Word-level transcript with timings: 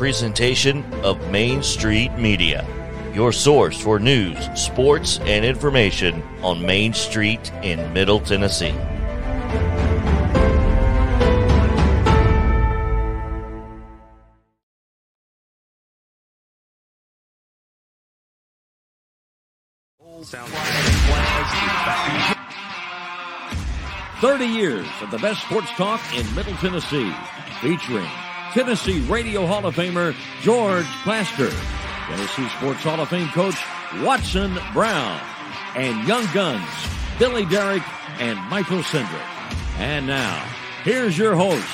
presentation 0.00 0.82
of 1.04 1.30
Main 1.30 1.62
Street 1.62 2.10
Media, 2.12 2.66
your 3.12 3.30
source 3.32 3.78
for 3.78 3.98
news, 3.98 4.38
sports, 4.58 5.18
and 5.24 5.44
information 5.44 6.22
on 6.42 6.64
Main 6.64 6.94
Street 6.94 7.52
in 7.62 7.92
Middle 7.92 8.18
Tennessee. 8.18 8.72
Thirty 24.22 24.46
years 24.46 24.86
of 25.02 25.10
the 25.10 25.18
best 25.18 25.42
sports 25.42 25.70
talk 25.72 26.00
in 26.16 26.34
Middle 26.34 26.54
Tennessee, 26.54 27.12
featuring 27.60 28.08
Tennessee 28.52 29.00
Radio 29.02 29.46
Hall 29.46 29.64
of 29.64 29.76
Famer 29.76 30.14
George 30.42 30.86
Plaster, 31.04 31.50
Tennessee 32.08 32.48
Sports 32.48 32.82
Hall 32.82 33.00
of 33.00 33.08
Fame 33.08 33.28
coach 33.28 33.54
Watson 34.02 34.58
Brown, 34.72 35.20
and 35.76 36.06
Young 36.08 36.26
Guns 36.34 36.68
Billy 37.20 37.44
Derrick 37.44 37.82
and 38.18 38.38
Michael 38.48 38.78
Cindric. 38.78 39.22
And 39.78 40.06
now, 40.06 40.44
here's 40.82 41.16
your 41.16 41.36
host, 41.36 41.68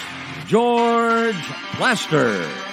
George 0.46 1.40
Plaster. 1.76 2.65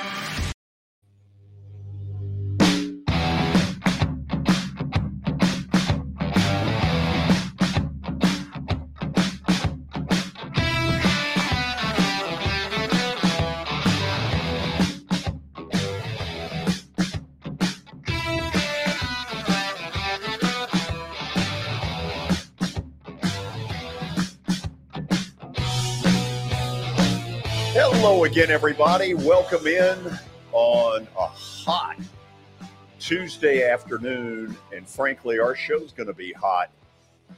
Again, 28.34 28.50
everybody. 28.50 29.14
Welcome 29.14 29.68
in 29.68 29.96
on 30.54 31.08
a 31.20 31.28
hot 31.28 31.98
Tuesday 32.98 33.70
afternoon. 33.70 34.58
And 34.76 34.90
frankly, 34.90 35.38
our 35.38 35.56
show's 35.56 35.92
going 35.92 36.08
to 36.08 36.16
be 36.16 36.34
hot 36.34 36.72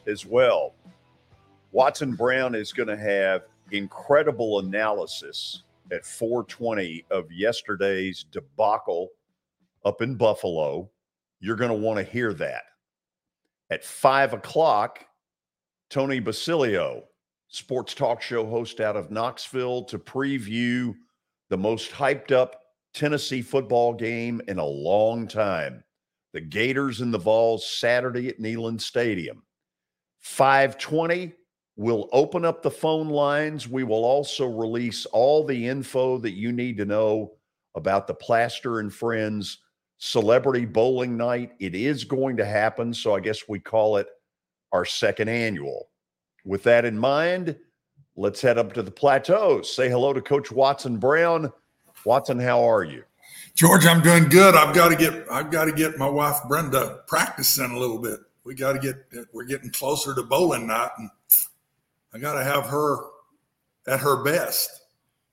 as 0.08 0.26
well. 0.26 0.74
Watson 1.74 2.16
Brown 2.16 2.56
is 2.56 2.72
going 2.72 2.88
to 2.88 2.96
have 2.96 3.42
incredible 3.72 4.60
analysis 4.60 5.64
at 5.92 6.06
420 6.06 7.04
of 7.12 7.30
yesterday's 7.30 8.24
debacle 8.32 9.10
up 9.84 10.02
in 10.02 10.16
Buffalo. 10.16 10.90
You're 11.42 11.58
going 11.58 11.72
to 11.72 11.76
want 11.76 11.98
to 11.98 12.10
hear 12.10 12.34
that. 12.36 12.64
At 13.70 13.84
five 13.84 14.32
o'clock, 14.32 15.06
Tony 15.90 16.22
Basilio 16.22 17.04
sports 17.56 17.94
talk 17.94 18.22
show 18.22 18.46
host 18.46 18.82
out 18.82 18.98
of 18.98 19.12
Knoxville 19.12 19.86
to 19.86 19.98
preview 19.98 20.94
the 21.50 21.58
most 21.58 21.92
hyped 21.92 22.32
up 22.32 22.62
Tennessee 22.94 23.42
football 23.42 23.94
game 23.94 24.42
in 24.48 24.60
a 24.60 24.66
long 24.66 25.28
time. 25.28 25.84
The 26.34 26.42
Gators 26.42 27.02
and 27.02 27.14
the 27.14 27.18
Vols 27.18 27.70
Saturday 27.70 28.28
at 28.28 28.40
Neyland 28.40 28.82
Stadium. 28.82 29.44
520, 30.20 31.34
we'll 31.78 32.10
open 32.12 32.44
up 32.44 32.62
the 32.62 32.72
phone 32.72 33.08
lines. 33.08 33.70
We 33.70 33.84
will 33.84 34.04
also 34.04 34.48
release 34.48 35.06
all 35.06 35.46
the 35.46 35.68
info 35.68 36.18
that 36.18 36.34
you 36.34 36.52
need 36.52 36.78
to 36.78 36.86
know 36.86 37.34
about 37.76 38.08
the 38.08 38.14
Plaster 38.14 38.80
and 38.80 38.94
Friends 38.94 39.60
Celebrity 39.98 40.66
Bowling 40.66 41.16
Night. 41.16 41.54
It 41.60 41.74
is 41.74 42.04
going 42.04 42.36
to 42.38 42.46
happen, 42.46 42.94
so 42.94 43.16
I 43.16 43.22
guess 43.22 43.48
we 43.48 43.60
call 43.60 43.98
it 43.98 44.08
our 44.74 44.84
second 44.84 45.30
annual. 45.30 45.88
With 46.46 46.64
that 46.64 46.86
in 46.86 46.98
mind, 46.98 47.58
let's 48.16 48.42
head 48.42 48.58
up 48.58 48.74
to 48.74 48.84
the 48.84 48.92
plateaus. 48.92 49.76
Say 49.76 49.90
hello 49.90 50.14
to 50.14 50.22
Coach 50.22 50.52
Watson 50.52 50.98
Brown. 50.98 51.52
Watson, 52.06 52.40
how 52.40 52.64
are 52.64 52.84
you? 52.84 53.04
George, 53.56 53.86
I'm 53.86 54.02
doing 54.02 54.30
good. 54.30 54.56
I've 54.56 54.76
got 54.76 54.90
to 54.90 54.96
get 54.96 55.26
I've 55.32 55.50
got 55.50 55.66
to 55.66 55.72
get 55.72 55.98
my 55.98 56.08
wife 56.08 56.38
Brenda 56.48 57.02
practicing 57.08 57.72
a 57.72 57.78
little 57.78 58.00
bit. 58.00 58.20
We 58.44 58.54
got 58.54 58.74
to 58.74 58.80
get 58.80 59.28
we're 59.34 59.46
getting 59.46 59.72
closer 59.72 60.14
to 60.14 60.24
bowling 60.24 60.68
night, 60.68 60.92
and 60.98 61.10
I 62.14 62.20
got 62.20 62.34
to 62.36 62.44
have 62.44 62.66
her 62.66 62.98
at 63.88 64.00
her 64.00 64.24
best. 64.24 64.70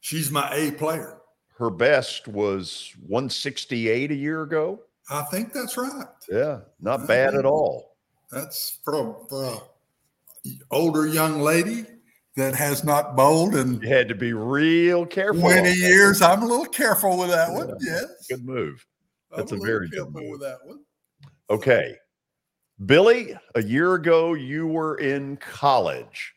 She's 0.01 0.31
my 0.31 0.51
A 0.55 0.73
player. 0.73 1.19
Her 1.59 1.71
best 1.71 2.27
was 2.27 2.93
168 3.07 4.11
a 4.11 4.15
year 4.15 4.43
ago. 4.43 4.81
I 5.11 5.23
think 5.25 5.53
that's 5.53 5.77
right. 5.77 6.07
Yeah, 6.31 6.61
not 6.81 7.07
bad 7.07 7.35
at 7.35 7.45
all. 7.45 7.97
That's 8.31 8.79
from 8.85 9.17
uh, 9.31 9.59
older 10.71 11.07
young 11.07 11.41
lady 11.41 11.87
that 12.37 12.55
has 12.55 12.83
not 12.85 13.15
bowled 13.17 13.55
and 13.55 13.83
You 13.83 13.89
had 13.89 14.09
to 14.09 14.15
be 14.15 14.33
real 14.33 15.05
careful. 15.07 15.43
20 15.43 15.59
on 15.59 15.65
that. 15.65 15.77
years. 15.77 16.23
I'm 16.23 16.43
a 16.43 16.47
little 16.47 16.67
careful 16.67 17.19
with 17.19 17.31
that 17.31 17.53
one. 17.53 17.77
Yes. 17.81 18.27
Good 18.29 18.45
move. 18.45 18.85
That's 19.37 19.53
I'm 19.53 19.59
a 19.59 19.61
little 19.61 19.67
very 19.79 19.89
good 19.89 20.13
move. 20.13 20.31
with 20.31 20.41
that 20.41 20.59
one. 20.65 20.81
Okay. 21.51 21.97
Billy, 22.87 23.37
a 23.55 23.63
year 23.63 23.95
ago, 23.95 24.33
you 24.35 24.67
were 24.67 24.97
in 24.97 25.37
college 25.37 26.33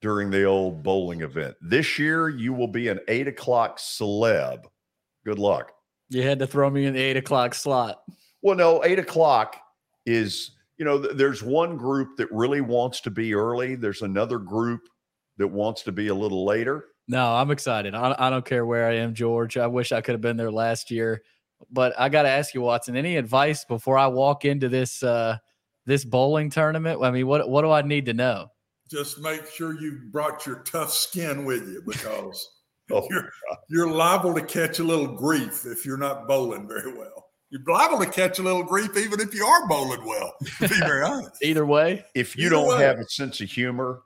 during 0.00 0.30
the 0.30 0.44
old 0.44 0.82
bowling 0.82 1.22
event. 1.22 1.56
This 1.60 1.98
year, 1.98 2.28
you 2.28 2.52
will 2.54 2.68
be 2.68 2.88
an 2.88 3.00
eight 3.08 3.28
o'clock 3.28 3.78
celeb. 3.78 4.64
Good 5.24 5.38
luck. 5.38 5.72
You 6.08 6.22
had 6.22 6.38
to 6.38 6.46
throw 6.46 6.70
me 6.70 6.86
in 6.86 6.94
the 6.94 7.00
eight 7.00 7.16
o'clock 7.16 7.52
slot. 7.54 8.02
Well, 8.42 8.54
no, 8.56 8.84
eight 8.84 8.98
o'clock 9.00 9.56
is, 10.06 10.52
you 10.78 10.84
know, 10.84 11.00
th- 11.00 11.16
there's 11.16 11.42
one 11.42 11.76
group 11.76 12.16
that 12.16 12.30
really 12.30 12.60
wants 12.60 13.00
to 13.02 13.10
be 13.10 13.34
early, 13.34 13.74
there's 13.74 14.02
another 14.02 14.38
group 14.38 14.82
that 15.38 15.48
wants 15.48 15.82
to 15.82 15.92
be 15.92 16.08
a 16.08 16.14
little 16.14 16.44
later. 16.44 16.86
No, 17.08 17.34
I'm 17.34 17.50
excited. 17.50 17.94
I, 17.94 18.14
I 18.18 18.30
don't 18.30 18.44
care 18.44 18.66
where 18.66 18.88
I 18.88 18.96
am, 18.96 19.14
George. 19.14 19.56
I 19.56 19.66
wish 19.68 19.92
I 19.92 20.00
could 20.00 20.12
have 20.12 20.20
been 20.20 20.36
there 20.36 20.50
last 20.50 20.90
year. 20.90 21.22
But 21.70 21.98
I 21.98 22.08
got 22.08 22.22
to 22.22 22.28
ask 22.28 22.52
you, 22.52 22.60
Watson, 22.60 22.96
any 22.96 23.16
advice 23.16 23.64
before 23.64 23.96
I 23.96 24.08
walk 24.08 24.44
into 24.44 24.68
this 24.68 25.02
uh, 25.02 25.38
this 25.86 26.04
bowling 26.04 26.50
tournament? 26.50 27.00
I 27.02 27.10
mean, 27.10 27.26
what 27.26 27.48
what 27.48 27.62
do 27.62 27.70
I 27.70 27.82
need 27.82 28.06
to 28.06 28.14
know? 28.14 28.48
Just 28.90 29.18
make 29.20 29.46
sure 29.46 29.80
you 29.80 30.00
brought 30.10 30.46
your 30.46 30.60
tough 30.60 30.92
skin 30.92 31.44
with 31.44 31.66
you 31.68 31.82
because 31.86 32.50
Oh, 32.90 33.06
you're 33.10 33.30
you're 33.68 33.90
liable 33.90 34.34
to 34.34 34.42
catch 34.42 34.78
a 34.78 34.84
little 34.84 35.08
grief 35.08 35.64
if 35.66 35.84
you're 35.84 35.96
not 35.96 36.28
bowling 36.28 36.68
very 36.68 36.92
well. 36.96 37.25
You're 37.50 37.62
liable 37.66 38.04
to 38.04 38.10
catch 38.10 38.38
a 38.38 38.42
little 38.42 38.64
grief 38.64 38.96
even 38.96 39.20
if 39.20 39.32
you 39.34 39.44
are 39.44 39.68
bowling 39.68 40.04
well. 40.04 40.34
To 40.58 40.68
be 40.68 40.78
very 40.80 41.02
honest. 41.04 41.42
Either 41.42 41.64
way, 41.66 42.04
if 42.14 42.36
you 42.36 42.48
don't 42.48 42.68
way. 42.68 42.82
have 42.82 42.98
a 42.98 43.08
sense 43.08 43.40
of 43.40 43.48
humor, 43.50 44.02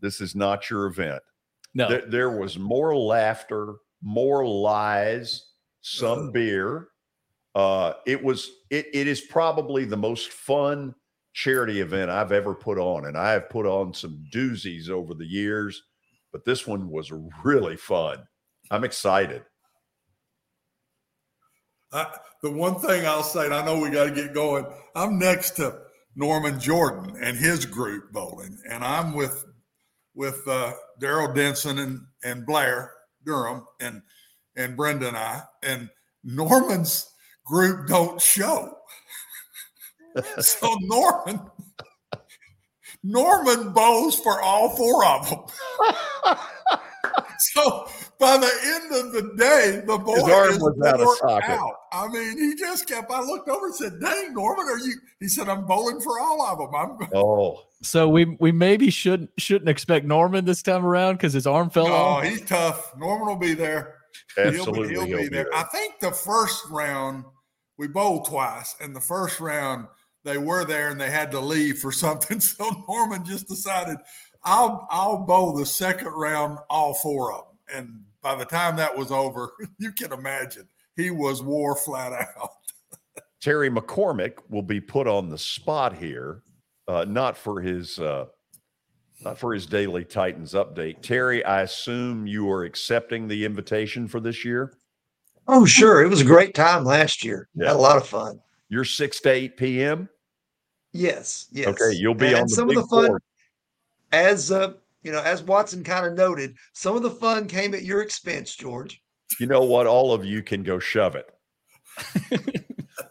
this 0.00 0.20
is 0.20 0.34
not 0.34 0.70
your 0.70 0.86
event. 0.86 1.22
no. 1.74 1.88
There, 1.88 2.06
there 2.06 2.30
was 2.30 2.58
more 2.58 2.96
laughter, 2.96 3.74
more 4.02 4.46
lies, 4.46 5.46
some 5.82 6.28
Uh. 6.28 6.30
beer. 6.30 6.88
Uh, 7.54 7.94
it 8.06 8.22
was 8.22 8.50
it, 8.70 8.86
it 8.94 9.06
is 9.08 9.20
probably 9.22 9.84
the 9.84 9.96
most 9.96 10.30
fun 10.32 10.94
charity 11.32 11.80
event 11.80 12.10
I've 12.10 12.32
ever 12.32 12.54
put 12.54 12.78
on, 12.78 13.06
and 13.06 13.16
I 13.16 13.32
have 13.32 13.50
put 13.50 13.66
on 13.66 13.92
some 13.92 14.24
doozies 14.32 14.88
over 14.88 15.14
the 15.14 15.26
years, 15.26 15.82
but 16.32 16.44
this 16.44 16.66
one 16.66 16.88
was 16.88 17.12
really 17.44 17.76
fun. 17.76 18.26
I'm 18.70 18.84
excited. 18.84 19.42
I, 21.92 22.06
the 22.42 22.50
one 22.50 22.76
thing 22.76 23.06
I'll 23.06 23.22
say, 23.22 23.44
and 23.44 23.54
I 23.54 23.64
know 23.64 23.78
we 23.78 23.90
got 23.90 24.04
to 24.04 24.10
get 24.10 24.32
going. 24.32 24.66
I'm 24.94 25.18
next 25.18 25.50
to 25.56 25.80
Norman 26.14 26.60
Jordan 26.60 27.16
and 27.20 27.36
his 27.36 27.66
group 27.66 28.12
bowling, 28.12 28.58
and 28.68 28.84
I'm 28.84 29.14
with 29.14 29.44
with 30.14 30.46
uh, 30.46 30.72
Daryl 31.00 31.34
Denson 31.34 31.78
and 31.78 32.00
and 32.24 32.46
Blair 32.46 32.92
Durham 33.24 33.66
and 33.80 34.02
and 34.56 34.76
Brenda 34.76 35.08
and 35.08 35.16
I. 35.16 35.42
And 35.62 35.90
Norman's 36.22 37.10
group 37.44 37.88
don't 37.88 38.20
show, 38.20 38.76
so 40.40 40.76
Norman 40.80 41.40
Norman 43.02 43.72
bows 43.72 44.18
for 44.18 44.40
all 44.40 44.76
four 44.76 45.04
of 45.04 45.30
them. 45.30 46.36
So 47.54 47.88
by 48.18 48.36
the 48.36 48.50
end 48.64 48.92
of 48.94 49.12
the 49.12 49.34
day, 49.36 49.82
the 49.86 49.96
boy 49.98 50.14
His 50.16 50.24
arm 50.24 50.50
is 50.50 50.58
was 50.60 50.78
out 50.86 51.00
of 51.00 51.06
wore 51.06 51.16
socket. 51.16 51.50
out. 51.50 51.72
I 51.92 52.08
mean, 52.08 52.38
he 52.38 52.54
just 52.54 52.86
kept. 52.86 53.10
I 53.10 53.20
looked 53.22 53.48
over 53.48 53.66
and 53.66 53.74
said, 53.74 53.98
"Dang, 54.00 54.34
Norman, 54.34 54.66
are 54.66 54.78
you?" 54.78 54.94
He 55.20 55.28
said, 55.28 55.48
"I'm 55.48 55.64
bowling 55.66 56.00
for 56.00 56.20
all 56.20 56.42
of 56.42 56.58
them." 56.58 56.74
I'm. 57.02 57.08
Oh, 57.14 57.62
So 57.82 58.08
we 58.08 58.36
we 58.40 58.52
maybe 58.52 58.90
shouldn't 58.90 59.30
shouldn't 59.38 59.68
expect 59.70 60.04
Norman 60.06 60.44
this 60.44 60.62
time 60.62 60.84
around 60.84 61.14
because 61.16 61.32
his 61.32 61.46
arm 61.46 61.70
fell 61.70 61.86
Oh, 61.86 61.92
off. 61.92 62.24
he's 62.24 62.42
tough. 62.42 62.92
Norman 62.98 63.26
will 63.26 63.36
be 63.36 63.54
there. 63.54 63.94
absolutely. 64.38 64.90
He'll 64.90 65.04
be, 65.04 65.08
he'll 65.10 65.18
be 65.18 65.28
there. 65.28 65.48
I 65.54 65.62
think 65.64 65.98
the 66.00 66.12
first 66.12 66.64
round 66.70 67.24
we 67.78 67.88
bowled 67.88 68.26
twice, 68.26 68.76
and 68.80 68.94
the 68.94 69.00
first 69.00 69.40
round 69.40 69.86
they 70.22 70.36
were 70.36 70.66
there 70.66 70.90
and 70.90 71.00
they 71.00 71.10
had 71.10 71.30
to 71.30 71.40
leave 71.40 71.78
for 71.78 71.90
something. 71.90 72.38
So 72.50 72.84
Norman 72.86 73.24
just 73.24 73.48
decided, 73.48 73.96
I'll 74.44 74.86
I'll 74.90 75.18
bowl 75.18 75.54
the 75.54 75.66
second 75.66 76.08
round 76.08 76.58
all 76.68 76.94
four 76.94 77.32
of 77.32 77.44
them, 77.46 77.78
and 77.78 78.04
by 78.22 78.34
the 78.34 78.44
time 78.44 78.76
that 78.76 78.96
was 78.96 79.10
over, 79.10 79.52
you 79.78 79.92
can 79.92 80.12
imagine 80.12 80.68
he 80.96 81.10
was 81.10 81.42
wore 81.42 81.76
flat 81.76 82.12
out. 82.12 82.50
Terry 83.40 83.70
McCormick 83.70 84.34
will 84.48 84.62
be 84.62 84.80
put 84.80 85.06
on 85.06 85.30
the 85.30 85.38
spot 85.38 85.96
here, 85.96 86.42
uh, 86.88 87.06
not 87.08 87.36
for 87.36 87.60
his 87.60 87.98
uh, 87.98 88.26
not 89.22 89.38
for 89.38 89.52
his 89.52 89.66
daily 89.66 90.04
Titans 90.04 90.54
update. 90.54 91.02
Terry, 91.02 91.44
I 91.44 91.62
assume 91.62 92.26
you 92.26 92.50
are 92.50 92.64
accepting 92.64 93.28
the 93.28 93.44
invitation 93.44 94.08
for 94.08 94.20
this 94.20 94.44
year. 94.44 94.74
Oh, 95.46 95.66
sure. 95.66 96.02
It 96.02 96.08
was 96.08 96.20
a 96.20 96.24
great 96.24 96.54
time 96.54 96.84
last 96.84 97.24
year. 97.24 97.48
Yeah. 97.54 97.68
Had 97.68 97.76
a 97.76 97.78
lot 97.78 97.96
of 97.96 98.06
fun. 98.06 98.40
You're 98.68 98.84
six 98.84 99.20
to 99.22 99.30
eight 99.30 99.56
p.m. 99.56 100.08
Yes. 100.92 101.46
Yes. 101.50 101.68
Okay, 101.68 101.96
you'll 101.96 102.14
be 102.14 102.28
and 102.28 102.36
on 102.36 102.42
the 102.44 102.48
some 102.48 102.68
of 102.68 102.76
the 102.76 102.86
fun. 102.86 103.06
Board. 103.08 103.22
As 104.12 104.50
uh, 104.50 104.74
you 105.02 105.12
know, 105.12 105.22
as 105.22 105.42
Watson 105.42 105.84
kind 105.84 106.06
of 106.06 106.14
noted, 106.14 106.56
some 106.72 106.96
of 106.96 107.02
the 107.02 107.10
fun 107.10 107.46
came 107.46 107.74
at 107.74 107.84
your 107.84 108.02
expense, 108.02 108.54
George. 108.54 109.02
You 109.38 109.46
know 109.46 109.62
what? 109.62 109.86
All 109.86 110.12
of 110.12 110.24
you 110.24 110.42
can 110.42 110.62
go 110.62 110.78
shove 110.78 111.16
it. 111.16 111.30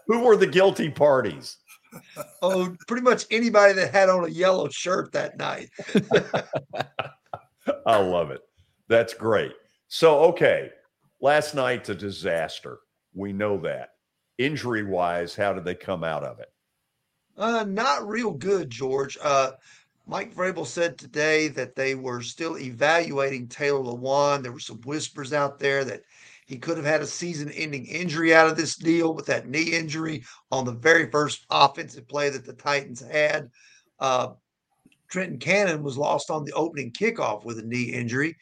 Who 0.08 0.20
were 0.20 0.38
the 0.38 0.48
guilty 0.48 0.90
parties? 0.90 1.58
Oh, 2.44 2.76
pretty 2.88 3.02
much 3.02 3.26
anybody 3.32 3.74
that 3.74 3.92
had 3.92 4.10
on 4.10 4.24
a 4.24 4.30
yellow 4.30 4.70
shirt 4.70 5.12
that 5.14 5.38
night. 5.38 5.72
I 7.86 7.98
love 7.98 8.30
it. 8.30 8.42
That's 8.88 9.16
great. 9.16 9.54
So, 9.88 10.20
okay, 10.26 10.70
last 11.20 11.56
night's 11.56 11.90
a 11.90 11.96
disaster. 11.96 12.78
We 13.16 13.34
know 13.34 13.58
that. 13.62 13.90
Injury 14.38 14.84
wise, 14.84 15.36
how 15.36 15.52
did 15.52 15.66
they 15.66 15.74
come 15.74 16.04
out 16.04 16.24
of 16.24 16.40
it? 16.40 16.52
Uh, 17.36 17.66
not 17.68 18.08
real 18.08 18.32
good, 18.32 18.70
George. 18.70 19.18
Uh, 19.20 19.52
Mike 20.10 20.34
Vrabel 20.34 20.66
said 20.66 20.98
today 20.98 21.50
that 21.50 21.76
they 21.76 21.94
were 21.94 22.20
still 22.24 22.58
evaluating 22.58 23.48
Taylor 23.48 23.84
Lewan. 23.84 24.42
There 24.42 24.52
were 24.52 24.60
some 24.60 24.82
whispers 24.82 25.34
out 25.34 25.60
there 25.60 25.86
that 25.86 26.02
he 26.48 26.58
could 26.58 26.78
have 26.78 26.86
had 26.86 27.04
a 27.04 27.08
season 27.08 27.52
ending 27.52 27.86
injury 27.86 28.34
out 28.34 28.48
of 28.48 28.58
this 28.58 28.76
deal 28.76 29.14
with 29.14 29.28
that 29.28 29.48
knee 29.48 29.72
injury 29.72 30.24
on 30.52 30.66
the 30.66 30.72
very 30.72 31.12
first 31.12 31.46
offensive 31.52 32.08
play 32.08 32.32
that 32.32 32.44
the 32.44 32.54
Titans 32.54 33.02
had. 33.02 33.52
Uh, 34.00 34.30
Trenton 35.12 35.38
Cannon 35.38 35.84
was 35.84 35.96
lost 35.96 36.32
on 36.32 36.44
the 36.44 36.54
opening 36.54 36.92
kickoff 36.92 37.46
with 37.46 37.60
a 37.60 37.64
knee 37.64 37.94
injury. 37.94 38.36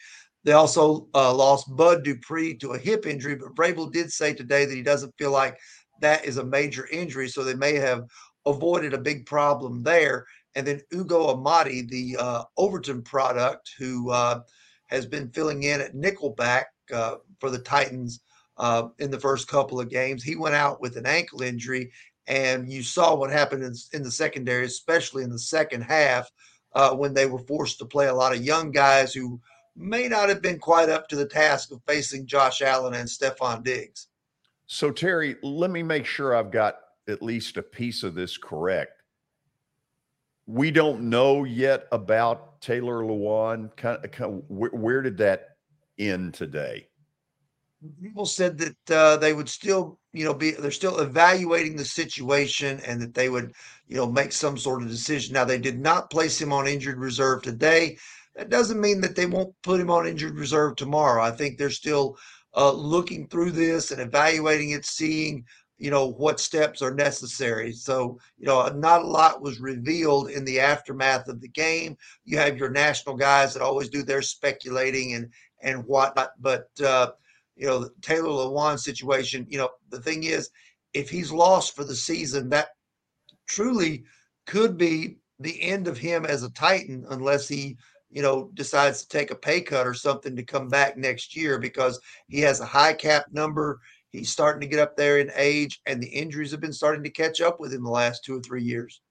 They 0.46 0.54
also 0.54 1.10
uh, 1.14 1.34
lost 1.34 1.76
Bud 1.76 2.06
Dupree 2.06 2.56
to 2.60 2.72
a 2.72 2.78
hip 2.78 3.06
injury, 3.06 3.36
but 3.36 3.56
Vrabel 3.56 3.92
did 3.92 4.10
say 4.10 4.34
today 4.34 4.64
that 4.64 4.76
he 4.76 4.84
doesn't 4.84 5.18
feel 5.18 5.32
like 5.32 5.58
that 6.00 6.24
is 6.24 6.38
a 6.38 6.46
major 6.46 6.88
injury, 6.88 7.28
so 7.28 7.44
they 7.44 7.56
may 7.56 7.74
have 7.76 8.06
avoided 8.46 8.94
a 8.94 8.98
big 8.98 9.26
problem 9.26 9.84
there. 9.84 10.26
And 10.58 10.66
then 10.66 10.82
Ugo 10.92 11.28
Amadi, 11.28 11.84
the 11.84 12.18
uh, 12.20 12.44
Overton 12.58 13.04
product, 13.04 13.76
who 13.78 14.10
uh, 14.10 14.42
has 14.88 15.06
been 15.06 15.30
filling 15.30 15.62
in 15.62 15.82
at 15.82 15.94
nickelback 15.94 16.66
uh, 16.92 17.18
for 17.40 17.52
the 17.52 17.60
Titans 17.60 18.22
uh, 18.58 18.88
in 18.98 19.12
the 19.12 19.20
first 19.20 19.48
couple 19.48 19.80
of 19.80 19.88
games. 19.88 20.24
He 20.24 20.36
went 20.36 20.56
out 20.56 20.82
with 20.82 20.98
an 20.98 21.06
ankle 21.06 21.44
injury, 21.44 21.92
and 22.26 22.72
you 22.72 22.82
saw 22.82 23.14
what 23.14 23.30
happened 23.30 23.64
in, 23.64 23.76
in 23.94 24.02
the 24.02 24.10
secondary, 24.10 24.66
especially 24.66 25.24
in 25.24 25.30
the 25.30 25.38
second 25.38 25.82
half 25.82 26.28
uh, 26.74 26.96
when 26.96 27.14
they 27.14 27.28
were 27.28 27.46
forced 27.46 27.78
to 27.78 27.86
play 27.86 28.08
a 28.08 28.16
lot 28.16 28.36
of 28.36 28.44
young 28.44 28.72
guys 28.72 29.14
who 29.14 29.40
may 29.76 30.08
not 30.08 30.28
have 30.28 30.42
been 30.42 30.58
quite 30.58 30.90
up 30.90 31.08
to 31.10 31.16
the 31.16 31.28
task 31.28 31.72
of 31.72 31.84
facing 31.86 32.26
Josh 32.26 32.64
Allen 32.64 32.96
and 32.96 33.08
Stefon 33.08 33.64
Diggs. 33.64 34.08
So, 34.66 34.90
Terry, 34.90 35.36
let 35.44 35.70
me 35.70 35.84
make 35.84 36.08
sure 36.08 36.36
I've 36.36 36.50
got 36.50 36.80
at 37.08 37.22
least 37.22 37.58
a 37.58 37.62
piece 37.62 38.02
of 38.02 38.16
this 38.16 38.38
correct. 38.38 38.97
We 40.48 40.72
don't 40.72 41.10
know 41.10 41.44
yet 41.44 41.88
about 41.92 42.62
Taylor 42.62 43.04
Lewan. 43.04 43.76
Kind 43.76 44.04
of, 44.04 44.12
kind 44.12 44.34
of 44.34 44.44
where, 44.48 44.72
where 44.72 45.02
did 45.02 45.18
that 45.18 45.50
end 46.00 46.34
today? 46.34 46.88
People 48.02 48.26
said 48.26 48.58
that 48.58 48.92
uh, 48.92 49.18
they 49.18 49.34
would 49.34 49.50
still, 49.50 50.00
you 50.14 50.26
know, 50.26 50.34
be 50.34 50.52
they're 50.52 50.72
still 50.72 51.00
evaluating 51.00 51.76
the 51.76 51.86
situation 51.86 52.80
and 52.88 53.02
that 53.02 53.14
they 53.14 53.30
would, 53.30 53.54
you 53.88 53.98
know, 53.98 54.08
make 54.10 54.32
some 54.32 54.58
sort 54.58 54.82
of 54.82 54.90
decision. 54.90 55.34
Now 55.34 55.46
they 55.46 55.60
did 55.60 55.80
not 55.80 56.10
place 56.10 56.42
him 56.42 56.52
on 56.52 56.66
injured 56.66 56.98
reserve 56.98 57.44
today. 57.44 57.98
That 58.36 58.50
doesn't 58.50 58.82
mean 58.82 59.02
that 59.02 59.16
they 59.16 59.26
won't 59.26 59.54
put 59.64 59.80
him 59.80 59.92
on 59.92 60.08
injured 60.08 60.40
reserve 60.40 60.76
tomorrow. 60.76 61.22
I 61.22 61.32
think 61.32 61.58
they're 61.58 61.70
still 61.70 62.18
uh, 62.56 62.72
looking 62.72 63.28
through 63.28 63.52
this 63.52 63.92
and 63.92 64.02
evaluating 64.02 64.72
it, 64.72 64.86
seeing 64.86 65.46
you 65.78 65.92
know 65.92 66.08
what 66.08 66.40
steps 66.40 66.82
are 66.82 66.94
necessary 66.94 67.72
so 67.72 68.20
you 68.38 68.46
know 68.46 68.68
not 68.70 69.02
a 69.02 69.08
lot 69.08 69.42
was 69.42 69.60
revealed 69.60 70.30
in 70.30 70.44
the 70.44 70.60
aftermath 70.60 71.28
of 71.28 71.40
the 71.40 71.48
game 71.48 71.96
you 72.26 72.38
have 72.38 72.58
your 72.58 72.70
national 72.70 73.16
guys 73.16 73.54
that 73.54 73.62
always 73.62 73.90
do 73.90 74.04
their 74.04 74.22
speculating 74.22 75.14
and 75.14 75.30
and 75.62 75.84
whatnot. 75.86 76.32
But 76.40 76.70
uh, 76.84 77.12
you 77.56 77.68
know, 77.68 77.80
the 77.80 77.92
Taylor 78.02 78.30
Lewan 78.30 78.80
situation. 78.80 79.46
You 79.50 79.60
know, 79.60 79.70
the 79.90 80.02
thing 80.02 80.24
is, 80.24 80.50
if 80.94 81.10
he's 81.10 81.32
lost 81.32 81.76
for 81.76 81.84
the 81.84 81.96
season, 81.96 82.50
that 82.50 82.70
truly 83.48 84.04
could 84.46 84.78
be 84.78 85.18
the 85.40 85.62
end 85.62 85.88
of 85.88 85.98
him 85.98 86.26
as 86.26 86.44
a 86.44 86.52
Titan, 86.52 87.06
unless 87.10 87.48
he 87.48 87.78
you 88.10 88.22
know 88.22 88.50
decides 88.54 89.02
to 89.02 89.10
take 89.10 89.32
a 89.32 89.36
pay 89.36 89.62
cut 89.62 89.86
or 89.86 89.94
something 89.94 90.36
to 90.36 90.44
come 90.44 90.70
back 90.70 90.98
next 90.98 91.36
year 91.36 91.60
because 91.60 92.00
he 92.28 92.40
has 92.42 92.60
a 92.60 92.66
high 92.66 92.94
cap 92.94 93.26
number. 93.32 93.80
He's 94.12 94.30
starting 94.30 94.62
to 94.62 94.68
get 94.68 94.80
up 94.80 94.96
there 94.96 95.20
in 95.20 95.32
age, 95.36 95.82
and 95.86 96.02
the 96.02 96.08
injuries 96.08 96.52
have 96.52 96.62
been 96.62 96.74
starting 96.74 97.04
to 97.04 97.10
catch 97.10 97.42
up 97.42 97.60
with 97.60 97.74
him 97.74 97.84
the 97.84 97.90
last 97.90 98.24
two 98.24 98.38
or 98.38 98.42
three 98.42 98.64
years. 98.64 99.02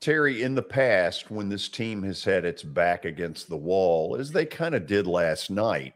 Terry, 0.00 0.42
in 0.42 0.54
the 0.54 0.62
past, 0.62 1.30
when 1.30 1.48
this 1.48 1.68
team 1.68 2.02
has 2.02 2.24
had 2.24 2.44
its 2.44 2.62
back 2.62 3.04
against 3.04 3.48
the 3.48 3.56
wall, 3.56 4.16
as 4.16 4.32
they 4.32 4.44
kind 4.44 4.74
of 4.74 4.86
did 4.86 5.06
last 5.06 5.48
night, 5.48 5.94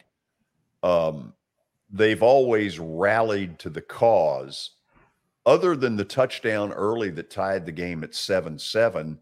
um, 0.82 1.34
they've 1.90 2.22
always 2.22 2.78
rallied 2.78 3.58
to 3.58 3.68
the 3.68 3.82
cause. 3.82 4.70
Other 5.44 5.76
than 5.76 5.96
the 5.96 6.04
touchdown 6.04 6.72
early 6.72 7.10
that 7.10 7.30
tied 7.30 7.66
the 7.66 7.72
game 7.72 8.04
at 8.04 8.14
7 8.14 8.58
7, 8.58 9.18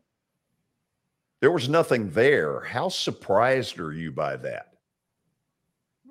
there 1.41 1.51
was 1.51 1.69
nothing 1.69 2.11
there. 2.11 2.61
How 2.61 2.89
surprised 2.89 3.79
are 3.79 3.93
you 3.93 4.13
by 4.13 4.37
that? 4.37 4.74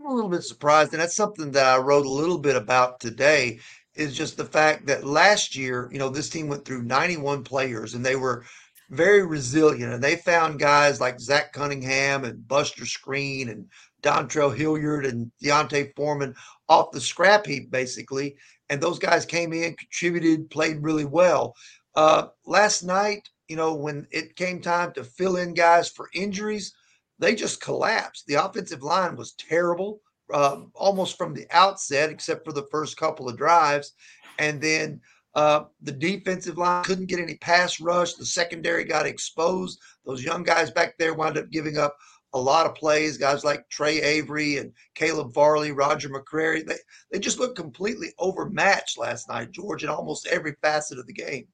I'm 0.04 0.12
a 0.12 0.16
little 0.16 0.30
bit 0.30 0.44
surprised. 0.44 0.92
And 0.92 1.02
that's 1.02 1.16
something 1.16 1.52
that 1.52 1.66
I 1.66 1.78
wrote 1.78 2.06
a 2.06 2.10
little 2.10 2.38
bit 2.38 2.58
about 2.58 3.00
today 3.00 3.60
is 3.96 4.16
just 4.16 4.36
the 4.36 4.44
fact 4.44 4.86
that 4.88 5.06
last 5.06 5.56
year, 5.56 5.88
you 5.94 6.00
know, 6.00 6.10
this 6.10 6.30
team 6.30 6.48
went 6.50 6.66
through 6.66 6.84
91 6.84 7.44
players 7.44 7.94
and 7.94 8.06
they 8.06 8.18
were 8.18 8.44
very 8.90 9.26
resilient. 9.26 9.94
And 9.94 10.04
they 10.04 10.18
found 10.18 10.60
guys 10.60 11.00
like 11.00 11.22
Zach 11.22 11.54
Cunningham 11.54 12.26
and 12.26 12.46
Buster 12.48 12.84
Skrine 12.84 13.50
and 13.50 13.66
Dontrell 14.02 14.56
Hilliard 14.56 15.06
and 15.06 15.32
D'Onta 15.42 15.96
Foreman 15.96 16.36
off 16.68 16.92
the 16.92 17.00
scrap 17.00 17.46
heap, 17.46 17.72
basically. 17.72 18.36
And 18.70 18.82
those 18.82 19.00
guys 19.00 19.26
came 19.26 19.54
in, 19.54 19.76
contributed, 19.76 20.50
played 20.50 20.84
really 20.84 21.06
well. 21.06 21.56
Uh, 21.96 22.28
last 22.46 22.84
night, 22.84 23.30
you 23.48 23.56
know, 23.56 23.74
when 23.74 24.06
it 24.12 24.36
came 24.36 24.60
time 24.60 24.92
to 24.94 25.04
fill 25.06 25.38
in 25.38 25.54
guys 25.54 25.90
for 25.90 26.10
injuries, 26.14 26.74
they 27.24 27.36
just 27.36 27.62
collapsed. 27.62 28.26
The 28.28 28.44
offensive 28.44 28.84
line 28.84 29.16
was 29.16 29.34
terrible, 29.34 30.02
uh, 30.34 30.62
almost 30.76 31.18
from 31.18 31.34
the 31.34 31.48
outset, 31.52 32.10
except 32.10 32.46
for 32.46 32.52
the 32.52 32.68
first 32.70 32.98
couple 32.98 33.30
of 33.30 33.38
drives. 33.38 33.94
And 34.40 34.62
then 34.62 35.00
uh, 35.36 35.66
the 35.82 35.92
defensive 35.92 36.58
line 36.58 36.84
couldn't 36.84 37.08
get 37.08 37.20
any 37.20 37.36
pass 37.36 37.80
rush. 37.80 38.14
The 38.14 38.26
secondary 38.26 38.84
got 38.84 39.06
exposed. 39.06 39.80
Those 40.06 40.24
young 40.24 40.44
guys 40.44 40.70
back 40.70 40.98
there 40.98 41.14
wound 41.14 41.38
up 41.38 41.50
giving 41.50 41.78
up 41.78 41.98
a 42.34 42.40
lot 42.40 42.66
of 42.66 42.76
plays. 42.76 43.18
Guys 43.18 43.44
like 43.44 43.70
Tre 43.70 44.02
Avery 44.02 44.58
and 44.58 44.74
Caleb 44.96 45.34
Farley, 45.34 45.72
Roger 45.72 46.10
McCreary, 46.10 46.66
they, 46.66 46.78
they 47.12 47.20
just 47.20 47.40
looked 47.40 47.56
completely 47.56 48.10
overmatched 48.20 48.98
last 48.98 49.30
night, 49.30 49.52
George, 49.52 49.84
in 49.84 49.90
almost 49.90 50.28
every 50.28 50.56
facet 50.62 51.00
of 51.00 51.08
the 51.08 51.14
game. 51.14 51.48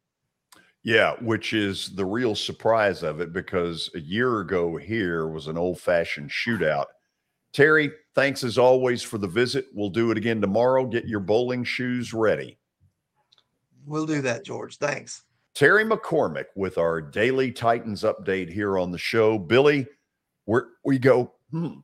Yeah, 0.83 1.15
which 1.21 1.53
is 1.53 1.89
the 1.95 2.05
real 2.05 2.35
surprise 2.35 3.03
of 3.03 3.19
it 3.19 3.33
because 3.33 3.89
a 3.95 3.99
year 3.99 4.39
ago 4.39 4.77
here 4.77 5.27
was 5.27 5.47
an 5.47 5.57
old 5.57 5.79
fashioned 5.79 6.29
shootout. 6.29 6.85
Terry, 7.51 7.91
thanks 8.15 8.43
as 8.43 8.57
always 8.57 9.03
for 9.03 9.17
the 9.17 9.27
visit. 9.27 9.65
We'll 9.73 9.89
do 9.89 10.11
it 10.11 10.17
again 10.17 10.39
tomorrow. 10.39 10.85
Get 10.85 11.07
your 11.07 11.19
bowling 11.19 11.63
shoes 11.63 12.13
ready. 12.13 12.57
We'll 13.85 14.05
do 14.05 14.21
that, 14.21 14.45
George. 14.45 14.77
Thanks. 14.77 15.23
Terry 15.55 15.83
McCormick 15.83 16.45
with 16.55 16.77
our 16.77 17.01
daily 17.01 17.51
Titans 17.51 18.03
update 18.03 18.51
here 18.51 18.77
on 18.77 18.91
the 18.91 18.97
show. 18.97 19.37
Billy, 19.37 19.87
where 20.45 20.67
we 20.85 20.99
go. 20.99 21.33
Hmm. 21.51 21.79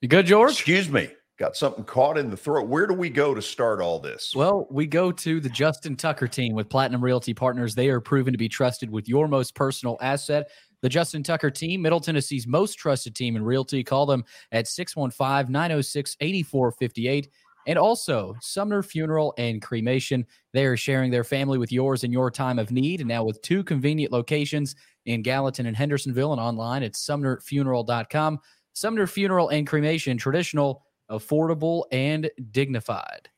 You 0.00 0.08
good, 0.08 0.26
George? 0.26 0.52
Excuse 0.52 0.90
me. 0.90 1.10
Got 1.38 1.56
something 1.56 1.84
caught 1.84 2.18
in 2.18 2.30
the 2.30 2.36
throat. 2.36 2.68
Where 2.68 2.86
do 2.86 2.94
we 2.94 3.08
go 3.08 3.34
to 3.34 3.40
start 3.40 3.80
all 3.80 3.98
this? 3.98 4.34
Well, 4.36 4.66
we 4.70 4.86
go 4.86 5.10
to 5.10 5.40
the 5.40 5.48
Justin 5.48 5.96
Tucker 5.96 6.28
team 6.28 6.54
with 6.54 6.68
Platinum 6.68 7.02
Realty 7.02 7.32
Partners. 7.32 7.74
They 7.74 7.88
are 7.88 8.00
proven 8.00 8.32
to 8.32 8.38
be 8.38 8.48
trusted 8.48 8.90
with 8.90 9.08
your 9.08 9.26
most 9.28 9.54
personal 9.54 9.96
asset. 10.02 10.50
The 10.82 10.88
Justin 10.88 11.22
Tucker 11.22 11.50
team, 11.50 11.80
Middle 11.80 12.00
Tennessee's 12.00 12.46
most 12.46 12.74
trusted 12.74 13.14
team 13.14 13.34
in 13.36 13.44
realty. 13.44 13.82
Call 13.82 14.04
them 14.04 14.24
at 14.52 14.68
615 14.68 15.50
906 15.50 16.16
8458. 16.20 17.28
And 17.66 17.78
also, 17.78 18.34
Sumner 18.40 18.82
Funeral 18.82 19.32
and 19.38 19.62
Cremation. 19.62 20.26
They 20.52 20.66
are 20.66 20.76
sharing 20.76 21.10
their 21.10 21.24
family 21.24 21.58
with 21.58 21.72
yours 21.72 22.04
in 22.04 22.12
your 22.12 22.30
time 22.30 22.58
of 22.58 22.72
need. 22.72 23.00
And 23.00 23.08
now 23.08 23.24
with 23.24 23.40
two 23.42 23.62
convenient 23.64 24.12
locations 24.12 24.74
in 25.06 25.22
Gallatin 25.22 25.66
and 25.66 25.76
Hendersonville 25.76 26.32
and 26.32 26.40
online 26.40 26.82
at 26.82 26.92
sumnerfuneral.com. 26.92 28.40
Sumner 28.74 29.06
Funeral 29.06 29.50
and 29.50 29.66
Cremation, 29.66 30.18
traditional, 30.18 30.84
affordable, 31.10 31.84
and 31.92 32.30
dignified. 32.50 33.28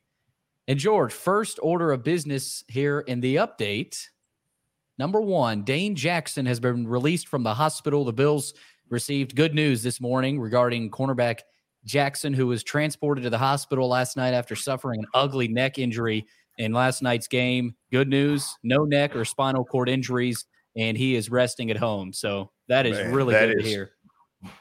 And 0.69 0.79
George, 0.79 1.13
first 1.13 1.59
order 1.63 1.93
of 1.93 2.03
business 2.05 2.65
here 2.69 3.01
in 3.01 3.21
the 3.21 3.37
update. 3.37 4.01
Number 4.99 5.21
one, 5.21 5.63
Dane 5.65 5.95
Jackson 5.95 6.47
has 6.47 6.61
been 6.61 6.87
released 6.87 7.29
from 7.29 7.43
the 7.43 7.55
hospital. 7.55 8.05
The 8.05 8.13
Bills 8.13 8.55
received 8.89 9.35
good 9.35 9.55
news 9.55 9.83
this 9.83 10.01
morning 10.01 10.39
regarding 10.41 10.91
cornerback 10.91 11.41
Jackson, 11.85 12.33
who 12.33 12.47
was 12.47 12.63
transported 12.63 13.25
to 13.25 13.31
the 13.31 13.39
hospital 13.39 13.89
last 13.89 14.17
night 14.17 14.33
after 14.35 14.55
suffering 14.57 15.01
an 15.01 15.07
ugly 15.13 15.49
neck 15.49 15.79
injury 15.79 16.25
in 16.59 16.73
last 16.73 17.03
night's 17.03 17.27
game. 17.29 17.75
Good 17.91 18.09
news 18.09 18.57
no 18.63 18.85
neck 18.85 19.15
or 19.17 19.25
spinal 19.25 19.65
cord 19.65 19.89
injuries, 19.89 20.47
and 20.77 20.97
he 20.97 21.15
is 21.15 21.29
resting 21.29 21.71
at 21.71 21.77
home. 21.77 22.13
So 22.13 22.53
that 22.69 22.87
is 22.87 22.97
Man, 22.97 23.13
really 23.13 23.35
that 23.35 23.49
good 23.49 23.59
is- 23.59 23.65
to 23.65 23.69
hear. 23.69 23.91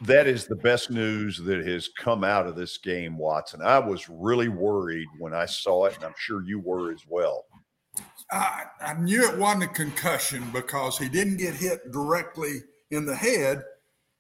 That 0.02 0.28
is 0.28 0.48
the 0.48 0.56
best 0.56 0.90
news 0.92 1.38
that 1.38 1.66
has 1.66 1.90
come 1.90 2.24
out 2.24 2.48
of 2.48 2.56
this 2.56 2.78
game, 2.78 3.18
Watson. 3.18 3.62
I 3.62 3.80
was 3.80 4.08
really 4.10 4.48
worried 4.48 5.08
when 5.20 5.34
I 5.34 5.46
saw 5.46 5.86
it, 5.86 5.96
and 5.96 6.04
I'm 6.04 6.16
sure 6.18 6.44
you 6.44 6.60
were 6.60 6.92
as 6.92 7.04
well. 7.08 7.46
I, 8.32 8.64
I 8.82 8.94
knew 8.96 9.30
it 9.30 9.38
wasn't 9.38 9.64
a 9.64 9.68
concussion 9.68 10.50
because 10.52 10.98
he 10.98 11.10
didn't 11.10 11.38
get 11.38 11.54
hit 11.54 11.92
directly 11.92 12.62
in 12.92 13.06
the 13.06 13.16
head. 13.16 13.64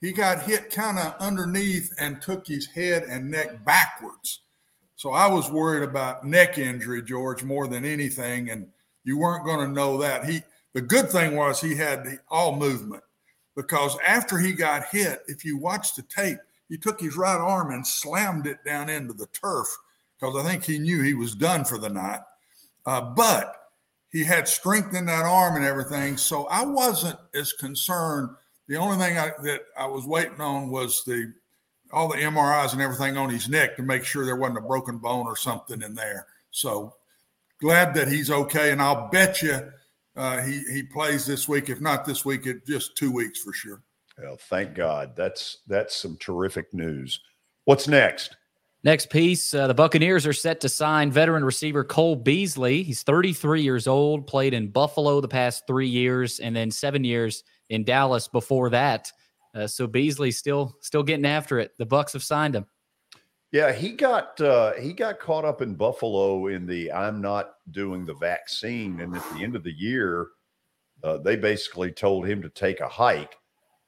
He 0.02 0.12
got 0.12 0.44
hit 0.44 0.70
kind 0.70 1.00
of 1.00 1.16
underneath 1.20 1.92
and 2.00 2.22
took 2.22 2.46
his 2.46 2.68
head 2.68 3.04
and 3.04 3.32
neck 3.32 3.64
backwards. 3.64 4.42
So 4.96 5.12
I 5.12 5.28
was 5.28 5.50
worried 5.50 5.84
about 5.84 6.26
neck 6.26 6.58
injury, 6.58 7.02
George, 7.02 7.44
more 7.44 7.68
than 7.68 7.86
anything. 7.86 8.50
And 8.50 8.68
you 9.04 9.18
weren't 9.18 9.46
going 9.46 9.66
to 9.66 9.74
know 9.74 9.98
that. 10.00 10.26
He 10.26 10.42
the 10.74 10.82
good 10.82 11.10
thing 11.10 11.36
was 11.36 11.62
he 11.62 11.76
had 11.76 12.04
the 12.04 12.20
all 12.30 12.56
movement 12.56 13.04
because 13.56 13.98
after 14.06 14.38
he 14.38 14.54
got 14.54 14.86
hit, 14.92 15.24
if 15.28 15.46
you 15.46 15.58
watch 15.58 15.96
the 15.96 16.04
tape, 16.04 16.40
he 16.70 16.78
took 16.78 17.00
his 17.00 17.18
right 17.18 17.40
arm 17.40 17.72
and 17.72 17.86
slammed 17.86 18.48
it 18.48 18.64
down 18.66 18.90
into 18.90 19.14
the 19.14 19.28
turf 19.28 19.68
because 20.20 20.36
I 20.36 20.48
think 20.48 20.64
he 20.64 20.80
knew 20.80 21.02
he 21.02 21.14
was 21.14 21.36
done 21.36 21.66
for 21.66 21.78
the 21.78 21.90
night. 21.90 22.22
Uh, 22.86 23.02
but 23.02 23.56
he 24.12 24.24
had 24.24 24.48
strength 24.48 24.96
in 24.96 25.06
that 25.08 25.26
arm 25.26 25.56
and 25.56 25.66
everything. 25.66 26.18
So 26.18 26.46
I 26.46 26.66
wasn't 26.66 27.20
as 27.34 27.54
concerned. 27.54 28.30
The 28.68 28.78
only 28.78 28.98
thing 28.98 29.18
I, 29.18 29.32
that 29.44 29.62
I 29.78 29.86
was 29.88 30.06
waiting 30.06 30.40
on 30.40 30.70
was 30.70 31.04
the 31.06 31.34
all 31.92 32.08
the 32.08 32.18
MRIs 32.18 32.74
and 32.74 32.82
everything 32.82 33.18
on 33.18 33.30
his 33.30 33.48
neck 33.48 33.76
to 33.76 33.84
make 33.84 34.04
sure 34.04 34.26
there 34.26 34.36
wasn't 34.36 34.58
a 34.58 34.62
broken 34.62 34.98
bone 34.98 35.28
or 35.28 35.36
something 35.36 35.82
in 35.84 35.94
there. 35.94 36.26
So 36.50 36.96
glad 37.60 37.94
that 37.94 38.08
he's 38.08 38.32
okay, 38.32 38.72
and 38.72 38.82
I'll 38.82 39.10
bet 39.10 39.42
you 39.42 39.60
uh, 40.16 40.42
he 40.42 40.64
he 40.72 40.84
plays 40.84 41.26
this 41.26 41.48
week. 41.48 41.70
If 41.70 41.82
not 41.82 42.06
this 42.06 42.24
week, 42.24 42.46
it 42.46 42.66
just 42.66 42.96
two 42.96 43.12
weeks 43.12 43.40
for 43.40 43.54
sure. 43.54 43.82
Well, 44.22 44.38
thank 44.38 44.76
God. 44.76 45.16
That's 45.16 45.60
that's 45.68 45.96
some 45.96 46.18
terrific 46.18 46.74
news. 46.74 47.20
What's 47.66 47.88
next? 47.88 48.36
Next 48.86 49.10
piece 49.10 49.54
uh, 49.54 49.68
the 49.68 49.74
Buccaneers 49.74 50.28
are 50.28 50.34
set 50.34 50.60
to 50.62 50.70
sign 50.70 51.10
veteran 51.10 51.46
receiver 51.46 51.86
Cole 51.86 52.18
Beasley. 52.18 52.84
He's 52.84 53.02
33 53.04 53.62
years 53.62 53.88
old, 53.88 54.28
played 54.28 54.54
in 54.54 54.68
Buffalo 54.68 55.22
the 55.22 55.28
past 55.30 55.64
three 55.66 55.88
years, 55.88 56.40
and 56.40 56.54
then 56.54 56.70
seven 56.70 57.06
years 57.06 57.44
in 57.70 57.86
Dallas 57.86 58.28
before 58.28 58.70
that. 58.72 59.10
Uh, 59.56 59.68
so 59.68 59.88
Beasley 59.88 60.32
still 60.32 60.76
still 60.82 61.04
getting 61.04 61.26
after 61.26 61.60
it. 61.60 61.72
The 61.78 61.86
Bucks 61.86 62.14
have 62.14 62.24
signed 62.24 62.56
him. 62.56 62.66
Yeah, 63.54 63.72
he 63.72 63.92
got 63.92 64.42
uh, 64.42 64.74
he 64.74 64.94
got 64.94 65.20
caught 65.20 65.46
up 65.46 65.62
in 65.62 65.76
Buffalo 65.76 66.48
in 66.48 66.66
the 66.66 66.92
I'm 66.92 67.22
not 67.22 67.54
doing 67.70 68.04
the 68.04 68.16
vaccine, 68.16 69.00
and 69.00 69.16
at 69.16 69.24
the 69.32 69.44
end 69.44 69.56
of 69.56 69.64
the 69.64 69.72
year, 69.72 70.30
uh, 71.04 71.20
they 71.20 71.36
basically 71.36 71.92
told 71.92 72.26
him 72.26 72.42
to 72.42 72.50
take 72.50 72.80
a 72.80 72.90
hike. 72.90 73.38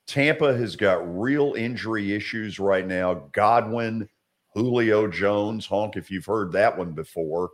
Tampa 0.06 0.56
has 0.56 0.76
got 0.76 1.20
real 1.20 1.56
injury 1.58 2.14
issues 2.14 2.60
right 2.60 2.86
now. 2.86 3.28
Godwin, 3.32 4.08
Julio 4.54 5.08
Jones, 5.08 5.66
honk 5.66 5.96
if 5.96 6.12
you've 6.12 6.28
heard 6.28 6.52
that 6.52 6.78
one 6.78 6.92
before, 6.92 7.50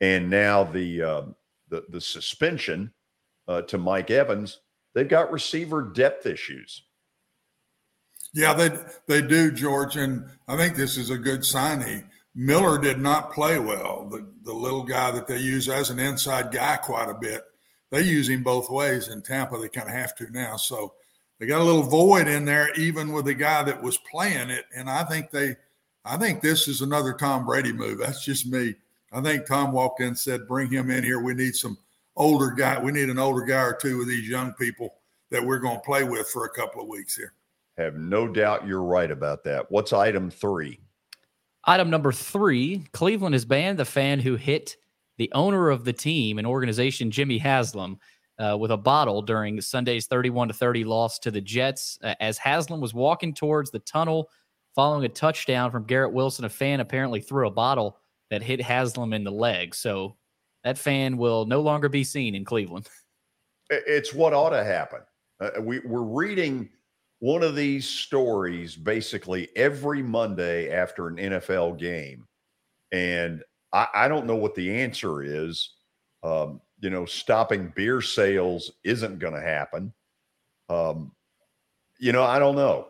and 0.00 0.28
now 0.28 0.64
the 0.64 1.00
uh, 1.00 1.22
the 1.68 1.84
the 1.90 2.00
suspension 2.00 2.92
uh, 3.46 3.62
to 3.62 3.78
Mike 3.78 4.10
Evans. 4.10 4.58
They've 4.94 5.06
got 5.06 5.30
receiver 5.30 5.80
depth 5.80 6.26
issues. 6.26 6.82
Yeah, 8.34 8.54
they 8.54 8.70
they 9.06 9.26
do, 9.26 9.50
George, 9.50 9.96
and 9.96 10.24
I 10.48 10.56
think 10.56 10.74
this 10.74 10.96
is 10.96 11.10
a 11.10 11.18
good 11.18 11.44
signing. 11.44 12.04
Miller 12.34 12.78
did 12.78 12.98
not 12.98 13.32
play 13.32 13.58
well. 13.58 14.08
The 14.10 14.26
the 14.44 14.54
little 14.54 14.82
guy 14.84 15.10
that 15.10 15.26
they 15.26 15.38
use 15.38 15.68
as 15.68 15.90
an 15.90 15.98
inside 15.98 16.50
guy 16.50 16.76
quite 16.76 17.10
a 17.10 17.14
bit. 17.14 17.42
They 17.90 18.02
use 18.02 18.28
him 18.28 18.42
both 18.42 18.70
ways 18.70 19.08
in 19.08 19.20
Tampa. 19.20 19.58
They 19.58 19.68
kind 19.68 19.88
of 19.88 19.94
have 19.94 20.16
to 20.16 20.30
now. 20.30 20.56
So 20.56 20.94
they 21.38 21.46
got 21.46 21.60
a 21.60 21.64
little 21.64 21.82
void 21.82 22.26
in 22.26 22.46
there, 22.46 22.72
even 22.74 23.12
with 23.12 23.26
the 23.26 23.34
guy 23.34 23.62
that 23.64 23.82
was 23.82 23.98
playing 24.10 24.48
it. 24.48 24.64
And 24.74 24.88
I 24.88 25.04
think 25.04 25.30
they, 25.30 25.56
I 26.04 26.16
think 26.16 26.40
this 26.40 26.68
is 26.68 26.80
another 26.80 27.12
Tom 27.12 27.44
Brady 27.44 27.72
move. 27.72 27.98
That's 27.98 28.24
just 28.24 28.46
me. 28.46 28.76
I 29.12 29.20
think 29.20 29.46
Tom 29.46 29.72
walked 29.72 30.00
in 30.00 30.08
and 30.08 30.18
said, 30.18 30.48
"Bring 30.48 30.70
him 30.70 30.90
in 30.90 31.04
here. 31.04 31.20
We 31.20 31.34
need 31.34 31.54
some 31.54 31.76
older 32.16 32.50
guy. 32.50 32.80
We 32.80 32.92
need 32.92 33.10
an 33.10 33.18
older 33.18 33.44
guy 33.44 33.62
or 33.62 33.74
two 33.74 34.00
of 34.00 34.08
these 34.08 34.26
young 34.26 34.54
people 34.54 34.94
that 35.28 35.44
we're 35.44 35.58
going 35.58 35.76
to 35.76 35.84
play 35.84 36.02
with 36.02 36.28
for 36.30 36.46
a 36.46 36.50
couple 36.50 36.80
of 36.80 36.88
weeks 36.88 37.14
here." 37.14 37.34
Have 37.78 37.94
no 37.94 38.28
doubt 38.28 38.66
you're 38.66 38.82
right 38.82 39.10
about 39.10 39.44
that. 39.44 39.70
What's 39.70 39.92
item 39.92 40.30
three? 40.30 40.78
Item 41.64 41.90
number 41.90 42.12
three 42.12 42.84
Cleveland 42.92 43.34
has 43.34 43.44
banned 43.44 43.78
the 43.78 43.84
fan 43.84 44.20
who 44.20 44.36
hit 44.36 44.76
the 45.18 45.30
owner 45.32 45.70
of 45.70 45.84
the 45.84 45.92
team 45.92 46.38
and 46.38 46.46
organization, 46.46 47.10
Jimmy 47.10 47.38
Haslam, 47.38 47.98
uh, 48.38 48.56
with 48.58 48.70
a 48.70 48.76
bottle 48.76 49.22
during 49.22 49.60
Sunday's 49.60 50.06
31 50.06 50.48
to 50.48 50.54
30 50.54 50.84
loss 50.84 51.18
to 51.20 51.30
the 51.30 51.40
Jets. 51.40 51.98
Uh, 52.02 52.14
as 52.20 52.38
Haslam 52.38 52.80
was 52.80 52.94
walking 52.94 53.32
towards 53.32 53.70
the 53.70 53.78
tunnel 53.80 54.28
following 54.74 55.04
a 55.04 55.08
touchdown 55.08 55.70
from 55.70 55.84
Garrett 55.84 56.12
Wilson, 56.12 56.44
a 56.44 56.48
fan 56.48 56.80
apparently 56.80 57.20
threw 57.20 57.46
a 57.46 57.50
bottle 57.50 57.98
that 58.30 58.42
hit 58.42 58.60
Haslam 58.60 59.12
in 59.12 59.24
the 59.24 59.30
leg. 59.30 59.74
So 59.74 60.16
that 60.64 60.78
fan 60.78 61.16
will 61.16 61.44
no 61.44 61.60
longer 61.60 61.88
be 61.88 62.04
seen 62.04 62.34
in 62.34 62.44
Cleveland. 62.44 62.88
It's 63.70 64.12
what 64.12 64.32
ought 64.32 64.50
to 64.50 64.64
happen. 64.64 65.00
Uh, 65.40 65.60
we, 65.60 65.80
we're 65.80 66.02
reading 66.02 66.68
one 67.22 67.44
of 67.44 67.54
these 67.54 67.88
stories 67.88 68.74
basically 68.74 69.48
every 69.54 70.02
Monday 70.02 70.72
after 70.72 71.06
an 71.06 71.18
NFL 71.18 71.78
game. 71.78 72.26
And 72.90 73.44
I, 73.72 73.86
I 73.94 74.08
don't 74.08 74.26
know 74.26 74.34
what 74.34 74.56
the 74.56 74.82
answer 74.82 75.22
is. 75.22 75.70
Um, 76.24 76.60
you 76.80 76.90
know, 76.90 77.04
stopping 77.04 77.72
beer 77.76 78.00
sales 78.00 78.72
isn't 78.82 79.20
going 79.20 79.34
to 79.34 79.40
happen. 79.40 79.92
Um, 80.68 81.12
you 82.00 82.10
know, 82.10 82.24
I 82.24 82.40
don't 82.40 82.56
know. 82.56 82.88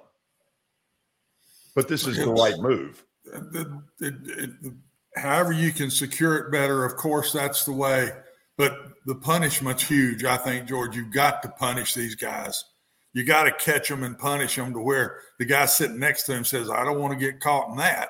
But 1.75 1.89
this 1.89 2.07
is 2.07 2.17
the 2.17 2.31
right 2.31 2.59
move. 2.59 3.05
the, 3.27 3.83
it, 4.01 4.15
it, 4.25 4.73
however 5.15 5.53
you 5.53 5.73
can 5.73 5.91
secure 5.91 6.39
it 6.39 6.51
better, 6.51 6.87
of 6.87 6.97
course, 6.97 7.35
that's 7.35 7.67
the 7.67 7.73
way. 7.73 8.13
But 8.57 8.79
the 9.05 9.15
punishment's 9.15 9.83
huge. 9.83 10.25
I 10.25 10.39
think, 10.39 10.69
George, 10.69 10.97
you've 10.97 11.13
got 11.13 11.43
to 11.43 11.51
punish 11.51 11.93
these 11.93 12.15
guys. 12.15 12.65
You 13.13 13.25
got 13.25 13.45
to 13.45 13.53
catch 13.53 13.89
them 13.89 14.03
and 14.03 14.19
punish 14.19 14.57
them 14.57 14.73
to 14.73 14.81
where 14.81 15.19
the 15.39 15.45
guy 15.45 15.67
sitting 15.67 15.99
next 15.99 16.25
to 16.25 16.33
him 16.33 16.45
says, 16.45 16.71
I 16.71 16.85
don't 16.85 16.99
want 16.99 17.13
to 17.13 17.25
get 17.25 17.41
caught 17.41 17.71
in 17.71 17.77
that. 17.77 18.09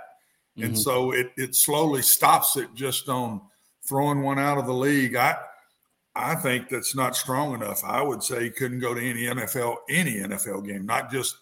Mm-hmm. 0.56 0.64
And 0.64 0.78
so 0.78 1.12
it, 1.12 1.32
it 1.36 1.54
slowly 1.54 2.02
stops 2.02 2.56
it 2.56 2.68
just 2.74 3.08
on 3.08 3.40
throwing 3.88 4.22
one 4.22 4.38
out 4.38 4.58
of 4.58 4.66
the 4.66 4.74
league. 4.74 5.16
I, 5.16 5.36
I 6.14 6.34
think 6.36 6.68
that's 6.68 6.94
not 6.94 7.16
strong 7.16 7.54
enough. 7.54 7.82
I 7.84 8.02
would 8.02 8.22
say 8.22 8.44
he 8.44 8.50
couldn't 8.50 8.80
go 8.80 8.94
to 8.94 9.00
any 9.00 9.22
NFL, 9.22 9.76
any 9.88 10.16
NFL 10.16 10.66
game, 10.66 10.86
not 10.86 11.10
just 11.10 11.36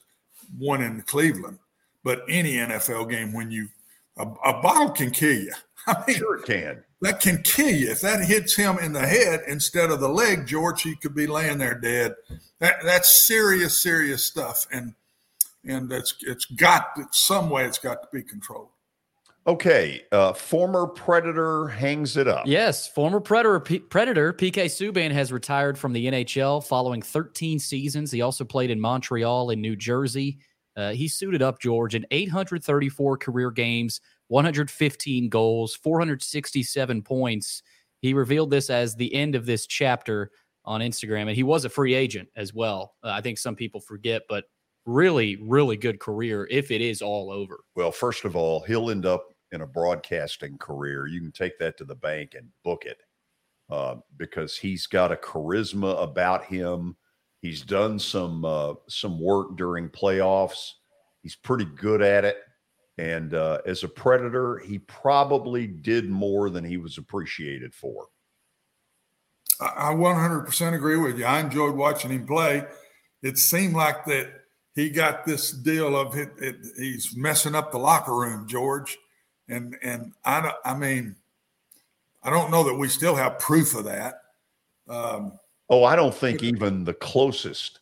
one 0.57 0.83
in 0.83 1.03
Cleveland, 1.03 1.59
but 2.03 2.23
any 2.29 2.55
NFL 2.55 3.11
game 3.11 3.33
when 3.33 3.51
you 3.51 3.69
a, 4.17 4.23
a 4.23 4.61
bottle 4.61 4.91
can 4.91 5.11
kill 5.11 5.37
you. 5.37 5.53
I 5.87 6.05
mean, 6.07 6.17
sure 6.17 6.37
it 6.37 6.45
can. 6.45 6.85
That 7.03 7.21
can 7.21 7.43
kill 7.43 7.71
you. 7.71 7.91
If 7.91 8.03
that 8.03 8.25
hits 8.25 8.55
him 8.55 8.79
in 8.79 8.93
the 8.93 9.07
head 9.07 9.41
instead 9.49 9.91
of 9.91 10.01
the 10.01 10.09
leg, 10.09 10.47
George, 10.47 10.83
he 10.83 10.97
could 10.97 11.15
be 11.15 11.27
laying 11.27 11.59
there 11.59 11.79
dead. 11.79 12.15
That 12.59 12.77
that's 12.85 13.27
serious, 13.27 13.83
serious 13.83 14.25
stuff, 14.25 14.67
and 14.71 14.95
and 15.65 15.89
that's 15.89 16.15
it's 16.21 16.45
got 16.45 16.99
some 17.13 17.51
way 17.51 17.65
it's 17.65 17.79
got 17.79 18.03
to 18.03 18.09
be 18.13 18.23
controlled. 18.23 18.69
Okay, 19.47 20.03
uh, 20.13 20.35
former 20.35 20.87
Predator 20.87 21.69
hangs 21.69 22.19
it 22.19 22.29
up. 22.29 22.47
Yes, 22.47 22.87
former 22.87 23.21
Predator 23.21 23.59
P- 23.59 23.79
Predator 23.79 24.35
PK 24.35 24.67
Subban 24.67 25.11
has 25.13 25.33
retired 25.33 25.79
from 25.79 25.95
the 25.95 26.07
NHL 26.07 26.63
following 26.67 27.01
13 27.01 27.59
seasons. 27.59 28.13
He 28.13 28.21
also 28.21 28.45
played 28.45 28.71
in 28.71 28.79
Montreal 28.79 29.49
and 29.51 29.63
New 29.63 29.77
Jersey. 29.77 30.39
Uh, 30.77 30.93
he 30.93 31.09
suited 31.09 31.41
up 31.41 31.59
George 31.59 31.95
in 31.95 32.07
834 32.11 33.17
career 33.17 33.51
games, 33.51 34.03
115 34.31 35.29
goals, 35.29 35.75
467 35.75 37.03
points. 37.03 37.63
He 38.01 38.15
revealed 38.15 38.51
this 38.51 38.71
as 38.71 38.95
the 38.95 39.13
end 39.13 39.35
of 39.35 39.45
this 39.45 39.67
chapter 39.67 40.31
on 40.65 40.81
Instagram, 40.81 41.23
and 41.23 41.37
he 41.37 41.43
was 41.43 41.65
a 41.65 41.69
free 41.69 41.95
agent 41.95 42.29
as 42.37 42.55
well. 42.55 42.95
Uh, 43.03 43.11
I 43.11 43.21
think 43.21 43.39
some 43.39 43.57
people 43.57 43.81
forget, 43.81 44.23
but 44.29 44.45
really, 44.87 45.37
really 45.43 45.77
good 45.77 45.99
career 45.99 46.47
if 46.49 46.71
it 46.71 46.81
is 46.81 47.03
all 47.03 47.33
over. 47.33 47.59
Well, 47.75 47.91
first 47.91 48.25
of 48.25 48.37
all, 48.37 48.61
he'll 48.61 48.91
end 48.91 49.05
up 49.05 49.27
in 49.51 49.63
a 49.63 49.67
broadcasting 49.67 50.59
career. 50.59 51.09
You 51.09 51.21
can 51.21 51.33
take 51.33 51.59
that 51.59 51.77
to 51.79 51.85
the 51.85 51.97
bank 51.97 52.35
and 52.37 52.49
book 52.63 52.85
it 52.87 52.99
uh, 53.69 53.97
because 54.17 54.57
he's 54.57 54.87
got 54.87 55.11
a 55.11 55.17
charisma 55.17 56.01
about 56.01 56.45
him. 56.45 56.97
He's 57.43 57.63
done 57.63 57.99
some 57.99 58.45
uh, 58.45 58.75
some 58.89 59.21
work 59.21 59.57
during 59.57 59.89
playoffs. 59.89 60.75
He's 61.23 61.35
pretty 61.35 61.65
good 61.65 62.01
at 62.01 62.25
it. 62.25 62.37
And 62.99 63.35
uh, 63.35 63.59
as 63.65 63.83
a 63.83 63.89
predator, 63.89 64.59
he 64.59 64.79
probably 64.79 65.67
did 65.67 66.09
more 66.09 66.51
than 66.51 66.65
he 66.65 66.77
was 66.77 66.99
appreciated 66.99 67.75
for. 67.75 68.09
I 69.61 69.93
100% 69.93 70.75
agree 70.75 70.97
with 70.97 71.19
you. 71.19 71.25
I 71.25 71.41
enjoyed 71.41 71.75
watching 71.75 72.11
him 72.11 72.27
play. 72.27 72.65
It 73.23 73.37
seemed 73.39 73.75
like 73.75 74.05
that 74.07 74.33
he 74.75 74.89
got 74.89 75.27
this 75.27 75.51
deal 75.51 75.97
of 75.97 76.17
it, 76.17 76.31
it, 76.39 76.57
he's 76.77 77.15
messing 77.17 77.55
up 77.55 77.73
the 77.73 77.79
locker 77.79 78.15
room, 78.15 78.47
George. 78.47 78.97
And 79.49 79.77
and 79.83 80.13
I 80.25 80.53
I 80.65 80.75
mean, 80.75 81.17
I 82.23 82.31
don't 82.31 82.51
know 82.51 82.65
that 82.65 82.75
we 82.75 82.89
still 82.89 83.17
have 83.17 83.39
proof 83.39 83.75
of 83.75 83.85
that. 83.85 84.23
Um, 84.89 85.33
oh, 85.69 85.85
I 85.85 85.97
don't 85.97 86.15
think 86.15 86.43
even 86.43 86.85
the 86.85 86.95
closest 86.95 87.80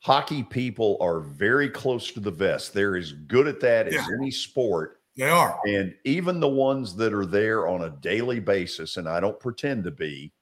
hockey 0.00 0.42
people 0.42 0.96
are 1.00 1.20
very 1.20 1.68
close 1.68 2.12
to 2.12 2.20
the 2.20 2.30
vest. 2.30 2.72
They're 2.72 2.96
as 2.96 3.12
good 3.12 3.48
at 3.48 3.60
that 3.60 3.88
as 3.88 4.08
any 4.18 4.30
sport. 4.30 5.00
They 5.16 5.28
are. 5.28 5.58
And 5.66 5.94
even 6.04 6.38
the 6.38 6.48
ones 6.48 6.94
that 6.96 7.12
are 7.12 7.26
there 7.26 7.66
on 7.66 7.82
a 7.82 7.90
daily 7.90 8.38
basis, 8.38 8.96
and 8.96 9.08
I 9.08 9.18
don't 9.18 9.38
pretend 9.40 9.84
to 9.84 9.90
be, 9.90 10.32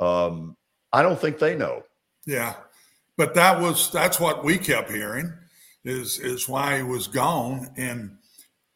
um, 0.00 0.56
I 0.92 1.02
don't 1.02 1.20
think 1.20 1.38
they 1.38 1.54
know. 1.56 1.82
Yeah. 2.26 2.54
But 3.16 3.34
that 3.34 3.60
was 3.60 3.90
that's 3.92 4.20
what 4.20 4.44
we 4.44 4.58
kept 4.58 4.90
hearing 4.90 5.32
is 5.84 6.18
is 6.18 6.48
why 6.48 6.78
he 6.78 6.82
was 6.82 7.06
gone. 7.06 7.70
And 7.76 8.18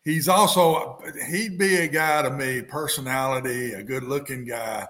he's 0.02 0.28
also 0.28 1.02
he'd 1.28 1.58
be 1.58 1.76
a 1.76 1.88
guy 1.88 2.22
to 2.22 2.30
me, 2.30 2.62
personality, 2.62 3.72
a 3.72 3.82
good 3.82 4.04
looking 4.04 4.46
guy. 4.46 4.86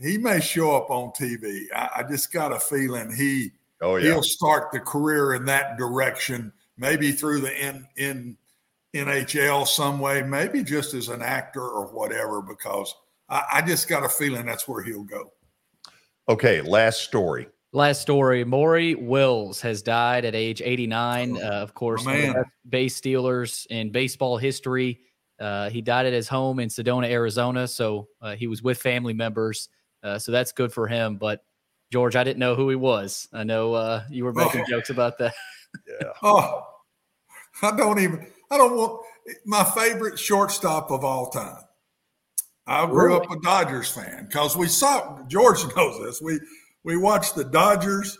He 0.00 0.16
may 0.16 0.40
show 0.40 0.76
up 0.76 0.90
on 0.90 1.10
TV. 1.10 1.64
I, 1.74 1.90
I 1.96 2.02
just 2.04 2.32
got 2.32 2.52
a 2.52 2.60
feeling 2.60 3.14
he 3.14 3.50
oh, 3.80 3.96
yeah. 3.96 4.12
he'll 4.12 4.22
start 4.22 4.72
the 4.72 4.80
career 4.80 5.34
in 5.34 5.44
that 5.46 5.78
direction, 5.78 6.52
maybe 6.76 7.12
through 7.12 7.40
the 7.40 7.66
in 7.66 7.86
in 7.96 8.36
NHL 8.94 9.66
some 9.66 10.00
way, 10.00 10.22
maybe 10.22 10.64
just 10.64 10.94
as 10.94 11.08
an 11.08 11.22
actor 11.22 11.62
or 11.62 11.86
whatever, 11.86 12.42
because 12.42 12.94
I, 13.28 13.44
I 13.54 13.62
just 13.62 13.88
got 13.88 14.04
a 14.04 14.08
feeling 14.08 14.46
that's 14.46 14.66
where 14.66 14.82
he'll 14.82 15.04
go. 15.04 15.32
Okay, 16.28 16.60
last 16.60 17.02
story. 17.02 17.48
Last 17.72 18.00
story: 18.00 18.44
Maury 18.44 18.96
Wills 18.96 19.60
has 19.60 19.80
died 19.80 20.24
at 20.24 20.34
age 20.34 20.60
89. 20.60 21.36
Uh, 21.36 21.40
of 21.40 21.74
course, 21.74 22.04
one 22.04 22.16
of 22.16 22.34
the 22.34 22.44
base 22.68 22.96
stealers 22.96 23.66
in 23.70 23.90
baseball 23.90 24.36
history. 24.36 25.00
Uh, 25.38 25.70
he 25.70 25.80
died 25.80 26.06
at 26.06 26.12
his 26.12 26.28
home 26.28 26.60
in 26.60 26.68
Sedona, 26.68 27.08
Arizona. 27.08 27.66
So 27.66 28.08
uh, 28.20 28.34
he 28.34 28.46
was 28.46 28.62
with 28.62 28.78
family 28.78 29.14
members. 29.14 29.68
Uh, 30.02 30.18
so 30.18 30.32
that's 30.32 30.52
good 30.52 30.72
for 30.72 30.86
him. 30.86 31.16
But 31.16 31.44
George, 31.92 32.16
I 32.16 32.24
didn't 32.24 32.38
know 32.38 32.54
who 32.54 32.68
he 32.68 32.76
was. 32.76 33.28
I 33.32 33.44
know 33.44 33.74
uh, 33.74 34.04
you 34.10 34.24
were 34.24 34.32
making 34.32 34.62
oh. 34.62 34.64
jokes 34.68 34.90
about 34.90 35.18
that. 35.18 35.34
yeah. 35.88 36.08
Oh, 36.22 36.62
I 37.62 37.76
don't 37.76 37.98
even. 37.98 38.26
I 38.50 38.58
don't 38.58 38.76
want 38.76 39.02
my 39.44 39.64
favorite 39.64 40.18
shortstop 40.18 40.90
of 40.90 41.04
all 41.04 41.30
time. 41.30 41.62
I 42.66 42.86
grew 42.86 43.08
really? 43.08 43.26
up 43.26 43.30
a 43.30 43.40
Dodgers 43.40 43.90
fan 43.90 44.26
because 44.26 44.56
we 44.56 44.68
saw 44.68 45.20
George 45.26 45.58
knows 45.76 46.00
this. 46.02 46.20
We 46.20 46.40
we 46.84 46.96
watched 46.96 47.34
the 47.34 47.44
Dodgers, 47.44 48.16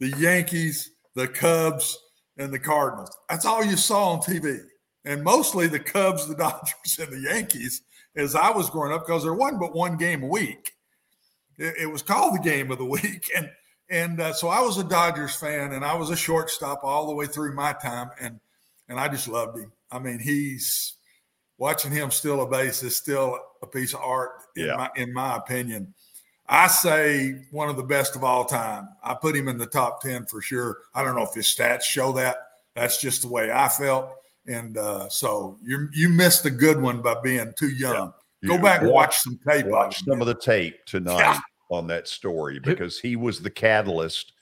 the 0.00 0.10
Yankees, 0.18 0.90
the 1.14 1.28
Cubs, 1.28 1.98
and 2.36 2.52
the 2.52 2.58
Cardinals. 2.58 3.16
That's 3.28 3.46
all 3.46 3.64
you 3.64 3.76
saw 3.76 4.12
on 4.12 4.20
TV. 4.20 4.60
And 5.06 5.22
mostly 5.22 5.66
the 5.66 5.80
Cubs, 5.80 6.26
the 6.26 6.34
Dodgers, 6.36 6.98
and 7.00 7.12
the 7.12 7.30
Yankees 7.30 7.82
as 8.16 8.34
I 8.34 8.50
was 8.50 8.70
growing 8.70 8.92
up 8.92 9.06
because 9.06 9.22
there 9.22 9.34
wasn't 9.34 9.60
but 9.60 9.74
one 9.74 9.96
game 9.96 10.22
a 10.22 10.28
week. 10.28 10.72
It, 11.58 11.74
it 11.82 11.86
was 11.86 12.02
called 12.02 12.34
the 12.34 12.42
game 12.42 12.70
of 12.70 12.78
the 12.78 12.84
week. 12.84 13.30
And 13.36 13.50
and 13.90 14.20
uh, 14.20 14.32
so 14.32 14.48
I 14.48 14.60
was 14.60 14.78
a 14.78 14.84
Dodgers 14.84 15.36
fan 15.36 15.72
and 15.72 15.84
I 15.84 15.94
was 15.94 16.10
a 16.10 16.16
shortstop 16.16 16.80
all 16.82 17.06
the 17.06 17.14
way 17.14 17.26
through 17.26 17.54
my 17.54 17.72
time. 17.74 18.10
And 18.20 18.40
and 18.88 18.98
I 18.98 19.08
just 19.08 19.28
loved 19.28 19.58
him. 19.58 19.72
I 19.90 19.98
mean, 19.98 20.18
he's 20.18 20.94
watching 21.58 21.92
him 21.92 22.10
steal 22.10 22.42
a 22.42 22.46
base 22.46 22.82
is 22.82 22.96
still 22.96 23.38
a 23.62 23.66
piece 23.66 23.94
of 23.94 24.00
art 24.00 24.32
in, 24.56 24.66
yeah. 24.66 24.76
my, 24.76 24.90
in 24.96 25.12
my 25.12 25.36
opinion. 25.36 25.94
I 26.46 26.66
say 26.66 27.46
one 27.50 27.70
of 27.70 27.76
the 27.76 27.82
best 27.82 28.16
of 28.16 28.24
all 28.24 28.44
time. 28.44 28.88
I 29.02 29.14
put 29.14 29.36
him 29.36 29.48
in 29.48 29.56
the 29.56 29.66
top 29.66 30.02
10 30.02 30.26
for 30.26 30.42
sure. 30.42 30.78
I 30.94 31.02
don't 31.02 31.16
know 31.16 31.22
if 31.22 31.32
his 31.32 31.46
stats 31.46 31.82
show 31.82 32.12
that. 32.12 32.36
That's 32.74 33.00
just 33.00 33.22
the 33.22 33.28
way 33.28 33.50
I 33.50 33.68
felt. 33.68 34.10
And 34.46 34.76
uh, 34.76 35.08
so 35.08 35.58
you 35.62 35.88
you 35.94 36.10
missed 36.10 36.44
a 36.44 36.50
good 36.50 36.80
one 36.80 37.00
by 37.00 37.18
being 37.22 37.54
too 37.56 37.70
young. 37.70 37.94
Yeah. 37.94 38.23
Go 38.46 38.58
back 38.58 38.82
and 38.82 38.90
watch 38.90 39.16
some 39.18 39.38
tape. 39.46 39.66
Watch 39.66 40.04
some 40.04 40.20
of 40.20 40.26
the 40.26 40.34
tape 40.34 40.84
tonight 40.86 41.18
yeah. 41.18 41.40
on 41.70 41.86
that 41.88 42.08
story 42.08 42.58
because 42.58 42.98
he 42.98 43.16
was 43.16 43.40
the 43.40 43.50
catalyst 43.50 44.32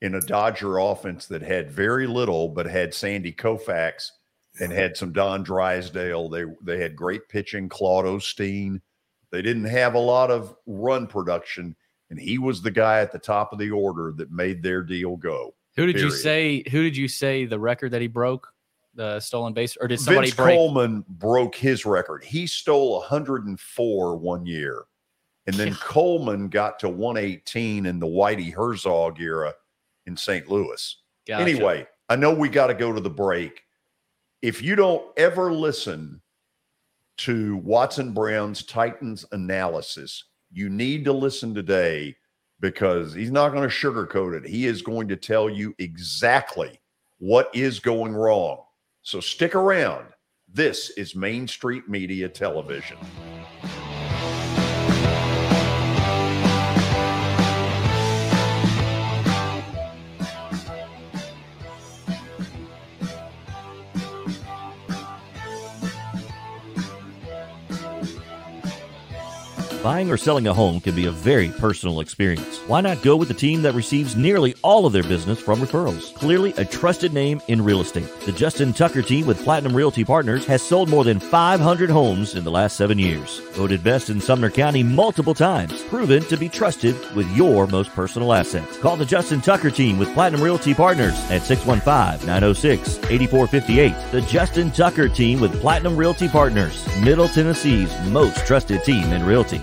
in 0.00 0.14
a 0.14 0.20
Dodger 0.20 0.78
offense 0.78 1.26
that 1.26 1.42
had 1.42 1.70
very 1.70 2.06
little, 2.06 2.48
but 2.48 2.66
had 2.66 2.94
Sandy 2.94 3.32
Koufax 3.32 4.10
and 4.60 4.72
had 4.72 4.96
some 4.96 5.12
Don 5.12 5.42
Drysdale. 5.42 6.28
They 6.28 6.44
they 6.62 6.80
had 6.80 6.94
great 6.94 7.28
pitching, 7.28 7.68
Claude 7.68 8.04
Osteen 8.04 8.80
they 9.30 9.42
didn't 9.42 9.64
have 9.64 9.94
a 9.94 9.98
lot 9.98 10.30
of 10.30 10.54
run 10.66 11.06
production, 11.06 11.76
and 12.10 12.18
he 12.18 12.38
was 12.38 12.62
the 12.62 12.70
guy 12.70 13.00
at 13.00 13.12
the 13.12 13.18
top 13.18 13.52
of 13.52 13.58
the 13.58 13.70
order 13.70 14.12
that 14.16 14.30
made 14.30 14.62
their 14.62 14.82
deal 14.82 15.16
go. 15.16 15.54
Who 15.76 15.86
did 15.86 15.96
period. 15.96 16.10
you 16.10 16.16
say? 16.16 16.64
Who 16.70 16.82
did 16.82 16.96
you 16.96 17.08
say 17.08 17.44
the 17.44 17.58
record 17.58 17.92
that 17.92 18.00
he 18.00 18.08
broke? 18.08 18.48
The 18.98 19.20
stolen 19.20 19.52
base, 19.52 19.76
or 19.80 19.86
did 19.86 20.00
somebody 20.00 20.26
Vince 20.26 20.36
break? 20.36 20.56
Coleman 20.56 21.04
broke 21.08 21.54
his 21.54 21.86
record. 21.86 22.24
He 22.24 22.48
stole 22.48 22.98
104 22.98 24.16
one 24.16 24.44
year, 24.44 24.86
and 25.46 25.54
then 25.54 25.76
Coleman 25.76 26.48
got 26.48 26.80
to 26.80 26.88
118 26.88 27.86
in 27.86 28.00
the 28.00 28.08
Whitey 28.08 28.52
Herzog 28.52 29.20
era 29.20 29.54
in 30.06 30.16
St. 30.16 30.48
Louis. 30.48 30.96
Gotcha. 31.28 31.40
Anyway, 31.40 31.86
I 32.08 32.16
know 32.16 32.34
we 32.34 32.48
got 32.48 32.66
to 32.66 32.74
go 32.74 32.92
to 32.92 33.00
the 33.00 33.08
break. 33.08 33.62
If 34.42 34.62
you 34.62 34.74
don't 34.74 35.06
ever 35.16 35.52
listen 35.52 36.20
to 37.18 37.58
Watson 37.58 38.12
Brown's 38.12 38.64
Titans 38.64 39.24
analysis, 39.30 40.24
you 40.50 40.68
need 40.68 41.04
to 41.04 41.12
listen 41.12 41.54
today 41.54 42.16
because 42.58 43.14
he's 43.14 43.30
not 43.30 43.52
going 43.52 43.62
to 43.62 43.72
sugarcoat 43.72 44.36
it. 44.36 44.44
He 44.44 44.66
is 44.66 44.82
going 44.82 45.06
to 45.06 45.14
tell 45.14 45.48
you 45.48 45.72
exactly 45.78 46.80
what 47.18 47.48
is 47.54 47.78
going 47.78 48.12
wrong. 48.12 48.64
So 49.08 49.20
stick 49.20 49.54
around. 49.54 50.08
This 50.52 50.90
is 50.90 51.16
Main 51.16 51.48
Street 51.48 51.88
Media 51.88 52.28
Television. 52.28 52.98
Buying 69.88 70.10
or 70.10 70.18
selling 70.18 70.48
a 70.48 70.52
home 70.52 70.80
can 70.80 70.94
be 70.94 71.06
a 71.06 71.10
very 71.10 71.48
personal 71.48 72.00
experience. 72.00 72.58
Why 72.66 72.82
not 72.82 73.00
go 73.00 73.16
with 73.16 73.28
the 73.28 73.32
team 73.32 73.62
that 73.62 73.72
receives 73.72 74.16
nearly 74.16 74.54
all 74.60 74.84
of 74.84 74.92
their 74.92 75.02
business 75.02 75.40
from 75.40 75.60
referrals? 75.60 76.12
Clearly 76.12 76.52
a 76.58 76.64
trusted 76.66 77.14
name 77.14 77.40
in 77.48 77.64
real 77.64 77.80
estate. 77.80 78.06
The 78.26 78.32
Justin 78.32 78.74
Tucker 78.74 79.00
team 79.00 79.24
with 79.24 79.42
Platinum 79.42 79.74
Realty 79.74 80.04
Partners 80.04 80.44
has 80.44 80.60
sold 80.60 80.90
more 80.90 81.04
than 81.04 81.18
500 81.18 81.88
homes 81.88 82.34
in 82.34 82.44
the 82.44 82.50
last 82.50 82.76
seven 82.76 82.98
years. 82.98 83.38
Voted 83.52 83.82
best 83.82 84.10
in 84.10 84.20
Sumner 84.20 84.50
County 84.50 84.82
multiple 84.82 85.32
times. 85.32 85.82
Proven 85.84 86.22
to 86.24 86.36
be 86.36 86.50
trusted 86.50 86.94
with 87.16 87.26
your 87.34 87.66
most 87.66 87.88
personal 87.94 88.34
assets. 88.34 88.76
Call 88.76 88.98
the 88.98 89.06
Justin 89.06 89.40
Tucker 89.40 89.70
team 89.70 89.98
with 89.98 90.12
Platinum 90.12 90.42
Realty 90.42 90.74
Partners 90.74 91.18
at 91.30 91.40
615-906-8458. 91.40 94.10
The 94.10 94.20
Justin 94.20 94.70
Tucker 94.70 95.08
team 95.08 95.40
with 95.40 95.58
Platinum 95.62 95.96
Realty 95.96 96.28
Partners, 96.28 96.86
Middle 97.00 97.28
Tennessee's 97.28 97.90
most 98.08 98.44
trusted 98.44 98.84
team 98.84 99.14
in 99.14 99.24
realty. 99.24 99.62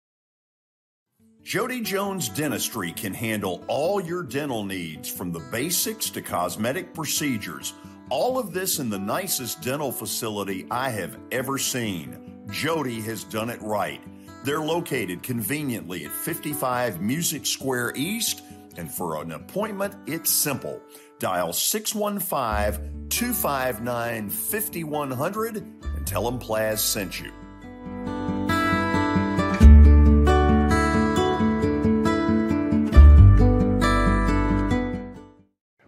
Jody 1.51 1.81
Jones 1.81 2.29
Dentistry 2.29 2.93
can 2.93 3.13
handle 3.13 3.61
all 3.67 3.99
your 3.99 4.23
dental 4.23 4.63
needs 4.63 5.09
from 5.09 5.33
the 5.33 5.41
basics 5.51 6.09
to 6.11 6.21
cosmetic 6.21 6.93
procedures. 6.93 7.73
All 8.09 8.39
of 8.39 8.53
this 8.53 8.79
in 8.79 8.89
the 8.89 8.97
nicest 8.97 9.61
dental 9.61 9.91
facility 9.91 10.65
I 10.71 10.87
have 10.91 11.17
ever 11.33 11.57
seen. 11.57 12.45
Jody 12.49 13.01
has 13.01 13.25
done 13.25 13.49
it 13.49 13.61
right. 13.61 13.99
They're 14.45 14.61
located 14.61 15.23
conveniently 15.23 16.05
at 16.05 16.13
55 16.13 17.01
Music 17.01 17.45
Square 17.45 17.95
East, 17.97 18.43
and 18.77 18.89
for 18.89 19.21
an 19.21 19.33
appointment, 19.33 19.93
it's 20.07 20.31
simple. 20.31 20.79
Dial 21.19 21.51
615 21.51 23.09
259 23.09 24.29
5100 24.29 25.57
and 25.57 26.07
tell 26.07 26.23
them 26.23 26.39
Plaz 26.39 26.77
sent 26.77 27.19
you. 27.19 27.33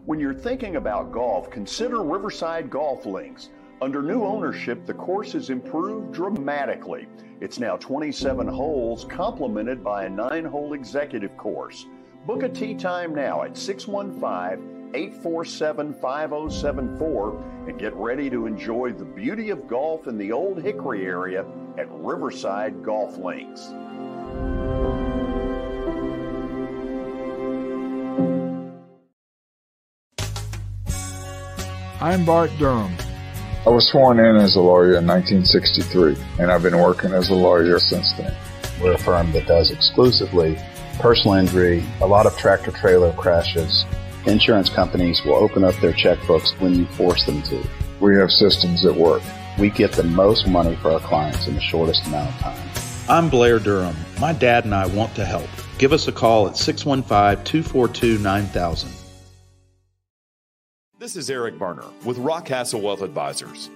When 0.05 0.19
you're 0.19 0.33
thinking 0.33 0.75
about 0.75 1.13
golf, 1.13 1.49
consider 1.49 2.03
Riverside 2.03 2.69
Golf 2.69 3.05
Links. 3.05 3.51
Under 3.81 4.01
new 4.01 4.23
ownership, 4.23 4.85
the 4.85 4.93
course 4.93 5.31
has 5.31 5.49
improved 5.49 6.11
dramatically. 6.11 7.07
It's 7.39 7.57
now 7.57 7.77
27 7.77 8.45
holes, 8.45 9.05
complemented 9.05 9.81
by 9.81 10.03
a 10.03 10.09
nine 10.09 10.43
hole 10.43 10.73
executive 10.73 11.37
course. 11.37 11.85
Book 12.27 12.43
a 12.43 12.49
tee 12.49 12.75
time 12.75 13.15
now 13.15 13.43
at 13.43 13.55
615 13.55 14.91
847 14.93 15.93
5074 15.93 17.43
and 17.69 17.79
get 17.79 17.93
ready 17.93 18.29
to 18.29 18.45
enjoy 18.45 18.91
the 18.91 19.05
beauty 19.05 19.51
of 19.51 19.69
golf 19.69 20.07
in 20.07 20.17
the 20.17 20.33
Old 20.33 20.61
Hickory 20.61 21.05
area 21.05 21.45
at 21.77 21.87
Riverside 21.89 22.83
Golf 22.83 23.17
Links. 23.17 23.69
I'm 32.03 32.25
Bart 32.25 32.51
Durham. 32.59 32.93
I 33.65 33.69
was 33.69 33.87
sworn 33.87 34.19
in 34.19 34.35
as 34.35 34.57
a 34.57 34.59
lawyer 34.59 34.95
in 34.95 35.07
1963, 35.07 36.17
and 36.37 36.51
I've 36.51 36.61
been 36.61 36.77
working 36.77 37.13
as 37.13 37.29
a 37.29 37.33
lawyer 37.33 37.79
since 37.79 38.11
then. 38.11 38.35
We're 38.81 38.95
a 38.95 38.97
firm 38.97 39.31
that 39.31 39.47
does 39.47 39.71
exclusively 39.71 40.59
personal 40.99 41.35
injury, 41.35 41.81
a 42.01 42.05
lot 42.05 42.25
of 42.25 42.37
tractor 42.37 42.71
trailer 42.71 43.13
crashes. 43.13 43.85
Insurance 44.25 44.67
companies 44.67 45.23
will 45.23 45.35
open 45.35 45.63
up 45.63 45.75
their 45.75 45.93
checkbooks 45.93 46.59
when 46.59 46.75
you 46.75 46.85
force 46.87 47.25
them 47.25 47.41
to. 47.43 47.65
We 48.01 48.17
have 48.17 48.31
systems 48.31 48.83
that 48.83 48.93
work. 48.93 49.21
We 49.57 49.69
get 49.69 49.93
the 49.93 50.03
most 50.03 50.45
money 50.45 50.75
for 50.75 50.91
our 50.91 50.99
clients 50.99 51.47
in 51.47 51.55
the 51.55 51.61
shortest 51.61 52.05
amount 52.07 52.35
of 52.35 52.41
time. 52.41 52.69
I'm 53.07 53.29
Blair 53.29 53.59
Durham. 53.59 53.95
My 54.19 54.33
dad 54.33 54.65
and 54.65 54.75
I 54.75 54.87
want 54.87 55.15
to 55.15 55.23
help. 55.23 55.47
Give 55.77 55.93
us 55.93 56.09
a 56.09 56.11
call 56.11 56.49
at 56.49 56.57
615 56.57 57.45
242 57.45 58.17
9000. 58.21 59.02
This 61.03 61.17
is 61.17 61.29
Eric 61.29 61.59
Berner 61.59 61.83
with 62.05 62.17
Rockcastle 62.17 62.81
Wealth 62.81 63.01
Advisors. 63.01 63.69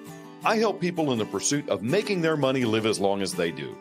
I 0.45 0.55
help 0.55 0.79
people 0.79 1.11
in 1.11 1.19
the 1.19 1.25
pursuit 1.25 1.67
of 1.67 1.83
making 1.83 2.21
their 2.21 2.37
money 2.37 2.63
live 2.63 2.85
as 2.85 3.01
long 3.01 3.21
as 3.21 3.33
they 3.33 3.51
do. 3.51 3.77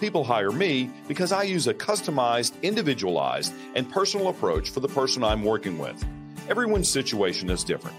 People 0.00 0.24
hire 0.24 0.50
me 0.50 0.90
because 1.06 1.30
I 1.30 1.44
use 1.44 1.68
a 1.68 1.74
customized, 1.74 2.60
individualized, 2.62 3.54
and 3.76 3.88
personal 3.88 4.26
approach 4.26 4.70
for 4.70 4.80
the 4.80 4.88
person 4.88 5.22
I'm 5.22 5.44
working 5.44 5.78
with. 5.78 6.04
Everyone's 6.48 6.90
situation 6.90 7.50
is 7.50 7.62
different. 7.62 7.96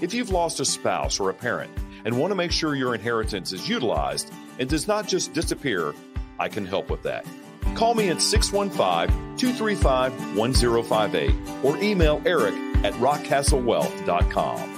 If 0.00 0.12
you've 0.12 0.30
lost 0.30 0.58
a 0.58 0.64
spouse 0.64 1.20
or 1.20 1.30
a 1.30 1.34
parent 1.34 1.70
and 2.04 2.18
want 2.18 2.32
to 2.32 2.34
make 2.34 2.50
sure 2.50 2.74
your 2.74 2.96
inheritance 2.96 3.52
is 3.52 3.68
utilized 3.68 4.32
and 4.58 4.68
does 4.68 4.88
not 4.88 5.06
just 5.06 5.32
disappear, 5.32 5.94
I 6.40 6.48
can 6.48 6.66
help 6.66 6.90
with 6.90 7.04
that. 7.04 7.24
Call 7.76 7.94
me 7.94 8.08
at 8.08 8.20
615 8.20 9.36
235 9.36 10.36
1058 10.36 11.34
or 11.62 11.76
email 11.76 12.20
Eric 12.26 12.73
at 12.84 12.92
rockcastlewealth.com. 12.94 14.70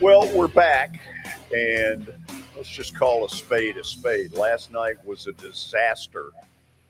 Well, 0.00 0.28
we're 0.34 0.48
back, 0.48 0.98
and 1.54 2.12
let's 2.56 2.68
just 2.68 2.94
call 2.94 3.24
a 3.24 3.28
spade 3.28 3.76
a 3.76 3.84
spade. 3.84 4.34
Last 4.34 4.70
night 4.70 4.96
was 5.04 5.26
a 5.26 5.32
disaster 5.32 6.30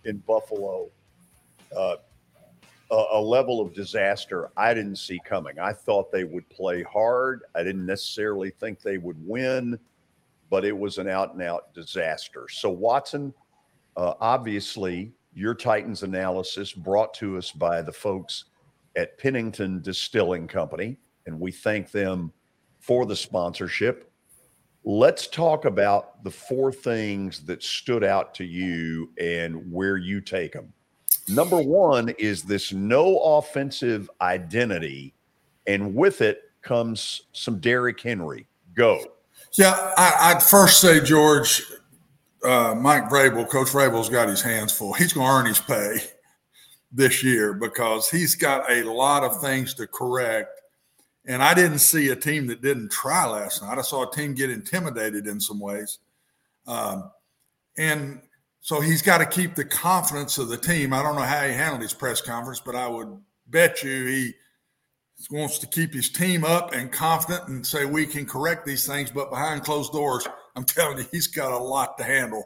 in 0.05 0.19
Buffalo. 0.19 0.89
Uh, 1.77 1.97
a, 2.91 3.05
a 3.13 3.21
level 3.21 3.61
of 3.61 3.73
disaster 3.73 4.51
I 4.57 4.75
didn't 4.75 4.97
see 4.97 5.21
coming. 5.25 5.59
I 5.59 5.73
thought 5.73 6.13
they 6.13 6.25
would 6.25 6.49
play 6.51 6.83
hard. 6.83 7.43
I 7.55 7.63
didn't 7.63 7.87
necessarily 7.87 8.51
think 8.51 8.81
they 8.81 8.99
would 8.99 9.17
win, 9.27 9.79
but 10.51 10.65
it 10.65 10.77
was 10.77 10.99
an 10.99 11.09
out 11.09 11.33
and 11.33 11.43
out 11.43 11.73
disaster. 11.75 12.47
So, 12.51 12.71
Watson, 12.71 13.33
uh, 13.97 14.15
obviously, 14.21 15.13
your 15.35 15.55
Titans 15.55 16.03
analysis 16.03 16.73
brought 16.73 17.15
to 17.15 17.39
us 17.39 17.51
by 17.51 17.81
the 17.81 17.93
folks 17.93 18.45
at 18.97 19.17
Pennington 19.19 19.81
Distilling 19.81 20.47
Company, 20.47 20.99
and 21.27 21.41
we 21.41 21.51
thank 21.51 21.91
them 21.91 22.33
for 22.81 23.07
the 23.07 23.17
sponsorship. 23.17 24.12
Let's 24.85 25.29
talk 25.29 25.65
about 25.65 26.25
the 26.25 26.31
four 26.31 26.73
things 26.73 27.41
that 27.47 27.63
stood 27.63 28.03
out 28.03 28.35
to 28.35 28.45
you 28.45 29.11
and 29.19 29.71
where 29.73 29.97
you 29.97 30.21
take 30.21 30.53
them. 30.53 30.73
Number 31.29 31.63
one 31.63 32.09
is 32.19 32.43
this 32.43 32.73
no 32.73 33.19
offensive 33.19 34.11
identity, 34.21 35.15
and 35.67 35.95
with 35.95 36.21
it 36.21 36.43
comes 36.63 37.23
some 37.33 37.61
Derrick 37.61 38.01
Henry. 38.01 38.47
Go. 38.75 39.05
Yeah, 39.53 39.95
I, 39.97 40.35
would 40.35 40.43
first 40.43 40.81
say, 40.81 41.01
George, 41.01 41.63
uh, 42.43 42.75
Mike 42.77 43.09
Vrabel, 43.09 43.49
Coach 43.49 43.69
Vrabel's 43.69 44.09
got 44.09 44.29
his 44.29 44.43
hands 44.43 44.73
full. 44.73 44.95
He's 44.95 45.13
going 45.13 45.27
to 45.27 45.33
earn 45.33 45.47
his 45.47 45.61
pay 45.61 45.99
this 46.91 47.23
year 47.23 47.53
because 47.53 48.09
he's 48.09 48.35
got 48.35 48.71
a 48.71 48.83
lot 48.83 49.23
of 49.23 49.41
things 49.41 49.75
to 49.75 49.87
correct 49.87 50.62
and 51.27 51.43
I 51.43 51.55
didn't 51.55 51.79
see 51.79 52.09
a 52.09 52.17
team 52.17 52.47
that 52.49 52.63
didn't 52.63 52.91
try 52.91 53.27
last 53.27 53.63
night. 53.63 53.79
I 53.79 53.83
saw 53.83 54.09
a 54.09 54.15
team 54.15 54.35
get 54.35 54.51
intimidated 54.51 55.27
in 55.27 55.41
some 55.41 55.61
ways. 55.61 55.99
Um, 56.67 57.11
and 57.77 58.21
so 58.61 58.81
he's 58.81 59.03
got 59.03 59.19
to 59.19 59.27
keep 59.27 59.55
the 59.55 59.65
confidence 59.65 60.39
of 60.39 60.49
the 60.49 60.57
team. 60.57 60.93
I 60.93 61.03
don't 61.03 61.17
know 61.17 61.23
how 61.23 61.47
he 61.47 61.53
handled 61.53 61.83
his 61.83 61.95
press 61.95 62.21
conference, 62.21 62.61
but 62.61 62.75
I 62.75 62.89
would 62.89 63.17
bet 63.47 63.83
you 63.83 64.07
he 64.07 64.35
wants 65.31 65.59
to 65.59 65.67
keep 65.67 65.95
his 65.95 66.11
team 66.11 66.45
up 66.45 66.73
and 66.73 66.91
confident 66.91 67.49
and 67.49 67.67
say 67.67 67.85
we 67.85 68.07
can 68.07 68.27
correct 68.27 68.67
these 68.67 68.87
things. 68.87 69.11
But 69.11 69.31
behind 69.31 69.63
closed 69.63 69.93
doors, 69.93 70.27
I'm 70.57 70.65
telling 70.65 70.99
you, 70.99 71.07
he's 71.13 71.29
got 71.29 71.53
a 71.53 71.59
lot 71.59 71.99
to 71.99 72.05
handle 72.05 72.45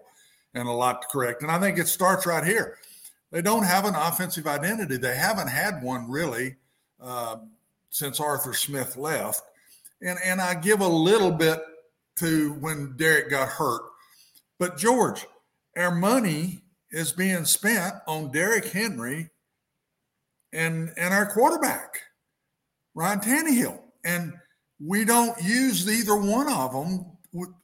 and 0.54 0.68
a 0.68 0.72
lot 0.72 1.02
to 1.02 1.08
correct. 1.08 1.42
And 1.42 1.50
I 1.50 1.58
think 1.58 1.78
it 1.78 1.88
starts 1.88 2.26
right 2.26 2.44
here. 2.44 2.78
They 3.32 3.42
don't 3.42 3.64
have 3.64 3.84
an 3.84 3.94
offensive 3.94 4.46
identity. 4.46 4.96
They 4.96 5.16
haven't 5.16 5.48
had 5.48 5.82
one 5.82 6.10
really. 6.10 6.56
Uh, 7.00 7.36
since 7.96 8.20
Arthur 8.20 8.52
Smith 8.52 8.98
left. 8.98 9.40
And, 10.02 10.18
and 10.22 10.38
I 10.38 10.54
give 10.54 10.80
a 10.80 10.86
little 10.86 11.30
bit 11.30 11.60
to 12.16 12.52
when 12.60 12.94
Derrick 12.98 13.30
got 13.30 13.48
hurt. 13.48 13.80
But 14.58 14.76
George, 14.76 15.26
our 15.78 15.94
money 15.94 16.60
is 16.90 17.12
being 17.12 17.46
spent 17.46 17.94
on 18.06 18.30
Derrick 18.30 18.66
Henry 18.66 19.30
and, 20.52 20.92
and 20.98 21.14
our 21.14 21.24
quarterback, 21.24 22.02
Ryan 22.94 23.20
Tannehill. 23.20 23.80
And 24.04 24.34
we 24.78 25.06
don't 25.06 25.42
use 25.42 25.88
either 25.88 26.16
one 26.16 26.52
of 26.52 26.72
them 26.72 27.06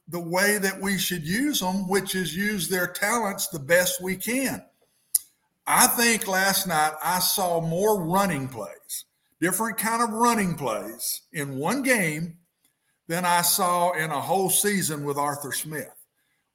the 0.07 0.19
way 0.19 0.57
that 0.57 0.81
we 0.81 0.97
should 0.97 1.23
use 1.23 1.59
them, 1.59 1.87
which 1.87 2.15
is 2.15 2.35
use 2.35 2.67
their 2.67 2.87
talents 2.87 3.49
the 3.49 3.59
best 3.59 4.01
we 4.01 4.15
can. 4.15 4.65
I 5.67 5.85
think 5.85 6.27
last 6.27 6.67
night 6.67 6.93
I 7.03 7.19
saw 7.19 7.61
more 7.61 8.03
running 8.03 8.47
plays 8.47 9.05
different 9.43 9.77
kind 9.77 10.01
of 10.01 10.09
running 10.09 10.55
plays 10.55 11.23
in 11.33 11.57
one 11.57 11.81
game 11.81 12.37
than 13.09 13.25
I 13.25 13.41
saw 13.41 13.91
in 13.91 14.09
a 14.09 14.21
whole 14.21 14.49
season 14.49 15.03
with 15.03 15.17
Arthur 15.17 15.51
Smith. 15.51 15.93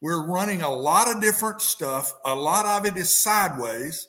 We're 0.01 0.25
running 0.25 0.63
a 0.63 0.75
lot 0.75 1.15
of 1.15 1.21
different 1.21 1.61
stuff. 1.61 2.15
A 2.25 2.35
lot 2.35 2.65
of 2.65 2.87
it 2.87 2.97
is 2.97 3.13
sideways, 3.13 4.09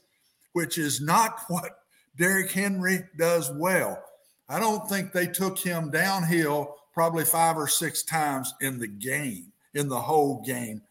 which 0.54 0.78
is 0.78 1.02
not 1.02 1.42
what 1.50 1.80
Derrick 2.16 2.52
Henry 2.52 3.04
does 3.18 3.52
well. 3.52 4.02
I 4.48 4.62
don't 4.62 4.88
think 4.88 5.12
they 5.12 5.28
took 5.28 5.60
him 5.60 5.92
downhill 5.92 6.78
probably 6.94 7.26
five 7.26 7.58
or 7.58 7.68
six 7.68 8.04
times 8.04 8.54
in 8.62 8.80
the 8.80 8.88
game, 8.88 9.52
in 9.74 9.90
the 9.90 10.00
whole 10.00 10.42
game. 10.42 10.82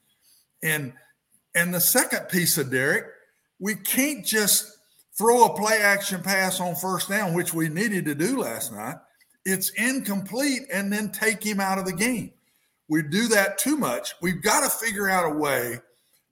And 0.62 0.92
and 1.55 1.72
the 1.72 1.81
second 1.81 2.29
piece 2.29 2.59
of 2.59 2.70
Derrick, 2.70 3.07
we 3.59 3.77
can't 3.77 4.27
just 4.27 4.78
throw 5.18 5.44
a 5.44 5.57
play 5.57 5.78
action 5.83 6.22
pass 6.22 6.61
on 6.61 6.76
first 6.76 7.09
down, 7.09 7.35
which 7.35 7.52
we 7.52 7.68
needed 7.68 8.04
to 8.04 8.14
do 8.14 8.38
last 8.38 8.72
night, 8.72 8.96
it's 9.44 9.70
incomplete 9.70 10.62
and 10.72 10.92
then 10.92 11.11
take 11.11 11.42
him 11.42 11.59
out 11.59 11.78
of 11.78 11.85
the 11.85 11.92
game. 11.92 12.33
We 12.88 13.02
do 13.02 13.28
that 13.28 13.59
too 13.59 13.76
much. 13.76 14.14
We've 14.22 14.42
got 14.42 14.62
to 14.62 14.70
figure 14.70 15.09
out 15.09 15.31
a 15.31 15.35
way 15.35 15.81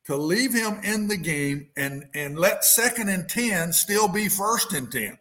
to 0.07 0.17
leave 0.17 0.55
him 0.55 0.79
in 0.85 1.09
the 1.09 1.17
game 1.17 1.69
and, 1.77 2.05
and 2.15 2.39
let 2.39 2.65
second 2.65 3.09
and 3.09 3.29
10 3.29 3.73
still 3.73 4.09
be 4.09 4.29
first 4.29 4.73
and 4.73 4.91
10, 4.91 5.19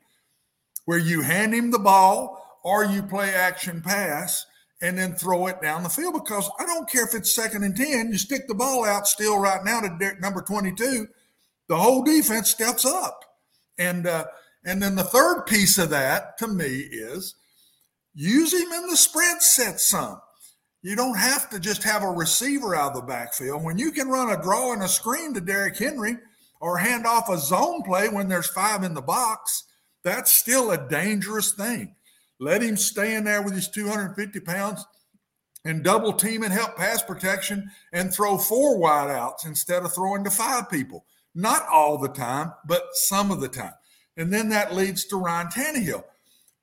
where 0.85 0.99
you 0.99 1.21
hand 1.21 1.53
him 1.53 1.71
the 1.71 1.79
ball 1.79 2.59
or 2.63 2.85
you 2.85 3.01
play 3.01 3.33
action 3.33 3.81
pass 3.81 4.45
and 4.81 4.97
then 4.97 5.13
throw 5.13 5.47
it 5.47 5.61
down 5.61 5.83
the 5.83 5.89
field 5.89 6.13
because 6.13 6.49
I 6.59 6.65
don't 6.65 6.89
care 6.89 7.05
if 7.05 7.15
it's 7.15 7.33
second 7.33 7.63
and 7.63 7.75
10, 7.75 8.11
you 8.11 8.17
stick 8.17 8.47
the 8.47 8.53
ball 8.53 8.85
out 8.85 9.07
still 9.07 9.39
right 9.39 9.63
now 9.63 9.81
to 9.81 10.13
number 10.19 10.41
22, 10.41 11.07
the 11.67 11.75
whole 11.75 12.03
defense 12.03 12.49
steps 12.51 12.85
up. 12.85 13.24
And, 13.77 14.07
uh, 14.07 14.25
and 14.63 14.81
then 14.81 14.95
the 14.95 15.03
third 15.03 15.45
piece 15.45 15.77
of 15.77 15.89
that 15.91 16.37
to 16.39 16.47
me 16.47 16.65
is 16.65 17.35
use 18.13 18.53
him 18.53 18.71
in 18.71 18.87
the 18.87 18.97
spread 18.97 19.41
set 19.41 19.79
some. 19.79 20.21
You 20.81 20.95
don't 20.95 21.17
have 21.17 21.49
to 21.49 21.59
just 21.59 21.83
have 21.83 22.03
a 22.03 22.09
receiver 22.09 22.75
out 22.75 22.95
of 22.95 23.01
the 23.01 23.07
backfield. 23.07 23.63
When 23.63 23.77
you 23.77 23.91
can 23.91 24.07
run 24.07 24.31
a 24.31 24.41
draw 24.41 24.71
and 24.71 24.83
a 24.83 24.87
screen 24.87 25.33
to 25.33 25.41
Derrick 25.41 25.77
Henry 25.77 26.17
or 26.61 26.77
hand 26.77 27.07
off 27.07 27.27
a 27.27 27.37
zone 27.37 27.81
play 27.83 28.07
when 28.07 28.29
there's 28.29 28.47
five 28.47 28.83
in 28.83 28.93
the 28.93 29.01
box, 29.01 29.63
that's 30.03 30.39
still 30.39 30.69
a 30.69 30.87
dangerous 30.89 31.53
thing. 31.53 31.95
Let 32.39 32.61
him 32.61 32.77
stay 32.77 33.15
in 33.15 33.23
there 33.23 33.41
with 33.41 33.55
his 33.55 33.67
250 33.67 34.39
pounds 34.41 34.85
and 35.65 35.83
double 35.83 36.13
team 36.13 36.43
and 36.43 36.53
help 36.53 36.77
pass 36.77 37.01
protection 37.01 37.71
and 37.91 38.13
throw 38.13 38.37
four 38.37 38.77
wideouts 38.77 39.45
instead 39.45 39.83
of 39.83 39.93
throwing 39.93 40.23
to 40.23 40.29
five 40.29 40.69
people. 40.69 41.05
Not 41.35 41.67
all 41.67 41.97
the 41.97 42.09
time, 42.09 42.53
but 42.65 42.87
some 42.93 43.29
of 43.29 43.41
the 43.41 43.49
time. 43.49 43.73
And 44.17 44.31
then 44.31 44.49
that 44.49 44.73
leads 44.73 45.05
to 45.05 45.17
Ryan 45.17 45.47
Tannehill. 45.47 46.03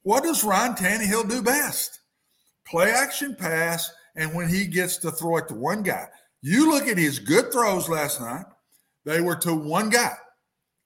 What 0.02 0.24
does 0.24 0.42
Ryan 0.42 0.74
Tannehill 0.74 1.28
do 1.28 1.42
best? 1.42 2.00
Play 2.66 2.90
action 2.90 3.36
pass, 3.38 3.92
and 4.16 4.34
when 4.34 4.48
he 4.48 4.66
gets 4.66 4.96
to 4.98 5.10
throw 5.10 5.36
it 5.36 5.48
to 5.48 5.54
one 5.54 5.82
guy. 5.82 6.08
You 6.40 6.70
look 6.70 6.88
at 6.88 6.98
his 6.98 7.18
good 7.18 7.52
throws 7.52 7.88
last 7.88 8.20
night, 8.20 8.46
they 9.04 9.20
were 9.20 9.36
to 9.36 9.54
one 9.54 9.90
guy. 9.90 10.14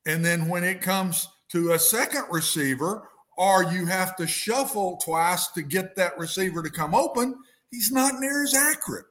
And 0.04 0.24
then 0.24 0.48
when 0.48 0.64
it 0.64 0.82
comes 0.82 1.28
to 1.50 1.72
a 1.72 1.78
second 1.78 2.24
receiver 2.30 3.08
or 3.38 3.64
you 3.64 3.86
have 3.86 4.16
to 4.16 4.26
shuffle 4.26 4.98
twice 5.02 5.48
to 5.48 5.62
get 5.62 5.96
that 5.96 6.18
receiver 6.18 6.62
to 6.62 6.70
come 6.70 6.94
open, 6.94 7.36
he's 7.70 7.92
not 7.92 8.20
near 8.20 8.42
as 8.42 8.54
accurate. 8.54 9.06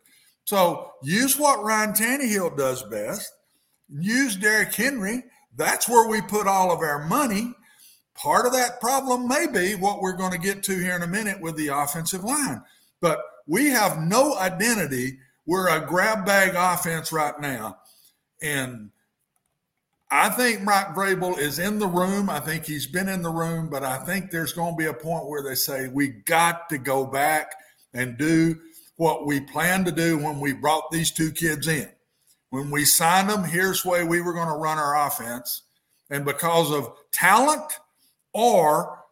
So 0.45 0.91
use 1.01 1.37
what 1.37 1.63
Ryan 1.63 1.93
Tannehill 1.93 2.57
does 2.57 2.83
best. 2.83 3.31
Use 3.89 4.35
Derrick 4.35 4.73
Henry. 4.73 5.23
That's 5.55 5.87
where 5.87 6.07
we 6.07 6.21
put 6.21 6.47
all 6.47 6.71
of 6.71 6.79
our 6.79 7.07
money. 7.07 7.53
Part 8.15 8.45
of 8.45 8.53
that 8.53 8.79
problem 8.79 9.27
may 9.27 9.47
be 9.47 9.75
what 9.75 10.01
we're 10.01 10.17
going 10.17 10.31
to 10.31 10.37
get 10.37 10.63
to 10.63 10.77
here 10.77 10.95
in 10.95 11.03
a 11.03 11.07
minute 11.07 11.41
with 11.41 11.55
the 11.57 11.67
offensive 11.67 12.23
line. 12.23 12.61
But 13.01 13.19
we 13.45 13.67
have 13.67 13.99
no 13.99 14.37
identity. 14.37 15.19
We're 15.45 15.69
a 15.69 15.85
grab 15.85 16.25
bag 16.25 16.53
offense 16.55 17.11
right 17.11 17.39
now. 17.39 17.77
And 18.41 18.89
I 20.09 20.29
think 20.29 20.61
Mike 20.61 20.95
Vrabel 20.95 21.37
is 21.37 21.59
in 21.59 21.79
the 21.79 21.87
room. 21.87 22.29
I 22.29 22.39
think 22.39 22.65
he's 22.65 22.87
been 22.87 23.09
in 23.09 23.21
the 23.21 23.29
room, 23.29 23.69
but 23.69 23.83
I 23.83 23.97
think 23.97 24.31
there's 24.31 24.53
going 24.53 24.73
to 24.73 24.77
be 24.77 24.85
a 24.85 24.93
point 24.93 25.27
where 25.27 25.43
they 25.43 25.55
say 25.55 25.87
we 25.87 26.07
got 26.07 26.69
to 26.69 26.77
go 26.77 27.05
back 27.05 27.51
and 27.93 28.17
do 28.17 28.59
what 28.97 29.25
we 29.25 29.41
planned 29.41 29.85
to 29.87 29.91
do 29.91 30.17
when 30.17 30.39
we 30.39 30.53
brought 30.53 30.91
these 30.91 31.11
two 31.11 31.31
kids 31.31 31.67
in. 31.67 31.89
When 32.55 32.71
we 32.71 32.85
signed 32.85 33.29
them, 33.29 33.43
here's 33.43 33.83
the 33.83 33.89
way 33.89 34.05
we 34.05 34.21
were 34.21 34.31
going 34.31 34.47
to 34.47 34.53
run 34.53 34.77
our 34.77 35.07
offense. 35.07 35.63
And 36.09 36.23
because 36.23 36.71
of 36.71 36.93
talent 37.11 37.69
or 38.33 39.03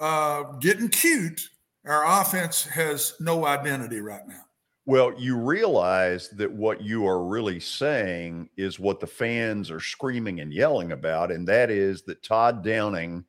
uh, 0.00 0.42
getting 0.58 0.88
cute, 0.88 1.48
our 1.86 2.20
offense 2.20 2.64
has 2.64 3.14
no 3.20 3.46
identity 3.46 4.00
right 4.00 4.26
now. 4.26 4.42
Well, 4.84 5.14
you 5.16 5.36
realize 5.36 6.28
that 6.30 6.50
what 6.50 6.80
you 6.80 7.06
are 7.06 7.24
really 7.24 7.60
saying 7.60 8.48
is 8.56 8.80
what 8.80 8.98
the 8.98 9.06
fans 9.06 9.70
are 9.70 9.78
screaming 9.78 10.40
and 10.40 10.52
yelling 10.52 10.90
about, 10.90 11.30
and 11.30 11.46
that 11.46 11.70
is 11.70 12.02
that 12.02 12.24
Todd 12.24 12.64
Downing 12.64 13.24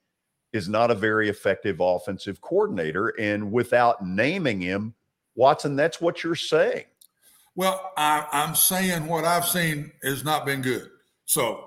is 0.51 0.67
not 0.67 0.89
a 0.89 0.95
very 0.95 1.29
effective 1.29 1.79
offensive 1.79 2.41
coordinator. 2.41 3.10
And 3.19 3.51
without 3.51 4.03
naming 4.03 4.62
him, 4.62 4.95
Watson, 5.36 5.75
that's 5.75 6.01
what 6.01 6.23
you're 6.23 6.34
saying. 6.34 6.86
Well, 7.55 7.91
I, 7.97 8.25
am 8.31 8.55
saying 8.55 9.07
what 9.07 9.25
I've 9.25 9.45
seen 9.45 9.91
has 10.03 10.23
not 10.23 10.45
been 10.45 10.62
good. 10.62 10.88
So 11.25 11.65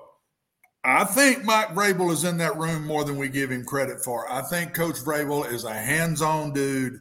I 0.85 1.05
think 1.05 1.45
Mike 1.45 1.69
Vrabel 1.69 2.11
is 2.11 2.25
in 2.25 2.39
that 2.39 2.57
room 2.57 2.87
more 2.87 3.05
than 3.05 3.19
we 3.19 3.29
give 3.29 3.51
him 3.51 3.65
credit 3.65 4.03
for. 4.05 4.31
I 4.31 4.43
think 4.43 4.75
Coach 4.75 4.97
Vrabel 4.97 5.51
is 5.51 5.65
a 5.65 5.75
hands 5.75 6.23
on 6.23 6.53
dude, 6.53 7.01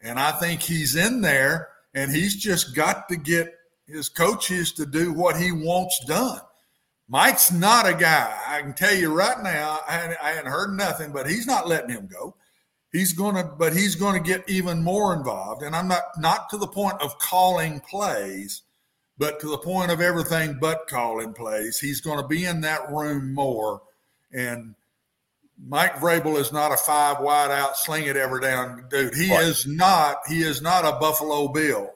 and 0.00 0.18
I 0.18 0.32
think 0.32 0.60
he's 0.60 0.96
in 0.96 1.20
there 1.20 1.68
and 1.94 2.10
he's 2.10 2.36
just 2.36 2.74
got 2.74 3.08
to 3.08 3.16
get 3.16 3.54
his 3.86 4.08
coaches 4.08 4.72
to 4.72 4.86
do 4.86 5.12
what 5.12 5.36
he 5.36 5.52
wants 5.52 6.04
done. 6.06 6.40
Mike's 7.08 7.52
not 7.52 7.88
a 7.88 7.94
guy. 7.94 8.34
I 8.46 8.62
can 8.62 8.72
tell 8.72 8.94
you 8.94 9.12
right 9.12 9.42
now. 9.42 9.80
I 9.86 9.92
hadn't, 9.92 10.18
I 10.22 10.30
hadn't 10.30 10.50
heard 10.50 10.76
nothing, 10.76 11.12
but 11.12 11.28
he's 11.28 11.46
not 11.46 11.68
letting 11.68 11.90
him 11.90 12.08
go. 12.10 12.36
He's 12.92 13.14
going 13.14 13.36
to, 13.36 13.44
but 13.44 13.72
he's 13.72 13.94
going 13.94 14.22
to 14.22 14.28
get 14.28 14.48
even 14.48 14.82
more 14.82 15.14
involved. 15.14 15.62
And 15.62 15.74
I'm 15.74 15.88
not 15.88 16.02
not 16.18 16.50
to 16.50 16.58
the 16.58 16.66
point 16.66 17.00
of 17.00 17.18
calling 17.18 17.80
plays, 17.80 18.62
but 19.16 19.40
to 19.40 19.48
the 19.48 19.58
point 19.58 19.90
of 19.90 20.00
everything 20.00 20.58
but 20.60 20.86
calling 20.88 21.32
plays. 21.32 21.78
He's 21.78 22.02
going 22.02 22.20
to 22.20 22.28
be 22.28 22.44
in 22.44 22.60
that 22.60 22.90
room 22.90 23.32
more. 23.32 23.80
And 24.30 24.74
Mike 25.64 25.96
Vrabel 25.96 26.38
is 26.38 26.52
not 26.52 26.72
a 26.72 26.76
five 26.76 27.20
wide 27.20 27.50
out, 27.50 27.76
sling 27.76 28.04
it 28.04 28.16
ever 28.16 28.40
down 28.40 28.84
dude. 28.90 29.14
He 29.14 29.30
right. 29.30 29.44
is 29.44 29.66
not. 29.66 30.18
He 30.28 30.42
is 30.42 30.60
not 30.60 30.84
a 30.84 30.98
Buffalo 30.98 31.48
Bill. 31.48 31.90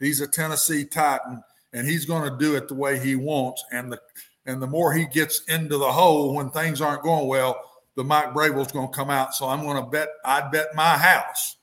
He's 0.00 0.20
a 0.20 0.26
Tennessee 0.26 0.84
Titan, 0.84 1.42
and 1.72 1.86
he's 1.86 2.06
going 2.06 2.30
to 2.30 2.38
do 2.38 2.56
it 2.56 2.68
the 2.68 2.74
way 2.74 2.98
he 2.98 3.14
wants. 3.14 3.64
And 3.70 3.92
the 3.92 4.00
and 4.46 4.60
the 4.60 4.66
more 4.66 4.92
he 4.92 5.06
gets 5.06 5.42
into 5.48 5.78
the 5.78 5.92
hole 5.92 6.34
when 6.34 6.50
things 6.50 6.80
aren't 6.80 7.02
going 7.02 7.28
well, 7.28 7.60
the 7.96 8.04
Mike 8.04 8.32
Vrabel's 8.32 8.72
going 8.72 8.88
to 8.88 8.94
come 8.94 9.10
out. 9.10 9.34
So 9.34 9.48
I'm 9.48 9.62
going 9.62 9.82
to 9.82 9.88
bet. 9.88 10.08
I'd 10.24 10.50
bet 10.50 10.74
my 10.74 10.96
house 10.96 11.56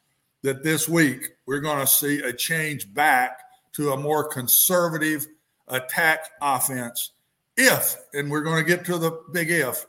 that 0.44 0.64
this 0.64 0.88
week 0.88 1.30
we're 1.46 1.60
going 1.60 1.80
to 1.80 1.88
see 1.88 2.20
a 2.20 2.34
change 2.34 2.94
back 2.94 3.40
to 3.74 3.92
a 3.92 3.98
more 3.98 4.28
conservative 4.28 5.28
attack 5.68 6.26
offense. 6.42 7.12
If 7.58 7.98
and 8.14 8.32
we're 8.32 8.42
going 8.42 8.64
to 8.64 8.68
get 8.68 8.86
to 8.86 8.98
the 8.98 9.20
big 9.34 9.52
if 9.52 9.86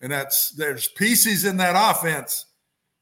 and 0.00 0.12
that's 0.12 0.50
there's 0.50 0.88
pieces 0.88 1.44
in 1.44 1.56
that 1.58 1.74
offense 1.76 2.46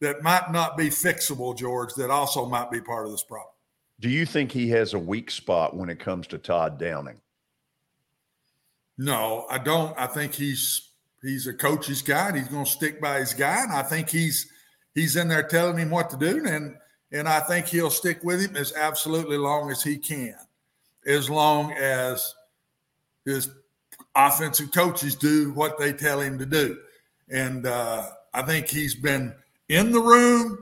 that 0.01 0.23
might 0.23 0.53
not 0.53 0.77
be 0.77 0.89
fixable, 0.89 1.57
George, 1.57 1.95
that 1.95 2.11
also 2.11 2.47
might 2.47 2.71
be 2.71 2.81
part 2.81 3.07
of 3.07 3.13
this 3.13 3.23
problem. 3.23 3.51
Do 4.01 4.09
you 4.09 4.27
think 4.27 4.53
he 4.53 4.69
has 4.71 4.93
a 4.93 4.99
weak 4.99 5.31
spot 5.31 5.77
when 5.77 5.89
it 5.89 5.99
comes 5.99 6.27
to 6.29 6.39
Todd 6.39 6.79
Downing? 6.79 7.21
No, 8.99 9.47
I 9.51 9.59
don't. 9.59 9.99
I 9.99 10.07
think 10.07 10.35
he's 10.35 10.91
he's 11.25 11.47
a 11.47 11.55
coach's 11.55 12.03
guy 12.03 12.29
and 12.29 12.37
he's 12.37 12.49
going 12.49 12.65
to 12.65 12.71
stick 12.71 13.01
by 13.01 13.19
his 13.19 13.35
guy. 13.35 13.63
And 13.63 13.73
I 13.73 13.83
think 13.83 14.11
he's 14.11 14.51
he's 14.95 15.17
in 15.17 15.29
there 15.29 15.43
telling 15.43 15.79
him 15.79 15.91
what 15.91 16.11
to 16.11 16.17
do. 16.17 16.45
And 16.47 16.77
and 17.13 17.29
I 17.29 17.41
think 17.41 17.67
he'll 17.67 17.91
stick 17.91 18.23
with 18.23 18.41
him 18.41 18.57
as 18.57 18.73
absolutely 18.75 19.39
long 19.39 19.71
as 19.71 19.83
he 19.83 19.99
can, 19.99 20.37
as 21.07 21.31
long 21.31 21.73
as 21.73 22.35
his 23.25 23.49
offensive 24.15 24.73
coaches 24.73 25.15
do 25.15 25.53
what 25.53 25.79
they 25.79 25.93
tell 25.93 26.21
him 26.21 26.39
to 26.39 26.47
do. 26.47 26.79
And 27.31 27.67
uh, 27.67 28.09
I 28.33 28.43
think 28.43 28.69
he's 28.69 28.95
been 28.95 29.35
in 29.69 29.93
the 29.93 30.01
room. 30.01 30.59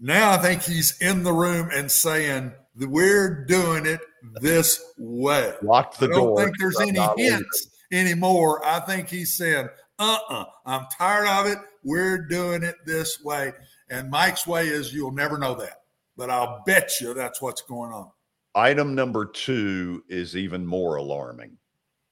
Now 0.00 0.32
I 0.32 0.38
think 0.38 0.62
he's 0.62 0.98
in 1.00 1.22
the 1.22 1.32
room 1.32 1.68
and 1.72 1.90
saying, 1.90 2.52
we're 2.76 3.44
doing 3.44 3.86
it 3.86 4.00
this 4.40 4.82
way. 4.98 5.52
Lock 5.62 5.98
the 5.98 6.08
door. 6.08 6.14
I 6.14 6.18
don't 6.18 6.26
door. 6.28 6.44
think 6.44 6.58
there's 6.58 6.80
any 6.80 7.00
hints 7.16 7.68
anymore. 7.92 8.64
I 8.64 8.80
think 8.80 9.08
he's 9.08 9.34
saying, 9.34 9.68
uh 10.02 10.18
uh-uh, 10.28 10.40
uh, 10.40 10.44
i 10.66 10.76
am 10.76 10.86
tired 10.96 11.28
of 11.28 11.46
it. 11.52 11.58
We're 11.84 12.26
doing 12.26 12.62
it 12.62 12.76
this 12.86 13.22
way. 13.22 13.52
And 13.88 14.10
Mike's 14.10 14.46
way 14.46 14.68
is 14.68 14.92
you'll 14.92 15.12
never 15.12 15.38
know 15.38 15.54
that. 15.54 15.82
But 16.16 16.30
I'll 16.30 16.62
bet 16.66 16.90
you 17.00 17.14
that's 17.14 17.40
what's 17.40 17.62
going 17.62 17.92
on. 17.92 18.10
Item 18.54 18.94
number 18.94 19.24
two 19.24 20.02
is 20.08 20.36
even 20.36 20.66
more 20.66 20.96
alarming 20.96 21.56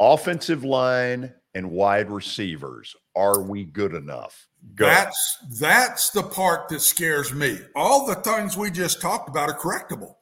offensive 0.01 0.65
line 0.65 1.33
and 1.55 1.71
wide 1.71 2.11
receivers. 2.11 2.97
Are 3.15 3.43
we 3.43 3.65
good 3.65 3.95
enough? 3.95 4.49
Go. 4.75 4.87
That's 4.87 5.39
that's 5.59 6.11
the 6.11 6.23
part 6.23 6.69
that 6.69 6.81
scares 6.81 7.33
me. 7.33 7.59
All 7.77 8.07
the 8.07 8.15
things 8.17 8.57
we 8.57 8.71
just 8.71 9.01
talked 9.01 9.29
about 9.29 9.51
are 9.51 9.59
correctable. 9.59 10.15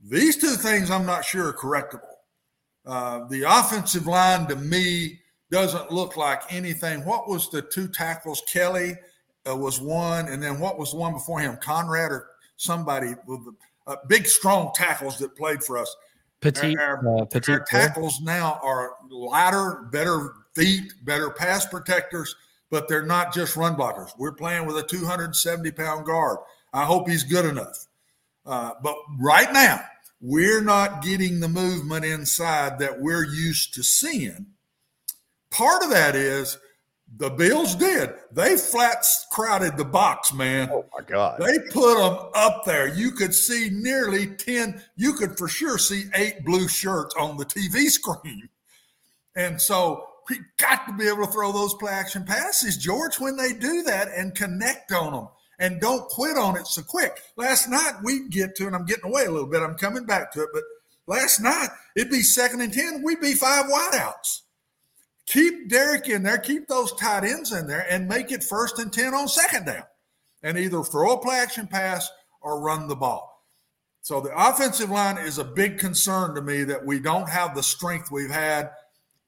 These 0.00 0.38
two 0.38 0.54
things 0.54 0.90
I'm 0.90 1.06
not 1.06 1.24
sure 1.24 1.48
are 1.48 1.52
correctable. 1.52 2.00
Uh, 2.84 3.26
the 3.28 3.42
offensive 3.42 4.06
line 4.06 4.46
to 4.46 4.56
me 4.56 5.20
doesn't 5.50 5.92
look 5.92 6.16
like 6.16 6.42
anything. 6.52 7.04
What 7.04 7.28
was 7.28 7.50
the 7.50 7.62
two 7.62 7.88
tackles? 7.88 8.42
Kelly 8.48 8.96
uh, 9.48 9.56
was 9.56 9.80
one, 9.80 10.28
and 10.28 10.42
then 10.42 10.58
what 10.58 10.78
was 10.78 10.90
the 10.90 10.96
one 10.96 11.12
before 11.12 11.40
him? 11.40 11.56
Conrad 11.56 12.10
or 12.10 12.28
somebody 12.56 13.14
with 13.26 13.44
the 13.44 13.52
uh, 13.86 13.96
big, 14.08 14.26
strong 14.26 14.72
tackles 14.74 15.18
that 15.18 15.36
played 15.36 15.62
for 15.62 15.78
us. 15.78 15.94
Petite, 16.40 16.78
our, 16.78 17.22
uh, 17.22 17.24
petite 17.24 17.48
our 17.48 17.64
tackles 17.64 18.20
now 18.20 18.58
are 18.62 18.94
lighter, 19.10 19.88
better 19.92 20.32
feet, 20.54 20.92
better 21.04 21.30
pass 21.30 21.66
protectors, 21.66 22.34
but 22.70 22.88
they're 22.88 23.06
not 23.06 23.32
just 23.32 23.56
run 23.56 23.76
blockers. 23.76 24.10
We're 24.18 24.32
playing 24.32 24.66
with 24.66 24.76
a 24.76 24.82
270 24.82 25.70
pound 25.72 26.06
guard. 26.06 26.38
I 26.72 26.84
hope 26.84 27.08
he's 27.08 27.22
good 27.22 27.44
enough. 27.44 27.86
Uh, 28.44 28.72
but 28.82 28.96
right 29.18 29.52
now, 29.52 29.80
we're 30.20 30.62
not 30.62 31.02
getting 31.02 31.40
the 31.40 31.48
movement 31.48 32.04
inside 32.04 32.78
that 32.80 33.00
we're 33.00 33.24
used 33.24 33.74
to 33.74 33.82
seeing. 33.82 34.46
Part 35.56 35.82
of 35.82 35.90
that 35.90 36.14
is 36.14 36.58
The 37.16 37.30
Bills 37.30 37.74
did. 37.76 38.10
They 38.30 38.58
flat 38.58 39.02
crowded 39.32 39.78
the 39.78 39.86
box, 39.86 40.34
man. 40.34 40.68
Oh 40.70 40.84
my 40.94 41.02
God! 41.02 41.40
They 41.40 41.58
put 41.72 41.96
them 41.96 42.30
up 42.34 42.64
there. 42.66 42.88
You 42.88 43.12
could 43.12 43.34
see 43.34 43.70
nearly 43.72 44.26
ten. 44.26 44.82
You 44.96 45.14
could 45.14 45.38
for 45.38 45.48
sure 45.48 45.78
see 45.78 46.04
eight 46.14 46.44
blue 46.44 46.68
shirts 46.68 47.14
on 47.18 47.38
the 47.38 47.46
TV 47.46 47.86
screen, 47.88 48.50
and 49.34 49.58
so 49.58 50.06
we 50.28 50.40
got 50.58 50.86
to 50.88 50.92
be 50.92 51.08
able 51.08 51.24
to 51.24 51.32
throw 51.32 51.52
those 51.52 51.72
play 51.74 51.92
action 51.92 52.24
passes, 52.24 52.76
George, 52.76 53.18
when 53.18 53.36
they 53.36 53.54
do 53.54 53.82
that 53.84 54.08
and 54.08 54.34
connect 54.34 54.92
on 54.92 55.12
them 55.12 55.28
and 55.58 55.80
don't 55.80 56.06
quit 56.08 56.36
on 56.36 56.56
it 56.56 56.66
so 56.66 56.82
quick. 56.82 57.22
Last 57.36 57.68
night 57.68 57.92
we 58.04 58.28
get 58.28 58.56
to, 58.56 58.66
and 58.66 58.76
I'm 58.76 58.84
getting 58.84 59.10
away 59.10 59.24
a 59.24 59.30
little 59.30 59.48
bit. 59.48 59.62
I'm 59.62 59.76
coming 59.76 60.04
back 60.04 60.32
to 60.32 60.42
it, 60.42 60.48
but 60.52 60.64
last 61.06 61.40
night 61.40 61.68
it'd 61.96 62.10
be 62.10 62.20
second 62.20 62.60
and 62.60 62.72
ten. 62.72 63.02
We'd 63.02 63.20
be 63.20 63.32
five 63.32 63.66
wideouts. 63.66 64.42
Keep 65.26 65.68
Derrick 65.68 66.08
in 66.08 66.22
there, 66.22 66.38
keep 66.38 66.68
those 66.68 66.92
tight 66.92 67.24
ends 67.24 67.52
in 67.52 67.66
there, 67.66 67.86
and 67.90 68.08
make 68.08 68.30
it 68.30 68.44
first 68.44 68.78
and 68.78 68.92
ten 68.92 69.12
on 69.12 69.28
second 69.28 69.66
down, 69.66 69.82
and 70.42 70.56
either 70.56 70.82
throw 70.82 71.14
a 71.14 71.20
play 71.20 71.36
action 71.36 71.66
pass 71.66 72.08
or 72.40 72.60
run 72.60 72.86
the 72.86 72.94
ball. 72.94 73.44
So 74.02 74.20
the 74.20 74.32
offensive 74.36 74.90
line 74.90 75.18
is 75.18 75.38
a 75.38 75.44
big 75.44 75.78
concern 75.78 76.36
to 76.36 76.42
me 76.42 76.62
that 76.64 76.86
we 76.86 77.00
don't 77.00 77.28
have 77.28 77.56
the 77.56 77.62
strength 77.62 78.12
we've 78.12 78.30
had 78.30 78.70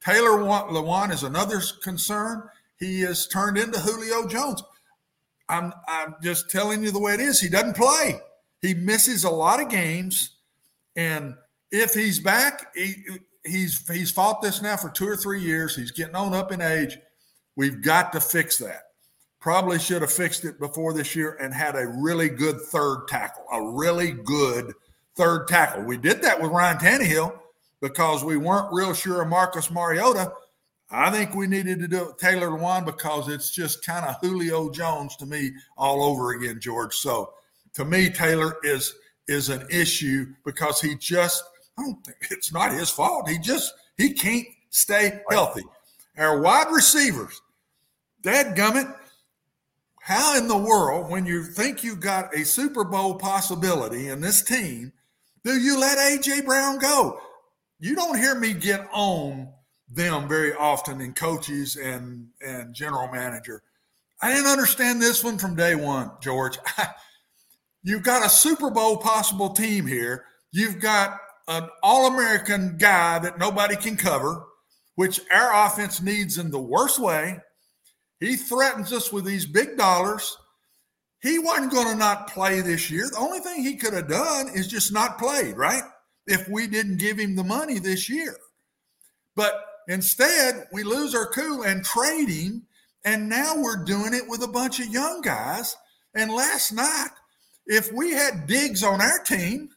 Taylor 0.01 0.37
Lewan 0.39 1.11
is 1.11 1.23
another 1.23 1.61
concern. 1.83 2.43
He 2.77 3.01
has 3.01 3.27
turned 3.27 3.57
into 3.57 3.79
Julio 3.79 4.27
Jones. 4.27 4.63
I'm 5.49 5.73
I'm 5.87 6.15
just 6.23 6.49
telling 6.49 6.83
you 6.83 6.91
the 6.91 6.99
way 6.99 7.15
it 7.15 7.19
is. 7.19 7.41
He 7.41 7.49
doesn't 7.49 7.75
play. 7.75 8.21
He 8.61 8.73
misses 8.73 9.23
a 9.23 9.29
lot 9.29 9.61
of 9.61 9.69
games, 9.69 10.37
and 10.95 11.35
if 11.71 11.93
he's 11.93 12.19
back, 12.19 12.73
he, 12.75 12.95
he's 13.45 13.87
he's 13.87 14.11
fought 14.11 14.41
this 14.41 14.61
now 14.61 14.77
for 14.77 14.89
two 14.89 15.07
or 15.07 15.15
three 15.15 15.41
years. 15.41 15.75
He's 15.75 15.91
getting 15.91 16.15
on 16.15 16.33
up 16.33 16.51
in 16.51 16.61
age. 16.61 16.97
We've 17.55 17.81
got 17.81 18.13
to 18.13 18.21
fix 18.21 18.57
that. 18.59 18.83
Probably 19.39 19.79
should 19.79 20.01
have 20.01 20.11
fixed 20.11 20.43
it 20.45 20.59
before 20.59 20.93
this 20.93 21.15
year 21.15 21.37
and 21.39 21.53
had 21.53 21.75
a 21.75 21.87
really 21.87 22.29
good 22.29 22.59
third 22.59 23.07
tackle, 23.07 23.45
a 23.51 23.71
really 23.71 24.11
good 24.11 24.73
third 25.15 25.47
tackle. 25.47 25.83
We 25.83 25.97
did 25.97 26.21
that 26.21 26.41
with 26.41 26.51
Ryan 26.51 26.77
Tannehill 26.77 27.39
because 27.81 28.23
we 28.23 28.37
weren't 28.37 28.73
real 28.73 28.93
sure 28.93 29.21
of 29.21 29.29
Marcus 29.29 29.71
Mariota. 29.71 30.33
I 30.91 31.11
think 31.11 31.35
we 31.35 31.47
needed 31.47 31.79
to 31.79 31.87
do 31.87 32.09
it 32.09 32.17
Taylor 32.17 32.49
Lewan 32.49 32.85
because 32.85 33.29
it's 33.29 33.51
just 33.51 33.85
kind 33.85 34.05
of 34.05 34.15
Julio 34.21 34.71
Jones 34.71 35.15
to 35.17 35.25
me 35.25 35.51
all 35.77 36.03
over 36.03 36.31
again, 36.31 36.59
George. 36.59 36.95
So 36.95 37.33
to 37.73 37.85
me, 37.85 38.09
Taylor 38.09 38.57
is 38.63 38.95
is 39.27 39.49
an 39.49 39.65
issue 39.69 40.25
because 40.43 40.81
he 40.81 40.95
just 40.95 41.43
I 41.79 41.83
don't 41.83 42.03
think 42.05 42.17
it's 42.31 42.51
not 42.53 42.73
his 42.73 42.89
fault. 42.89 43.29
He 43.29 43.37
just 43.37 43.73
he 43.97 44.13
can't 44.13 44.47
stay 44.69 45.21
healthy. 45.29 45.63
Our 46.17 46.41
wide 46.41 46.67
receivers, 46.71 47.41
Dad 48.21 48.57
Gummit, 48.57 48.93
how 50.01 50.37
in 50.37 50.47
the 50.47 50.57
world, 50.57 51.09
when 51.09 51.25
you 51.25 51.43
think 51.43 51.83
you 51.83 51.95
got 51.95 52.35
a 52.35 52.43
Super 52.43 52.83
Bowl 52.83 53.15
possibility 53.15 54.09
in 54.09 54.19
this 54.19 54.43
team, 54.43 54.91
do 55.43 55.57
you 55.57 55.79
let 55.79 55.97
AJ 55.97 56.45
Brown 56.45 56.79
go? 56.79 57.19
you 57.79 57.95
don't 57.95 58.17
hear 58.17 58.35
me 58.35 58.53
get 58.53 58.87
on 58.91 59.47
them 59.87 60.27
very 60.27 60.53
often 60.53 61.01
in 61.01 61.13
coaches 61.13 61.77
and 61.77 62.27
and 62.45 62.73
general 62.73 63.07
manager. 63.07 63.63
I 64.21 64.33
didn't 64.33 64.51
understand 64.51 65.01
this 65.01 65.23
one 65.23 65.37
from 65.37 65.55
day 65.55 65.75
one, 65.75 66.11
George. 66.21 66.57
You've 67.83 68.03
got 68.03 68.25
a 68.25 68.29
Super 68.29 68.69
Bowl 68.69 68.97
possible 68.97 69.49
team 69.49 69.87
here. 69.87 70.25
You've 70.51 70.79
got 70.81 71.17
an 71.49 71.67
All 71.83 72.07
American 72.07 72.77
guy 72.77 73.19
that 73.19 73.37
nobody 73.37 73.75
can 73.75 73.97
cover, 73.97 74.45
which 74.95 75.19
our 75.29 75.67
offense 75.67 76.01
needs 76.01 76.37
in 76.37 76.51
the 76.51 76.61
worst 76.61 76.99
way. 76.99 77.39
He 78.21 78.37
threatens 78.37 78.93
us 78.93 79.11
with 79.11 79.25
these 79.25 79.45
big 79.45 79.77
dollars. 79.77 80.37
He 81.21 81.39
wasn't 81.39 81.73
going 81.73 81.87
to 81.87 81.95
not 81.95 82.29
play 82.29 82.61
this 82.61 82.89
year. 82.89 83.09
The 83.09 83.17
only 83.17 83.39
thing 83.39 83.61
he 83.61 83.75
could 83.75 83.93
have 83.93 84.07
done 84.07 84.47
is 84.53 84.67
just 84.67 84.93
not 84.93 85.17
played, 85.17 85.57
right? 85.57 85.83
if 86.29 86.47
we 86.47 86.67
didn't 86.67 86.97
give 86.97 87.17
him 87.17 87.35
the 87.35 87.43
money 87.43 87.79
this 87.79 88.07
year. 88.07 88.37
But 89.35 89.53
instead, 89.87 90.67
we 90.71 90.83
lose 90.83 91.15
our 91.15 91.27
cool 91.27 91.63
and 91.63 91.83
trade 91.83 92.29
him. 92.29 92.67
And 93.03 93.27
now 93.27 93.55
we're 93.55 93.83
doing 93.83 94.13
it 94.13 94.27
with 94.27 94.43
a 94.43 94.47
bunch 94.47 94.79
of 94.79 94.87
young 94.87 95.21
guys. 95.21 95.75
And 96.13 96.31
last 96.31 96.71
night, 96.71 97.09
if 97.65 97.91
we 97.91 98.11
had 98.11 98.45
Diggs 98.45 98.83
on 98.83 99.01
our 99.01 99.19
team, 99.23 99.69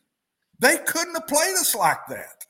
they 0.62 0.78
couldn't 0.86 1.14
have 1.14 1.26
played 1.26 1.54
us 1.56 1.74
like 1.74 2.06
that. 2.08 2.46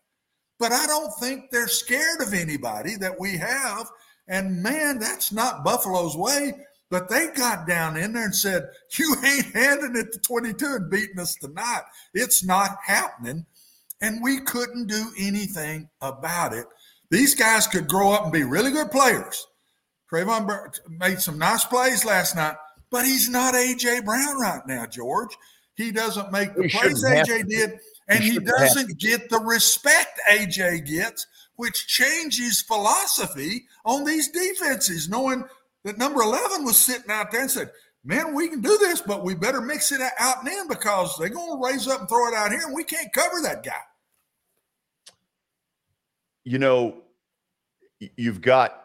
But 0.59 0.71
I 0.71 0.87
don't 0.87 1.13
think 1.19 1.51
they're 1.51 1.67
scared 1.67 2.21
of 2.21 2.33
anybody 2.33 2.95
that 2.97 3.19
we 3.19 3.37
have. 3.39 3.91
And 4.29 4.63
man, 4.63 5.01
that's 5.01 5.33
not 5.33 5.65
Buffalo's 5.65 6.17
way. 6.17 6.53
But 6.89 7.09
they 7.09 7.29
got 7.35 7.67
down 7.67 7.97
in 7.97 8.13
there 8.13 8.27
and 8.27 8.35
said, 8.35 8.69
You 8.97 9.17
ain't 9.25 9.47
handing 9.47 9.97
it 9.97 10.13
to 10.13 10.21
22 10.21 10.67
and 10.67 10.91
beating 10.91 11.19
us 11.19 11.35
tonight. 11.35 11.83
It's 12.15 12.45
not 12.45 12.77
happening 12.87 13.47
and 14.03 14.23
we 14.23 14.41
couldn't 14.41 14.89
do 14.89 15.11
anything 15.19 15.89
about 16.03 16.53
it. 16.53 16.67
These 17.11 17.35
guys 17.35 17.67
could 17.67 17.89
grow 17.89 18.13
up 18.13 18.25
and 18.25 18.33
be 18.33 18.43
really 18.43 18.73
good 18.73 18.91
players. 18.91 19.47
Treylon 20.13 20.79
made 20.99 21.21
some 21.21 21.39
nice 21.39 21.65
plays 21.65 22.05
last 22.05 22.37
night, 22.37 22.57
but 22.91 23.07
he's 23.07 23.31
not 23.31 23.55
AJ 23.55 24.05
Brown 24.05 24.39
right 24.39 24.61
now, 24.67 24.85
George. 24.87 25.35
He 25.75 25.91
doesn't 25.91 26.33
make 26.33 26.55
the 26.55 26.65
he 26.65 26.69
plays 26.69 27.03
AJ 27.03 27.49
did, 27.49 27.79
and 28.09 28.23
he, 28.23 28.39
doesn't 28.39 28.99
get 28.99 29.31
the 29.31 29.39
respect 29.39 30.21
AJ 30.31 30.87
gets, 30.87 31.27
which 31.57 31.87
changes 31.87 32.63
philosophy 32.63 33.65
on 33.85 34.05
these 34.05 34.31
defenses, 34.31 35.09
knowing 35.09 35.45
that 35.85 35.99
number 35.99 36.23
11 36.23 36.65
was 36.65 36.77
sitting 36.77 37.11
out 37.11 37.31
there 37.31 37.43
and 37.43 37.51
said, 37.51 37.71
man, 38.05 38.35
we 38.35 38.49
can 38.49 38.61
do 38.61 38.77
this, 38.79 39.01
but 39.01 39.25
we 39.25 39.35
better 39.35 39.61
mix 39.61 39.93
it 39.93 40.01
out 40.19 40.45
and 40.45 40.49
in 40.49 40.69
because 40.69 41.15
they're 41.19 41.29
going 41.29 41.51
to 41.51 41.65
raise 41.65 41.87
up 41.87 42.01
and 42.01 42.09
throw 42.09 42.29
it 42.29 42.35
out 42.35 42.51
here, 42.51 42.63
and 42.67 42.75
we 42.75 42.85
can't 42.85 43.13
cover 43.13 43.41
that 43.43 43.65
guy 43.65 43.73
you 46.45 46.59
know, 46.59 47.03
you've 48.17 48.41
got, 48.41 48.85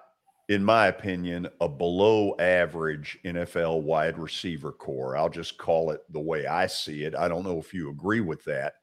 in 0.49 0.63
my 0.63 0.87
opinion, 0.87 1.47
a 1.59 1.67
below 1.67 2.35
average 2.39 3.17
NFL 3.25 3.81
wide 3.81 4.17
receiver 4.17 4.71
corps. 4.71 5.17
I'll 5.17 5.29
just 5.29 5.57
call 5.57 5.91
it 5.91 6.01
the 6.11 6.19
way 6.19 6.45
I 6.45 6.67
see 6.67 7.03
it. 7.03 7.15
I 7.15 7.27
don't 7.27 7.43
know 7.43 7.59
if 7.59 7.73
you 7.73 7.89
agree 7.89 8.21
with 8.21 8.43
that. 8.45 8.75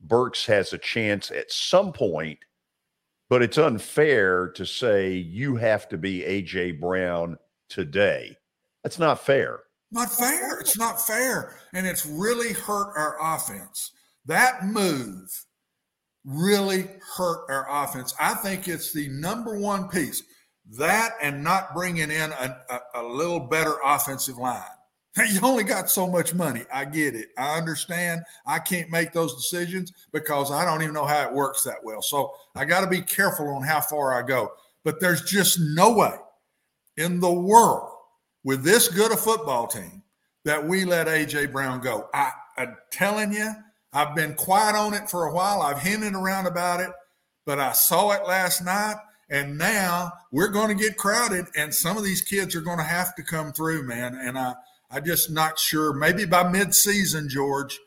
Burks 0.00 0.46
has 0.46 0.72
a 0.72 0.78
chance 0.78 1.30
at 1.30 1.50
some 1.50 1.92
point, 1.92 2.38
but 3.28 3.42
it's 3.42 3.58
unfair 3.58 4.48
to 4.48 4.64
say 4.64 5.12
you 5.12 5.56
have 5.56 5.88
to 5.88 5.98
be 5.98 6.20
AJ 6.20 6.80
Brown 6.80 7.36
today. 7.68 8.36
That's 8.82 8.98
not 8.98 9.24
fair. 9.24 9.60
Not 9.90 10.10
fair. 10.10 10.60
It's 10.60 10.78
not 10.78 11.00
fair. 11.00 11.56
And 11.72 11.86
it's 11.86 12.06
really 12.06 12.52
hurt 12.52 12.94
our 12.96 13.16
offense. 13.20 13.92
That 14.26 14.66
move 14.66 15.44
really 16.24 16.86
hurt 17.16 17.46
our 17.48 17.66
offense. 17.84 18.14
I 18.20 18.34
think 18.34 18.68
it's 18.68 18.92
the 18.92 19.08
number 19.08 19.58
one 19.58 19.88
piece. 19.88 20.22
That 20.78 21.12
and 21.22 21.42
not 21.42 21.74
bringing 21.74 22.10
in 22.10 22.32
a, 22.32 22.58
a, 22.68 22.80
a 22.96 23.02
little 23.02 23.40
better 23.40 23.76
offensive 23.84 24.36
line. 24.36 24.62
You 25.28 25.40
only 25.42 25.64
got 25.64 25.90
so 25.90 26.06
much 26.06 26.34
money. 26.34 26.64
I 26.72 26.84
get 26.84 27.14
it. 27.14 27.28
I 27.36 27.56
understand. 27.58 28.22
I 28.46 28.58
can't 28.58 28.90
make 28.90 29.12
those 29.12 29.34
decisions 29.34 29.92
because 30.12 30.50
I 30.50 30.64
don't 30.64 30.82
even 30.82 30.94
know 30.94 31.06
how 31.06 31.22
it 31.22 31.34
works 31.34 31.62
that 31.64 31.82
well. 31.82 32.02
So 32.02 32.32
I 32.54 32.64
got 32.64 32.82
to 32.82 32.86
be 32.86 33.00
careful 33.00 33.48
on 33.48 33.62
how 33.62 33.80
far 33.80 34.14
I 34.14 34.26
go. 34.26 34.52
But 34.84 35.00
there's 35.00 35.22
just 35.22 35.58
no 35.60 35.92
way 35.92 36.14
in 36.96 37.20
the 37.20 37.32
world 37.32 37.90
with 38.44 38.62
this 38.62 38.88
good 38.88 39.12
a 39.12 39.16
football 39.16 39.66
team 39.66 40.02
that 40.44 40.66
we 40.66 40.84
let 40.84 41.08
AJ 41.08 41.52
Brown 41.52 41.80
go. 41.80 42.08
I, 42.14 42.30
I'm 42.56 42.76
telling 42.90 43.32
you, 43.32 43.50
I've 43.92 44.14
been 44.14 44.34
quiet 44.34 44.76
on 44.76 44.94
it 44.94 45.10
for 45.10 45.26
a 45.26 45.34
while. 45.34 45.62
I've 45.62 45.80
hinted 45.80 46.14
around 46.14 46.46
about 46.46 46.80
it, 46.80 46.90
but 47.44 47.58
I 47.58 47.72
saw 47.72 48.12
it 48.12 48.26
last 48.26 48.64
night. 48.64 48.96
And 49.30 49.58
now 49.58 50.10
we're 50.32 50.48
going 50.48 50.74
to 50.74 50.82
get 50.82 50.96
crowded, 50.96 51.46
and 51.54 51.74
some 51.74 51.98
of 51.98 52.04
these 52.04 52.22
kids 52.22 52.54
are 52.54 52.62
going 52.62 52.78
to 52.78 52.84
have 52.84 53.14
to 53.16 53.22
come 53.22 53.52
through, 53.52 53.86
man. 53.86 54.14
And 54.14 54.38
I, 54.38 54.54
I 54.90 55.00
just 55.00 55.30
not 55.30 55.58
sure. 55.58 55.92
Maybe 55.92 56.24
by 56.24 56.48
mid-season, 56.48 57.28
George, 57.28 57.78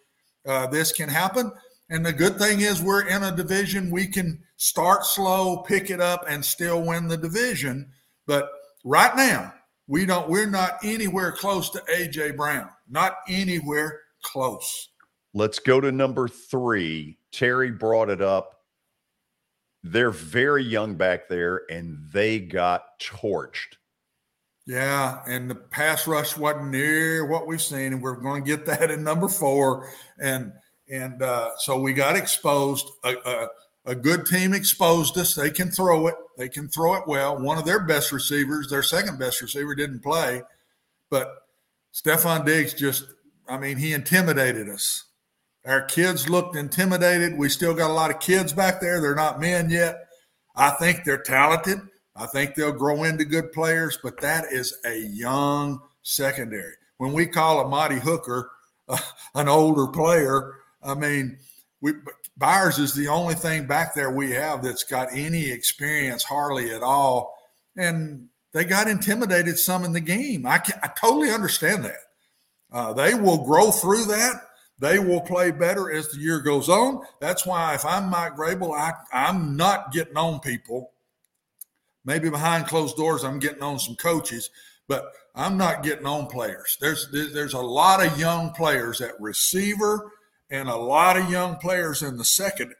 uh, 0.48 0.68
this 0.68 0.92
can 0.92 1.10
happen. 1.10 1.52
And 1.90 2.06
the 2.06 2.14
good 2.14 2.38
thing 2.38 2.62
is 2.62 2.82
we're 2.82 3.08
in 3.08 3.24
a 3.24 3.36
division 3.36 3.92
we 3.92 4.08
can 4.08 4.44
start 4.56 5.06
slow, 5.06 5.58
pick 5.58 5.90
it 5.90 6.00
up, 6.00 6.24
and 6.28 6.46
still 6.46 6.82
win 6.82 7.08
the 7.08 7.18
division. 7.18 7.92
But 8.28 8.50
right 8.86 9.16
now, 9.16 9.54
we 9.88 10.06
don't. 10.06 10.30
We're 10.30 10.50
not 10.50 10.78
anywhere 10.84 11.34
close 11.34 11.70
to 11.72 11.80
AJ 11.94 12.38
Brown. 12.38 12.70
Not 12.90 13.18
anywhere 13.28 14.00
close. 14.24 14.90
Let's 15.34 15.60
go 15.60 15.82
to 15.82 15.92
number 15.92 16.28
three. 16.30 17.18
Terry 17.32 17.72
brought 17.72 18.10
it 18.10 18.22
up. 18.22 18.56
They're 19.84 20.12
very 20.12 20.64
young 20.64 20.96
back 20.96 21.28
there, 21.28 21.64
and 21.70 21.98
they 22.14 22.40
got 22.40 22.84
torched. 23.02 23.78
Yeah, 24.72 25.20
and 25.28 25.50
the 25.50 25.56
pass 25.56 26.08
rush 26.08 26.38
wasn't 26.38 26.70
near 26.70 27.26
what 27.26 27.46
we've 27.46 27.62
seen, 27.62 27.92
and 27.92 28.02
we're 28.02 28.16
going 28.16 28.42
to 28.42 28.50
get 28.50 28.66
that 28.68 28.90
in 28.90 29.04
number 29.04 29.28
four. 29.28 29.90
And 30.18 30.54
and 30.90 31.22
uh, 31.22 31.50
so 31.58 31.78
we 31.78 31.92
got 31.92 32.16
exposed. 32.16 32.88
A, 33.04 33.16
a, 33.26 33.48
a 33.88 33.96
good 33.96 34.26
team 34.26 34.54
exposed 34.54 35.18
us. 35.18 35.36
They 35.36 35.50
can 35.50 35.72
throw 35.72 36.08
it. 36.08 36.16
They 36.38 36.48
can 36.48 36.70
throw 36.70 36.96
it 36.96 37.04
well. 37.06 37.38
One 37.38 37.58
of 37.58 37.66
their 37.66 37.82
best 37.82 38.14
receivers, 38.14 38.70
their 38.70 38.82
second 38.82 39.20
best 39.20 39.42
receiver, 39.42 39.76
didn't 39.76 40.04
play, 40.04 40.42
but 41.10 41.28
Stefon 41.94 42.46
Diggs 42.46 42.74
just, 42.74 43.04
I 43.50 43.58
mean, 43.58 43.76
he 43.76 43.92
intimidated 43.92 44.70
us. 44.70 45.04
Our 45.66 45.82
kids 45.82 46.30
looked 46.30 46.56
intimidated. 46.56 47.38
We 47.38 47.50
still 47.50 47.74
got 47.74 47.92
a 47.92 47.94
lot 47.94 48.10
of 48.10 48.22
kids 48.22 48.54
back 48.54 48.80
there. 48.80 49.02
They're 49.02 49.16
not 49.16 49.42
men 49.42 49.70
yet. 49.70 50.08
I 50.56 50.70
think 50.70 51.04
they're 51.04 51.22
talented. 51.22 51.80
I 52.16 52.26
think 52.26 52.56
they'll 52.56 52.72
grow 52.72 53.04
into 53.04 53.26
good 53.26 53.52
players, 53.52 53.98
but 54.02 54.20
that 54.22 54.46
is 54.52 54.78
a 54.86 55.00
young 55.00 55.82
secondary. 56.04 56.74
When 56.98 57.14
we 57.14 57.26
call 57.26 57.60
Amani 57.60 58.00
Hooker 58.00 58.52
uh, 58.88 58.98
an 59.36 59.48
older 59.48 59.88
player, 59.88 60.56
I 60.84 60.96
mean, 60.96 61.38
we 61.82 61.94
Byard 62.40 62.80
is 62.80 62.94
the 62.94 63.08
only 63.08 63.36
thing 63.36 63.68
back 63.68 63.94
there 63.94 64.12
we 64.12 64.32
have 64.32 64.64
that's 64.64 64.84
got 64.84 65.10
any 65.14 65.52
experience, 65.52 66.24
hardly 66.24 66.72
at 66.72 66.82
all, 66.82 67.38
and 67.78 68.30
they 68.54 68.66
got 68.66 68.88
intimidated 68.88 69.58
some 69.58 69.84
in 69.84 69.94
the 69.94 70.02
game. 70.02 70.46
I 70.46 70.58
can, 70.58 70.80
I 70.82 70.88
totally 70.88 71.30
understand 71.30 71.86
that. 71.86 72.00
Uh, 72.72 72.94
they 72.94 73.14
will 73.14 73.46
grow 73.46 73.72
through 73.72 74.06
that. 74.06 74.36
They 74.80 74.98
will 74.98 75.22
play 75.22 75.52
better 75.52 75.92
as 75.92 76.10
the 76.10 76.20
year 76.20 76.40
goes 76.40 76.68
on. 76.68 77.04
That's 77.20 77.46
why 77.46 77.76
if 77.76 77.86
I'm 77.86 78.10
Mike 78.10 78.36
Vrabel, 78.36 78.76
I, 78.76 78.94
I'm 79.14 79.56
not 79.56 79.92
getting 79.92 80.18
on 80.18 80.40
people. 80.40 80.92
Maybe 82.04 82.30
behind 82.30 82.68
closed 82.68 82.98
doors, 82.98 83.24
I'm 83.24 83.40
getting 83.40 83.62
on 83.62 83.80
some 83.80 83.96
coaches, 83.96 84.50
but 84.88 85.06
I'm 85.36 85.58
not 85.58 85.84
getting 85.84 86.06
on 86.06 86.28
players. 86.28 86.78
There's 86.82 87.08
there's 87.12 87.54
a 87.54 87.62
lot 87.62 88.06
of 88.06 88.20
young 88.20 88.52
players 88.52 89.02
at 89.02 89.20
receiver 89.20 90.12
and 90.50 90.68
a 90.68 90.76
lot 90.76 91.18
of 91.18 91.30
young 91.30 91.56
players 91.58 92.02
in 92.02 92.18
the 92.18 92.26
second 92.26 92.74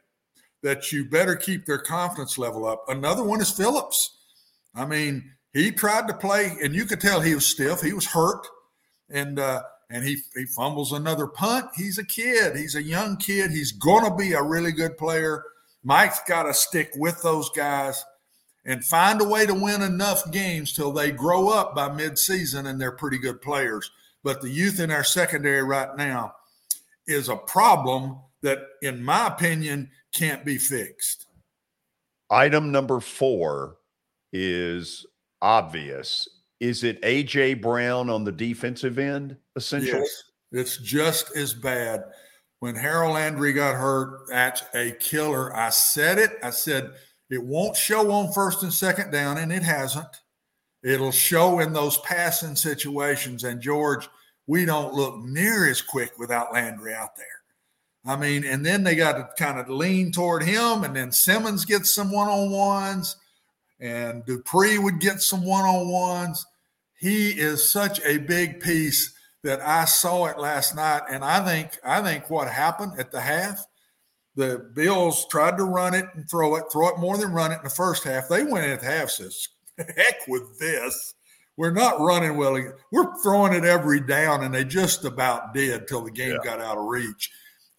that 0.62 0.92
you 0.92 1.04
better 1.04 1.34
keep 1.34 1.66
their 1.66 1.78
confidence 1.78 2.38
level 2.38 2.66
up. 2.66 2.84
Another 2.88 3.24
one 3.24 3.40
is 3.40 3.50
Phillips. 3.50 4.18
I 4.74 4.86
mean, 4.86 5.32
he 5.52 5.70
tried 5.70 6.08
to 6.08 6.14
play, 6.14 6.56
and 6.62 6.74
you 6.74 6.84
could 6.84 7.00
tell 7.00 7.20
he 7.20 7.34
was 7.34 7.46
stiff. 7.46 7.80
He 7.80 7.92
was 7.92 8.06
hurt, 8.06 8.46
and 9.08 9.38
uh, 9.38 9.62
and 9.90 10.04
he 10.04 10.18
he 10.34 10.46
fumbles 10.46 10.92
another 10.92 11.26
punt. 11.26 11.66
He's 11.76 11.98
a 11.98 12.04
kid. 12.04 12.56
He's 12.56 12.74
a 12.74 12.82
young 12.82 13.16
kid. 13.16 13.50
He's 13.50 13.72
going 13.72 14.04
to 14.04 14.16
be 14.16 14.32
a 14.32 14.42
really 14.42 14.72
good 14.72 14.96
player. 14.98 15.44
Mike's 15.82 16.20
got 16.28 16.44
to 16.44 16.54
stick 16.54 16.92
with 16.96 17.22
those 17.22 17.50
guys 17.50 18.04
and 18.64 18.84
find 18.84 19.20
a 19.20 19.28
way 19.28 19.46
to 19.46 19.54
win 19.54 19.82
enough 19.82 20.30
games 20.30 20.72
till 20.72 20.92
they 20.92 21.10
grow 21.10 21.48
up 21.48 21.74
by 21.74 21.88
midseason 21.88 22.66
and 22.66 22.80
they're 22.80 22.92
pretty 22.92 23.18
good 23.18 23.40
players. 23.40 23.90
But 24.22 24.40
the 24.40 24.50
youth 24.50 24.78
in 24.78 24.90
our 24.90 25.04
secondary 25.04 25.62
right 25.62 25.96
now 25.96 26.34
is 27.06 27.28
a 27.28 27.36
problem 27.36 28.18
that, 28.42 28.58
in 28.82 29.02
my 29.02 29.26
opinion, 29.26 29.90
can't 30.14 30.44
be 30.44 30.58
fixed. 30.58 31.26
Item 32.30 32.70
number 32.70 33.00
four 33.00 33.78
is 34.32 35.04
obvious. 35.40 36.28
Is 36.60 36.84
it 36.84 37.02
AJ 37.02 37.60
Brown 37.60 38.08
on 38.08 38.22
the 38.22 38.32
defensive 38.32 38.98
end, 38.98 39.36
essentially? 39.56 39.98
Yes, 39.98 40.22
it's 40.52 40.76
just 40.78 41.36
as 41.36 41.52
bad. 41.52 42.04
When 42.60 42.76
Harold 42.76 43.14
Landry 43.14 43.52
got 43.52 43.74
hurt, 43.74 44.28
that's 44.28 44.62
a 44.72 44.92
killer. 44.92 45.54
I 45.56 45.70
said 45.70 46.18
it. 46.18 46.38
I 46.44 46.50
said 46.50 46.92
it 47.32 47.42
won't 47.42 47.78
show 47.78 48.10
on 48.12 48.30
first 48.30 48.62
and 48.62 48.70
second 48.72 49.10
down, 49.10 49.38
and 49.38 49.50
it 49.50 49.62
hasn't. 49.62 50.20
It'll 50.84 51.12
show 51.12 51.60
in 51.60 51.72
those 51.72 51.96
passing 51.98 52.56
situations. 52.56 53.42
And 53.42 53.62
George, 53.62 54.06
we 54.46 54.66
don't 54.66 54.92
look 54.92 55.16
near 55.24 55.66
as 55.66 55.80
quick 55.80 56.18
without 56.18 56.52
Landry 56.52 56.92
out 56.92 57.16
there. 57.16 57.26
I 58.04 58.16
mean, 58.16 58.44
and 58.44 58.66
then 58.66 58.84
they 58.84 58.96
got 58.96 59.12
to 59.12 59.42
kind 59.42 59.58
of 59.58 59.70
lean 59.70 60.12
toward 60.12 60.42
him, 60.42 60.84
and 60.84 60.94
then 60.94 61.10
Simmons 61.10 61.64
gets 61.64 61.94
some 61.94 62.12
one 62.12 62.28
on 62.28 62.50
ones, 62.50 63.16
and 63.80 64.22
Dupree 64.26 64.76
would 64.76 65.00
get 65.00 65.22
some 65.22 65.42
one 65.42 65.64
on 65.64 65.88
ones. 65.88 66.44
He 66.98 67.30
is 67.30 67.70
such 67.70 67.98
a 68.04 68.18
big 68.18 68.60
piece 68.60 69.14
that 69.42 69.62
I 69.62 69.86
saw 69.86 70.26
it 70.26 70.38
last 70.38 70.76
night, 70.76 71.02
and 71.08 71.24
I 71.24 71.42
think 71.42 71.78
I 71.82 72.02
think 72.02 72.28
what 72.28 72.48
happened 72.48 72.92
at 72.98 73.10
the 73.10 73.22
half, 73.22 73.64
the 74.34 74.70
Bills 74.74 75.26
tried 75.28 75.58
to 75.58 75.64
run 75.64 75.94
it 75.94 76.06
and 76.14 76.28
throw 76.28 76.56
it, 76.56 76.64
throw 76.72 76.88
it 76.88 76.98
more 76.98 77.16
than 77.18 77.32
run 77.32 77.52
it 77.52 77.58
in 77.58 77.64
the 77.64 77.70
first 77.70 78.04
half. 78.04 78.28
They 78.28 78.44
went 78.44 78.64
in 78.64 78.72
at 78.72 78.80
the 78.80 78.86
half 78.86 79.10
says, 79.10 79.48
"Heck 79.78 80.26
with 80.28 80.58
this." 80.58 81.14
we're 81.56 81.70
not 81.70 82.00
running 82.00 82.36
well. 82.36 82.60
We're 82.90 83.14
throwing 83.22 83.52
it 83.52 83.64
every 83.64 84.00
down, 84.00 84.42
and 84.42 84.54
they 84.54 84.64
just 84.64 85.04
about 85.04 85.54
did 85.54 85.86
till 85.86 86.02
the 86.02 86.10
game 86.10 86.32
yeah. 86.32 86.44
got 86.44 86.60
out 86.60 86.78
of 86.78 86.84
reach. 86.84 87.30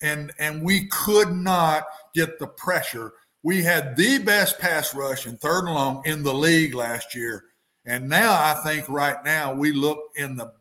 And 0.01 0.31
and 0.39 0.63
we 0.63 0.87
could 0.87 1.31
not 1.31 1.85
get 2.13 2.39
the 2.39 2.47
pressure. 2.47 3.13
We 3.41 3.63
had 3.63 3.95
the 3.95 4.19
best 4.19 4.59
pass 4.59 4.93
rush 4.95 5.25
in 5.27 5.37
third 5.37 5.65
and 5.65 5.73
long 5.73 6.01
in 6.05 6.23
the 6.23 6.33
league 6.33 6.75
last 6.75 7.15
year, 7.15 7.45
and 7.85 8.07
now 8.09 8.31
I 8.31 8.61
think 8.63 8.87
right 8.89 9.17
now 9.25 9.53
we 9.53 9.71
look 9.71 9.99
in 10.15 10.35
the 10.35 10.53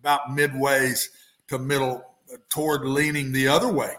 about 0.00 0.30
midways 0.30 1.06
to 1.48 1.58
middle 1.58 2.04
toward 2.48 2.84
leaning 2.84 3.32
the 3.32 3.48
other 3.48 3.72
way. 3.72 3.94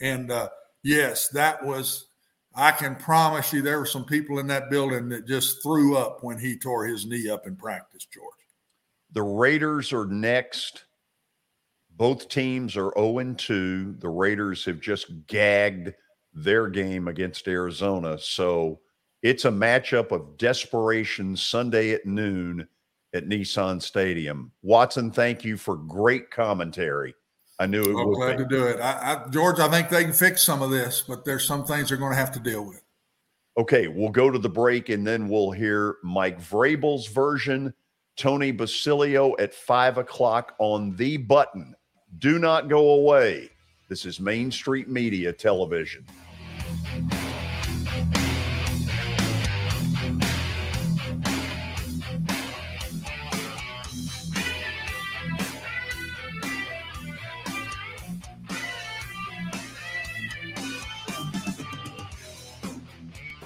And 0.00 0.30
uh, 0.30 0.48
yes, 0.82 1.28
that 1.28 1.64
was 1.64 2.06
I 2.54 2.72
can 2.72 2.96
promise 2.96 3.52
you 3.52 3.62
there 3.62 3.78
were 3.78 3.86
some 3.86 4.04
people 4.04 4.38
in 4.38 4.46
that 4.48 4.70
building 4.70 5.08
that 5.10 5.26
just 5.26 5.62
threw 5.62 5.96
up 5.96 6.22
when 6.22 6.38
he 6.38 6.58
tore 6.58 6.84
his 6.84 7.06
knee 7.06 7.30
up 7.30 7.46
in 7.46 7.56
practice, 7.56 8.06
George. 8.12 8.26
The 9.12 9.22
Raiders 9.22 9.92
are 9.92 10.06
next. 10.06 10.84
Both 11.96 12.28
teams 12.28 12.76
are 12.76 12.92
0 12.98 13.34
2. 13.34 13.96
The 13.98 14.08
Raiders 14.08 14.64
have 14.64 14.80
just 14.80 15.26
gagged 15.26 15.92
their 16.32 16.68
game 16.68 17.08
against 17.08 17.46
Arizona. 17.48 18.18
So 18.18 18.80
it's 19.22 19.44
a 19.44 19.50
matchup 19.50 20.12
of 20.12 20.38
desperation 20.38 21.36
Sunday 21.36 21.92
at 21.92 22.06
noon 22.06 22.66
at 23.12 23.28
Nissan 23.28 23.82
Stadium. 23.82 24.52
Watson, 24.62 25.10
thank 25.10 25.44
you 25.44 25.56
for 25.56 25.76
great 25.76 26.30
commentary. 26.30 27.14
I 27.60 27.66
knew 27.66 27.82
it. 27.82 28.02
I'm 28.02 28.12
glad 28.14 28.38
be. 28.38 28.44
to 28.44 28.48
do 28.48 28.64
it. 28.64 28.80
I, 28.80 29.24
I, 29.26 29.28
George, 29.28 29.60
I 29.60 29.68
think 29.68 29.90
they 29.90 30.02
can 30.02 30.14
fix 30.14 30.42
some 30.42 30.62
of 30.62 30.70
this, 30.70 31.04
but 31.06 31.26
there's 31.26 31.44
some 31.44 31.64
things 31.64 31.90
they're 31.90 31.98
going 31.98 32.12
to 32.12 32.18
have 32.18 32.32
to 32.32 32.40
deal 32.40 32.64
with. 32.64 32.82
Okay, 33.58 33.86
we'll 33.86 34.08
go 34.08 34.30
to 34.30 34.38
the 34.38 34.48
break 34.48 34.88
and 34.88 35.06
then 35.06 35.28
we'll 35.28 35.50
hear 35.50 35.96
Mike 36.02 36.40
Vrabel's 36.40 37.06
version. 37.06 37.74
Tony 38.16 38.50
Basilio 38.50 39.36
at 39.38 39.52
five 39.52 39.98
o'clock 39.98 40.54
on 40.58 40.96
the 40.96 41.18
button. 41.18 41.74
Do 42.18 42.38
not 42.38 42.68
go 42.68 42.92
away. 42.92 43.50
This 43.88 44.06
is 44.06 44.20
Main 44.20 44.50
Street 44.50 44.88
Media 44.88 45.30
Television. 45.30 46.06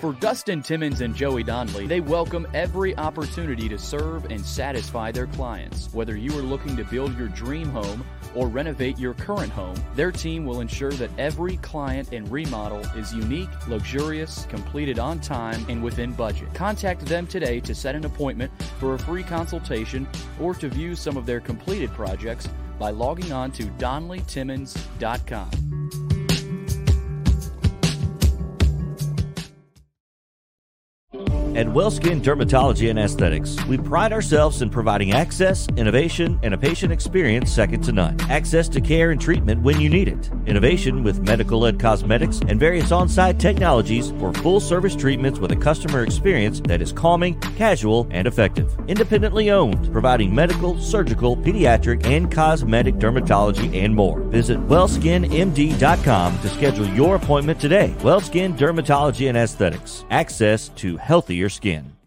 For 0.04 0.12
Dustin 0.12 0.62
Timmons 0.62 1.00
and 1.00 1.16
Joey 1.16 1.42
Donnelly, 1.42 1.86
they 1.86 2.00
welcome 2.00 2.46
every 2.52 2.94
opportunity 2.98 3.70
to 3.70 3.78
serve 3.78 4.26
and 4.26 4.44
satisfy 4.44 5.10
their 5.10 5.28
clients. 5.28 5.88
Whether 5.94 6.14
you 6.14 6.38
are 6.38 6.42
looking 6.42 6.76
to 6.76 6.84
build 6.84 7.16
your 7.16 7.28
dream 7.28 7.70
home 7.70 8.04
or 8.34 8.48
renovate 8.48 8.98
your 8.98 9.14
current 9.14 9.50
home, 9.50 9.82
their 9.94 10.12
team 10.12 10.44
will 10.44 10.60
ensure 10.60 10.92
that 10.92 11.08
every 11.16 11.56
client 11.56 12.12
and 12.12 12.30
remodel 12.30 12.80
is 12.98 13.14
unique, 13.14 13.48
luxurious, 13.66 14.44
completed 14.50 14.98
on 14.98 15.20
time, 15.20 15.64
and 15.70 15.82
within 15.82 16.12
budget. 16.12 16.52
Contact 16.52 17.06
them 17.06 17.26
today 17.26 17.58
to 17.60 17.74
set 17.74 17.94
an 17.94 18.04
appointment 18.04 18.52
for 18.78 18.92
a 18.92 18.98
free 18.98 19.22
consultation 19.22 20.06
or 20.38 20.52
to 20.52 20.68
view 20.68 20.94
some 20.94 21.16
of 21.16 21.24
their 21.24 21.40
completed 21.40 21.88
projects 21.92 22.46
by 22.78 22.90
logging 22.90 23.32
on 23.32 23.50
to 23.52 23.62
DonnellyTimmons.com. 23.78 26.03
At 31.54 31.68
WellSkin 31.68 32.20
Dermatology 32.20 32.90
and 32.90 32.98
Aesthetics, 32.98 33.64
we 33.66 33.78
pride 33.78 34.12
ourselves 34.12 34.60
in 34.60 34.70
providing 34.70 35.12
access, 35.12 35.68
innovation, 35.76 36.36
and 36.42 36.52
a 36.52 36.58
patient 36.58 36.92
experience 36.92 37.52
second 37.52 37.82
to 37.84 37.92
none. 37.92 38.20
Access 38.22 38.68
to 38.70 38.80
care 38.80 39.12
and 39.12 39.20
treatment 39.20 39.62
when 39.62 39.80
you 39.80 39.88
need 39.88 40.08
it. 40.08 40.32
Innovation 40.46 41.04
with 41.04 41.20
medical 41.20 41.60
led 41.60 41.78
cosmetics 41.78 42.40
and 42.48 42.58
various 42.58 42.90
on 42.90 43.08
site 43.08 43.38
technologies 43.38 44.10
for 44.18 44.32
full 44.32 44.58
service 44.58 44.96
treatments 44.96 45.38
with 45.38 45.52
a 45.52 45.56
customer 45.56 46.02
experience 46.02 46.58
that 46.62 46.82
is 46.82 46.90
calming, 46.92 47.38
casual, 47.56 48.08
and 48.10 48.26
effective. 48.26 48.76
Independently 48.88 49.52
owned, 49.52 49.92
providing 49.92 50.34
medical, 50.34 50.76
surgical, 50.80 51.36
pediatric, 51.36 52.04
and 52.04 52.32
cosmetic 52.32 52.96
dermatology 52.96 53.72
and 53.80 53.94
more. 53.94 54.18
Visit 54.18 54.58
wellskinmd.com 54.66 56.38
to 56.40 56.48
schedule 56.48 56.88
your 56.88 57.14
appointment 57.14 57.60
today. 57.60 57.94
WellSkin 57.98 58.58
Dermatology 58.58 59.28
and 59.28 59.38
Aesthetics. 59.38 60.04
Access 60.10 60.70
to 60.70 60.96
healthier 60.96 61.43
your 61.44 61.50
skin. 61.50 62.03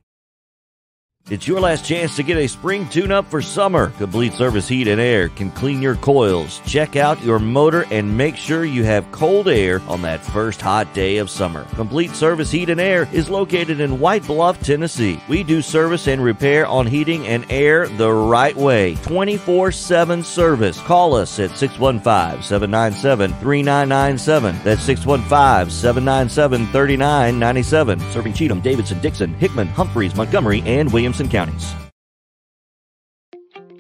It's 1.30 1.46
your 1.46 1.60
last 1.60 1.84
chance 1.84 2.16
to 2.16 2.24
get 2.24 2.38
a 2.38 2.48
spring 2.48 2.88
tune 2.88 3.12
up 3.12 3.30
for 3.30 3.42
summer. 3.42 3.90
Complete 3.98 4.32
Service 4.32 4.66
Heat 4.66 4.88
and 4.88 5.02
Air 5.02 5.28
can 5.28 5.52
clean 5.52 5.82
your 5.82 5.96
coils, 5.96 6.62
check 6.66 6.96
out 6.96 7.22
your 7.22 7.38
motor, 7.38 7.84
and 7.92 8.16
make 8.16 8.38
sure 8.38 8.64
you 8.64 8.86
have 8.86 9.12
cold 9.12 9.50
air 9.50 9.82
on 9.90 10.02
that 10.04 10.24
first 10.24 10.62
hot 10.62 10.94
day 10.94 11.18
of 11.18 11.30
summer. 11.30 11.66
Complete 11.76 12.12
Service 12.12 12.50
Heat 12.50 12.70
and 12.70 12.80
Air 12.80 13.10
is 13.12 13.30
located 13.30 13.82
in 13.82 14.00
White 14.00 14.26
Bluff, 14.26 14.62
Tennessee. 14.62 15.20
We 15.28 15.44
do 15.44 15.62
service 15.62 16.08
and 16.08 16.24
repair 16.24 16.66
on 16.66 16.88
heating 16.88 17.28
and 17.28 17.46
air 17.52 17.90
the 17.90 18.10
right 18.10 18.56
way. 18.56 18.96
24 18.96 19.74
7 19.74 20.24
service. 20.24 20.80
Call 20.84 21.14
us 21.14 21.40
at 21.40 21.58
615 21.58 22.42
797 22.42 23.32
3997. 23.42 24.56
That's 24.64 24.84
615 24.84 25.70
797 25.72 26.68
3997. 26.68 28.00
Serving 28.14 28.32
Cheatham, 28.32 28.62
Davidson, 28.62 29.02
Dickson, 29.02 29.34
Hickman, 29.34 29.68
Humphreys, 29.68 30.16
Montgomery, 30.16 30.64
and 30.66 30.90
Williamson 31.18 31.30
counties. 31.30 31.74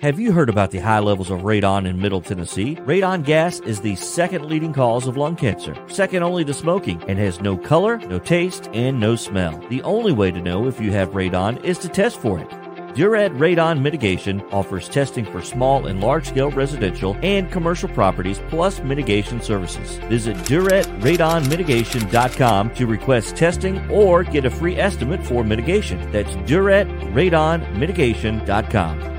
Have 0.01 0.19
you 0.19 0.31
heard 0.31 0.49
about 0.49 0.71
the 0.71 0.79
high 0.79 0.99
levels 0.99 1.31
of 1.31 1.41
radon 1.41 1.88
in 1.88 1.99
Middle 1.99 2.21
Tennessee? 2.21 2.75
Radon 2.75 3.23
gas 3.23 3.59
is 3.61 3.81
the 3.81 3.95
second 3.95 4.45
leading 4.45 4.73
cause 4.73 5.07
of 5.07 5.17
lung 5.17 5.35
cancer, 5.35 5.75
second 5.88 6.23
only 6.23 6.45
to 6.45 6.53
smoking, 6.53 7.01
and 7.07 7.17
has 7.17 7.41
no 7.41 7.57
color, 7.57 7.97
no 7.97 8.19
taste, 8.19 8.69
and 8.73 8.99
no 8.99 9.15
smell. 9.15 9.57
The 9.69 9.81
only 9.83 10.13
way 10.13 10.31
to 10.31 10.41
know 10.41 10.67
if 10.67 10.79
you 10.79 10.91
have 10.91 11.09
radon 11.09 11.63
is 11.63 11.79
to 11.79 11.89
test 11.89 12.19
for 12.19 12.39
it. 12.39 12.66
Duret 12.97 13.37
Radon 13.37 13.79
Mitigation 13.79 14.41
offers 14.51 14.89
testing 14.89 15.23
for 15.23 15.39
small 15.43 15.85
and 15.85 16.01
large 16.01 16.29
scale 16.29 16.49
residential 16.49 17.15
and 17.21 17.51
commercial 17.51 17.89
properties 17.89 18.41
plus 18.49 18.79
mitigation 18.79 19.39
services. 19.39 19.97
Visit 20.09 20.35
DuretRadonMitigation.com 20.37 22.73
to 22.73 22.87
request 22.87 23.35
testing 23.35 23.87
or 23.91 24.23
get 24.23 24.45
a 24.45 24.49
free 24.49 24.77
estimate 24.77 25.23
for 25.23 25.43
mitigation. 25.43 26.11
That's 26.11 26.35
DuretRadonMitigation.com. 26.49 29.16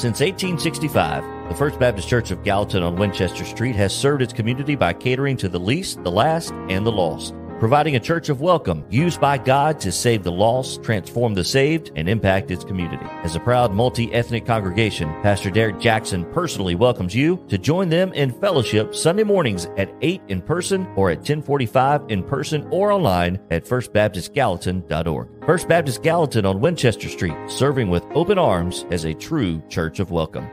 Since 0.00 0.20
1865, 0.20 1.50
the 1.50 1.54
First 1.54 1.78
Baptist 1.78 2.08
Church 2.08 2.30
of 2.30 2.42
Gallatin 2.42 2.82
on 2.82 2.96
Winchester 2.96 3.44
Street 3.44 3.76
has 3.76 3.94
served 3.94 4.22
its 4.22 4.32
community 4.32 4.74
by 4.74 4.94
catering 4.94 5.36
to 5.36 5.46
the 5.46 5.60
least, 5.60 6.02
the 6.02 6.10
last, 6.10 6.52
and 6.70 6.86
the 6.86 6.90
lost 6.90 7.34
providing 7.60 7.94
a 7.94 8.00
church 8.00 8.30
of 8.30 8.40
welcome 8.40 8.84
used 8.88 9.20
by 9.20 9.36
God 9.36 9.78
to 9.80 9.92
save 9.92 10.24
the 10.24 10.32
lost, 10.32 10.82
transform 10.82 11.34
the 11.34 11.44
saved, 11.44 11.92
and 11.94 12.08
impact 12.08 12.50
its 12.50 12.64
community. 12.64 13.04
As 13.22 13.36
a 13.36 13.40
proud 13.40 13.74
multi 13.74 14.12
ethnic 14.14 14.46
congregation, 14.46 15.08
Pastor 15.22 15.50
Derek 15.50 15.78
Jackson 15.78 16.24
personally 16.32 16.74
welcomes 16.74 17.14
you 17.14 17.44
to 17.48 17.58
join 17.58 17.90
them 17.90 18.12
in 18.14 18.32
fellowship 18.40 18.94
Sunday 18.94 19.24
mornings 19.24 19.66
at 19.76 19.92
8 20.00 20.22
in 20.28 20.40
person 20.40 20.86
or 20.96 21.10
at 21.10 21.18
1045 21.18 22.06
in 22.08 22.24
person 22.24 22.66
or 22.70 22.90
online 22.90 23.38
at 23.50 23.66
firstbaptistgallatin.org. 23.66 25.28
First 25.44 25.68
Baptist 25.68 26.02
Gallatin 26.02 26.46
on 26.46 26.60
Winchester 26.60 27.08
Street, 27.10 27.36
serving 27.48 27.90
with 27.90 28.04
open 28.14 28.38
arms 28.38 28.86
as 28.90 29.04
a 29.04 29.12
true 29.12 29.62
church 29.68 30.00
of 30.00 30.10
welcome. 30.10 30.50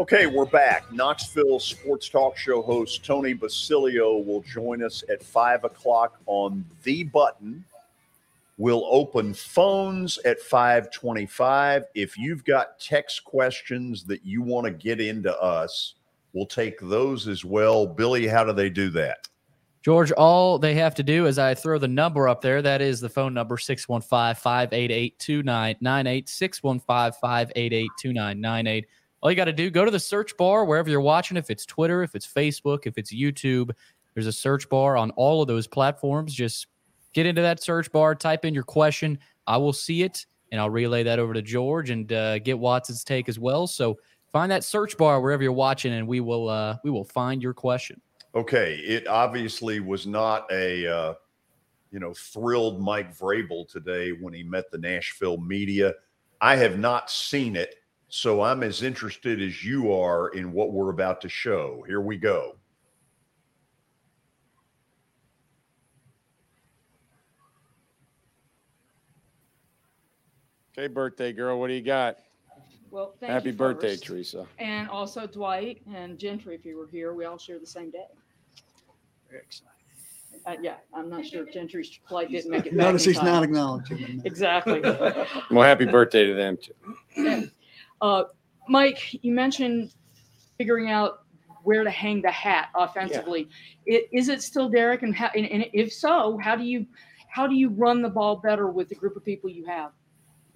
Okay, 0.00 0.24
we're 0.24 0.46
back. 0.46 0.90
Knoxville 0.94 1.60
Sports 1.60 2.08
Talk 2.08 2.34
Show 2.34 2.62
host 2.62 3.04
Tony 3.04 3.34
Basilio 3.34 4.16
will 4.16 4.40
join 4.40 4.82
us 4.82 5.04
at 5.10 5.22
five 5.22 5.62
o'clock 5.62 6.18
on 6.24 6.64
the 6.84 7.04
button. 7.04 7.62
We'll 8.56 8.86
open 8.88 9.34
phones 9.34 10.16
at 10.24 10.40
525. 10.40 11.84
If 11.94 12.16
you've 12.16 12.46
got 12.46 12.80
text 12.80 13.24
questions 13.24 14.04
that 14.04 14.24
you 14.24 14.40
want 14.40 14.64
to 14.64 14.70
get 14.70 15.02
into 15.02 15.38
us, 15.38 15.96
we'll 16.32 16.46
take 16.46 16.80
those 16.80 17.28
as 17.28 17.44
well. 17.44 17.86
Billy, 17.86 18.26
how 18.26 18.42
do 18.42 18.54
they 18.54 18.70
do 18.70 18.88
that? 18.92 19.28
George, 19.82 20.12
all 20.12 20.58
they 20.58 20.72
have 20.76 20.94
to 20.94 21.02
do 21.02 21.26
is 21.26 21.38
I 21.38 21.54
throw 21.54 21.78
the 21.78 21.88
number 21.88 22.26
up 22.26 22.40
there. 22.40 22.62
That 22.62 22.80
is 22.80 23.00
the 23.00 23.10
phone 23.10 23.34
number 23.34 23.58
615 23.58 24.40
588 24.40 25.18
2998. 25.18 26.26
615 26.26 27.20
588 27.20 27.90
2998 27.98 28.86
all 29.22 29.30
you 29.30 29.36
got 29.36 29.44
to 29.44 29.52
do 29.52 29.70
go 29.70 29.84
to 29.84 29.90
the 29.90 30.00
search 30.00 30.36
bar 30.36 30.64
wherever 30.64 30.88
you're 30.88 31.00
watching 31.00 31.36
if 31.36 31.50
it's 31.50 31.66
twitter 31.66 32.02
if 32.02 32.14
it's 32.14 32.26
facebook 32.26 32.86
if 32.86 32.96
it's 32.98 33.12
youtube 33.12 33.70
there's 34.14 34.26
a 34.26 34.32
search 34.32 34.68
bar 34.68 34.96
on 34.96 35.10
all 35.12 35.42
of 35.42 35.48
those 35.48 35.66
platforms. 35.66 36.34
Just 36.34 36.66
get 37.12 37.26
into 37.26 37.42
that 37.42 37.62
search 37.62 37.90
bar 37.92 38.14
type 38.14 38.44
in 38.44 38.54
your 38.54 38.64
question. 38.64 39.18
I 39.46 39.56
will 39.56 39.72
see 39.72 40.02
it 40.02 40.26
and 40.52 40.60
i'll 40.60 40.70
relay 40.70 41.04
that 41.04 41.20
over 41.20 41.32
to 41.32 41.42
george 41.42 41.90
and 41.90 42.12
uh, 42.12 42.38
get 42.40 42.58
watson's 42.58 43.04
take 43.04 43.28
as 43.28 43.38
well. 43.38 43.66
So 43.66 43.98
find 44.32 44.50
that 44.50 44.64
search 44.64 44.96
bar 44.96 45.20
wherever 45.20 45.42
you're 45.42 45.52
watching 45.52 45.92
and 45.92 46.06
we 46.06 46.20
will 46.20 46.48
uh, 46.48 46.76
we 46.84 46.90
will 46.90 47.04
find 47.04 47.42
your 47.42 47.54
question. 47.54 48.00
Okay 48.34 48.76
it 48.76 49.06
obviously 49.06 49.80
was 49.80 50.06
not 50.06 50.50
a 50.52 50.86
uh, 50.86 51.14
you 51.90 52.00
know 52.00 52.12
thrilled 52.14 52.80
mike 52.80 53.16
vrabel 53.16 53.68
today 53.68 54.10
when 54.10 54.34
he 54.34 54.42
met 54.42 54.70
the 54.70 54.78
nashville 54.78 55.38
media. 55.38 55.94
I 56.40 56.56
have 56.56 56.78
not 56.78 57.10
seen 57.10 57.54
it 57.54 57.76
so 58.10 58.42
I'm 58.42 58.64
as 58.64 58.82
interested 58.82 59.40
as 59.40 59.64
you 59.64 59.92
are 59.92 60.30
in 60.30 60.52
what 60.52 60.72
we're 60.72 60.90
about 60.90 61.20
to 61.22 61.28
show. 61.28 61.84
Here 61.86 62.00
we 62.00 62.16
go. 62.16 62.56
Okay, 70.76 70.88
birthday 70.88 71.32
girl, 71.32 71.60
what 71.60 71.68
do 71.68 71.74
you 71.74 71.82
got? 71.82 72.16
Well, 72.90 73.14
happy 73.22 73.52
birthday, 73.52 73.90
first. 73.90 74.04
Teresa. 74.04 74.46
And 74.58 74.88
also 74.88 75.28
Dwight 75.28 75.80
and 75.94 76.18
Gentry, 76.18 76.56
if 76.56 76.64
you 76.64 76.76
were 76.76 76.88
here, 76.88 77.14
we 77.14 77.26
all 77.26 77.38
share 77.38 77.60
the 77.60 77.66
same 77.66 77.92
day. 77.92 78.06
Very 79.28 79.42
exciting. 79.42 79.68
Uh, 80.46 80.56
yeah, 80.60 80.76
I'm 80.92 81.08
not 81.08 81.24
sure 81.24 81.46
if 81.46 81.54
Gentry's 81.54 82.00
flight 82.08 82.30
didn't 82.30 82.50
make 82.50 82.66
it. 82.66 82.72
Notice 82.72 83.04
he's 83.04 83.22
not 83.22 83.44
acknowledging. 83.44 84.22
Exactly. 84.24 84.80
well, 85.50 85.62
happy 85.62 85.84
birthday 85.84 86.26
to 86.26 86.34
them 86.34 86.56
too. 86.56 87.50
Uh, 88.00 88.24
Mike, 88.68 89.18
you 89.22 89.32
mentioned 89.32 89.92
figuring 90.58 90.90
out 90.90 91.24
where 91.62 91.84
to 91.84 91.90
hang 91.90 92.22
the 92.22 92.30
hat 92.30 92.68
offensively. 92.74 93.48
Yeah. 93.86 93.98
It, 93.98 94.08
is 94.12 94.28
it 94.28 94.42
still 94.42 94.68
Derrick? 94.68 95.02
And, 95.02 95.14
how, 95.14 95.30
and, 95.36 95.46
and 95.46 95.66
if 95.72 95.92
so, 95.92 96.38
how 96.42 96.56
do 96.56 96.64
you 96.64 96.86
how 97.28 97.46
do 97.46 97.54
you 97.54 97.70
run 97.70 98.02
the 98.02 98.08
ball 98.08 98.36
better 98.36 98.68
with 98.68 98.88
the 98.88 98.94
group 98.94 99.16
of 99.16 99.24
people 99.24 99.48
you 99.48 99.64
have? 99.66 99.92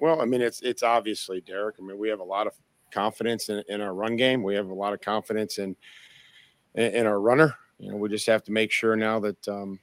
Well, 0.01 0.21
I 0.21 0.25
mean, 0.25 0.43
it's 0.43 0.61
it's 0.63 0.83
obviously 0.83 1.41
Derrick. 1.41 1.77
I 1.79 1.83
mean, 1.83 1.99
we 1.99 2.09
have 2.09 2.21
a 2.21 2.25
lot 2.25 2.47
of 2.47 2.55
confidence 2.91 3.49
in, 3.49 3.63
in 3.69 3.81
our 3.81 3.95
run 3.95 4.17
game. 4.17 4.43
We 4.43 4.55
have 4.55 4.69
a 4.69 4.75
lot 4.75 4.93
of 4.93 5.01
confidence 5.01 5.59
in 5.59 5.77
in, 6.75 6.95
in 6.95 7.07
our 7.07 7.21
runner. 7.21 7.55
You 7.79 7.91
know, 7.91 7.97
we 7.97 8.09
just 8.09 8.27
have 8.27 8.43
to 8.45 8.53
make 8.53 8.71
sure 8.71 8.97
now 8.97 9.21
that 9.21 9.49
um, 9.49 9.79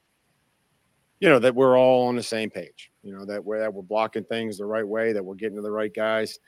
you 1.19 1.29
know 1.29 1.39
that 1.39 1.55
we're 1.55 1.77
all 1.77 2.07
on 2.07 2.15
the 2.15 2.23
same 2.23 2.49
page. 2.49 2.91
You 3.03 3.13
know 3.13 3.25
that 3.25 3.43
we're 3.43 3.59
that 3.59 3.73
we're 3.73 3.83
blocking 3.83 4.25
things 4.25 4.57
the 4.57 4.65
right 4.65 4.87
way, 4.87 5.13
that 5.13 5.23
we're 5.23 5.35
getting 5.35 5.55
to 5.57 5.61
the 5.61 5.71
right 5.71 5.93
guys 5.93 6.39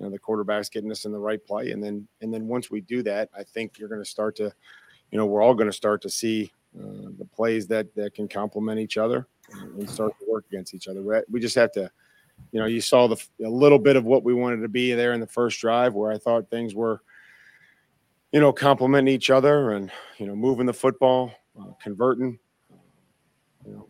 you 0.00 0.06
know 0.06 0.10
the 0.10 0.18
quarterback's 0.18 0.70
getting 0.70 0.90
us 0.90 1.04
in 1.04 1.12
the 1.12 1.18
right 1.18 1.44
play 1.44 1.70
and 1.70 1.84
then 1.84 2.08
and 2.22 2.32
then 2.32 2.48
once 2.48 2.70
we 2.70 2.80
do 2.80 3.02
that 3.02 3.28
i 3.36 3.42
think 3.42 3.78
you're 3.78 3.88
going 3.88 4.02
to 4.02 4.08
start 4.08 4.34
to 4.34 4.52
you 5.10 5.18
know 5.18 5.26
we're 5.26 5.42
all 5.42 5.54
going 5.54 5.68
to 5.68 5.76
start 5.76 6.00
to 6.02 6.08
see 6.08 6.50
uh, 6.78 7.10
the 7.18 7.24
plays 7.24 7.66
that 7.66 7.94
that 7.94 8.14
can 8.14 8.26
complement 8.26 8.80
each 8.80 8.96
other 8.96 9.26
and 9.52 9.88
start 9.88 10.12
to 10.18 10.26
work 10.30 10.44
against 10.50 10.74
each 10.74 10.88
other 10.88 11.24
we 11.30 11.38
just 11.38 11.54
have 11.54 11.70
to 11.70 11.90
you 12.52 12.58
know 12.58 12.66
you 12.66 12.80
saw 12.80 13.06
the 13.06 13.16
a 13.44 13.48
little 13.48 13.78
bit 13.78 13.96
of 13.96 14.04
what 14.04 14.24
we 14.24 14.32
wanted 14.32 14.62
to 14.62 14.68
be 14.68 14.94
there 14.94 15.12
in 15.12 15.20
the 15.20 15.26
first 15.26 15.60
drive 15.60 15.94
where 15.94 16.10
i 16.10 16.18
thought 16.18 16.48
things 16.48 16.74
were 16.74 17.02
you 18.32 18.40
know 18.40 18.52
complementing 18.52 19.14
each 19.14 19.28
other 19.28 19.72
and 19.72 19.92
you 20.16 20.26
know 20.26 20.34
moving 20.34 20.66
the 20.66 20.72
football 20.72 21.32
uh, 21.60 21.72
converting 21.82 22.38
you 23.66 23.72
know 23.72 23.86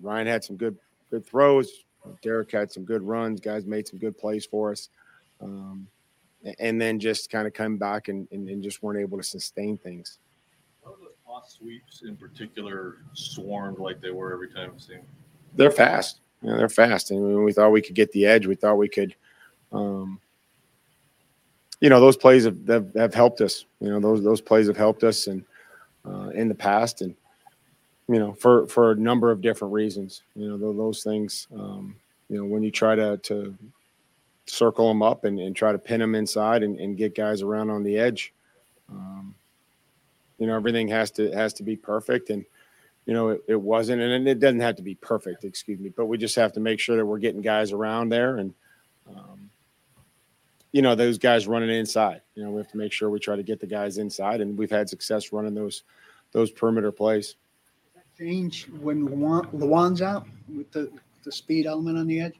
Ryan 0.00 0.26
had 0.26 0.44
some 0.44 0.56
good 0.56 0.76
good 1.10 1.26
throws. 1.26 1.84
Derrick 2.20 2.50
had 2.50 2.72
some 2.72 2.84
good 2.84 3.02
runs. 3.02 3.40
Guys 3.40 3.64
made 3.64 3.86
some 3.86 3.98
good 3.98 4.18
plays 4.18 4.44
for 4.44 4.72
us. 4.72 4.88
Um, 5.42 5.86
and 6.58 6.80
then 6.80 6.98
just 6.98 7.30
kind 7.30 7.46
of 7.46 7.52
come 7.52 7.76
back 7.76 8.08
and, 8.08 8.26
and, 8.32 8.48
and, 8.48 8.62
just 8.62 8.82
weren't 8.82 8.98
able 8.98 9.16
to 9.16 9.24
sustain 9.24 9.78
things. 9.78 10.18
Off 11.26 11.48
sweeps 11.48 12.02
in 12.02 12.16
particular 12.16 12.98
swarmed 13.14 13.78
like 13.78 14.00
they 14.00 14.10
were 14.10 14.32
every 14.32 14.48
time 14.48 14.70
it 14.70 14.80
seemed. 14.80 15.04
They're 15.54 15.70
fast. 15.70 16.20
Yeah, 16.42 16.56
they're 16.56 16.68
fast. 16.68 17.10
And 17.10 17.44
we 17.44 17.52
thought 17.52 17.70
we 17.70 17.80
could 17.80 17.94
get 17.94 18.12
the 18.12 18.26
edge. 18.26 18.46
We 18.46 18.54
thought 18.54 18.74
we 18.74 18.88
could, 18.88 19.14
um, 19.72 20.20
you 21.80 21.88
know, 21.88 22.00
those 22.00 22.16
plays 22.16 22.44
have, 22.44 22.58
have, 22.66 22.94
have, 22.94 23.14
helped 23.14 23.40
us. 23.40 23.64
You 23.80 23.90
know, 23.90 24.00
those 24.00 24.22
those 24.22 24.40
plays 24.40 24.66
have 24.66 24.76
helped 24.76 25.04
us 25.04 25.26
and 25.26 25.44
uh, 26.04 26.30
in 26.34 26.48
the 26.48 26.54
past, 26.54 27.00
and 27.00 27.14
you 28.08 28.18
know, 28.18 28.32
for 28.34 28.66
for 28.66 28.90
a 28.90 28.96
number 28.96 29.30
of 29.30 29.40
different 29.40 29.72
reasons. 29.72 30.22
You 30.34 30.48
know, 30.48 30.72
those 30.72 31.02
things. 31.02 31.46
Um, 31.54 31.96
you 32.28 32.38
know, 32.38 32.44
when 32.44 32.62
you 32.62 32.70
try 32.70 32.94
to 32.94 33.16
to 33.18 33.56
circle 34.46 34.88
them 34.88 35.02
up 35.02 35.24
and, 35.24 35.38
and 35.38 35.54
try 35.54 35.72
to 35.72 35.78
pin 35.78 36.00
them 36.00 36.14
inside 36.14 36.62
and, 36.62 36.78
and 36.78 36.96
get 36.96 37.14
guys 37.14 37.42
around 37.42 37.70
on 37.70 37.82
the 37.82 37.98
edge. 37.98 38.32
Um, 38.88 39.34
you 40.38 40.46
know, 40.46 40.56
everything 40.56 40.88
has 40.88 41.10
to 41.12 41.30
has 41.32 41.52
to 41.54 41.62
be 41.62 41.76
perfect, 41.76 42.30
and 42.30 42.44
you 43.06 43.14
know 43.14 43.28
it, 43.28 43.42
it 43.48 43.60
wasn't, 43.60 44.02
and 44.02 44.26
it 44.26 44.40
doesn't 44.40 44.60
have 44.60 44.76
to 44.76 44.82
be 44.82 44.96
perfect. 44.96 45.44
Excuse 45.44 45.78
me, 45.78 45.90
but 45.90 46.06
we 46.06 46.18
just 46.18 46.36
have 46.36 46.52
to 46.54 46.60
make 46.60 46.80
sure 46.80 46.96
that 46.96 47.06
we're 47.06 47.18
getting 47.18 47.42
guys 47.42 47.72
around 47.72 48.08
there, 48.08 48.36
and 48.38 48.52
um, 49.08 49.50
you 50.72 50.82
know 50.82 50.94
those 50.94 51.18
guys 51.18 51.46
running 51.46 51.70
inside. 51.70 52.22
You 52.34 52.42
know, 52.42 52.50
we 52.50 52.58
have 52.58 52.70
to 52.72 52.76
make 52.76 52.92
sure 52.92 53.08
we 53.08 53.20
try 53.20 53.36
to 53.36 53.42
get 53.42 53.60
the 53.60 53.66
guys 53.66 53.98
inside, 53.98 54.40
and 54.40 54.58
we've 54.58 54.70
had 54.70 54.88
success 54.88 55.32
running 55.32 55.54
those 55.54 55.84
those 56.32 56.50
perimeter 56.50 56.90
plays. 56.90 57.36
Change 58.18 58.68
when 58.80 59.08
Lewan's 59.08 60.02
out 60.02 60.26
with 60.54 60.70
the 60.72 60.90
the 61.22 61.32
speed 61.32 61.66
element 61.66 61.98
on 61.98 62.06
the 62.06 62.20
edge. 62.20 62.34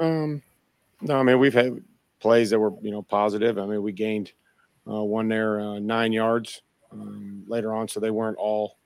Um, 0.00 0.42
no, 1.00 1.18
I 1.18 1.22
mean 1.22 1.38
we've 1.38 1.54
had 1.54 1.82
plays 2.20 2.50
that 2.50 2.58
were 2.58 2.72
you 2.82 2.90
know 2.90 3.02
positive. 3.02 3.58
I 3.58 3.66
mean 3.66 3.82
we 3.82 3.92
gained 3.92 4.32
uh, 4.88 5.02
one 5.02 5.28
there 5.28 5.60
uh, 5.60 5.78
nine 5.78 6.12
yards 6.12 6.62
um, 6.92 7.44
later 7.46 7.74
on, 7.74 7.88
so 7.88 8.00
they 8.00 8.10
weren't 8.10 8.38
all 8.38 8.76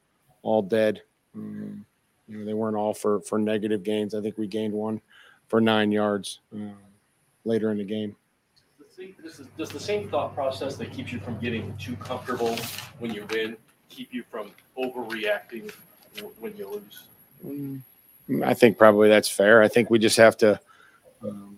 all 0.43 0.63
dead. 0.63 1.03
Um, 1.35 1.85
you 2.29 2.39
know 2.39 2.45
they 2.45 2.55
weren't 2.55 2.77
all 2.77 2.95
for 2.95 3.21
for 3.21 3.39
negative 3.39 3.83
gains. 3.83 4.15
I 4.15 4.21
think 4.21 4.39
we 4.39 4.47
gained 4.47 4.73
one 4.73 5.01
for 5.49 5.61
nine 5.61 5.93
yards 5.93 6.41
uh, 6.55 6.73
later 7.45 7.71
in 7.71 7.79
the 7.79 7.85
game. 7.85 8.17
Does, 9.23 9.41
does 9.59 9.71
the 9.71 9.81
same 9.81 10.09
thought 10.09 10.35
process 10.35 10.77
that 10.77 10.93
keeps 10.93 11.13
you 11.13 11.19
from 11.19 11.37
getting 11.41 11.77
too 11.79 11.97
comfortable 11.97 12.57
when 13.01 13.13
you 13.13 13.27
win 13.31 13.57
keep 13.89 14.13
you 14.13 14.25
from 14.31 14.51
overreacting 14.79 15.73
when 16.39 16.57
you 16.57 16.69
lose? 16.69 17.05
Mm, 17.45 18.45
I 18.45 18.55
think 18.55 18.79
probably 18.79 19.09
that's 19.09 19.29
fair. 19.29 19.63
I 19.63 19.69
think 19.69 19.91
we 19.91 19.99
just 19.99 20.17
have 20.17 20.37
to 20.39 20.61
um, 21.23 21.54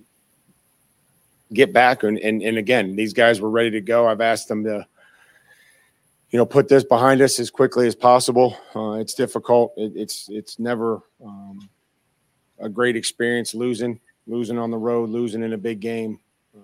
get 1.53 1.73
back. 1.73 2.03
And, 2.03 2.19
and, 2.19 2.43
and 2.43 2.59
again, 2.59 2.97
these 2.97 3.13
guys 3.13 3.41
were 3.41 3.51
ready 3.51 3.71
to 3.73 3.81
go. 3.81 4.07
I've 4.07 4.21
asked 4.21 4.49
them 4.49 4.65
to, 4.65 4.87
you 6.31 6.39
know, 6.39 6.47
put 6.47 6.69
this 6.69 6.85
behind 6.85 7.21
us 7.21 7.39
as 7.39 7.51
quickly 7.51 7.87
as 7.87 7.95
possible. 7.95 8.59
Uh, 8.75 8.93
it's 8.93 9.15
difficult. 9.15 9.73
It, 9.77 9.93
it's, 9.95 10.29
it's 10.29 10.59
never 10.59 11.01
um, 11.25 11.69
a 12.59 12.69
great 12.69 12.97
experience 12.97 13.55
losing, 13.55 14.01
losing 14.27 14.59
on 14.59 14.71
the 14.71 14.79
road, 14.79 15.09
losing 15.09 15.43
in 15.43 15.53
a 15.53 15.59
big 15.59 15.81
game, 15.81 16.19
um, 16.55 16.63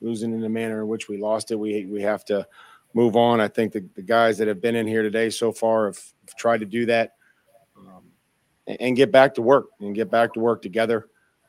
losing 0.00 0.32
in 0.32 0.40
the 0.40 0.48
manner 0.48 0.80
in 0.80 0.88
which 0.88 1.08
we 1.08 1.16
lost 1.16 1.50
it. 1.52 1.56
We, 1.56 1.86
we 1.86 2.02
have 2.02 2.24
to 2.26 2.46
move 2.94 3.16
on. 3.16 3.40
I 3.40 3.48
think 3.48 3.72
the, 3.72 3.84
the 3.94 4.02
guys 4.02 4.38
that 4.38 4.48
have 4.48 4.60
been 4.60 4.74
in 4.74 4.86
here 4.86 5.02
today 5.02 5.30
so 5.30 5.52
far 5.52 5.86
have, 5.86 6.00
have 6.26 6.34
tried 6.36 6.58
to 6.58 6.66
do 6.66 6.86
that 6.86 7.14
um, 7.76 8.02
and, 8.66 8.80
and 8.80 8.96
get 8.96 9.12
back 9.12 9.34
to 9.34 9.42
work 9.42 9.66
and 9.80 9.94
get 9.94 10.10
back 10.10 10.34
to 10.34 10.40
work 10.40 10.60
together 10.60 11.08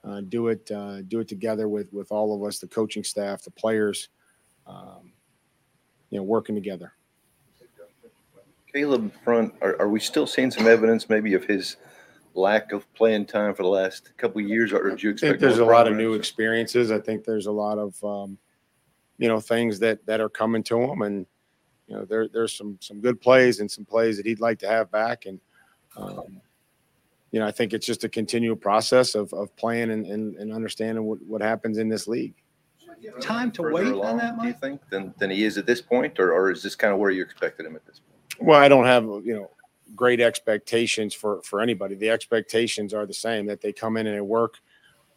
uh, 0.10 0.22
do 0.22 0.48
it 0.48 0.70
uh, 0.72 1.02
do 1.04 1.20
it 1.20 1.28
together 1.28 1.68
with 1.68 1.92
with 1.94 2.12
all 2.12 2.36
of 2.36 2.48
us, 2.48 2.60
the 2.60 2.68
coaching 2.68 3.04
staff, 3.04 3.44
the 3.44 3.52
players, 3.52 4.10
um, 4.66 5.12
you 6.10 6.18
know, 6.18 6.24
working 6.24 6.56
together. 6.56 6.94
Caleb 8.74 9.12
Farley, 9.26 9.52
are, 9.62 9.82
are 9.82 9.90
we 9.90 10.00
still 10.00 10.28
seeing 10.28 10.52
some 10.52 10.68
evidence 10.68 11.10
maybe 11.10 11.34
of 11.34 11.44
his 11.44 11.78
lack 12.36 12.72
of 12.72 12.92
playing 12.94 13.26
time 13.26 13.54
for 13.54 13.64
the 13.64 13.70
last 13.70 14.16
couple 14.18 14.42
years, 14.42 14.72
or 14.74 14.90
did 14.90 15.02
you 15.02 15.12
expect? 15.12 15.30
I 15.30 15.32
think 15.34 15.42
there's 15.42 15.60
a 15.60 15.66
lot 15.66 15.88
of 15.88 15.96
new 15.96 16.14
experiences. 16.14 16.92
I 16.92 17.00
think 17.00 17.24
there's 17.24 17.48
a 17.48 17.52
lot 17.52 17.78
of 17.78 18.04
um, 18.04 18.38
you 19.18 19.28
know 19.28 19.40
things 19.40 19.80
that 19.80 20.06
that 20.06 20.22
are 20.22 20.30
coming 20.30 20.64
to 20.64 20.80
him, 20.80 21.02
and 21.02 21.26
you 21.88 21.96
know 21.96 22.06
there 22.06 22.28
there's 22.28 22.54
some 22.54 22.78
some 22.82 23.02
good 23.02 23.20
plays 23.22 23.60
and 23.60 23.70
some 23.70 23.86
plays 23.86 24.18
that 24.18 24.26
he'd 24.26 24.40
like 24.40 24.60
to 24.60 24.68
have 24.68 24.92
back, 24.92 25.26
and 25.26 25.40
um, 25.98 26.42
you 27.32 27.40
know, 27.40 27.46
I 27.46 27.52
think 27.52 27.74
it's 27.74 27.86
just 27.86 28.04
a 28.04 28.10
continual 28.10 28.56
process 28.56 29.16
of, 29.16 29.32
of 29.34 29.56
playing 29.56 29.92
and, 29.92 30.06
and, 30.06 30.36
and 30.38 30.52
understanding 30.54 31.04
what, 31.04 31.22
what 31.24 31.42
happens 31.42 31.78
in 31.78 31.88
this 31.88 32.08
league. 32.08 32.34
Time 33.22 33.52
to 33.52 33.62
wait 33.62 33.88
along, 33.88 34.12
on 34.12 34.18
that, 34.18 34.36
Mike? 34.36 34.42
Do 34.42 34.48
you 34.48 34.54
think 34.56 34.90
than, 34.90 35.14
than 35.20 35.30
he 35.30 35.46
is 35.46 35.58
at 35.58 35.66
this 35.66 35.82
point, 35.82 36.20
or, 36.20 36.34
or 36.34 36.52
is 36.52 36.62
this 36.62 36.76
kind 36.76 36.92
of 36.92 37.00
where 37.00 37.12
you 37.12 37.22
expected 37.22 37.66
him 37.66 37.76
at 37.76 37.86
this 37.86 38.00
point? 38.00 38.48
Well, 38.48 38.60
I 38.60 38.68
don't 38.68 38.86
have 38.86 39.04
you 39.04 39.34
know 39.36 39.52
great 39.96 40.20
expectations 40.20 41.14
for 41.14 41.42
for 41.44 41.62
anybody. 41.62 41.96
The 41.96 42.10
expectations 42.10 42.94
are 42.94 43.06
the 43.06 43.14
same 43.14 43.46
that 43.46 43.62
they 43.62 43.72
come 43.72 43.96
in 43.96 44.06
and 44.06 44.18
they 44.18 44.22
work, 44.22 44.56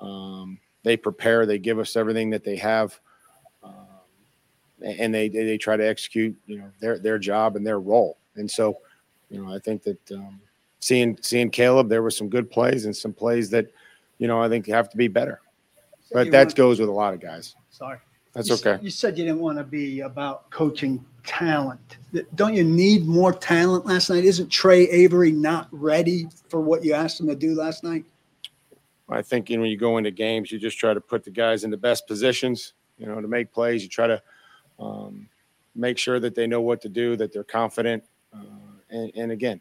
um, 0.00 0.60
they 0.84 0.96
prepare, 0.96 1.44
they 1.44 1.58
give 1.58 1.80
us 1.80 1.96
everything 1.96 2.30
that 2.30 2.44
they 2.44 2.56
have, 2.56 3.00
um, 3.64 3.74
and 4.80 5.12
they 5.12 5.28
they 5.28 5.58
try 5.58 5.76
to 5.76 5.86
execute 5.86 6.36
you 6.46 6.58
know 6.58 6.70
their 6.80 7.00
their 7.00 7.18
job 7.18 7.56
and 7.56 7.66
their 7.66 7.80
role. 7.80 8.18
And 8.36 8.48
so, 8.48 8.78
you 9.28 9.42
know, 9.42 9.52
I 9.52 9.58
think 9.58 9.82
that. 9.82 10.12
Um, 10.12 10.40
seeing 10.82 11.16
seeing 11.22 11.48
Caleb, 11.48 11.88
there 11.88 12.02
were 12.02 12.10
some 12.10 12.28
good 12.28 12.50
plays 12.50 12.84
and 12.84 12.94
some 12.94 13.12
plays 13.12 13.48
that, 13.50 13.70
you 14.18 14.26
know, 14.26 14.42
I 14.42 14.48
think 14.48 14.66
have 14.66 14.90
to 14.90 14.96
be 14.96 15.08
better. 15.08 15.40
But 16.12 16.30
that 16.32 16.48
want, 16.48 16.56
goes 16.56 16.80
with 16.80 16.88
a 16.88 16.92
lot 16.92 17.14
of 17.14 17.20
guys. 17.20 17.54
Sorry. 17.70 17.98
That's 18.34 18.48
you 18.48 18.54
okay. 18.56 18.78
You 18.82 18.90
said 18.90 19.16
you 19.16 19.24
didn't 19.24 19.40
want 19.40 19.58
to 19.58 19.64
be 19.64 20.00
about 20.00 20.50
coaching 20.50 21.02
talent. 21.24 21.98
Don't 22.34 22.54
you 22.54 22.64
need 22.64 23.06
more 23.06 23.32
talent 23.32 23.86
last 23.86 24.10
night? 24.10 24.24
Isn't 24.24 24.48
Tre 24.48 24.88
Avery 24.88 25.30
not 25.30 25.68
ready 25.70 26.26
for 26.48 26.60
what 26.60 26.84
you 26.84 26.94
asked 26.94 27.20
him 27.20 27.28
to 27.28 27.36
do 27.36 27.54
last 27.54 27.84
night? 27.84 28.04
I 29.08 29.22
think 29.22 29.50
you 29.50 29.56
know, 29.56 29.62
when 29.62 29.70
you 29.70 29.76
go 29.76 29.98
into 29.98 30.10
games, 30.10 30.50
you 30.50 30.58
just 30.58 30.78
try 30.78 30.94
to 30.94 31.00
put 31.00 31.22
the 31.22 31.30
guys 31.30 31.64
in 31.64 31.70
the 31.70 31.76
best 31.76 32.06
positions, 32.06 32.72
you 32.98 33.06
know, 33.06 33.20
to 33.20 33.28
make 33.28 33.52
plays. 33.52 33.82
You 33.82 33.88
try 33.88 34.06
to 34.08 34.22
um, 34.80 35.28
make 35.74 35.98
sure 35.98 36.18
that 36.18 36.34
they 36.34 36.46
know 36.46 36.60
what 36.60 36.80
to 36.82 36.88
do, 36.88 37.14
that 37.16 37.32
they're 37.32 37.44
confident. 37.44 38.04
Uh, 38.34 38.44
and, 38.90 39.12
and 39.14 39.32
again, 39.32 39.60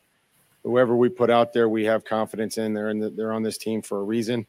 whoever 0.64 0.96
we 0.96 1.10
put 1.10 1.30
out 1.30 1.54
there, 1.54 1.70
we 1.70 1.86
have 1.86 2.04
confidence 2.06 2.58
in. 2.58 2.74
They're 2.74 2.90
in 2.90 3.00
the, 3.00 3.10
they're 3.10 3.34
on 3.34 3.44
this 3.44 3.58
team 3.58 3.82
for 3.82 4.00
a 4.00 4.04
reason. 4.04 4.46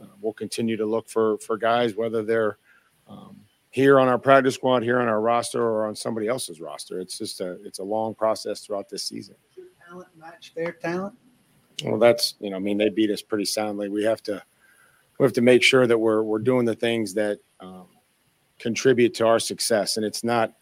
Uh, 0.00 0.06
we'll 0.20 0.32
continue 0.32 0.76
to 0.76 0.86
look 0.86 1.08
for 1.08 1.38
for 1.38 1.56
guys, 1.56 1.94
whether 1.94 2.22
they're 2.22 2.58
um, 3.08 3.40
here 3.70 4.00
on 4.00 4.08
our 4.08 4.18
practice 4.18 4.54
squad, 4.54 4.82
here 4.82 5.00
on 5.00 5.08
our 5.08 5.20
roster, 5.20 5.62
or 5.62 5.86
on 5.86 5.94
somebody 5.94 6.28
else's 6.28 6.60
roster. 6.60 7.00
It's 7.00 7.18
just 7.18 7.40
a 7.40 7.58
it's 7.64 7.78
a 7.78 7.84
long 7.84 8.14
process 8.14 8.60
throughout 8.60 8.88
this 8.88 9.02
season. 9.02 9.36
talent 9.88 10.08
match 10.16 10.52
their 10.54 10.72
talent? 10.72 11.14
Well, 11.84 11.98
that's 11.98 12.34
you 12.40 12.50
know, 12.50 12.56
I 12.56 12.60
mean, 12.60 12.78
they 12.78 12.88
beat 12.88 13.10
us 13.10 13.22
pretty 13.22 13.44
soundly. 13.44 13.88
We 13.88 14.04
have 14.04 14.22
to 14.24 14.42
we 15.18 15.24
have 15.24 15.32
to 15.34 15.42
make 15.42 15.62
sure 15.62 15.86
that 15.86 15.98
we're 15.98 16.22
we're 16.22 16.38
doing 16.38 16.64
the 16.64 16.74
things 16.74 17.14
that 17.14 17.38
um, 17.60 17.86
contribute 18.58 19.14
to 19.14 19.26
our 19.26 19.38
success, 19.38 19.96
and 19.96 20.06
it's 20.06 20.24
not 20.24 20.54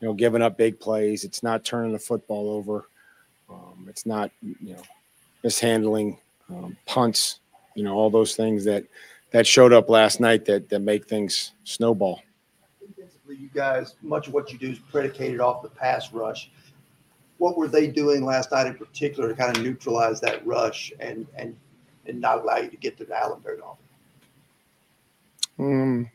you 0.00 0.08
know 0.08 0.14
giving 0.14 0.42
up 0.42 0.56
big 0.56 0.78
plays. 0.78 1.24
It's 1.24 1.42
not 1.42 1.64
turning 1.64 1.92
the 1.92 1.98
football 1.98 2.48
over. 2.48 2.88
Um, 3.54 3.86
it's 3.88 4.06
not, 4.06 4.30
you 4.42 4.74
know, 4.74 4.82
mishandling 5.42 6.18
um, 6.50 6.76
punts, 6.86 7.40
you 7.74 7.84
know, 7.84 7.94
all 7.94 8.10
those 8.10 8.34
things 8.34 8.64
that 8.64 8.84
that 9.30 9.46
showed 9.46 9.72
up 9.72 9.88
last 9.88 10.20
night 10.20 10.44
that 10.46 10.68
that 10.68 10.80
make 10.80 11.06
things 11.06 11.52
snowball. 11.64 12.22
Defensively, 12.80 13.36
you 13.36 13.50
guys, 13.54 13.94
much 14.02 14.28
of 14.28 14.34
what 14.34 14.52
you 14.52 14.58
do 14.58 14.70
is 14.70 14.78
predicated 14.78 15.40
off 15.40 15.62
the 15.62 15.68
pass 15.68 16.12
rush. 16.12 16.50
What 17.38 17.56
were 17.56 17.68
they 17.68 17.88
doing 17.88 18.24
last 18.24 18.52
night 18.52 18.66
in 18.66 18.74
particular 18.74 19.28
to 19.28 19.34
kind 19.34 19.56
of 19.56 19.62
neutralize 19.62 20.20
that 20.20 20.46
rush 20.46 20.92
and 21.00 21.26
and 21.36 21.56
and 22.06 22.20
not 22.20 22.42
allow 22.42 22.58
you 22.58 22.68
to 22.68 22.76
get 22.76 22.96
to 22.98 23.04
the 23.04 23.18
Allen 23.18 23.40
very 23.42 23.60
often? 23.60 23.84
Um, 25.58 26.10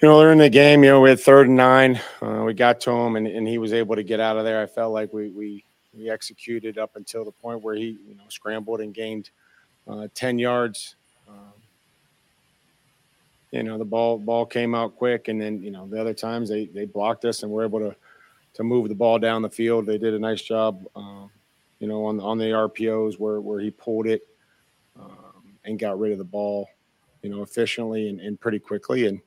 you 0.00 0.08
know, 0.08 0.30
in 0.30 0.38
the 0.38 0.48
game. 0.48 0.82
You 0.82 0.90
know, 0.90 1.00
we 1.00 1.10
had 1.10 1.20
third 1.20 1.48
and 1.48 1.56
nine. 1.56 2.00
Uh, 2.22 2.42
we 2.44 2.54
got 2.54 2.80
to 2.82 2.90
him, 2.90 3.16
and, 3.16 3.26
and 3.26 3.46
he 3.46 3.58
was 3.58 3.72
able 3.72 3.96
to 3.96 4.02
get 4.02 4.18
out 4.18 4.38
of 4.38 4.44
there. 4.44 4.62
I 4.62 4.66
felt 4.66 4.92
like 4.92 5.12
we 5.12 5.28
we 5.30 5.64
we 5.96 6.08
executed 6.08 6.78
up 6.78 6.96
until 6.96 7.24
the 7.24 7.32
point 7.32 7.62
where 7.62 7.74
he 7.74 7.98
you 8.08 8.14
know 8.14 8.24
scrambled 8.28 8.80
and 8.80 8.94
gained 8.94 9.30
uh, 9.86 10.08
ten 10.14 10.38
yards. 10.38 10.96
Um, 11.28 11.52
you 13.50 13.62
know, 13.62 13.76
the 13.76 13.84
ball 13.84 14.18
ball 14.18 14.46
came 14.46 14.74
out 14.74 14.96
quick, 14.96 15.28
and 15.28 15.40
then 15.40 15.62
you 15.62 15.70
know 15.70 15.86
the 15.86 16.00
other 16.00 16.14
times 16.14 16.48
they 16.48 16.66
they 16.66 16.86
blocked 16.86 17.26
us 17.26 17.42
and 17.42 17.52
were 17.52 17.64
able 17.64 17.80
to 17.80 17.94
to 18.54 18.64
move 18.64 18.88
the 18.88 18.94
ball 18.94 19.18
down 19.18 19.42
the 19.42 19.50
field. 19.50 19.84
They 19.84 19.98
did 19.98 20.14
a 20.14 20.18
nice 20.18 20.40
job. 20.40 20.82
Um, 20.96 21.30
you 21.78 21.88
know, 21.88 22.06
on 22.06 22.20
on 22.20 22.38
the 22.38 22.44
RPOs 22.46 23.18
where 23.18 23.40
where 23.42 23.60
he 23.60 23.70
pulled 23.70 24.06
it 24.06 24.26
um, 24.98 25.58
and 25.66 25.78
got 25.78 25.98
rid 25.98 26.12
of 26.12 26.18
the 26.18 26.24
ball, 26.24 26.70
you 27.22 27.28
know, 27.28 27.42
efficiently 27.42 28.08
and, 28.08 28.18
and 28.20 28.40
pretty 28.40 28.58
quickly 28.58 29.06
and 29.06 29.20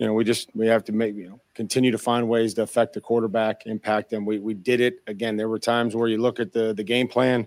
you 0.00 0.06
know, 0.06 0.14
we 0.14 0.24
just 0.24 0.48
we 0.54 0.66
have 0.66 0.82
to 0.84 0.92
make 0.92 1.14
you 1.14 1.28
know 1.28 1.40
continue 1.54 1.90
to 1.90 1.98
find 1.98 2.26
ways 2.26 2.54
to 2.54 2.62
affect 2.62 2.94
the 2.94 3.02
quarterback, 3.02 3.66
impact 3.66 4.08
them. 4.08 4.24
We 4.24 4.38
we 4.38 4.54
did 4.54 4.80
it 4.80 5.00
again. 5.06 5.36
There 5.36 5.50
were 5.50 5.58
times 5.58 5.94
where 5.94 6.08
you 6.08 6.16
look 6.16 6.40
at 6.40 6.54
the 6.54 6.72
the 6.72 6.82
game 6.82 7.06
plan, 7.06 7.46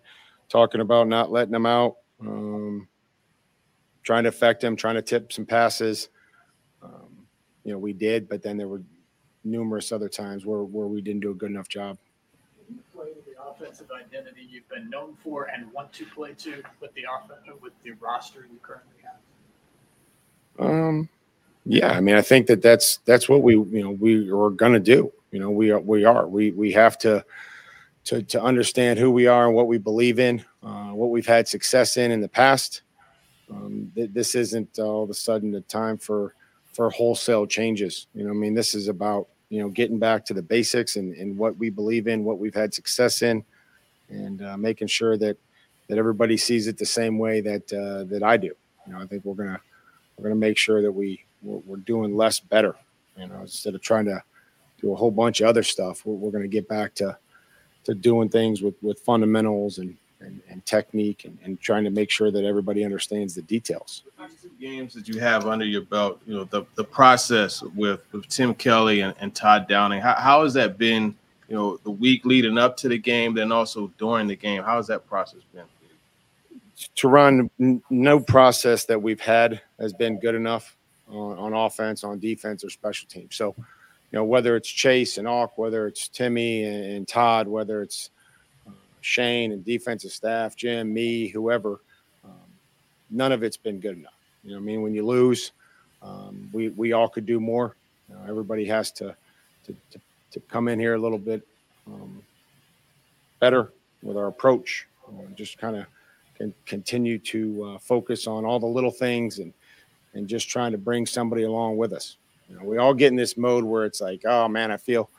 talking 0.49 0.79
about 0.79 1.07
not 1.07 1.31
letting 1.31 1.51
them 1.51 1.65
out, 1.65 1.97
um, 2.21 2.87
trying 4.03 4.23
to 4.23 4.29
affect 4.29 4.61
them, 4.61 4.75
trying 4.75 4.93
to 4.93 5.01
tip 5.01 5.33
some 5.33 5.47
passes. 5.47 6.09
Um, 6.83 7.25
you 7.63 7.71
know, 7.71 7.79
we 7.79 7.91
did, 7.91 8.29
but 8.29 8.43
then 8.43 8.57
there 8.57 8.67
were 8.67 8.83
numerous 9.43 9.91
other 9.91 10.07
times 10.07 10.45
where, 10.45 10.63
where 10.63 10.85
we 10.85 11.01
didn't 11.01 11.21
do 11.21 11.31
a 11.31 11.33
good 11.33 11.49
enough 11.49 11.67
job. 11.67 11.97
you 12.69 12.77
play 12.95 13.07
with 13.15 13.25
the 13.25 13.33
offensive 13.43 13.87
identity 13.91 14.47
you've 14.47 14.69
been 14.69 14.91
known 14.91 15.17
for 15.23 15.45
and 15.45 15.71
want 15.73 15.91
to 15.93 16.05
play 16.05 16.33
to 16.33 16.61
with 16.79 16.93
the 16.93 17.03
offense 17.03 17.41
with 17.61 17.73
the 17.83 17.91
roster 17.93 18.47
you 18.51 18.59
currently 18.61 18.93
have? 19.01 20.69
Um, 20.69 21.09
yeah, 21.65 21.91
I 21.91 22.01
mean, 22.01 22.15
I 22.15 22.21
think 22.21 22.47
that 22.47 22.61
that's 22.61 22.97
that's 23.05 23.29
what 23.29 23.41
we 23.41 23.53
you 23.53 23.83
know 23.83 23.91
we 23.91 24.29
are 24.29 24.49
going 24.49 24.73
to 24.73 24.79
do. 24.79 25.11
You 25.31 25.39
know, 25.39 25.49
we 25.49 25.71
are 25.71 25.79
we 25.79 26.03
are 26.03 26.27
we 26.27 26.51
we 26.51 26.71
have 26.73 26.97
to 26.99 27.23
to 28.05 28.21
to 28.23 28.41
understand 28.41 28.99
who 28.99 29.11
we 29.11 29.27
are 29.27 29.47
and 29.47 29.55
what 29.55 29.67
we 29.67 29.77
believe 29.77 30.19
in, 30.19 30.43
uh, 30.61 30.91
what 30.91 31.09
we've 31.09 31.25
had 31.25 31.47
success 31.47 31.97
in 31.97 32.11
in 32.11 32.21
the 32.21 32.27
past. 32.27 32.81
Um, 33.49 33.91
th- 33.95 34.11
this 34.13 34.35
isn't 34.35 34.77
all 34.79 35.03
of 35.03 35.09
a 35.09 35.13
sudden 35.13 35.51
the 35.51 35.61
time 35.61 35.97
for 35.97 36.35
for 36.73 36.89
wholesale 36.89 37.45
changes. 37.45 38.07
You 38.13 38.25
know, 38.25 38.31
I 38.31 38.33
mean, 38.33 38.53
this 38.53 38.75
is 38.75 38.89
about 38.89 39.29
you 39.49 39.61
know 39.61 39.69
getting 39.69 39.99
back 39.99 40.25
to 40.25 40.33
the 40.33 40.41
basics 40.41 40.97
and, 40.97 41.15
and 41.15 41.37
what 41.37 41.57
we 41.57 41.69
believe 41.69 42.07
in, 42.07 42.25
what 42.25 42.39
we've 42.39 42.55
had 42.55 42.73
success 42.73 43.21
in, 43.21 43.45
and 44.09 44.43
uh, 44.43 44.57
making 44.57 44.87
sure 44.87 45.17
that 45.17 45.37
that 45.87 45.97
everybody 45.97 46.35
sees 46.35 46.67
it 46.67 46.77
the 46.77 46.85
same 46.85 47.17
way 47.17 47.39
that 47.39 47.71
uh, 47.71 48.03
that 48.05 48.21
I 48.21 48.35
do. 48.35 48.51
You 48.85 48.93
know, 48.93 48.99
I 48.99 49.05
think 49.05 49.23
we're 49.23 49.35
gonna 49.35 49.61
we're 50.17 50.23
gonna 50.23 50.35
make 50.35 50.57
sure 50.57 50.81
that 50.81 50.91
we 50.91 51.23
we're, 51.43 51.61
we're 51.65 51.77
doing 51.77 52.15
less 52.15 52.39
better. 52.39 52.75
You 53.17 53.27
know, 53.27 53.41
instead 53.41 53.75
of 53.75 53.81
trying 53.81 54.05
to 54.05 54.23
do 54.81 54.91
a 54.91 54.95
whole 54.95 55.11
bunch 55.11 55.41
of 55.41 55.47
other 55.47 55.63
stuff, 55.63 56.05
we're, 56.05 56.15
we're 56.15 56.31
gonna 56.31 56.47
get 56.47 56.67
back 56.67 56.93
to 56.95 57.17
to 57.83 57.93
doing 57.93 58.29
things 58.29 58.61
with 58.61 58.75
with 58.81 58.99
fundamentals 58.99 59.77
and 59.77 59.97
and, 60.23 60.41
and 60.49 60.65
technique 60.65 61.25
and, 61.25 61.37
and 61.43 61.59
trying 61.59 61.83
to 61.83 61.89
make 61.89 62.09
sure 62.09 62.31
that 62.31 62.43
everybody 62.43 62.83
understands 62.83 63.35
the 63.35 63.41
details. 63.43 64.03
two 64.41 64.51
games 64.59 64.93
that 64.93 65.07
you 65.07 65.19
have 65.19 65.45
under 65.47 65.65
your 65.65 65.81
belt, 65.81 66.21
you 66.25 66.33
know, 66.33 66.45
the, 66.45 66.63
the 66.75 66.83
process 66.83 67.61
with, 67.75 68.01
with 68.11 68.27
Tim 68.27 68.53
Kelly 68.53 69.01
and, 69.01 69.13
and 69.19 69.35
Todd 69.35 69.67
Downing, 69.67 70.01
how, 70.01 70.15
how 70.15 70.43
has 70.43 70.53
that 70.53 70.77
been, 70.77 71.15
you 71.47 71.55
know, 71.55 71.77
the 71.77 71.91
week 71.91 72.25
leading 72.25 72.57
up 72.57 72.77
to 72.77 72.89
the 72.89 72.97
game, 72.97 73.33
then 73.33 73.51
also 73.51 73.91
during 73.97 74.27
the 74.27 74.35
game? 74.35 74.63
How 74.63 74.77
has 74.77 74.87
that 74.87 75.05
process 75.07 75.41
been? 75.53 75.65
To 76.95 77.07
run, 77.07 77.49
no 77.89 78.19
process 78.19 78.85
that 78.85 79.01
we've 79.01 79.21
had 79.21 79.61
has 79.79 79.93
been 79.93 80.19
good 80.19 80.35
enough 80.35 80.75
on, 81.09 81.37
on 81.37 81.53
offense, 81.53 82.03
on 82.03 82.19
defense, 82.19 82.63
or 82.63 82.69
special 82.69 83.07
teams. 83.07 83.35
So, 83.35 83.55
you 83.57 84.19
know, 84.19 84.23
whether 84.23 84.55
it's 84.55 84.69
Chase 84.69 85.17
and 85.17 85.27
Auk, 85.27 85.57
whether 85.57 85.87
it's 85.87 86.07
Timmy 86.07 86.63
and, 86.63 86.83
and 86.83 87.07
Todd, 87.07 87.47
whether 87.47 87.81
it's 87.81 88.11
uh, 88.67 88.71
Shane 89.01 89.51
and 89.51 89.65
defensive 89.65 90.11
staff, 90.11 90.55
Jim, 90.55 90.93
me, 90.93 91.27
whoever, 91.27 91.81
um, 92.23 92.31
none 93.09 93.31
of 93.31 93.43
it's 93.43 93.57
been 93.57 93.79
good 93.79 93.97
enough. 93.97 94.13
You 94.43 94.51
know, 94.51 94.57
I 94.57 94.61
mean, 94.61 94.81
when 94.81 94.93
you 94.93 95.05
lose, 95.05 95.51
um, 96.01 96.49
we 96.51 96.69
we 96.69 96.93
all 96.93 97.07
could 97.07 97.25
do 97.25 97.39
more. 97.39 97.75
You 98.09 98.15
know, 98.15 98.21
everybody 98.27 98.65
has 98.65 98.91
to, 98.93 99.15
to 99.65 99.75
to 99.91 99.99
to 100.31 100.39
come 100.41 100.67
in 100.67 100.79
here 100.79 100.95
a 100.95 100.99
little 100.99 101.17
bit 101.17 101.47
um, 101.87 102.21
better 103.39 103.71
with 104.01 104.17
our 104.17 104.27
approach. 104.27 104.87
Just 105.35 105.57
kind 105.57 105.75
of 105.75 105.85
continue 106.65 107.19
to 107.19 107.63
uh, 107.63 107.77
focus 107.77 108.27
on 108.27 108.45
all 108.45 108.59
the 108.59 108.65
little 108.65 108.91
things 108.91 109.39
and 109.39 109.53
and 110.13 110.27
just 110.27 110.49
trying 110.49 110.71
to 110.71 110.77
bring 110.77 111.05
somebody 111.05 111.43
along 111.43 111.77
with 111.77 111.93
us. 111.93 112.17
You 112.49 112.57
know, 112.57 112.65
we 112.65 112.77
all 112.77 112.93
get 112.93 113.07
in 113.07 113.15
this 113.15 113.37
mode 113.37 113.63
where 113.63 113.85
it's 113.85 114.01
like, 114.01 114.23
oh 114.25 114.47
man, 114.47 114.71
I 114.71 114.77
feel 114.77 115.09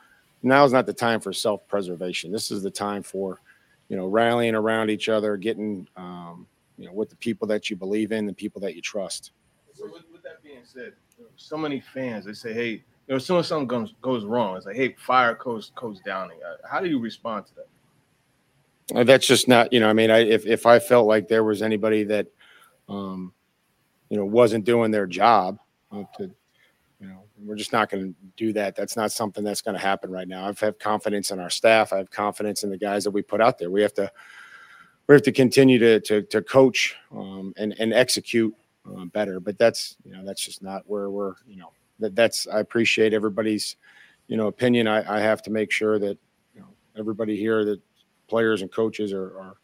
now 0.42 0.64
is 0.64 0.72
not 0.72 0.86
the 0.86 0.92
time 0.92 1.20
for 1.20 1.32
self-preservation. 1.32 2.30
This 2.30 2.50
is 2.50 2.62
the 2.62 2.70
time 2.70 3.02
for, 3.02 3.40
you 3.88 3.96
know, 3.96 4.06
rallying 4.06 4.54
around 4.54 4.90
each 4.90 5.08
other, 5.08 5.36
getting, 5.36 5.88
um, 5.96 6.46
you 6.76 6.86
know, 6.86 6.92
with 6.92 7.08
the 7.10 7.16
people 7.16 7.48
that 7.48 7.70
you 7.70 7.76
believe 7.76 8.12
in, 8.12 8.26
the 8.26 8.32
people 8.32 8.60
that 8.60 8.74
you 8.74 8.82
trust. 8.82 9.32
So 9.72 9.84
with, 9.84 10.04
with 10.12 10.22
that 10.22 10.42
being 10.42 10.62
said, 10.64 10.92
so 11.36 11.56
many 11.56 11.80
fans 11.80 12.26
they 12.26 12.32
say, 12.32 12.52
"Hey, 12.52 12.70
you 12.70 12.82
know, 13.08 13.16
as 13.16 13.24
soon 13.24 13.38
as 13.38 13.46
something 13.48 13.66
goes 13.66 13.94
goes 14.02 14.24
wrong, 14.24 14.56
it's 14.56 14.66
like, 14.66 14.76
hey, 14.76 14.94
fire 14.98 15.34
Coach 15.34 15.74
Coach 15.74 15.98
Downing." 16.04 16.38
How 16.68 16.80
do 16.80 16.88
you 16.88 16.98
respond 16.98 17.46
to 17.46 17.52
that? 17.54 17.66
Uh, 18.94 19.04
That's 19.04 19.26
just 19.26 19.48
not, 19.48 19.72
you 19.72 19.80
know, 19.80 19.88
I 19.88 19.92
mean, 19.94 20.10
I, 20.10 20.18
if, 20.18 20.46
if 20.46 20.66
I 20.66 20.78
felt 20.78 21.06
like 21.06 21.26
there 21.26 21.42
was 21.42 21.62
anybody 21.62 22.04
that, 22.04 22.26
um, 22.88 23.32
you 24.14 24.20
know, 24.20 24.26
wasn't 24.26 24.64
doing 24.64 24.92
their 24.92 25.08
job, 25.08 25.58
uh, 25.90 26.04
to, 26.16 26.30
you 27.00 27.08
know, 27.08 27.24
we're 27.42 27.56
just 27.56 27.72
not 27.72 27.90
going 27.90 28.14
to 28.14 28.14
do 28.36 28.52
that. 28.52 28.76
That's 28.76 28.96
not 28.96 29.10
something 29.10 29.42
that's 29.42 29.60
going 29.60 29.74
to 29.74 29.80
happen 29.80 30.08
right 30.08 30.28
now. 30.28 30.44
I 30.44 30.52
have 30.60 30.78
confidence 30.78 31.32
in 31.32 31.40
our 31.40 31.50
staff. 31.50 31.92
I 31.92 31.96
have 31.96 32.12
confidence 32.12 32.62
in 32.62 32.70
the 32.70 32.78
guys 32.78 33.02
that 33.02 33.10
we 33.10 33.22
put 33.22 33.40
out 33.40 33.58
there. 33.58 33.72
We 33.72 33.82
have 33.82 33.92
to, 33.94 34.08
we 35.08 35.14
have 35.14 35.22
to 35.22 35.32
continue 35.32 35.80
to 35.80 35.98
to, 35.98 36.22
to 36.22 36.42
coach 36.42 36.94
um, 37.10 37.52
and 37.56 37.74
and 37.80 37.92
execute 37.92 38.54
um, 38.86 39.08
better. 39.08 39.40
But 39.40 39.58
that's 39.58 39.96
you 40.04 40.12
know 40.12 40.24
that's 40.24 40.44
just 40.44 40.62
not 40.62 40.84
where 40.86 41.10
we're 41.10 41.34
you 41.44 41.56
know 41.56 41.72
that 41.98 42.14
that's 42.14 42.46
I 42.46 42.60
appreciate 42.60 43.12
everybody's 43.12 43.74
you 44.28 44.36
know 44.36 44.46
opinion. 44.46 44.86
I, 44.86 45.16
I 45.16 45.18
have 45.18 45.42
to 45.42 45.50
make 45.50 45.72
sure 45.72 45.98
that 45.98 46.16
you 46.54 46.60
know 46.60 46.68
everybody 46.96 47.36
here 47.36 47.64
that 47.64 47.82
players 48.28 48.62
and 48.62 48.70
coaches 48.70 49.12
are, 49.12 49.36
are 49.40 49.54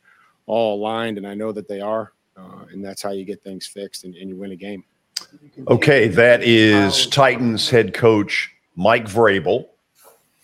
all 0.46 0.74
aligned, 0.74 1.18
and 1.18 1.26
I 1.26 1.34
know 1.34 1.53
that 1.53 1.68
they 1.68 1.80
are. 1.80 2.14
Uh, 2.41 2.64
and 2.72 2.84
that's 2.84 3.03
how 3.03 3.11
you 3.11 3.24
get 3.24 3.43
things 3.43 3.66
fixed 3.66 4.05
and, 4.05 4.14
and 4.14 4.30
you 4.30 4.36
win 4.36 4.53
a 4.53 4.57
game. 4.57 4.84
Okay, 5.68 6.09
that 6.09 6.43
is 6.43 7.07
Titans 7.07 7.68
head 7.68 7.93
coach 7.93 8.51
Mike 8.76 9.05
Vrabel. 9.05 9.66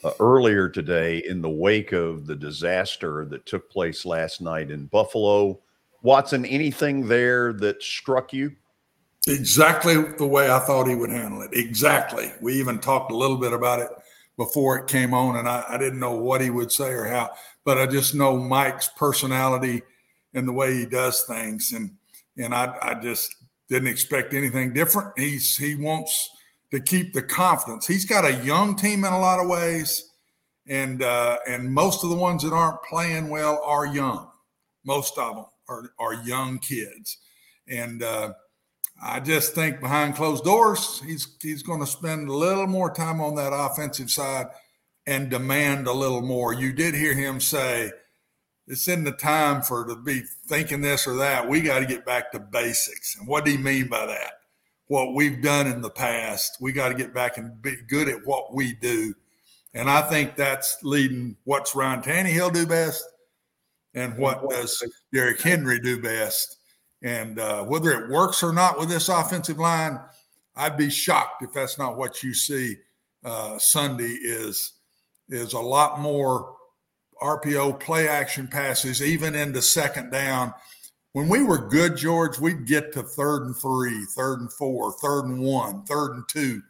Uh, 0.05 0.11
earlier 0.21 0.69
today, 0.69 1.25
in 1.27 1.41
the 1.41 1.49
wake 1.49 1.93
of 1.93 2.27
the 2.27 2.37
disaster 2.37 3.25
that 3.25 3.47
took 3.47 3.69
place 3.71 4.05
last 4.05 4.43
night 4.43 4.71
in 4.71 4.87
Buffalo, 4.87 5.59
Watson, 6.03 6.45
anything 6.45 7.09
there 7.09 7.55
that 7.55 7.83
struck 7.83 8.33
you? 8.33 8.55
Exactly 9.27 9.95
the 9.97 10.27
way 10.27 10.51
I 10.51 10.61
thought 10.61 10.87
he 10.87 10.95
would 10.95 11.11
handle 11.11 11.43
it. 11.43 11.51
Exactly. 11.55 12.31
We 12.41 12.53
even 12.55 12.79
talked 12.79 13.11
a 13.11 13.17
little 13.17 13.39
bit 13.39 13.53
about 13.55 13.81
it 13.81 13.89
before 14.37 14.79
it 14.79 14.87
came 14.87 15.15
on, 15.15 15.37
and 15.37 15.49
I, 15.49 15.65
I 15.67 15.79
didn't 15.79 15.99
know 15.99 16.15
what 16.15 16.43
he 16.43 16.51
would 16.51 16.71
say 16.71 16.91
or 16.91 17.07
how, 17.07 17.31
but 17.65 17.79
I 17.79 17.87
just 17.87 18.15
know 18.15 18.37
Mike's 18.37 18.89
personality 18.89 19.83
and 20.37 20.47
the 20.47 20.53
way 20.53 20.75
he 20.75 20.87
does 20.87 21.25
things, 21.25 21.73
and 21.73 21.91
and 22.37 22.55
I, 22.55 22.77
I 22.83 22.95
just 22.95 23.35
didn't 23.69 23.89
expect 23.89 24.35
anything 24.35 24.73
different. 24.73 25.19
He's 25.19 25.57
he 25.57 25.75
wants 25.75 26.31
to 26.71 26.79
keep 26.79 27.13
the 27.13 27.23
confidence. 27.23 27.87
He's 27.87 28.05
got 28.05 28.25
a 28.25 28.45
young 28.45 28.77
team 28.77 29.05
in 29.05 29.13
a 29.13 29.19
lot 29.19 29.41
of 29.41 29.49
ways, 29.49 30.13
and 30.69 31.03
uh, 31.03 31.39
and 31.49 31.73
most 31.73 32.05
of 32.05 32.11
the 32.11 32.17
ones 32.17 32.43
that 32.43 32.53
aren't 32.53 32.83
playing 32.83 33.29
well 33.31 33.61
are 33.65 33.87
young. 33.87 34.31
Most 34.85 35.19
of 35.19 35.35
them 35.35 35.45
are 35.69 35.91
are 35.99 36.15
young 36.15 36.59
kids, 36.59 37.17
and 37.67 38.03
uh, 38.03 38.33
I 39.03 39.21
just 39.21 39.55
think 39.55 39.81
behind 39.81 40.17
closed 40.17 40.45
doors, 40.45 41.01
he's 41.05 41.37
he's 41.41 41.63
going 41.63 41.81
to 41.81 41.87
spend 41.87 42.29
a 42.29 42.33
little 42.33 42.67
more 42.67 42.93
time 42.93 43.21
on 43.21 43.35
that 43.37 43.53
offensive 43.55 44.11
side 44.11 44.47
and 45.07 45.31
demand 45.31 45.87
a 45.87 45.93
little 45.93 46.23
more. 46.23 46.53
You 46.53 46.73
did 46.73 46.95
hear 46.95 47.15
him 47.15 47.41
say, 47.41 47.91
"It's 48.67 48.89
in 48.89 49.05
the 49.05 49.13
time 49.13 49.63
for 49.63 49.85
to 49.87 49.97
be 49.97 50.23
thinking 50.47 50.81
this 50.81 51.07
or 51.07 51.17
that. 51.17 51.49
We 51.49 51.61
got 51.61 51.81
to 51.81 51.87
get 51.87 52.05
back 52.05 52.33
to 52.33 52.41
basics." 52.41 53.17
And 53.17 53.27
what 53.29 53.45
do 53.45 53.53
you 53.53 53.59
mean 53.59 53.89
by 53.89 54.07
that? 54.07 54.41
What 54.89 55.15
we've 55.15 55.43
done 55.43 55.67
in 55.67 55.81
the 55.81 55.91
past, 55.91 56.59
we 56.61 56.73
got 56.73 56.91
to 56.91 56.95
get 56.95 57.13
back 57.13 57.39
and 57.39 57.61
be 57.61 57.77
good 57.89 58.09
at 58.09 58.25
what 58.25 58.55
we 58.55 58.75
do. 58.75 59.15
And 59.75 59.91
I 59.91 60.03
think 60.03 60.37
that's 60.37 60.79
leading. 60.83 61.37
What's 61.45 61.75
Ryan 61.75 62.03
Tannehill 62.03 62.53
do 62.53 62.67
best, 62.67 63.05
and 63.95 64.17
what 64.17 64.49
does 64.49 64.83
Derrick 65.13 65.41
Henry 65.41 65.81
do 65.81 66.01
best? 66.01 66.57
And 67.03 67.39
uh, 67.39 67.65
whether 67.65 67.93
it 67.93 68.11
works 68.11 68.43
or 68.43 68.53
not 68.53 68.79
with 68.79 68.89
this 68.89 69.09
offensive 69.09 69.59
line, 69.59 70.01
I'd 70.57 70.77
be 70.77 70.89
shocked 70.89 71.43
if 71.43 71.53
that's 71.53 71.79
not 71.79 71.99
what 71.99 72.23
you 72.23 72.33
see 72.33 72.77
uh, 73.25 73.59
Sunday. 73.59 74.17
Is 74.23 74.73
is 75.29 75.53
a 75.53 75.61
lot 75.61 76.01
more 76.01 76.56
RPO 77.23 77.81
play 77.81 78.09
action 78.09 78.49
passes, 78.49 79.03
even 79.03 79.35
into 79.35 79.63
second 79.63 80.11
down. 80.11 80.53
When 81.13 81.29
we 81.29 81.43
were 81.43 81.69
good, 81.69 81.97
George, 81.97 82.39
we'd 82.39 82.67
get 82.67 82.93
to 82.93 83.03
third 83.03 83.45
and 83.45 83.57
three, 83.57 84.05
third 84.15 84.41
and 84.41 84.53
four, 84.53 84.93
third 84.93 85.25
and 85.25 85.41
one, 85.41 85.85
third 85.85 86.13
and 86.13 86.29
two, 86.29 86.63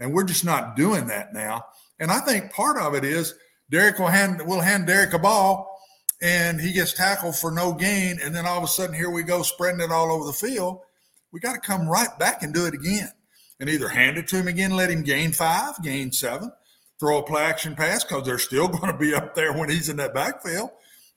and 0.00 0.12
we're 0.12 0.24
just 0.24 0.44
not 0.44 0.76
doing 0.76 1.06
that 1.08 1.34
now. 1.34 1.64
And 2.00 2.10
I 2.10 2.20
think 2.20 2.52
part 2.52 2.78
of 2.78 2.94
it 2.94 3.04
is 3.04 3.34
Derrick 3.70 3.98
will 3.98 4.08
hand 4.08 4.40
will 4.46 4.60
hand 4.60 4.86
Derrick 4.86 5.12
a 5.12 5.18
ball 5.18 5.74
and 6.22 6.60
he 6.60 6.72
gets 6.72 6.92
tackled 6.92 7.36
for 7.36 7.50
no 7.50 7.72
gain. 7.72 8.18
And 8.22 8.34
then 8.34 8.46
all 8.46 8.58
of 8.58 8.64
a 8.64 8.68
sudden, 8.68 8.94
here 8.94 9.10
we 9.10 9.22
go 9.22 9.42
spreading 9.42 9.80
it 9.80 9.92
all 9.92 10.10
over 10.10 10.24
the 10.24 10.32
field. 10.32 10.80
We 11.32 11.40
got 11.40 11.54
to 11.54 11.60
come 11.60 11.88
right 11.88 12.16
back 12.18 12.42
and 12.42 12.54
do 12.54 12.66
it 12.66 12.74
again 12.74 13.10
and 13.60 13.68
either 13.68 13.88
hand 13.88 14.18
it 14.18 14.26
to 14.28 14.36
him 14.36 14.48
again, 14.48 14.74
let 14.74 14.90
him 14.90 15.02
gain 15.02 15.32
five, 15.32 15.82
gain 15.82 16.12
seven, 16.12 16.50
throw 16.98 17.18
a 17.18 17.22
play 17.22 17.42
action 17.42 17.74
pass 17.74 18.04
because 18.04 18.24
they're 18.24 18.38
still 18.38 18.68
going 18.78 18.92
to 18.92 18.98
be 18.98 19.14
up 19.14 19.34
there 19.34 19.52
when 19.52 19.68
he's 19.68 19.88
in 19.88 19.96
that 19.98 20.14
backfield. 20.14 20.70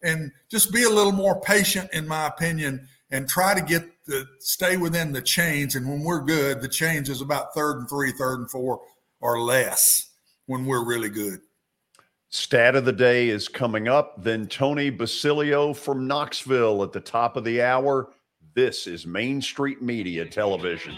And 0.03 0.31
just 0.49 0.71
be 0.71 0.83
a 0.83 0.89
little 0.89 1.11
more 1.11 1.41
patient, 1.41 1.89
in 1.91 2.07
my 2.07 2.27
opinion, 2.27 2.87
and 3.09 3.27
try 3.27 3.55
to 3.55 3.61
get 3.61 3.83
the 4.05 4.27
stay 4.39 4.77
within 4.77 5.11
the 5.11 5.21
chains. 5.21 5.75
And 5.75 5.87
when 5.87 6.03
we're 6.03 6.21
good, 6.21 6.61
the 6.61 6.67
change 6.67 7.09
is 7.09 7.21
about 7.21 7.53
third 7.55 7.79
and 7.79 7.89
three, 7.89 8.11
third 8.11 8.39
and 8.39 8.51
four, 8.51 8.81
or 9.21 9.41
less 9.41 10.11
when 10.45 10.65
we're 10.65 10.85
really 10.85 11.09
good. 11.09 11.39
Stat 12.29 12.75
of 12.75 12.85
the 12.85 12.91
day 12.91 13.29
is 13.29 13.47
coming 13.47 13.87
up. 13.87 14.21
Then 14.21 14.47
Tony 14.47 14.89
Basilio 14.89 15.73
from 15.73 16.07
Knoxville 16.07 16.83
at 16.83 16.91
the 16.91 16.99
top 16.99 17.37
of 17.37 17.43
the 17.43 17.61
hour. 17.61 18.09
This 18.53 18.85
is 18.85 19.07
Main 19.07 19.41
Street 19.41 19.81
Media 19.81 20.25
Television. 20.25 20.95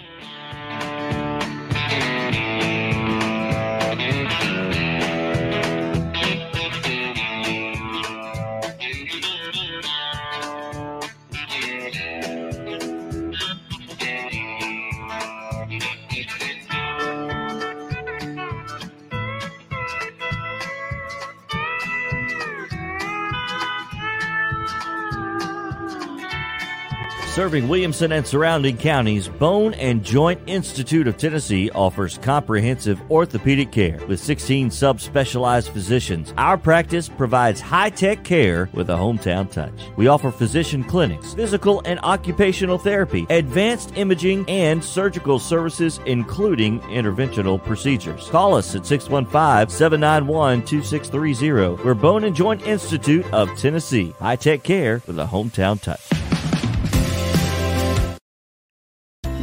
Serving 27.40 27.70
Williamson 27.70 28.12
and 28.12 28.28
surrounding 28.28 28.76
counties, 28.76 29.30
Bone 29.30 29.74
and 29.76 30.04
Joint 30.04 30.42
Institute 30.46 31.08
of 31.08 31.16
Tennessee 31.16 31.72
offers 31.72 32.18
comprehensive 32.18 33.00
orthopedic 33.10 33.72
care 33.72 33.98
with 34.08 34.20
16 34.20 34.70
subspecialized 34.70 35.70
physicians. 35.70 36.34
Our 36.38 36.58
practice 36.58 37.08
provides 37.08 37.62
high 37.62 37.92
tech 37.92 38.26
care 38.26 38.70
with 38.74 38.90
a 38.90 38.98
hometown 38.98 39.50
touch. 39.50 39.72
We 39.96 40.08
offer 40.08 40.32
physician 40.32 40.84
clinics, 40.84 41.34
physical 41.34 41.82
and 41.86 42.02
occupational 42.04 42.78
therapy, 42.78 43.26
advanced 43.30 43.94
imaging, 43.96 44.44
and 44.50 44.84
surgical 44.84 45.40
services, 45.40 46.02
including 46.06 46.82
interventional 46.82 47.64
procedures. 47.64 48.28
Call 48.28 48.54
us 48.54 48.76
at 48.76 48.86
615 48.86 49.74
791 49.74 50.66
2630. 50.66 51.86
We're 51.86 51.94
Bone 51.94 52.26
and 52.26 52.36
Joint 52.36 52.64
Institute 52.64 53.26
of 53.32 53.48
Tennessee. 53.58 54.14
High 54.20 54.36
tech 54.36 54.64
care 54.64 55.02
with 55.08 55.18
a 55.20 55.26
hometown 55.26 55.82
touch. 55.82 56.19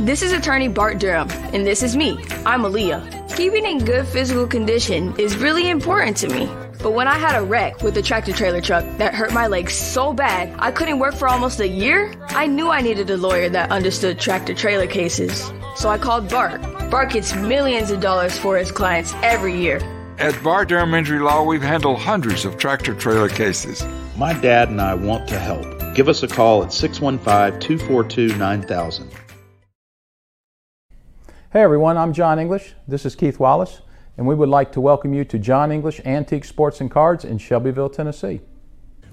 This 0.07 0.23
is 0.23 0.31
attorney 0.31 0.69
Bart 0.69 1.01
Durham, 1.01 1.29
and 1.53 1.67
this 1.67 1.83
is 1.83 1.97
me. 1.97 2.13
I'm 2.47 2.63
Aaliyah. 2.63 3.37
Keeping 3.37 3.67
in 3.67 3.85
good 3.85 4.07
physical 4.07 4.47
condition 4.47 5.13
is 5.19 5.37
really 5.37 5.69
important 5.69 6.17
to 6.19 6.29
me. 6.29 6.49
But 6.81 6.93
when 6.93 7.09
I 7.09 7.19
had 7.19 7.35
a 7.35 7.45
wreck 7.45 7.83
with 7.83 7.97
a 7.97 8.03
tractor 8.03 8.33
trailer 8.33 8.61
truck 8.61 8.85
that 8.99 9.17
hurt 9.17 9.33
my 9.33 9.49
legs 9.49 9.75
so 9.75 10.13
bad 10.13 10.55
I 10.61 10.71
couldn't 10.71 11.01
work 11.01 11.17
for 11.17 11.27
almost 11.27 11.59
a 11.59 11.67
year, 11.67 12.15
I 12.29 12.47
knew 12.47 12.69
I 12.71 12.83
needed 12.83 13.11
a 13.11 13.17
lawyer 13.17 13.49
that 13.49 13.73
understood 13.73 14.21
tractor 14.21 14.55
trailer 14.55 14.87
cases. 14.87 15.51
So 15.75 15.89
I 15.89 15.99
called 15.99 16.31
Bart. 16.31 16.63
Bart 16.89 17.11
gets 17.11 17.35
millions 17.35 17.91
of 17.91 17.99
dollars 17.99 18.39
for 18.39 18.57
his 18.57 18.71
clients 18.71 19.13
every 19.25 19.61
year. 19.61 19.81
At 20.19 20.41
Bart 20.41 20.69
Durham 20.69 20.95
Injury 20.95 21.19
Law, 21.19 21.43
we've 21.43 21.63
handled 21.63 21.99
hundreds 21.99 22.45
of 22.45 22.59
tractor 22.59 22.95
trailer 22.95 23.29
cases. 23.29 23.85
My 24.17 24.35
dad 24.35 24.69
and 24.69 24.81
I 24.81 24.95
want 24.95 25.27
to 25.31 25.39
help. 25.41 25.67
Give 25.97 26.09
us 26.09 26.23
a 26.23 26.29
call 26.29 26.63
at 26.63 26.73
615 26.73 27.59
242 27.59 28.39
9000. 28.39 29.11
Hey 31.57 31.63
everyone, 31.63 31.97
I'm 31.97 32.13
John 32.13 32.39
English. 32.39 32.75
This 32.87 33.07
is 33.07 33.17
Keith 33.17 33.41
Wallace, 33.41 33.81
and 34.19 34.27
we 34.27 34.35
would 34.35 34.51
like 34.51 34.73
to 34.73 34.81
welcome 34.83 35.15
you 35.15 35.25
to 35.25 35.39
John 35.39 35.73
English 35.73 36.03
Antique 36.05 36.45
Sports 36.45 36.83
and 36.83 36.91
Cards 36.91 37.25
in 37.25 37.39
Shelbyville, 37.39 37.89
Tennessee. 37.89 38.43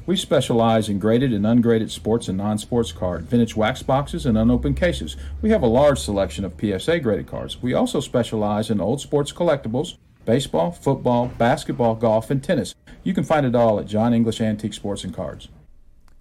We 0.06 0.18
specialize 0.18 0.90
in 0.90 1.00
graded 1.00 1.32
and 1.32 1.48
ungraded 1.48 1.90
sports 1.90 2.28
and 2.28 2.38
non 2.38 2.58
sports 2.58 2.92
cards, 2.92 3.30
vintage 3.30 3.56
wax 3.56 3.82
boxes, 3.82 4.26
and 4.26 4.38
unopened 4.38 4.76
cases. 4.76 5.16
We 5.42 5.52
have 5.52 5.62
a 5.62 5.68
large 5.68 6.00
selection 6.00 6.44
of 6.44 6.60
PSA 6.60 7.00
graded 7.00 7.28
cards. 7.28 7.64
We 7.64 7.76
also 7.76 8.02
specialize 8.02 8.70
in 8.70 8.82
old 8.82 9.00
sports 9.00 9.32
collectibles, 9.32 9.96
baseball, 10.26 10.72
football, 10.72 11.28
basketball, 11.38 11.96
golf, 11.96 12.30
and 12.30 12.44
tennis. 12.44 12.76
You 13.06 13.14
can 13.14 13.24
find 13.24 13.46
it 13.46 13.56
all 13.56 13.80
at 13.80 13.88
John 13.88 14.14
English 14.14 14.42
Antique 14.42 14.74
Sports 14.74 15.06
and 15.06 15.14
Cards. 15.14 15.48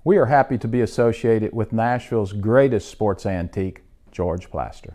We 0.04 0.18
are 0.18 0.26
happy 0.26 0.56
to 0.58 0.68
be 0.68 0.82
associated 0.82 1.52
with 1.52 1.72
Nashville's 1.72 2.32
greatest 2.32 2.88
sports 2.88 3.26
antique, 3.26 3.82
George 4.12 4.52
Plaster. 4.52 4.94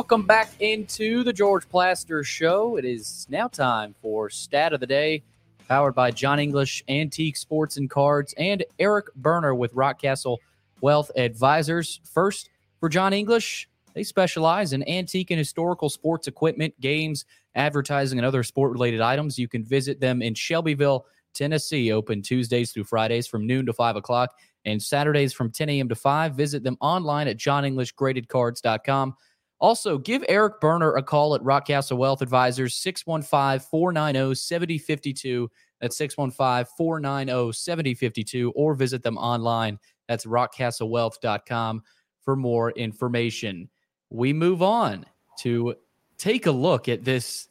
Welcome 0.00 0.22
back 0.22 0.48
into 0.60 1.22
the 1.24 1.32
George 1.32 1.68
Plaster 1.68 2.24
Show. 2.24 2.78
It 2.78 2.86
is 2.86 3.26
now 3.28 3.48
time 3.48 3.94
for 4.00 4.30
Stat 4.30 4.72
of 4.72 4.80
the 4.80 4.86
Day, 4.86 5.22
powered 5.68 5.94
by 5.94 6.10
John 6.10 6.40
English 6.40 6.82
Antique 6.88 7.36
Sports 7.36 7.76
and 7.76 7.90
Cards 7.90 8.32
and 8.38 8.64
Eric 8.78 9.14
Berner 9.14 9.54
with 9.54 9.74
Rockcastle 9.74 10.38
Wealth 10.80 11.10
Advisors. 11.16 12.00
First, 12.02 12.48
for 12.80 12.88
John 12.88 13.12
English, 13.12 13.68
they 13.92 14.02
specialize 14.02 14.72
in 14.72 14.88
antique 14.88 15.30
and 15.32 15.38
historical 15.38 15.90
sports 15.90 16.28
equipment, 16.28 16.80
games, 16.80 17.26
advertising, 17.54 18.18
and 18.18 18.24
other 18.24 18.42
sport 18.42 18.72
related 18.72 19.02
items. 19.02 19.38
You 19.38 19.48
can 19.48 19.62
visit 19.62 20.00
them 20.00 20.22
in 20.22 20.32
Shelbyville, 20.32 21.04
Tennessee, 21.34 21.92
open 21.92 22.22
Tuesdays 22.22 22.72
through 22.72 22.84
Fridays 22.84 23.26
from 23.26 23.46
noon 23.46 23.66
to 23.66 23.74
5 23.74 23.96
o'clock 23.96 24.34
and 24.64 24.82
Saturdays 24.82 25.34
from 25.34 25.50
10 25.50 25.68
a.m. 25.68 25.90
to 25.90 25.94
5. 25.94 26.34
Visit 26.34 26.62
them 26.62 26.78
online 26.80 27.28
at 27.28 27.36
johnenglishgradedcards.com. 27.36 29.14
Also, 29.60 29.98
give 29.98 30.24
Eric 30.28 30.58
Berner 30.60 30.94
a 30.94 31.02
call 31.02 31.34
at 31.34 31.42
Rockcastle 31.42 31.98
Wealth 31.98 32.22
Advisors, 32.22 32.74
615 32.76 33.60
490 33.68 34.34
7052. 34.34 35.50
That's 35.80 35.96
615 35.98 36.72
490 36.76 37.52
7052, 37.52 38.52
or 38.52 38.74
visit 38.74 39.02
them 39.02 39.18
online. 39.18 39.78
That's 40.08 40.24
rockcastlewealth.com 40.24 41.82
for 42.22 42.36
more 42.36 42.70
information. 42.72 43.68
We 44.08 44.32
move 44.32 44.62
on 44.62 45.04
to 45.40 45.74
take 46.16 46.46
a 46.46 46.50
look 46.50 46.88
at 46.88 47.04
this 47.04 47.48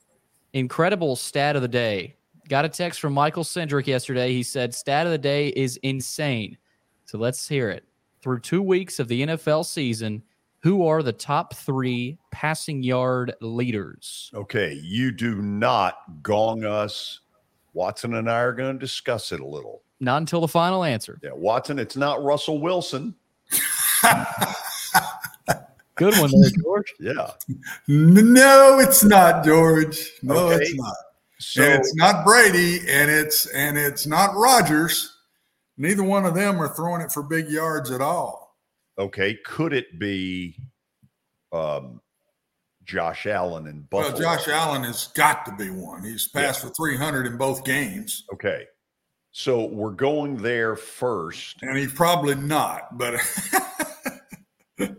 incredible 0.54 1.16
stat 1.16 1.56
of 1.56 1.62
the 1.62 1.68
day. 1.68 2.16
Got 2.48 2.66
a 2.66 2.70
text 2.70 3.00
from 3.00 3.14
Michael 3.14 3.44
Cendrick 3.44 3.86
yesterday. 3.86 4.34
He 4.34 4.42
said, 4.42 4.74
Stat 4.74 5.06
of 5.06 5.12
the 5.12 5.18
day 5.20 5.50
is 5.50 5.78
insane. 5.78 6.58
So 7.06 7.20
let's 7.20 7.48
hear 7.48 7.70
it. 7.70 7.84
Through 8.22 8.40
two 8.40 8.62
weeks 8.62 9.00
of 9.00 9.08
the 9.08 9.22
NFL 9.22 9.66
season, 9.66 10.24
who 10.62 10.86
are 10.86 11.02
the 11.04 11.14
top 11.14 11.54
three 11.56 12.18
passing 12.32 12.84
yard 12.84 13.34
leaders? 13.42 14.30
Okay, 14.34 14.74
you 14.84 15.12
do 15.12 15.42
not 15.42 16.22
gong 16.22 16.66
us. 16.66 17.20
Watson 17.74 18.16
and 18.16 18.30
I 18.30 18.40
are 18.40 18.54
going 18.54 18.74
to 18.74 18.80
discuss 18.80 19.32
it 19.32 19.40
a 19.40 19.46
little. 19.46 19.84
Not 20.00 20.18
until 20.18 20.42
the 20.42 20.48
final 20.48 20.84
answer. 20.84 21.20
Yeah, 21.24 21.32
Watson, 21.34 21.78
it's 21.80 21.96
not 21.96 22.24
Russell 22.24 22.60
Wilson. 22.60 23.16
Good 25.96 26.18
one 26.18 26.32
there, 26.32 26.50
George. 26.64 26.94
Yeah. 27.00 27.32
No, 27.88 28.80
it's 28.80 29.04
not, 29.04 29.44
George. 29.44 30.14
No, 30.24 30.48
Okay. 30.50 30.64
it's 30.64 30.74
not. 30.76 30.96
So- 31.40 31.64
and 31.64 31.74
it's 31.74 31.94
not 31.96 32.26
Brady, 32.26 32.80
and 32.90 33.10
it's 33.12 33.46
and 33.48 33.78
it's 33.78 34.06
not 34.08 34.36
Rodgers. 34.36 35.18
Neither 35.78 36.04
one 36.04 36.26
of 36.26 36.36
them 36.36 36.62
are 36.62 36.74
throwing 36.74 37.02
it 37.02 37.12
for 37.12 37.24
big 37.24 37.50
yards 37.50 37.92
at 37.92 38.02
all. 38.02 38.49
Okay, 39.00 39.36
could 39.46 39.72
it 39.74 39.98
be 39.98 40.58
um, 41.54 42.02
Josh 42.84 43.26
Allen 43.26 43.68
and 43.68 43.90
Buffalo? 43.90 44.12
Well, 44.14 44.38
Josh 44.38 44.48
Allen 44.50 44.84
has 44.84 45.08
got 45.08 45.46
to 45.46 45.56
be 45.56 45.70
one. 45.70 46.04
He's 46.04 46.28
passed 46.28 46.62
for 46.62 46.70
300 46.70 47.26
in 47.26 47.38
both 47.38 47.64
games. 47.64 48.26
Okay. 48.34 48.66
So 49.32 49.66
we're 49.66 49.92
going 49.92 50.38
there 50.38 50.76
first. 50.76 51.62
And 51.62 51.78
he's 51.78 51.94
probably 51.94 52.36
not, 52.36 52.98
but 52.98 53.16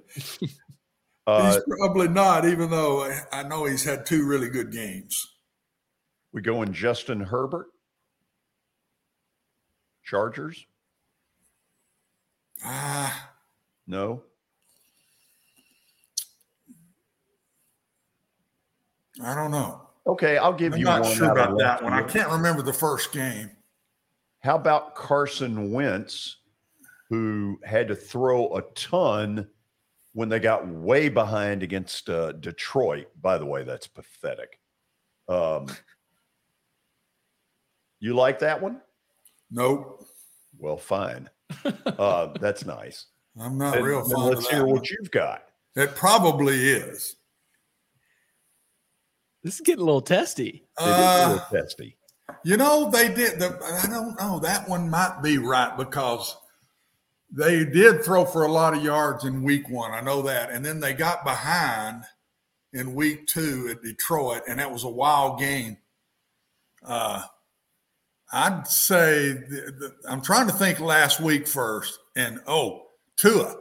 Uh, 1.27 1.53
he's 1.53 1.63
probably 1.79 2.09
not, 2.09 2.45
even 2.45 2.71
though 2.71 3.05
I- 3.31 3.43
know 3.45 3.65
he's 3.65 3.85
had 3.85 4.05
two 4.05 4.27
really 4.27 4.49
good 4.49 4.73
games. 4.73 5.35
we 6.33 6.41
going 6.43 6.73
Justin 6.73 7.21
Herbert? 7.21 7.67
Chargers? 10.03 10.67
Ah, 12.65 13.30
no. 13.91 14.23
I 19.21 19.35
don't 19.35 19.51
know. 19.51 19.83
Okay, 20.07 20.39
I'll 20.39 20.53
give 20.53 20.75
I'm 20.75 20.79
you. 20.79 20.89
I'm 20.89 21.03
not 21.03 21.13
sure 21.13 21.33
about 21.33 21.59
that 21.59 21.83
one. 21.83 21.93
I 21.93 22.05
can't 22.05 22.31
remember 22.31 22.63
the 22.63 22.73
first 22.73 23.11
game. 23.13 23.51
How 24.45 24.55
about 24.55 24.95
Carson 24.95 25.73
Wentz, 25.73 26.37
who 27.09 27.59
had 27.65 27.89
to 27.89 27.97
throw 27.97 28.57
a 28.57 28.63
ton 28.77 29.49
when 30.13 30.29
they 30.29 30.39
got 30.39 30.69
way 30.69 31.09
behind 31.09 31.65
against 31.65 32.09
uh, 32.09 32.31
Detroit? 32.33 33.09
By 33.21 33.39
the 33.39 33.47
way, 33.47 33.65
that's 33.65 33.89
pathetic. 33.89 34.61
Um, 35.29 35.67
you 37.99 38.15
like 38.15 38.39
that 38.39 38.63
one? 38.63 38.81
Nope. 39.51 40.07
Well, 40.57 40.77
fine. 40.77 41.29
Uh, 41.85 42.33
that's 42.41 42.65
nice. 42.65 43.07
I'm 43.41 43.59
not 43.59 43.77
And- 43.77 43.87
real 43.87 44.01
and 44.01 44.13
fond 44.13 44.35
Let's 44.35 44.49
hear 44.49 44.61
that 44.61 44.67
what 44.67 44.91
you've 44.91 45.11
got. 45.11 45.45
It 45.77 45.95
probably 45.95 46.69
is. 46.69 47.17
This 49.43 49.55
is 49.55 49.61
getting 49.63 49.83
a 49.83 49.85
little 49.85 50.03
testy. 50.03 50.65
Uh, 50.77 51.39
testy. 51.51 51.97
You 52.45 52.57
know, 52.57 52.91
they 52.91 53.09
did. 53.09 53.39
The, 53.39 53.59
I 53.83 53.87
don't 53.87 54.19
know. 54.21 54.39
That 54.39 54.69
one 54.69 54.91
might 54.91 55.21
be 55.23 55.39
right 55.39 55.77
because 55.77 56.37
they 57.31 57.65
did 57.65 58.05
throw 58.05 58.25
for 58.25 58.45
a 58.45 58.53
lot 58.53 58.75
of 58.75 58.85
yards 58.85 59.25
in 59.25 59.43
week 59.43 59.69
one. 59.71 59.93
I 59.93 60.01
know 60.01 60.23
that. 60.23 60.51
And 60.51 60.65
then 60.65 60.81
they 60.81 60.93
got 60.93 61.25
behind 61.25 62.05
in 62.73 62.95
week 62.95 63.27
two 63.27 63.69
at 63.71 63.83
Detroit, 63.83 64.43
and 64.49 64.59
that 64.59 64.71
was 64.71 64.85
a 64.85 64.89
wild 64.89 65.39
game. 65.39 65.79
Uh, 66.85 67.23
I'd 68.33 68.67
say 68.67 69.33
the, 69.33 69.75
the, 69.79 69.95
I'm 70.09 70.21
trying 70.21 70.47
to 70.47 70.53
think 70.53 70.81
last 70.81 71.21
week 71.21 71.49
first. 71.49 71.99
And 72.17 72.41
oh, 72.47 72.87
Tua. 73.21 73.57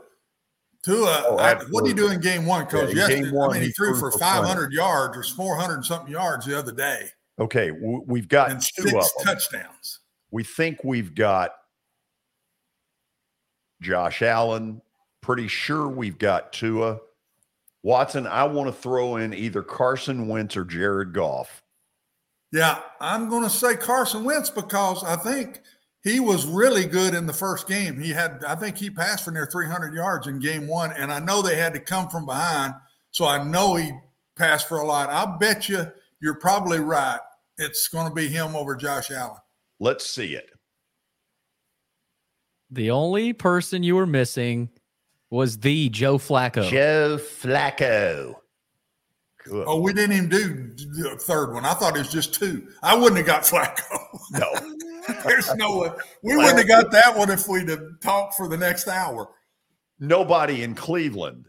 Tua, 0.84 1.24
Oh, 1.28 1.38
I, 1.38 1.55
what 1.72 1.84
did 1.84 1.89
he 1.89 1.93
do 1.93 2.10
in 2.10 2.22
game 2.22 2.45
one, 2.45 2.66
Coach? 2.66 2.93
Yeah, 2.93 3.07
Yesterday, 3.07 3.32
one, 3.32 3.49
I 3.49 3.53
mean, 3.53 3.62
he, 3.62 3.68
he 3.68 3.74
threw, 3.74 3.91
threw 3.91 3.99
for 3.99 4.12
for 4.12 4.20
500 4.20 4.72
yards 4.72 5.18
or 5.18 5.24
400 5.24 5.74
and 5.74 5.86
something 5.86 6.12
yards 6.12 6.45
the 6.45 6.57
other 6.57 6.72
day 6.72 7.10
Okay, 7.39 7.72
we've 7.72 8.28
got 8.28 8.51
and 8.51 8.62
two 8.62 8.89
six 8.89 9.14
touchdowns. 9.24 9.99
We 10.30 10.43
think 10.43 10.84
we've 10.84 11.16
got 11.16 11.51
Josh 13.82 14.22
Allen. 14.22 14.82
Pretty 15.22 15.47
sure 15.47 15.88
we've 15.88 16.18
got 16.18 16.51
Tua. 16.51 16.99
Watson, 17.82 18.28
I 18.28 18.43
want 18.43 18.68
to 18.68 18.74
throw 18.74 19.16
in 19.16 19.34
either 19.34 19.64
Carson 19.64 20.28
Wentz 20.28 20.57
or 20.57 20.66
Jared 20.66 21.14
Goff. 21.14 21.64
Yeah, 22.51 22.80
I'm 22.99 23.30
going 23.30 23.43
to 23.43 23.49
say 23.49 23.78
Carson 23.78 24.26
Wentz 24.26 24.49
because 24.49 25.03
I 25.05 25.16
think 25.16 25.62
he 26.04 26.20
was 26.20 26.45
really 26.45 26.86
good 26.86 27.14
in 27.14 27.28
the 27.28 27.34
first 27.34 27.68
game. 27.68 28.00
He 28.00 28.12
had, 28.12 28.43
I 28.47 28.56
think 28.56 28.78
he 28.78 28.89
passed 28.89 29.26
for 29.26 29.32
near 29.32 29.45
300 29.45 29.93
yards 29.93 30.28
in 30.28 30.39
game 30.39 30.68
one, 30.68 30.91
and 30.93 31.12
I 31.12 31.20
know 31.20 31.41
they 31.41 31.58
had 31.58 31.74
to 31.74 31.80
come 31.80 32.10
from 32.10 32.26
behind, 32.26 32.74
so 33.12 33.26
I 33.26 33.43
know 33.43 33.76
he 33.76 33.91
passed 34.38 34.68
for 34.68 34.78
a 34.78 34.86
lot. 34.86 35.10
I'll 35.10 35.38
bet 35.38 35.68
you 35.68 35.88
you're 36.22 36.39
probably 36.39 36.80
right. 36.80 37.20
It's 37.58 37.89
going 37.89 38.08
to 38.08 38.14
be 38.14 38.28
him 38.28 38.56
over 38.56 38.76
Josh 38.76 39.12
Allen. 39.12 39.38
Let's 39.80 40.06
see 40.06 40.36
it. 40.36 40.50
The 42.72 42.91
only 42.91 43.34
person 43.34 43.84
you 43.84 43.95
were 43.95 44.06
missing 44.06 44.70
was 45.30 45.58
the 45.58 45.89
Joe 45.89 46.18
Flacco. 46.18 46.70
Joe 46.70 47.18
Flacco. 47.18 48.36
Good. 49.43 49.66
Oh, 49.68 49.82
we 49.82 49.93
didn't 49.93 50.16
even 50.16 50.30
do 50.30 50.74
the 51.02 51.18
third 51.18 51.54
one. 51.54 51.66
I 51.66 51.74
thought 51.74 51.95
it 51.95 52.00
was 52.00 52.12
just 52.12 52.34
two. 52.34 52.68
I 52.84 52.95
wouldn't 52.95 53.18
have 53.18 53.26
got 53.26 53.43
Flacco. 53.43 53.97
No. 54.32 54.68
There's 55.26 55.53
no 55.55 55.78
way. 55.80 55.91
We 56.24 56.36
wouldn't 56.38 56.57
have 56.57 56.67
got 56.67 56.91
that 56.91 57.15
one 57.17 57.30
if 57.30 57.47
we'd 57.47 57.70
have 57.70 57.84
talked 58.01 58.36
for 58.36 58.47
the 58.47 58.57
next 58.57 58.88
hour. 58.88 59.30
Nobody 59.99 60.63
in 60.63 60.76
Cleveland 60.76 61.47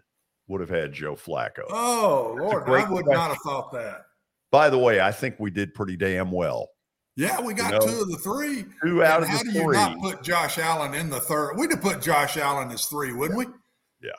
would 0.48 0.60
have 0.60 0.70
had 0.70 0.92
Joe 0.92 1.14
Flacco. 1.14 1.62
Oh, 1.70 2.34
That's 2.36 2.52
Lord. 2.66 2.68
I 2.68 2.90
would 2.90 3.06
not 3.06 3.28
have 3.28 3.38
thought 3.44 3.72
that. 3.72 4.02
By 4.50 4.68
the 4.70 4.78
way, 4.78 5.00
I 5.00 5.12
think 5.12 5.36
we 5.38 5.50
did 5.50 5.74
pretty 5.74 5.96
damn 5.96 6.30
well. 6.32 6.68
Yeah, 7.16 7.40
we 7.40 7.54
got 7.54 7.72
You 7.72 7.78
know, 7.80 7.86
two 7.86 8.02
of 8.02 8.08
the 8.10 8.16
three. 8.18 8.64
two 8.82 9.04
out 9.04 9.22
And 9.22 9.24
of 9.24 9.28
how 9.30 9.38
the 9.42 9.52
do 9.52 9.58
you 9.58 9.72
not 9.72 10.00
put 10.00 10.22
Josh 10.22 10.58
Allen 10.58 10.94
in 10.94 11.10
the 11.10 11.20
third? 11.20 11.54
We'd 11.56 11.70
have 11.70 11.82
put 11.82 12.00
Josh 12.00 12.36
Allen 12.36 12.70
as 12.70 12.86
three, 12.86 13.12
wouldn't 13.12 13.38
we? 13.38 13.46
Yeah. 14.02 14.10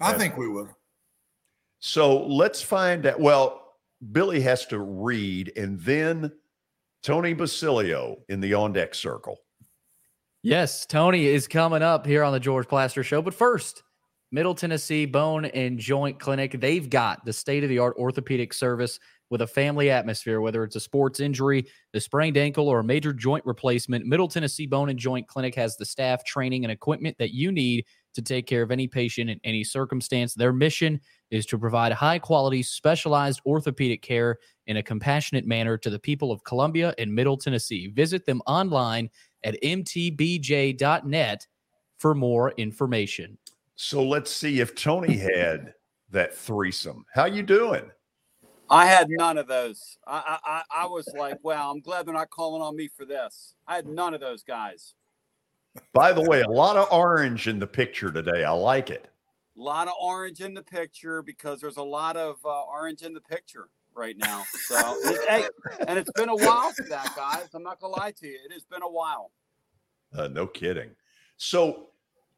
I 0.00 0.12
think 0.14 0.36
we 0.36 0.48
would. 0.48 0.68
So 1.80 2.24
let's 2.26 2.62
find 2.62 3.04
out. 3.06 3.20
Well, 3.20 3.74
Billy 4.12 4.40
has 4.42 4.64
to 4.66 4.78
read, 4.78 5.52
and 5.56 5.80
then 5.80 6.32
Tony 7.06 7.34
Basilio 7.34 8.16
in 8.28 8.40
the 8.40 8.52
on 8.52 8.72
deck 8.72 8.92
circle. 8.92 9.38
Yes, 10.42 10.84
Tony 10.86 11.26
is 11.26 11.46
coming 11.46 11.80
up 11.80 12.04
here 12.04 12.24
on 12.24 12.32
the 12.32 12.40
George 12.40 12.66
Plaster 12.66 13.04
Show. 13.04 13.22
But 13.22 13.32
first, 13.32 13.84
Middle 14.32 14.56
Tennessee 14.56 15.06
Bone 15.06 15.44
and 15.44 15.78
Joint 15.78 16.18
Clinic. 16.18 16.60
They've 16.60 16.90
got 16.90 17.24
the 17.24 17.32
state 17.32 17.62
of 17.62 17.68
the 17.68 17.78
art 17.78 17.96
orthopedic 17.96 18.52
service 18.52 18.98
with 19.30 19.42
a 19.42 19.46
family 19.46 19.88
atmosphere, 19.88 20.40
whether 20.40 20.64
it's 20.64 20.74
a 20.74 20.80
sports 20.80 21.20
injury, 21.20 21.66
a 21.94 22.00
sprained 22.00 22.36
ankle, 22.36 22.66
or 22.68 22.80
a 22.80 22.84
major 22.84 23.12
joint 23.12 23.46
replacement. 23.46 24.04
Middle 24.04 24.26
Tennessee 24.26 24.66
Bone 24.66 24.88
and 24.88 24.98
Joint 24.98 25.28
Clinic 25.28 25.54
has 25.54 25.76
the 25.76 25.84
staff, 25.84 26.24
training, 26.24 26.64
and 26.64 26.72
equipment 26.72 27.16
that 27.20 27.30
you 27.30 27.52
need 27.52 27.84
to 28.16 28.22
take 28.22 28.46
care 28.46 28.62
of 28.62 28.70
any 28.70 28.88
patient 28.88 29.30
in 29.30 29.40
any 29.44 29.62
circumstance. 29.62 30.34
Their 30.34 30.52
mission 30.52 31.00
is 31.30 31.46
to 31.46 31.58
provide 31.58 31.92
high 31.92 32.18
quality, 32.18 32.62
specialized 32.62 33.40
orthopedic 33.46 34.02
care 34.02 34.38
in 34.66 34.78
a 34.78 34.82
compassionate 34.82 35.46
manner 35.46 35.78
to 35.78 35.90
the 35.90 35.98
people 35.98 36.32
of 36.32 36.42
Columbia 36.44 36.92
and 36.98 37.14
Middle 37.14 37.36
Tennessee. 37.36 37.88
Visit 37.88 38.26
them 38.26 38.42
online 38.46 39.08
at 39.44 39.56
mtbj.net 39.62 41.46
for 41.98 42.14
more 42.14 42.50
information. 42.52 43.38
So 43.76 44.02
let's 44.02 44.30
see 44.30 44.60
if 44.60 44.74
Tony 44.74 45.16
had 45.16 45.74
that 46.10 46.34
threesome. 46.34 47.04
How 47.14 47.26
you 47.26 47.42
doing? 47.42 47.90
I 48.68 48.86
had 48.86 49.06
none 49.08 49.38
of 49.38 49.46
those. 49.46 49.96
I, 50.06 50.38
I 50.44 50.50
I 50.50 50.82
I 50.82 50.86
was 50.86 51.08
like, 51.16 51.38
wow, 51.44 51.70
I'm 51.70 51.80
glad 51.80 52.06
they're 52.06 52.14
not 52.14 52.30
calling 52.30 52.62
on 52.62 52.74
me 52.74 52.88
for 52.88 53.04
this. 53.04 53.54
I 53.66 53.76
had 53.76 53.86
none 53.86 54.12
of 54.12 54.20
those 54.20 54.42
guys. 54.42 54.94
By 55.92 56.12
the 56.12 56.22
way, 56.22 56.42
a 56.42 56.48
lot 56.48 56.76
of 56.76 56.88
orange 56.92 57.48
in 57.48 57.58
the 57.58 57.66
picture 57.66 58.10
today. 58.10 58.44
I 58.44 58.50
like 58.52 58.90
it. 58.90 59.08
A 59.58 59.60
lot 59.62 59.88
of 59.88 59.94
orange 60.00 60.40
in 60.40 60.52
the 60.54 60.62
picture 60.62 61.22
because 61.22 61.60
there's 61.60 61.78
a 61.78 61.82
lot 61.82 62.16
of 62.16 62.36
uh, 62.44 62.62
orange 62.64 63.02
in 63.02 63.14
the 63.14 63.20
picture 63.22 63.68
right 63.94 64.16
now. 64.18 64.42
So, 64.66 64.76
hey, 65.28 65.46
and 65.88 65.98
it's 65.98 66.10
been 66.12 66.28
a 66.28 66.36
while 66.36 66.72
for 66.72 66.84
that, 66.90 67.14
guys. 67.16 67.48
I'm 67.54 67.62
not 67.62 67.80
gonna 67.80 67.94
lie 67.96 68.12
to 68.20 68.26
you. 68.26 68.38
It 68.44 68.52
has 68.52 68.64
been 68.64 68.82
a 68.82 68.90
while. 68.90 69.30
Uh, 70.14 70.28
no 70.28 70.46
kidding. 70.46 70.90
So 71.38 71.88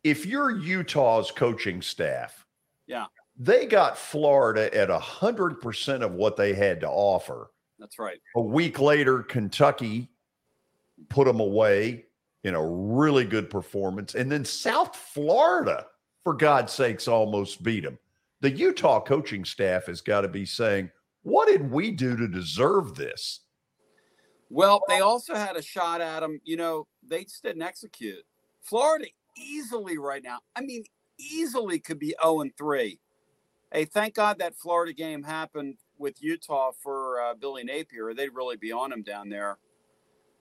if 0.04 0.24
you're 0.24 0.50
Utah's 0.50 1.30
coaching 1.32 1.82
staff, 1.82 2.46
Yeah, 2.86 3.06
they 3.36 3.66
got 3.66 3.98
Florida 3.98 4.72
at 4.76 4.88
100% 4.88 6.02
of 6.02 6.12
what 6.14 6.36
they 6.36 6.54
had 6.54 6.80
to 6.80 6.88
offer. 6.88 7.50
that's 7.80 7.98
right. 7.98 8.20
A 8.36 8.40
week 8.40 8.78
later, 8.80 9.22
Kentucky 9.24 10.08
put 11.08 11.26
them 11.26 11.40
away 11.40 12.06
a 12.54 12.66
really 12.66 13.24
good 13.24 13.50
performance. 13.50 14.14
And 14.14 14.30
then 14.30 14.44
South 14.44 14.96
Florida, 14.96 15.86
for 16.24 16.34
God's 16.34 16.72
sakes, 16.72 17.08
almost 17.08 17.62
beat 17.62 17.84
them. 17.84 17.98
The 18.40 18.50
Utah 18.50 19.00
coaching 19.00 19.44
staff 19.44 19.86
has 19.86 20.00
got 20.00 20.22
to 20.22 20.28
be 20.28 20.46
saying, 20.46 20.90
What 21.22 21.48
did 21.48 21.70
we 21.70 21.90
do 21.90 22.16
to 22.16 22.28
deserve 22.28 22.94
this? 22.94 23.40
Well, 24.50 24.82
they 24.88 25.00
also 25.00 25.34
had 25.34 25.56
a 25.56 25.62
shot 25.62 26.00
at 26.00 26.20
them. 26.20 26.40
You 26.44 26.56
know, 26.56 26.86
they 27.06 27.24
just 27.24 27.42
didn't 27.42 27.62
execute. 27.62 28.24
Florida 28.62 29.06
easily 29.36 29.98
right 29.98 30.22
now. 30.22 30.38
I 30.56 30.62
mean, 30.62 30.84
easily 31.18 31.78
could 31.78 31.98
be 31.98 32.14
0 32.22 32.40
and 32.40 32.56
3. 32.56 32.98
Hey, 33.72 33.84
thank 33.84 34.14
God 34.14 34.38
that 34.38 34.56
Florida 34.56 34.92
game 34.92 35.22
happened 35.22 35.76
with 35.98 36.22
Utah 36.22 36.70
for 36.82 37.20
uh, 37.20 37.34
Billy 37.34 37.64
Napier. 37.64 38.14
They'd 38.14 38.34
really 38.34 38.56
be 38.56 38.72
on 38.72 38.92
him 38.92 39.02
down 39.02 39.28
there. 39.28 39.58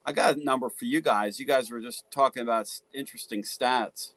I 0.08 0.14
got 0.14 0.38
a 0.38 0.44
number 0.44 0.70
for 0.70 0.86
you 0.86 1.02
guys. 1.02 1.38
You 1.38 1.46
guys 1.46 1.70
were 1.70 1.82
just 1.82 2.06
talking 2.12 2.42
about 2.42 2.70
interesting 2.94 3.44
stats. 3.44 4.14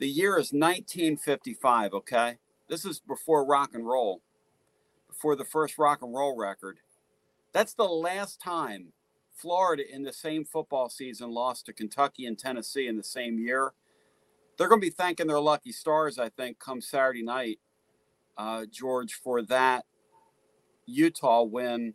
The 0.00 0.08
year 0.08 0.32
is 0.32 0.52
1955, 0.52 1.94
okay? 1.94 2.38
This 2.68 2.84
is 2.84 2.98
before 2.98 3.44
rock 3.44 3.70
and 3.74 3.86
roll, 3.86 4.22
before 5.06 5.36
the 5.36 5.44
first 5.44 5.78
rock 5.78 6.02
and 6.02 6.12
roll 6.12 6.36
record. 6.36 6.80
That's 7.52 7.74
the 7.74 7.84
last 7.84 8.40
time 8.40 8.88
Florida 9.32 9.84
in 9.88 10.02
the 10.02 10.12
same 10.12 10.44
football 10.44 10.88
season 10.88 11.30
lost 11.30 11.66
to 11.66 11.72
Kentucky 11.72 12.26
and 12.26 12.36
Tennessee 12.36 12.88
in 12.88 12.96
the 12.96 13.04
same 13.04 13.38
year. 13.38 13.74
They're 14.58 14.68
going 14.68 14.80
to 14.80 14.86
be 14.86 14.90
thanking 14.90 15.28
their 15.28 15.40
lucky 15.40 15.70
stars, 15.70 16.18
I 16.18 16.28
think, 16.28 16.58
come 16.58 16.80
Saturday 16.80 17.22
night, 17.22 17.60
uh, 18.36 18.64
George, 18.68 19.14
for 19.14 19.42
that 19.42 19.84
Utah 20.86 21.44
win. 21.44 21.94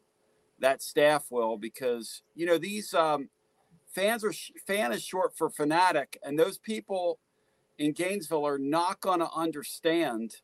That 0.59 0.81
staff 0.81 1.25
will, 1.29 1.57
because 1.57 2.23
you 2.35 2.45
know 2.45 2.57
these 2.57 2.93
um, 2.93 3.29
fans 3.93 4.23
are 4.23 4.33
fan 4.65 4.91
is 4.91 5.03
short 5.03 5.37
for 5.37 5.49
fanatic, 5.49 6.17
and 6.23 6.37
those 6.37 6.57
people 6.57 7.19
in 7.77 7.93
Gainesville 7.93 8.45
are 8.45 8.57
not 8.57 9.01
going 9.01 9.19
to 9.19 9.29
understand 9.31 10.37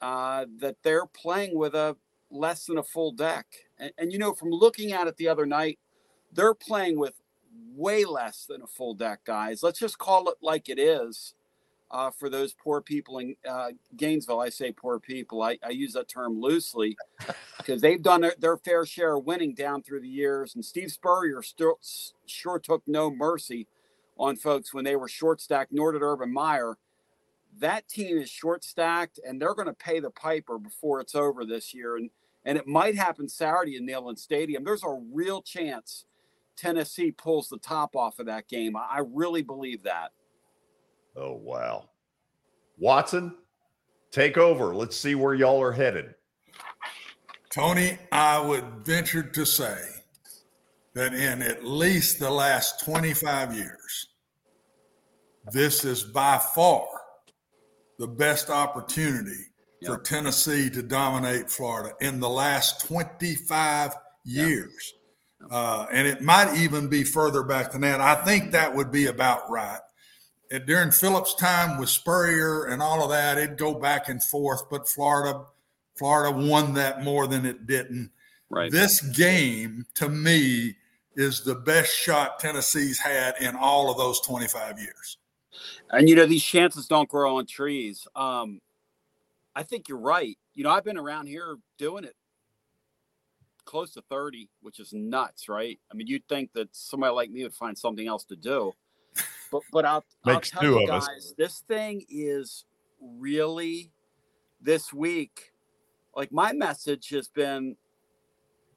uh, 0.00 0.46
that 0.58 0.76
they're 0.82 1.06
playing 1.06 1.56
with 1.56 1.74
a 1.74 1.96
less 2.30 2.66
than 2.66 2.78
a 2.78 2.82
full 2.82 3.12
deck. 3.12 3.46
And, 3.78 3.92
and 3.98 4.12
you 4.12 4.18
know, 4.18 4.32
from 4.32 4.50
looking 4.50 4.92
at 4.92 5.06
it 5.06 5.16
the 5.16 5.28
other 5.28 5.46
night, 5.46 5.78
they're 6.32 6.54
playing 6.54 6.98
with 6.98 7.14
way 7.74 8.04
less 8.04 8.44
than 8.46 8.62
a 8.62 8.66
full 8.66 8.94
deck, 8.94 9.20
guys. 9.24 9.62
Let's 9.62 9.78
just 9.78 9.98
call 9.98 10.28
it 10.28 10.36
like 10.42 10.68
it 10.68 10.78
is. 10.78 11.34
Uh, 11.90 12.10
for 12.10 12.28
those 12.28 12.52
poor 12.52 12.80
people 12.80 13.18
in 13.18 13.34
uh, 13.48 13.68
Gainesville. 13.96 14.40
I 14.40 14.50
say 14.50 14.72
poor 14.72 14.98
people. 14.98 15.42
I, 15.42 15.58
I 15.64 15.70
use 15.70 15.92
that 15.94 16.08
term 16.08 16.40
loosely 16.40 16.96
because 17.56 17.80
they've 17.80 18.02
done 18.02 18.20
their, 18.20 18.34
their, 18.38 18.56
fair 18.56 18.84
share 18.84 19.16
of 19.16 19.24
winning 19.24 19.54
down 19.54 19.82
through 19.82 20.00
the 20.00 20.08
years. 20.08 20.54
And 20.54 20.64
Steve 20.64 20.90
Spurrier 20.90 21.42
still 21.42 21.78
sure 22.26 22.58
took 22.58 22.82
no 22.86 23.10
mercy 23.10 23.66
on 24.18 24.36
folks 24.36 24.74
when 24.74 24.84
they 24.84 24.96
were 24.96 25.08
short 25.08 25.40
stacked, 25.40 25.72
nor 25.72 25.92
did 25.92 26.02
Urban 26.02 26.32
Meyer. 26.32 26.76
That 27.58 27.88
team 27.88 28.18
is 28.18 28.28
short 28.28 28.62
stacked, 28.62 29.18
and 29.26 29.40
they're 29.40 29.54
going 29.54 29.66
to 29.66 29.72
pay 29.72 30.00
the 30.00 30.10
piper 30.10 30.58
before 30.58 31.00
it's 31.00 31.14
over 31.14 31.44
this 31.44 31.72
year. 31.72 31.96
And 31.96 32.10
and 32.44 32.56
it 32.56 32.66
might 32.66 32.94
happen 32.94 33.28
Saturday 33.28 33.76
in 33.76 33.86
Neyland 33.86 34.18
Stadium. 34.18 34.64
There's 34.64 34.84
a 34.84 35.00
real 35.12 35.42
chance 35.42 36.06
Tennessee 36.56 37.10
pulls 37.10 37.48
the 37.48 37.58
top 37.58 37.94
off 37.94 38.18
of 38.18 38.26
that 38.26 38.48
game. 38.48 38.74
I 38.74 39.02
really 39.06 39.42
believe 39.42 39.82
that. 39.82 40.12
Oh, 41.18 41.34
wow. 41.34 41.88
Watson, 42.78 43.34
take 44.12 44.38
over. 44.38 44.74
Let's 44.74 44.96
see 44.96 45.16
where 45.16 45.34
y'all 45.34 45.60
are 45.60 45.72
headed. 45.72 46.14
Tony, 47.50 47.98
I 48.12 48.38
would 48.40 48.64
venture 48.84 49.22
to 49.22 49.44
say 49.44 49.78
that 50.94 51.14
in 51.14 51.42
at 51.42 51.64
least 51.64 52.20
the 52.20 52.30
last 52.30 52.84
25 52.84 53.54
years, 53.54 54.08
this 55.50 55.84
is 55.84 56.04
by 56.04 56.38
far 56.38 56.86
the 57.98 58.06
best 58.06 58.48
opportunity 58.48 59.46
yep. 59.80 59.90
for 59.90 59.98
Tennessee 59.98 60.70
to 60.70 60.82
dominate 60.82 61.50
Florida 61.50 61.94
in 62.00 62.20
the 62.20 62.28
last 62.28 62.86
25 62.86 63.92
years. 64.24 64.92
Yep. 65.40 65.50
Uh, 65.50 65.86
and 65.90 66.06
it 66.06 66.20
might 66.20 66.56
even 66.58 66.88
be 66.88 67.02
further 67.02 67.42
back 67.42 67.72
than 67.72 67.80
that. 67.80 68.00
I 68.00 68.14
think 68.24 68.52
that 68.52 68.74
would 68.74 68.92
be 68.92 69.06
about 69.06 69.50
right. 69.50 69.80
And 70.50 70.64
during 70.66 70.90
Phillips' 70.90 71.34
time 71.34 71.78
with 71.78 71.90
Spurrier 71.90 72.64
and 72.66 72.80
all 72.80 73.02
of 73.02 73.10
that, 73.10 73.36
it'd 73.36 73.58
go 73.58 73.74
back 73.74 74.08
and 74.08 74.22
forth, 74.22 74.70
but 74.70 74.88
Florida, 74.88 75.44
Florida 75.96 76.36
won 76.36 76.74
that 76.74 77.04
more 77.04 77.26
than 77.26 77.44
it 77.44 77.66
didn't. 77.66 78.10
Right. 78.48 78.72
This 78.72 79.00
game, 79.00 79.84
to 79.94 80.08
me, 80.08 80.76
is 81.16 81.42
the 81.42 81.54
best 81.54 81.94
shot 81.94 82.38
Tennessee's 82.38 82.98
had 82.98 83.34
in 83.40 83.56
all 83.56 83.90
of 83.90 83.98
those 83.98 84.20
25 84.22 84.78
years. 84.78 85.18
And 85.90 86.08
you 86.08 86.14
know 86.14 86.26
these 86.26 86.44
chances 86.44 86.86
don't 86.86 87.08
grow 87.08 87.36
on 87.36 87.46
trees. 87.46 88.06
Um, 88.14 88.60
I 89.54 89.64
think 89.64 89.88
you're 89.88 89.98
right. 89.98 90.38
You 90.54 90.64
know, 90.64 90.70
I've 90.70 90.84
been 90.84 90.96
around 90.96 91.26
here 91.26 91.56
doing 91.78 92.04
it 92.04 92.14
close 93.64 93.92
to 93.92 94.02
30, 94.08 94.48
which 94.62 94.80
is 94.80 94.92
nuts, 94.92 95.48
right? 95.48 95.78
I 95.90 95.94
mean, 95.94 96.06
you'd 96.06 96.26
think 96.28 96.52
that 96.54 96.68
somebody 96.72 97.12
like 97.12 97.30
me 97.30 97.42
would 97.42 97.52
find 97.52 97.76
something 97.76 98.06
else 98.06 98.24
to 98.26 98.36
do. 98.36 98.72
But 99.50 99.62
but 99.72 99.84
I'll, 99.84 100.04
I'll 100.24 100.40
tell 100.40 100.64
you 100.64 100.86
guys, 100.86 101.08
us. 101.08 101.34
this 101.36 101.60
thing 101.60 102.04
is 102.08 102.64
really 103.00 103.92
this 104.60 104.92
week. 104.92 105.52
Like 106.14 106.32
my 106.32 106.52
message 106.52 107.10
has 107.10 107.28
been 107.28 107.76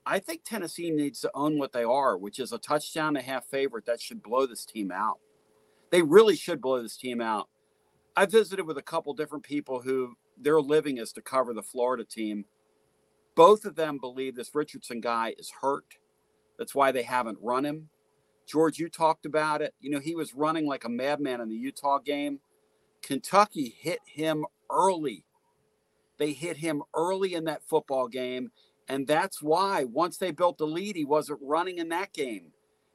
I 0.05 0.19
think 0.19 0.43
Tennessee 0.43 0.89
needs 0.89 1.19
to 1.21 1.31
own 1.35 1.59
what 1.59 1.73
they 1.73 1.83
are, 1.83 2.17
which 2.17 2.39
is 2.39 2.51
a 2.51 2.57
touchdown 2.57 3.09
and 3.09 3.17
a 3.17 3.21
half 3.21 3.45
favorite 3.45 3.85
that 3.85 4.01
should 4.01 4.23
blow 4.23 4.45
this 4.45 4.65
team 4.65 4.91
out. 4.91 5.19
They 5.91 6.01
really 6.01 6.35
should 6.35 6.61
blow 6.61 6.81
this 6.81 6.97
team 6.97 7.21
out. 7.21 7.49
I 8.15 8.25
visited 8.25 8.65
with 8.65 8.77
a 8.77 8.83
couple 8.83 9.13
different 9.13 9.43
people 9.43 9.81
who 9.81 10.15
their 10.37 10.59
living 10.59 10.97
is 10.97 11.11
to 11.13 11.21
cover 11.21 11.53
the 11.53 11.61
Florida 11.61 12.03
team. 12.03 12.45
Both 13.35 13.65
of 13.65 13.75
them 13.75 13.99
believe 13.99 14.35
this 14.35 14.53
Richardson 14.53 15.01
guy 15.01 15.35
is 15.37 15.51
hurt. 15.61 15.85
That's 16.57 16.75
why 16.75 16.91
they 16.91 17.03
haven't 17.03 17.37
run 17.41 17.65
him. 17.65 17.89
George, 18.51 18.79
you 18.79 18.89
talked 18.89 19.25
about 19.25 19.61
it. 19.61 19.73
You 19.79 19.89
know, 19.89 19.99
he 19.99 20.13
was 20.13 20.35
running 20.35 20.67
like 20.67 20.83
a 20.83 20.89
madman 20.89 21.39
in 21.39 21.47
the 21.47 21.55
Utah 21.55 21.99
game. 21.99 22.39
Kentucky 23.01 23.73
hit 23.79 23.99
him 24.05 24.45
early. 24.69 25.23
They 26.17 26.33
hit 26.33 26.57
him 26.57 26.83
early 26.93 27.33
in 27.33 27.45
that 27.45 27.63
football 27.63 28.09
game. 28.09 28.51
And 28.89 29.07
that's 29.07 29.41
why 29.41 29.85
once 29.85 30.17
they 30.17 30.31
built 30.31 30.57
the 30.57 30.67
lead, 30.67 30.97
he 30.97 31.05
wasn't 31.05 31.39
running 31.41 31.77
in 31.77 31.87
that 31.89 32.11
game. 32.11 32.51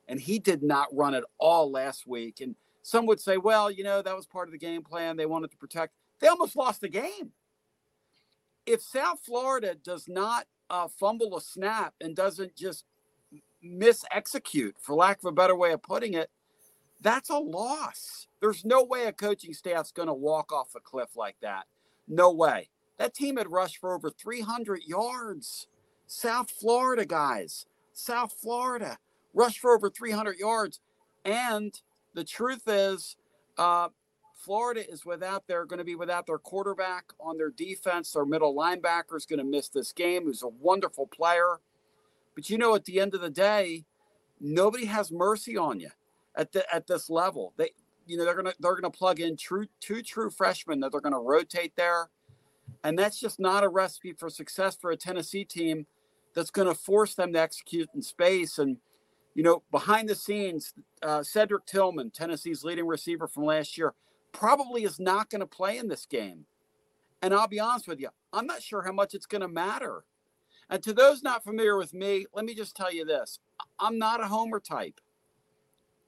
And 0.08 0.20
he 0.20 0.38
did 0.38 0.62
not 0.62 0.94
run 0.94 1.14
at 1.14 1.24
all 1.38 1.70
last 1.70 2.06
week. 2.06 2.42
And 2.42 2.54
some 2.82 3.06
would 3.06 3.18
say, 3.18 3.38
well, 3.38 3.70
you 3.70 3.82
know, 3.82 4.02
that 4.02 4.14
was 4.14 4.26
part 4.26 4.48
of 4.48 4.52
the 4.52 4.58
game 4.58 4.82
plan. 4.82 5.16
They 5.16 5.24
wanted 5.24 5.52
to 5.52 5.56
protect. 5.56 5.94
They 6.20 6.28
almost 6.28 6.54
lost 6.54 6.82
the 6.82 6.90
game. 6.90 7.32
If 8.66 8.82
South 8.82 9.20
Florida 9.24 9.74
does 9.74 10.06
not 10.06 10.44
uh, 10.68 10.88
fumble 10.88 11.34
a 11.34 11.40
snap 11.40 11.94
and 12.02 12.14
doesn't 12.14 12.54
just 12.56 12.84
miss 13.66 14.04
execute, 14.10 14.76
for 14.80 14.94
lack 14.94 15.18
of 15.18 15.26
a 15.26 15.32
better 15.32 15.56
way 15.56 15.72
of 15.72 15.82
putting 15.82 16.14
it, 16.14 16.30
that's 17.00 17.30
a 17.30 17.38
loss. 17.38 18.26
There's 18.40 18.64
no 18.64 18.82
way 18.82 19.04
a 19.04 19.12
coaching 19.12 19.54
staff's 19.54 19.92
going 19.92 20.08
to 20.08 20.14
walk 20.14 20.52
off 20.52 20.74
a 20.76 20.80
cliff 20.80 21.16
like 21.16 21.36
that. 21.42 21.64
No 22.08 22.32
way. 22.32 22.68
That 22.98 23.14
team 23.14 23.36
had 23.36 23.50
rushed 23.50 23.78
for 23.78 23.94
over 23.94 24.10
300 24.10 24.82
yards. 24.86 25.68
South 26.06 26.50
Florida 26.50 27.04
guys, 27.04 27.66
South 27.92 28.32
Florida 28.32 28.98
rushed 29.34 29.58
for 29.58 29.74
over 29.74 29.90
300 29.90 30.38
yards. 30.38 30.80
And 31.24 31.74
the 32.14 32.24
truth 32.24 32.62
is, 32.66 33.16
uh, 33.58 33.88
Florida 34.46 34.88
is 34.88 35.04
without 35.04 35.48
their 35.48 35.64
going 35.64 35.78
to 35.78 35.84
be 35.84 35.96
without 35.96 36.26
their 36.26 36.38
quarterback 36.38 37.06
on 37.18 37.36
their 37.36 37.50
defense. 37.50 38.12
Their 38.12 38.24
middle 38.24 38.54
linebacker 38.54 39.16
is 39.16 39.26
going 39.26 39.40
to 39.40 39.44
miss 39.44 39.68
this 39.68 39.92
game. 39.92 40.24
Who's 40.24 40.42
a 40.42 40.48
wonderful 40.48 41.08
player, 41.08 41.58
but 42.36 42.48
you 42.48 42.56
know, 42.56 42.76
at 42.76 42.84
the 42.84 43.00
end 43.00 43.16
of 43.16 43.20
the 43.20 43.30
day, 43.30 43.84
nobody 44.40 44.84
has 44.84 45.10
mercy 45.10 45.56
on 45.56 45.80
you 45.80 45.90
at 46.36 46.52
the 46.52 46.72
at 46.72 46.86
this 46.86 47.10
level. 47.10 47.52
They, 47.56 47.70
you 48.06 48.16
know, 48.16 48.24
they're 48.24 48.36
gonna 48.36 48.54
they're 48.60 48.76
gonna 48.76 48.90
plug 48.90 49.18
in 49.18 49.36
true 49.36 49.66
two 49.80 50.02
true 50.02 50.30
freshmen 50.30 50.78
that 50.80 50.92
they're 50.92 51.00
gonna 51.00 51.18
rotate 51.18 51.74
there, 51.74 52.10
and 52.84 52.96
that's 52.96 53.18
just 53.18 53.40
not 53.40 53.64
a 53.64 53.68
recipe 53.68 54.12
for 54.12 54.30
success 54.30 54.76
for 54.76 54.92
a 54.92 54.96
Tennessee 54.96 55.44
team 55.44 55.86
that's 56.32 56.52
to 56.52 56.74
force 56.74 57.14
them 57.14 57.32
to 57.32 57.40
execute 57.40 57.88
in 57.94 58.02
space 58.02 58.58
and 58.58 58.76
you 59.36 59.42
know, 59.42 59.62
behind 59.70 60.08
the 60.08 60.14
scenes, 60.14 60.72
uh, 61.02 61.22
Cedric 61.22 61.66
Tillman, 61.66 62.10
Tennessee's 62.10 62.64
leading 62.64 62.86
receiver 62.86 63.28
from 63.28 63.44
last 63.44 63.76
year, 63.76 63.92
probably 64.32 64.84
is 64.84 64.98
not 64.98 65.28
going 65.28 65.40
to 65.40 65.46
play 65.46 65.76
in 65.76 65.88
this 65.88 66.06
game. 66.06 66.46
And 67.20 67.34
I'll 67.34 67.46
be 67.46 67.60
honest 67.60 67.86
with 67.86 68.00
you, 68.00 68.08
I'm 68.32 68.46
not 68.46 68.62
sure 68.62 68.82
how 68.82 68.92
much 68.92 69.12
it's 69.12 69.26
going 69.26 69.42
to 69.42 69.48
matter. 69.48 70.04
And 70.68 70.82
to 70.82 70.92
those 70.92 71.22
not 71.22 71.44
familiar 71.44 71.76
with 71.76 71.94
me, 71.94 72.26
let 72.34 72.44
me 72.44 72.54
just 72.54 72.76
tell 72.76 72.92
you 72.92 73.04
this 73.04 73.38
I'm 73.78 73.98
not 73.98 74.22
a 74.22 74.26
homer 74.26 74.60
type. 74.60 75.00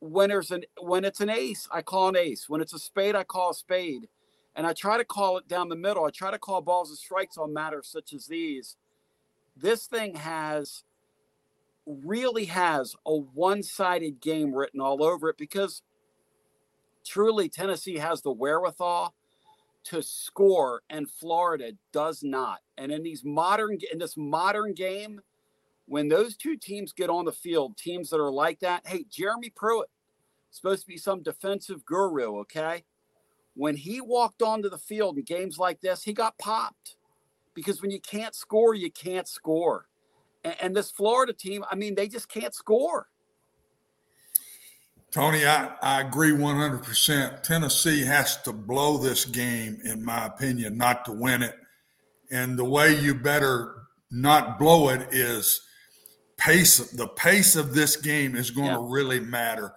When 0.01 0.29
there's 0.29 0.51
an 0.51 0.65
when 0.81 1.05
it's 1.05 1.21
an 1.21 1.31
ace, 1.31 1.69
I 1.71 1.83
call 1.83 2.09
an 2.09 2.17
ace. 2.17 2.49
When 2.49 2.61
it's 2.61 2.75
a 2.75 2.79
spade, 2.79 3.15
I 3.15 3.25
call 3.25 3.51
a 3.51 3.55
spade. 3.55 4.09
And 4.57 4.67
I 4.67 4.73
try 4.73 4.99
to 4.99 5.05
call 5.05 5.39
it 5.39 5.47
down 5.47 5.69
the 5.69 5.77
middle. 5.77 6.05
I 6.05 6.11
try 6.11 6.33
to 6.33 6.39
call 6.39 6.61
balls 6.63 6.89
and 6.91 6.99
strikes 6.99 7.39
on 7.39 7.53
matters 7.53 7.89
such 7.89 8.13
as 8.13 8.27
these. 8.27 8.77
This 9.57 9.87
thing 9.87 10.17
has 10.17 10.83
really 11.87 12.47
has 12.47 12.95
a 13.07 13.17
one-sided 13.17 14.21
game 14.21 14.55
written 14.55 14.81
all 14.81 15.03
over 15.03 15.31
it 15.31 15.39
because 15.39 15.83
truly 17.07 17.49
Tennessee 17.49 17.97
has 17.97 18.21
the 18.23 18.33
wherewithal 18.33 19.15
to 19.91 20.03
score 20.03 20.83
and 20.91 21.11
Florida 21.11 21.73
does 21.93 22.23
not. 22.23 22.59
And 22.77 22.93
in 22.93 23.03
these 23.03 23.25
modern 23.25 23.79
in 23.93 23.99
this 23.99 24.17
modern 24.17 24.75
game, 24.75 25.21
when 25.87 26.09
those 26.09 26.37
two 26.37 26.57
teams 26.57 26.93
get 26.93 27.11
on 27.11 27.25
the 27.25 27.33
field, 27.33 27.77
teams 27.77 28.11
that 28.11 28.21
are 28.21 28.31
like 28.31 28.61
that, 28.61 28.87
hey, 28.87 29.05
Jeremy 29.11 29.51
Pruitt, 29.51 29.89
supposed 30.51 30.83
to 30.83 30.87
be 30.87 30.99
some 30.99 31.23
defensive 31.23 31.85
guru, 31.85 32.39
okay? 32.41 32.85
When 33.55 33.77
he 33.77 34.01
walked 34.01 34.43
onto 34.43 34.69
the 34.69 34.79
field 34.79 35.17
in 35.17 35.25
games 35.25 35.59
like 35.59 35.81
this, 35.81 36.03
he 36.03 36.13
got 36.13 36.39
popped. 36.39 36.97
Because 37.55 37.83
when 37.83 37.91
you 37.91 38.01
can't 38.01 38.35
score, 38.35 38.75
you 38.75 38.91
can't 38.91 39.27
score. 39.27 39.89
And, 40.45 40.55
and 40.61 40.77
this 40.77 40.91
Florida 40.91 41.33
team, 41.33 41.65
I 41.71 41.75
mean, 41.75 41.95
they 41.95 42.09
just 42.09 42.29
can't 42.29 42.55
score. 42.55 43.09
Tony, 45.11 45.47
I, 45.47 45.71
I 45.81 46.01
agree 46.03 46.33
100%. 46.33 47.43
Tennessee 47.43 48.05
has 48.05 48.41
to 48.43 48.53
blow 48.53 48.99
this 48.99 49.25
game, 49.25 49.79
in 49.85 50.05
my 50.05 50.27
opinion, 50.27 50.77
not 50.77 51.05
to 51.07 51.13
win 51.13 51.43
it. 51.43 51.55
And 52.31 52.59
the 52.59 52.65
way 52.65 52.99
you 52.99 53.15
better 53.15 53.75
not 54.11 54.59
blow 54.59 54.91
it 54.91 55.09
is 55.13 55.61
pace. 56.37 56.79
The 56.91 57.09
pace 57.09 57.57
of 57.57 57.75
this 57.75 57.97
game 57.97 58.37
is 58.37 58.51
going 58.51 58.67
yeah. 58.67 58.75
to 58.75 58.81
really 58.81 59.21
matter. 59.21 59.73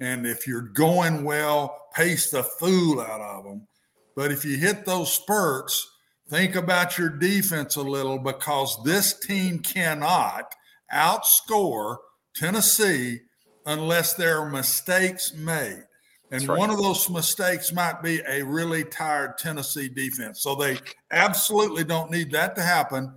And 0.00 0.26
if 0.26 0.46
you're 0.46 0.60
going 0.60 1.24
well, 1.24 1.76
pace 1.94 2.30
the 2.30 2.44
fool 2.44 3.00
out 3.00 3.20
of 3.20 3.44
them. 3.44 3.66
But 4.14 4.30
if 4.30 4.44
you 4.44 4.56
hit 4.56 4.84
those 4.84 5.12
spurts, 5.12 5.86
think 6.28 6.54
about 6.54 6.98
your 6.98 7.10
defense 7.10 7.74
a 7.74 7.82
little 7.82 8.18
because 8.18 8.78
this 8.84 9.18
team 9.18 9.58
cannot 9.58 10.54
outscore 10.92 11.96
Tennessee 12.34 13.20
unless 13.68 14.14
there 14.14 14.40
are 14.40 14.50
mistakes 14.50 15.34
made. 15.34 15.84
And 16.30 16.46
right. 16.48 16.58
one 16.58 16.70
of 16.70 16.78
those 16.78 17.08
mistakes 17.10 17.72
might 17.72 18.02
be 18.02 18.20
a 18.26 18.42
really 18.42 18.82
tired 18.82 19.36
Tennessee 19.38 19.88
defense. 19.88 20.40
So 20.40 20.54
they 20.54 20.78
absolutely 21.10 21.84
don't 21.84 22.10
need 22.10 22.32
that 22.32 22.56
to 22.56 22.62
happen. 22.62 23.12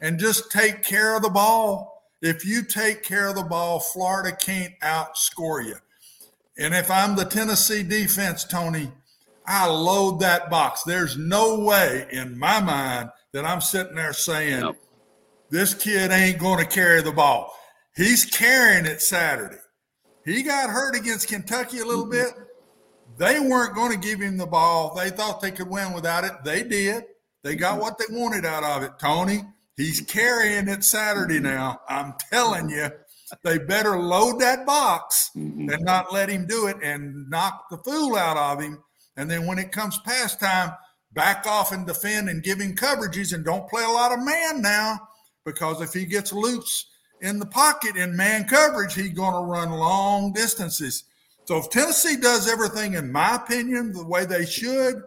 And 0.00 0.18
just 0.18 0.50
take 0.50 0.82
care 0.82 1.16
of 1.16 1.22
the 1.22 1.30
ball. 1.30 2.02
If 2.20 2.44
you 2.44 2.64
take 2.64 3.04
care 3.04 3.28
of 3.28 3.36
the 3.36 3.44
ball, 3.44 3.78
Florida 3.78 4.36
can't 4.36 4.74
outscore 4.80 5.64
you. 5.64 5.76
And 6.58 6.74
if 6.74 6.90
I'm 6.90 7.14
the 7.14 7.24
Tennessee 7.24 7.84
defense, 7.84 8.44
Tony, 8.44 8.90
I 9.46 9.68
load 9.68 10.20
that 10.20 10.50
box. 10.50 10.82
There's 10.82 11.16
no 11.16 11.60
way 11.60 12.06
in 12.10 12.36
my 12.36 12.60
mind 12.60 13.10
that 13.32 13.44
I'm 13.44 13.60
sitting 13.60 13.94
there 13.94 14.12
saying, 14.12 14.72
this 15.50 15.74
kid 15.74 16.10
ain't 16.10 16.38
going 16.38 16.58
to 16.58 16.70
carry 16.70 17.02
the 17.02 17.12
ball. 17.12 17.56
He's 17.94 18.24
carrying 18.24 18.86
it 18.86 19.00
Saturday. 19.00 19.58
He 20.24 20.42
got 20.42 20.70
hurt 20.70 20.96
against 20.96 21.28
Kentucky 21.28 21.78
a 21.78 21.84
little 21.84 22.06
mm-hmm. 22.06 22.38
bit. 22.38 22.48
They 23.18 23.40
weren't 23.40 23.74
going 23.74 23.92
to 23.92 24.08
give 24.08 24.20
him 24.20 24.36
the 24.36 24.46
ball. 24.46 24.94
They 24.94 25.10
thought 25.10 25.40
they 25.40 25.50
could 25.50 25.68
win 25.68 25.92
without 25.92 26.24
it. 26.24 26.32
They 26.44 26.62
did. 26.62 27.04
They 27.42 27.56
got 27.56 27.72
mm-hmm. 27.72 27.80
what 27.82 27.98
they 27.98 28.06
wanted 28.10 28.44
out 28.44 28.64
of 28.64 28.82
it, 28.82 28.98
Tony. 28.98 29.42
He's 29.76 30.00
carrying 30.02 30.68
it 30.68 30.84
Saturday 30.84 31.36
mm-hmm. 31.36 31.44
now. 31.44 31.80
I'm 31.88 32.14
telling 32.30 32.70
you, 32.70 32.88
they 33.42 33.58
better 33.58 33.98
load 33.98 34.40
that 34.40 34.66
box 34.66 35.30
and 35.34 35.74
not 35.80 36.12
let 36.12 36.28
him 36.28 36.46
do 36.46 36.66
it 36.66 36.76
and 36.82 37.28
knock 37.30 37.64
the 37.70 37.78
fool 37.78 38.16
out 38.16 38.36
of 38.36 38.62
him. 38.62 38.82
And 39.16 39.30
then 39.30 39.46
when 39.46 39.58
it 39.58 39.72
comes 39.72 39.98
past 40.00 40.38
time, 40.38 40.72
back 41.12 41.46
off 41.46 41.72
and 41.72 41.86
defend 41.86 42.28
and 42.28 42.42
give 42.42 42.60
him 42.60 42.74
coverages 42.74 43.34
and 43.34 43.44
don't 43.44 43.68
play 43.68 43.84
a 43.84 43.88
lot 43.88 44.12
of 44.12 44.24
man 44.24 44.62
now 44.62 44.98
because 45.44 45.80
if 45.80 45.92
he 45.92 46.04
gets 46.04 46.32
loose 46.32 46.86
in 47.22 47.38
the 47.38 47.46
pocket 47.46 47.96
in 47.96 48.14
man 48.14 48.44
coverage, 48.44 48.94
he's 48.94 49.12
going 49.12 49.32
to 49.32 49.50
run 49.50 49.70
long 49.70 50.32
distances. 50.32 51.04
So 51.44 51.58
if 51.58 51.70
Tennessee 51.70 52.16
does 52.16 52.48
everything, 52.48 52.94
in 52.94 53.10
my 53.10 53.36
opinion, 53.36 53.92
the 53.92 54.06
way 54.06 54.24
they 54.26 54.44
should, 54.44 55.02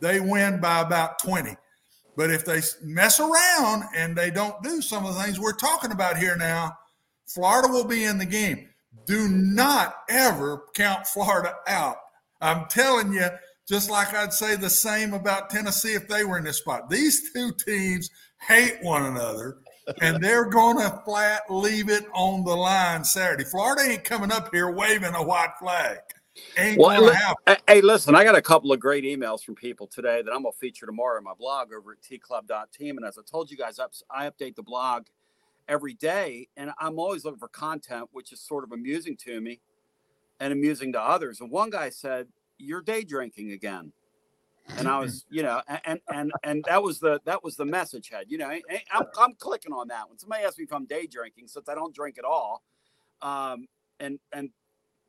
they 0.00 0.20
win 0.20 0.60
by 0.60 0.80
about 0.80 1.18
20. 1.18 1.56
But 2.16 2.30
if 2.30 2.44
they 2.44 2.62
mess 2.82 3.20
around 3.20 3.84
and 3.94 4.16
they 4.16 4.30
don't 4.30 4.62
do 4.62 4.80
some 4.80 5.04
of 5.04 5.14
the 5.14 5.22
things 5.22 5.38
we're 5.38 5.52
talking 5.52 5.92
about 5.92 6.16
here 6.16 6.36
now, 6.36 6.72
Florida 7.26 7.68
will 7.68 7.84
be 7.84 8.04
in 8.04 8.18
the 8.18 8.24
game. 8.24 8.68
Do 9.04 9.28
not 9.28 9.96
ever 10.08 10.64
count 10.74 11.06
Florida 11.06 11.54
out. 11.66 11.96
I'm 12.40 12.66
telling 12.66 13.12
you, 13.12 13.26
just 13.68 13.90
like 13.90 14.14
I'd 14.14 14.32
say 14.32 14.54
the 14.54 14.70
same 14.70 15.14
about 15.14 15.50
Tennessee 15.50 15.94
if 15.94 16.08
they 16.08 16.24
were 16.24 16.38
in 16.38 16.44
this 16.44 16.58
spot. 16.58 16.88
These 16.88 17.32
two 17.32 17.52
teams 17.52 18.10
hate 18.40 18.78
one 18.82 19.04
another 19.04 19.58
and 20.00 20.22
they're 20.22 20.44
going 20.46 20.78
to 20.78 21.02
flat 21.04 21.42
leave 21.50 21.88
it 21.88 22.04
on 22.14 22.44
the 22.44 22.54
line 22.54 23.04
Saturday. 23.04 23.44
Florida 23.44 23.82
ain't 23.82 24.04
coming 24.04 24.32
up 24.32 24.52
here 24.52 24.70
waving 24.70 25.14
a 25.14 25.22
white 25.22 25.52
flag. 25.58 25.98
Ain't 26.58 26.78
Well, 26.78 27.00
gonna 27.00 27.14
happen. 27.14 27.56
hey, 27.66 27.80
listen, 27.80 28.14
I 28.14 28.22
got 28.22 28.36
a 28.36 28.42
couple 28.42 28.70
of 28.72 28.78
great 28.78 29.04
emails 29.04 29.42
from 29.42 29.54
people 29.54 29.86
today 29.86 30.20
that 30.22 30.30
I'm 30.32 30.42
going 30.42 30.52
to 30.52 30.58
feature 30.58 30.84
tomorrow 30.84 31.16
in 31.18 31.24
my 31.24 31.32
blog 31.32 31.72
over 31.72 31.92
at 31.92 32.02
tclub.team. 32.02 32.98
And 32.98 33.06
as 33.06 33.16
I 33.16 33.22
told 33.22 33.50
you 33.50 33.56
guys, 33.56 33.80
I 34.10 34.28
update 34.28 34.54
the 34.54 34.62
blog 34.62 35.06
every 35.68 35.94
day, 35.94 36.48
and 36.56 36.70
I'm 36.78 36.98
always 36.98 37.24
looking 37.24 37.38
for 37.38 37.48
content, 37.48 38.08
which 38.12 38.32
is 38.32 38.40
sort 38.40 38.64
of 38.64 38.72
amusing 38.72 39.16
to 39.18 39.40
me 39.40 39.60
and 40.40 40.52
amusing 40.52 40.92
to 40.92 41.00
others. 41.00 41.40
And 41.40 41.50
one 41.50 41.70
guy 41.70 41.88
said, 41.88 42.28
"You're 42.58 42.82
day 42.82 43.02
drinking 43.02 43.52
again," 43.52 43.92
and 44.78 44.88
I 44.88 44.98
was, 44.98 45.24
you 45.30 45.42
know, 45.42 45.62
and 45.84 46.00
and 46.12 46.32
and 46.42 46.64
that 46.68 46.82
was 46.82 46.98
the 46.98 47.20
that 47.24 47.42
was 47.44 47.56
the 47.56 47.64
message 47.64 48.08
head. 48.10 48.26
You 48.28 48.38
know, 48.38 48.48
I'm 48.48 49.06
I'm 49.18 49.34
clicking 49.34 49.72
on 49.72 49.88
that 49.88 50.08
one. 50.08 50.18
Somebody 50.18 50.44
asked 50.44 50.58
me 50.58 50.64
if 50.64 50.72
I'm 50.72 50.86
day 50.86 51.06
drinking, 51.06 51.48
since 51.48 51.68
I 51.68 51.74
don't 51.74 51.94
drink 51.94 52.18
at 52.18 52.24
all, 52.24 52.62
um, 53.22 53.66
and 54.00 54.18
and 54.32 54.50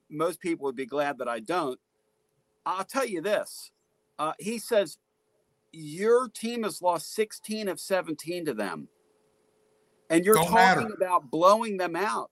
most 0.10 0.40
people 0.40 0.66
would 0.66 0.76
be 0.76 0.86
glad 0.86 1.18
that 1.20 1.28
I 1.28 1.40
don't. 1.40 1.80
I'll 2.66 2.84
tell 2.84 3.06
you 3.06 3.22
this. 3.22 3.72
Uh, 4.20 4.34
he 4.40 4.58
says, 4.58 4.98
Your 5.72 6.28
team 6.28 6.64
has 6.64 6.82
lost 6.82 7.14
16 7.14 7.68
of 7.68 7.80
17 7.80 8.46
to 8.46 8.54
them. 8.54 8.88
And 10.10 10.26
you're 10.26 10.36
Don't 10.36 10.48
talking 10.48 10.84
matter. 10.84 10.94
about 10.94 11.30
blowing 11.30 11.78
them 11.78 11.96
out. 11.96 12.32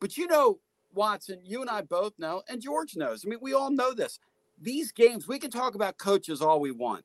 But 0.00 0.16
you 0.16 0.26
know, 0.26 0.60
Watson, 0.92 1.40
you 1.44 1.60
and 1.60 1.70
I 1.70 1.82
both 1.82 2.12
know, 2.18 2.42
and 2.48 2.60
George 2.60 2.96
knows. 2.96 3.24
I 3.24 3.28
mean, 3.28 3.40
we 3.42 3.52
all 3.52 3.70
know 3.70 3.92
this. 3.92 4.18
These 4.60 4.92
games, 4.92 5.26
we 5.28 5.38
can 5.38 5.50
talk 5.50 5.74
about 5.74 5.98
coaches 5.98 6.40
all 6.40 6.60
we 6.60 6.70
want. 6.70 7.04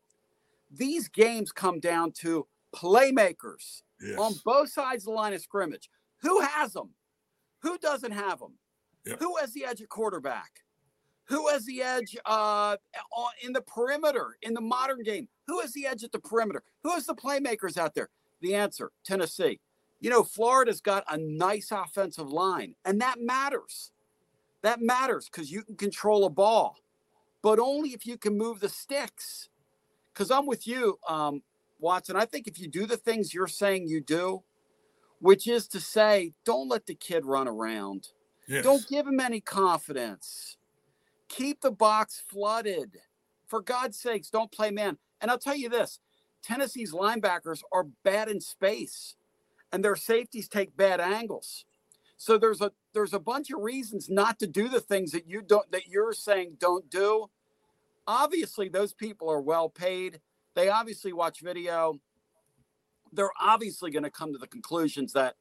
These 0.71 1.07
games 1.09 1.51
come 1.51 1.79
down 1.79 2.11
to 2.19 2.45
playmakers 2.75 3.81
on 4.17 4.33
both 4.45 4.69
sides 4.71 5.03
of 5.03 5.05
the 5.05 5.11
line 5.11 5.33
of 5.33 5.41
scrimmage. 5.41 5.89
Who 6.21 6.39
has 6.41 6.73
them? 6.73 6.91
Who 7.61 7.77
doesn't 7.79 8.11
have 8.11 8.39
them? 8.39 8.53
Who 9.19 9.37
has 9.37 9.53
the 9.53 9.65
edge 9.65 9.81
at 9.81 9.89
quarterback? 9.89 10.51
Who 11.25 11.47
has 11.47 11.65
the 11.65 11.81
edge 11.81 12.15
uh, 12.25 12.77
in 13.43 13.53
the 13.53 13.61
perimeter 13.61 14.37
in 14.41 14.53
the 14.53 14.61
modern 14.61 15.03
game? 15.03 15.27
Who 15.47 15.59
has 15.61 15.73
the 15.73 15.85
edge 15.85 16.03
at 16.03 16.11
the 16.11 16.19
perimeter? 16.19 16.63
Who 16.83 16.91
has 16.91 17.05
the 17.05 17.15
playmakers 17.15 17.77
out 17.77 17.93
there? 17.93 18.09
The 18.41 18.55
answer 18.55 18.91
Tennessee. 19.03 19.59
You 19.99 20.09
know, 20.09 20.23
Florida's 20.23 20.81
got 20.81 21.03
a 21.09 21.17
nice 21.17 21.71
offensive 21.71 22.29
line, 22.29 22.75
and 22.85 23.01
that 23.01 23.19
matters. 23.19 23.91
That 24.61 24.81
matters 24.81 25.29
because 25.31 25.51
you 25.51 25.63
can 25.63 25.75
control 25.75 26.25
a 26.25 26.29
ball, 26.29 26.77
but 27.41 27.59
only 27.59 27.89
if 27.89 28.05
you 28.05 28.17
can 28.17 28.37
move 28.37 28.59
the 28.59 28.69
sticks. 28.69 29.49
Because 30.13 30.31
I'm 30.31 30.45
with 30.45 30.67
you, 30.67 30.99
um, 31.07 31.43
Watson. 31.79 32.15
I 32.15 32.25
think 32.25 32.47
if 32.47 32.59
you 32.59 32.67
do 32.67 32.85
the 32.85 32.97
things 32.97 33.33
you're 33.33 33.47
saying 33.47 33.87
you 33.87 34.01
do, 34.01 34.43
which 35.19 35.47
is 35.47 35.67
to 35.69 35.79
say, 35.79 36.33
don't 36.45 36.69
let 36.69 36.85
the 36.85 36.95
kid 36.95 37.25
run 37.25 37.47
around. 37.47 38.09
Yes. 38.47 38.63
Don't 38.63 38.87
give 38.87 39.05
him 39.05 39.19
any 39.19 39.41
confidence. 39.41 40.57
Keep 41.27 41.61
the 41.61 41.71
box 41.71 42.21
flooded. 42.27 42.97
For 43.47 43.61
God's 43.61 43.99
sakes, 43.99 44.29
don't 44.29 44.51
play 44.51 44.71
man. 44.71 44.97
And 45.21 45.29
I'll 45.29 45.39
tell 45.39 45.55
you 45.55 45.69
this 45.69 45.99
Tennessee's 46.41 46.93
linebackers 46.93 47.61
are 47.71 47.85
bad 48.03 48.29
in 48.29 48.41
space, 48.41 49.15
and 49.71 49.83
their 49.83 49.95
safeties 49.95 50.47
take 50.47 50.75
bad 50.75 50.99
angles. 50.99 51.65
So 52.19 52.37
there's 52.37 52.59
a 52.59 52.73
there's 52.93 53.13
a 53.13 53.19
bunch 53.19 53.49
of 53.49 53.61
reasons 53.61 54.09
not 54.09 54.39
to 54.39 54.47
do 54.47 54.67
the 54.67 54.81
things 54.81 55.11
that 55.13 55.25
you 55.25 55.41
don't 55.41 55.71
that 55.71 55.87
you're 55.87 56.11
saying 56.11 56.57
don't 56.59 56.89
do. 56.89 57.31
Obviously, 58.05 58.67
those 58.67 58.93
people 58.93 59.29
are 59.29 59.39
well 59.39 59.69
paid. 59.69 60.19
They 60.53 60.67
obviously 60.67 61.13
watch 61.13 61.39
video. 61.39 61.97
They're 63.13 63.31
obviously 63.39 63.89
going 63.89 64.03
to 64.03 64.11
come 64.11 64.33
to 64.33 64.37
the 64.37 64.47
conclusions 64.47 65.13
that 65.13 65.35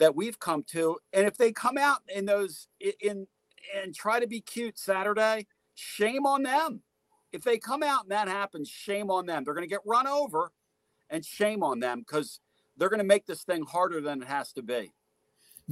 that 0.00 0.14
we've 0.14 0.38
come 0.38 0.64
to. 0.64 0.98
And 1.14 1.26
if 1.26 1.38
they 1.38 1.50
come 1.50 1.78
out 1.78 2.02
in 2.14 2.26
those 2.26 2.68
in 3.00 3.26
and 3.74 3.94
try 3.94 4.20
to 4.20 4.26
be 4.26 4.42
cute 4.42 4.78
Saturday, 4.78 5.46
shame 5.74 6.26
on 6.26 6.42
them. 6.42 6.82
If 7.32 7.42
they 7.42 7.56
come 7.56 7.82
out 7.82 8.02
and 8.02 8.12
that 8.12 8.28
happens, 8.28 8.68
shame 8.68 9.10
on 9.10 9.24
them. 9.24 9.44
They're 9.44 9.54
going 9.54 9.66
to 9.66 9.74
get 9.74 9.80
run 9.86 10.06
over, 10.06 10.52
and 11.08 11.24
shame 11.24 11.62
on 11.62 11.80
them 11.80 12.00
because 12.00 12.38
they're 12.76 12.90
going 12.90 12.98
to 12.98 13.04
make 13.04 13.24
this 13.24 13.44
thing 13.44 13.62
harder 13.62 14.02
than 14.02 14.20
it 14.20 14.28
has 14.28 14.52
to 14.52 14.62
be. 14.62 14.92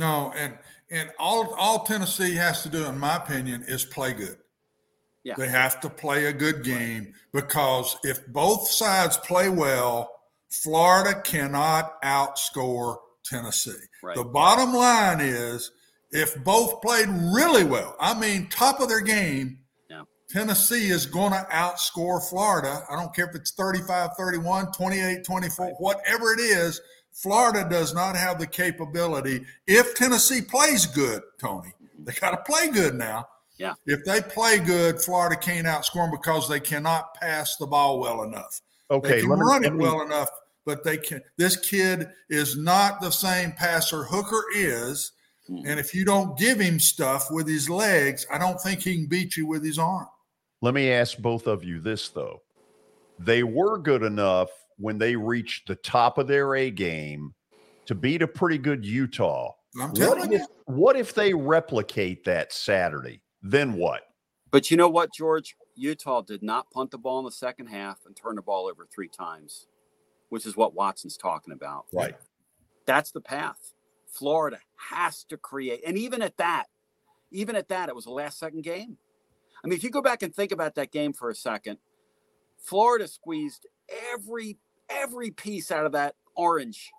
No, 0.01 0.33
and 0.35 0.57
and 0.91 1.11
all 1.19 1.55
all 1.55 1.85
Tennessee 1.85 2.35
has 2.35 2.63
to 2.63 2.71
do, 2.71 2.87
in 2.87 2.99
my 2.99 3.17
opinion, 3.17 3.63
is 3.69 3.85
play 3.85 4.15
good. 4.15 4.39
Yeah. 5.25 5.35
They 5.37 5.49
have 5.49 5.79
to 5.83 5.91
play 5.91 6.25
a 6.25 6.33
good 6.33 6.65
game 6.65 7.13
because 7.35 7.99
if 8.03 8.27
both 8.29 8.67
sides 8.67 9.19
play 9.19 9.51
well, 9.51 10.11
Florida 10.51 11.21
cannot 11.21 12.01
outscore 12.03 12.97
Tennessee. 13.27 13.73
Right. 14.03 14.17
The 14.17 14.25
bottom 14.25 14.73
line 14.73 15.21
is 15.21 15.71
if 16.13 16.35
both 16.45 16.81
played 16.81 17.09
really 17.11 17.65
well, 17.65 17.95
I 18.01 18.19
mean, 18.19 18.49
top 18.49 18.81
of 18.81 18.89
their 18.89 19.03
game, 19.03 19.59
Yeah. 19.91 20.05
Tennessee 20.31 20.89
is 20.89 21.05
going 21.05 21.33
to 21.33 21.47
outscore 21.53 22.27
Florida. 22.31 22.85
I 22.91 22.97
don't 22.97 23.15
care 23.15 23.29
if 23.29 23.37
it's 23.37 23.53
35 23.53 24.17
31, 24.17 24.73
28 24.73 25.25
24, 25.25 25.67
whatever 25.79 26.33
it 26.33 26.41
is. 26.41 26.81
Florida 27.13 27.67
does 27.69 27.93
not 27.95 28.17
have 28.17 28.39
the 28.39 28.47
capability. 28.47 29.45
If 29.67 29.95
Tennessee 29.95 30.41
plays 30.43 30.87
good, 30.87 31.23
Tony, 31.39 31.73
they 31.99 32.13
got 32.13 32.31
to 32.31 32.53
play 32.53 32.69
good 32.69 32.95
now. 32.95 33.27
Yeah. 33.59 33.75
If 33.87 34.05
they 34.07 34.23
play 34.23 34.59
good, 34.59 35.03
Florida 35.03 35.37
can't 35.37 35.67
outscore 35.67 36.05
them 36.05 36.13
because 36.13 36.49
they 36.49 36.61
cannot 36.61 37.15
pass 37.15 37.57
the 37.57 37.67
ball 37.67 38.01
well 38.01 38.23
enough. 38.23 38.61
Okay, 38.91 39.09
they 39.17 39.21
can 39.21 39.29
let 39.31 39.39
me- 39.39 39.45
run 39.45 39.63
let 39.63 39.73
it 39.73 39.75
me- 39.75 39.85
well 39.85 40.01
enough, 40.01 40.31
but 40.65 40.83
they 40.83 40.97
can. 40.97 41.23
This 41.37 41.57
kid 41.57 42.09
is 42.31 42.57
not 42.57 43.01
the 43.03 43.11
same 43.11 43.53
passer 43.53 44.05
Hooker 44.05 44.45
is, 44.55 45.13
Hmm. 45.47 45.59
and 45.67 45.79
if 45.79 45.95
you 45.95 46.05
don't 46.07 46.39
give 46.39 46.59
him 46.59 46.81
stuff 46.81 47.31
with 47.31 47.47
his 47.47 47.69
legs, 47.69 48.25
I 48.33 48.39
don't 48.39 48.59
think 48.61 48.81
he 48.81 48.95
can 48.97 49.07
beat 49.07 49.37
you 49.37 49.47
with 49.47 49.63
his 49.63 49.79
arm. 49.79 50.07
Let 50.63 50.73
me 50.75 50.91
ask 50.91 51.19
both 51.19 51.47
of 51.47 51.63
you 51.63 51.81
this 51.81 52.09
though. 52.09 52.41
They 53.19 53.43
were 53.43 53.77
good 53.77 54.03
enough 54.03 54.49
when 54.81 54.99
they 54.99 55.15
reached 55.15 55.69
the 55.69 55.77
top 55.77 56.19
of 56.19 56.27
their 56.27 56.57
A 56.57 56.71
game 56.71 57.35
to 57.87 57.95
beat 57.95 58.23
a 58.23 58.27
pretty 58.27 58.59
good 58.59 58.85
Utah. 58.85 59.53
I'm 59.81 59.91
What 59.91 59.97
telling 59.97 60.33
if, 60.33 60.41
you. 60.41 60.47
what 60.67 60.97
if 60.97 61.15
they 61.15 61.33
replicate 61.35 62.25
that 62.25 62.53
Saturday? 62.53 63.23
Then 63.43 63.75
what? 63.75 64.03
But 64.51 64.71
you 64.71 64.77
know 64.77 64.89
what, 64.89 65.13
George? 65.15 65.55
Utah 65.77 66.23
did 66.23 66.43
not 66.43 66.71
punt 66.71 66.91
the 66.91 66.99
ball 66.99 67.21
in 67.21 67.25
the 67.25 67.31
second 67.31 67.67
half 67.67 67.99
and 68.05 68.17
turn 68.17 68.37
the 68.37 68.43
ball 68.43 68.67
over 68.67 68.87
three 68.93 69.09
times, 69.09 69.67
which 70.29 70.45
is 70.45 70.57
what 70.57 70.75
Watson's 70.75 71.17
talking 71.17 71.53
about. 71.53 71.87
Right. 71.93 72.17
That's 72.87 73.13
the 73.13 73.21
path. 73.21 73.75
Florida 74.09 74.59
has 74.91 75.25
to 75.25 75.37
create. 75.37 75.83
And 75.87 75.97
even 75.97 76.21
at 76.21 76.37
that, 76.39 76.67
even 77.31 77.55
at 77.55 77.69
that, 77.69 77.89
it 77.89 77.95
was 77.95 78.07
a 78.07 78.11
last 78.11 78.39
second 78.39 78.63
game. 78.63 78.97
I 79.63 79.69
mean, 79.69 79.77
if 79.77 79.85
you 79.85 79.91
go 79.91 80.03
back 80.03 80.23
and 80.23 80.35
think 80.35 80.53
about 80.53 80.75
that 80.75 80.91
game 80.91 81.13
for 81.13 81.31
a 81.31 81.35
second, 81.35 81.79
Florida 82.59 83.07
squeezed 83.07 83.67
every 84.13 84.59
every 84.91 85.31
piece 85.33 85.71
out 85.71 85.87
of 85.87 85.93
that 85.93 86.17
orange. 86.37 86.91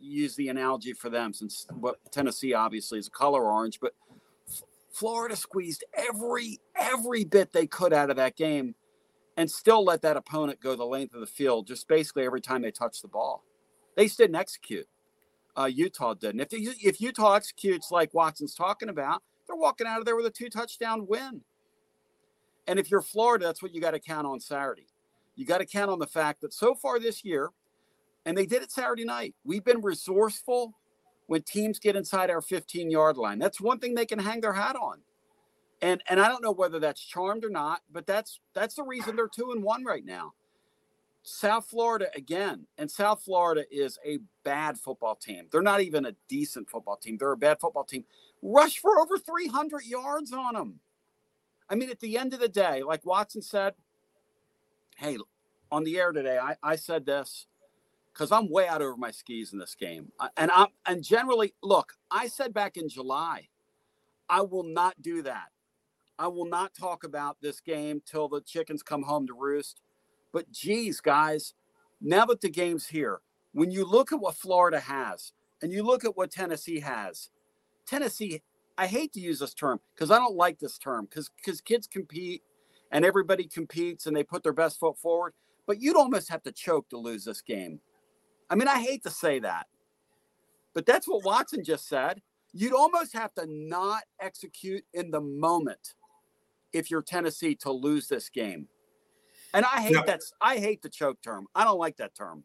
Use 0.00 0.36
the 0.36 0.48
analogy 0.50 0.92
for 0.94 1.10
them 1.10 1.32
since 1.32 1.66
what 1.74 1.96
Tennessee 2.12 2.54
obviously 2.54 2.98
is 2.98 3.08
a 3.08 3.10
color 3.10 3.44
orange, 3.52 3.80
but 3.80 3.94
F- 4.48 4.62
Florida 4.92 5.36
squeezed 5.36 5.84
every 5.94 6.58
every 6.76 7.24
bit 7.24 7.52
they 7.52 7.66
could 7.66 7.92
out 7.94 8.10
of 8.10 8.16
that 8.16 8.36
game. 8.36 8.74
and 9.38 9.50
still 9.50 9.84
let 9.84 10.02
that 10.02 10.18
opponent 10.18 10.60
go 10.60 10.76
the 10.76 10.86
length 10.86 11.14
of 11.14 11.20
the 11.20 11.26
field 11.28 11.68
just 11.68 11.88
basically 11.88 12.24
every 12.26 12.42
time 12.42 12.62
they 12.62 12.72
touched 12.72 13.02
the 13.02 13.08
ball. 13.08 13.44
They 13.96 14.06
just 14.06 14.18
didn't 14.18 14.36
execute. 14.36 14.88
Uh, 15.58 15.66
Utah 15.66 16.14
didn't. 16.14 16.40
If, 16.40 16.50
they, 16.50 16.58
if 16.58 17.00
Utah 17.00 17.34
executes 17.34 17.90
like 17.92 18.14
Watson's 18.14 18.54
talking 18.54 18.88
about, 18.90 19.22
they're 19.48 19.56
walking 19.56 19.86
out 19.88 20.00
of 20.00 20.06
there 20.06 20.16
with 20.16 20.26
a 20.26 20.30
two 20.30 20.50
touchdown 20.50 21.06
win. 21.08 21.42
And 22.66 22.78
if 22.78 22.90
you're 22.90 23.02
Florida, 23.02 23.46
that's 23.46 23.62
what 23.62 23.74
you 23.74 23.80
got 23.80 23.92
to 23.92 24.00
count 24.00 24.26
on 24.26 24.40
Saturday. 24.40 24.86
You 25.36 25.44
got 25.44 25.58
to 25.58 25.66
count 25.66 25.90
on 25.90 25.98
the 25.98 26.06
fact 26.06 26.40
that 26.40 26.52
so 26.52 26.74
far 26.74 26.98
this 26.98 27.24
year, 27.24 27.50
and 28.24 28.36
they 28.36 28.46
did 28.46 28.62
it 28.62 28.72
Saturday 28.72 29.04
night, 29.04 29.34
we've 29.44 29.64
been 29.64 29.82
resourceful 29.82 30.74
when 31.26 31.42
teams 31.42 31.78
get 31.78 31.94
inside 31.94 32.30
our 32.30 32.40
15 32.40 32.90
yard 32.90 33.16
line. 33.16 33.38
That's 33.38 33.60
one 33.60 33.78
thing 33.78 33.94
they 33.94 34.06
can 34.06 34.18
hang 34.18 34.40
their 34.40 34.54
hat 34.54 34.76
on. 34.76 35.00
And 35.82 36.02
and 36.08 36.18
I 36.18 36.28
don't 36.28 36.42
know 36.42 36.52
whether 36.52 36.80
that's 36.80 37.02
charmed 37.02 37.44
or 37.44 37.50
not, 37.50 37.82
but 37.92 38.06
that's 38.06 38.40
that's 38.54 38.76
the 38.76 38.82
reason 38.82 39.14
they're 39.14 39.28
two 39.28 39.52
and 39.52 39.62
one 39.62 39.84
right 39.84 40.04
now. 40.04 40.32
South 41.22 41.66
Florida 41.66 42.06
again, 42.14 42.66
and 42.78 42.90
South 42.90 43.22
Florida 43.22 43.64
is 43.70 43.98
a 44.06 44.20
bad 44.44 44.78
football 44.78 45.16
team. 45.16 45.48
They're 45.50 45.60
not 45.60 45.82
even 45.82 46.06
a 46.06 46.14
decent 46.28 46.70
football 46.70 46.96
team. 46.96 47.18
They're 47.18 47.32
a 47.32 47.36
bad 47.36 47.60
football 47.60 47.84
team. 47.84 48.04
Rush 48.42 48.78
for 48.78 49.00
over 49.00 49.18
300 49.18 49.84
yards 49.84 50.32
on 50.32 50.54
them. 50.54 50.80
I 51.68 51.74
mean, 51.74 51.90
at 51.90 51.98
the 51.98 52.16
end 52.16 52.32
of 52.32 52.38
the 52.38 52.48
day, 52.48 52.84
like 52.84 53.04
Watson 53.04 53.42
said, 53.42 53.74
hey, 54.96 55.18
on 55.70 55.84
the 55.84 55.98
air 55.98 56.12
today, 56.12 56.38
I, 56.38 56.56
I 56.62 56.76
said 56.76 57.06
this 57.06 57.46
because 58.12 58.32
I'm 58.32 58.50
way 58.50 58.66
out 58.66 58.82
over 58.82 58.96
my 58.96 59.10
skis 59.10 59.52
in 59.52 59.58
this 59.58 59.74
game. 59.74 60.10
And 60.36 60.50
I'm 60.50 60.68
and 60.86 61.04
generally, 61.04 61.54
look, 61.62 61.92
I 62.10 62.28
said 62.28 62.54
back 62.54 62.76
in 62.76 62.88
July, 62.88 63.48
I 64.28 64.40
will 64.40 64.64
not 64.64 65.00
do 65.02 65.22
that. 65.22 65.48
I 66.18 66.28
will 66.28 66.46
not 66.46 66.74
talk 66.74 67.04
about 67.04 67.36
this 67.42 67.60
game 67.60 68.00
till 68.04 68.28
the 68.28 68.40
chickens 68.40 68.82
come 68.82 69.02
home 69.02 69.26
to 69.26 69.34
roost. 69.34 69.82
But 70.32 70.50
geez, 70.50 71.00
guys, 71.00 71.54
now 72.00 72.24
that 72.26 72.40
the 72.40 72.48
game's 72.48 72.86
here, 72.86 73.20
when 73.52 73.70
you 73.70 73.84
look 73.84 74.12
at 74.12 74.20
what 74.20 74.34
Florida 74.34 74.80
has 74.80 75.32
and 75.60 75.72
you 75.72 75.82
look 75.82 76.04
at 76.04 76.16
what 76.16 76.30
Tennessee 76.30 76.80
has, 76.80 77.30
Tennessee, 77.86 78.42
I 78.78 78.86
hate 78.86 79.12
to 79.12 79.20
use 79.20 79.40
this 79.40 79.54
term 79.54 79.80
because 79.94 80.10
I 80.10 80.18
don't 80.18 80.36
like 80.36 80.58
this 80.58 80.78
term 80.78 81.04
because 81.04 81.30
because 81.36 81.60
kids 81.60 81.86
compete 81.86 82.42
and 82.90 83.04
everybody 83.04 83.44
competes 83.44 84.06
and 84.06 84.16
they 84.16 84.22
put 84.24 84.42
their 84.42 84.52
best 84.52 84.78
foot 84.78 84.98
forward. 84.98 85.32
But 85.66 85.80
you'd 85.80 85.96
almost 85.96 86.28
have 86.28 86.42
to 86.44 86.52
choke 86.52 86.88
to 86.90 86.98
lose 86.98 87.24
this 87.24 87.40
game. 87.40 87.80
I 88.48 88.54
mean, 88.54 88.68
I 88.68 88.80
hate 88.80 89.02
to 89.02 89.10
say 89.10 89.40
that, 89.40 89.66
but 90.74 90.86
that's 90.86 91.08
what 91.08 91.24
Watson 91.24 91.64
just 91.64 91.88
said. 91.88 92.22
You'd 92.52 92.72
almost 92.72 93.12
have 93.12 93.34
to 93.34 93.46
not 93.48 94.02
execute 94.20 94.84
in 94.94 95.10
the 95.10 95.20
moment 95.20 95.94
if 96.72 96.90
you're 96.90 97.02
Tennessee 97.02 97.54
to 97.56 97.72
lose 97.72 98.08
this 98.08 98.28
game. 98.28 98.68
And 99.52 99.64
I 99.64 99.80
hate 99.80 99.94
yeah. 99.94 100.02
that. 100.06 100.20
I 100.40 100.58
hate 100.58 100.82
the 100.82 100.88
choke 100.88 101.20
term. 101.22 101.46
I 101.54 101.64
don't 101.64 101.78
like 101.78 101.96
that 101.96 102.14
term. 102.14 102.44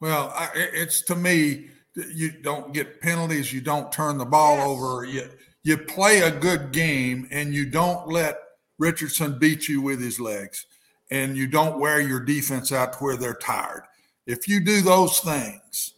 Well, 0.00 0.32
I, 0.34 0.48
it's 0.54 1.02
to 1.02 1.14
me, 1.16 1.68
you 1.94 2.30
don't 2.30 2.72
get 2.72 3.00
penalties. 3.00 3.52
You 3.52 3.60
don't 3.60 3.92
turn 3.92 4.18
the 4.18 4.24
ball 4.24 4.56
yes. 4.56 4.66
over. 4.66 5.04
You 5.04 5.30
you 5.62 5.76
play 5.76 6.20
a 6.20 6.30
good 6.30 6.72
game, 6.72 7.28
and 7.30 7.54
you 7.54 7.66
don't 7.66 8.08
let 8.08 8.38
Richardson 8.80 9.38
beats 9.38 9.68
you 9.68 9.82
with 9.82 10.00
his 10.00 10.18
legs, 10.18 10.66
and 11.10 11.36
you 11.36 11.46
don't 11.46 11.78
wear 11.78 12.00
your 12.00 12.18
defense 12.18 12.72
out 12.72 12.94
to 12.94 12.98
where 12.98 13.16
they're 13.16 13.34
tired. 13.34 13.82
If 14.26 14.48
you 14.48 14.58
do 14.58 14.80
those 14.80 15.20
things, 15.20 15.94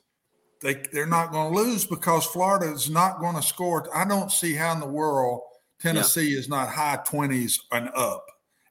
they 0.61 0.83
they're 0.93 1.07
not 1.07 1.33
going 1.33 1.53
to 1.53 1.61
lose 1.61 1.85
because 1.85 2.27
Florida 2.27 2.73
is 2.73 2.91
not 2.91 3.21
going 3.21 3.37
to 3.37 3.43
score. 3.43 3.89
I 3.97 4.05
don't 4.05 4.33
see 4.33 4.55
how 4.55 4.73
in 4.73 4.81
the 4.81 4.87
world 4.87 5.43
Tennessee 5.81 6.33
yeah. 6.33 6.39
is 6.39 6.49
not 6.49 6.69
high 6.69 6.99
20s 7.07 7.59
and 7.71 7.89
up 7.95 8.25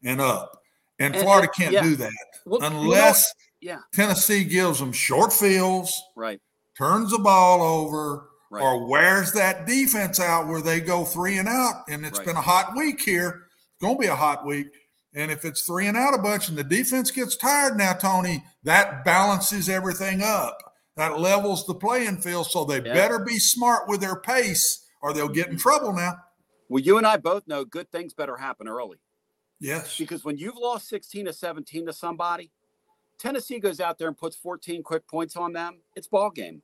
and 0.04 0.20
up. 0.22 0.58
And, 1.00 1.16
and 1.16 1.24
Florida 1.24 1.48
can't 1.48 1.74
yeah. 1.74 1.84
do 1.84 1.96
that 1.96 2.12
well, 2.46 2.62
unless 2.64 3.34
you 3.60 3.70
know, 3.70 3.76
yeah. 3.76 3.80
Tennessee 3.94 4.44
gives 4.44 4.80
them 4.80 4.92
short 4.92 5.32
fields, 5.34 6.00
right? 6.16 6.40
Turns 6.78 7.12
the 7.12 7.20
ball 7.20 7.62
over, 7.62 8.30
right. 8.50 8.62
or 8.62 8.88
wears 8.88 9.32
that 9.34 9.66
defense 9.66 10.20
out 10.20 10.48
where 10.48 10.62
they 10.62 10.80
go 10.80 11.06
three 11.06 11.38
and 11.38 11.48
out. 11.48 11.84
And 11.90 12.06
it's 12.06 12.20
right. 12.20 12.28
been 12.28 12.38
a 12.38 12.42
hot 12.42 12.76
week 12.76 13.02
here. 13.02 13.48
Going 13.82 13.96
to 13.98 14.02
be 14.02 14.08
a 14.08 14.16
hot 14.16 14.46
week. 14.46 14.68
And 15.14 15.32
if 15.32 15.44
it's 15.44 15.64
three 15.64 15.88
and 15.88 15.98
out 15.98 16.14
a 16.14 16.22
bunch 16.22 16.48
and 16.48 16.58
the 16.58 16.64
defense 16.64 17.12
gets 17.12 17.36
tired 17.36 17.78
now, 17.78 17.94
Tony, 17.94 18.44
that 18.64 19.04
balances 19.04 19.68
everything 19.68 20.22
up. 20.22 20.58
That 20.96 21.20
levels 21.20 21.66
the 21.66 21.74
playing 21.74 22.18
field. 22.18 22.46
So 22.48 22.64
they 22.64 22.82
yeah. 22.82 22.94
better 22.94 23.20
be 23.20 23.40
smart 23.40 23.90
with 23.90 24.00
their 24.00 24.16
pace 24.16 24.86
or 25.02 25.14
they'll 25.14 25.28
get 25.28 25.50
in 25.50 25.58
trouble 25.58 25.94
now. 25.94 26.18
Well, 26.70 26.82
you 26.82 26.98
and 26.98 27.08
I 27.08 27.18
both 27.18 27.48
know 27.48 27.66
good 27.66 27.92
things 27.92 28.14
better 28.14 28.38
happen 28.38 28.68
early. 28.68 29.00
Yes. 29.60 29.98
Because 29.98 30.24
when 30.24 30.38
you've 30.38 30.56
lost 30.56 30.88
16 30.88 31.26
to 31.26 31.34
17 31.34 31.88
to 31.88 31.94
somebody, 31.94 32.52
Tennessee 33.20 33.60
goes 33.60 33.80
out 33.80 33.98
there 33.98 34.08
and 34.08 34.18
puts 34.18 34.36
14 34.36 34.82
quick 34.82 35.08
points 35.08 35.36
on 35.36 35.54
them, 35.54 35.82
it's 35.96 36.08
ball 36.08 36.30
game. 36.30 36.62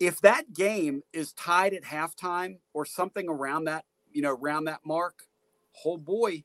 If 0.00 0.20
that 0.20 0.52
game 0.52 1.02
is 1.12 1.32
tied 1.32 1.74
at 1.74 1.82
halftime 1.82 2.58
or 2.72 2.84
something 2.84 3.28
around 3.28 3.64
that, 3.64 3.84
you 4.10 4.22
know, 4.22 4.30
around 4.34 4.64
that 4.64 4.80
mark, 4.84 5.24
oh 5.84 5.96
boy, 5.96 6.44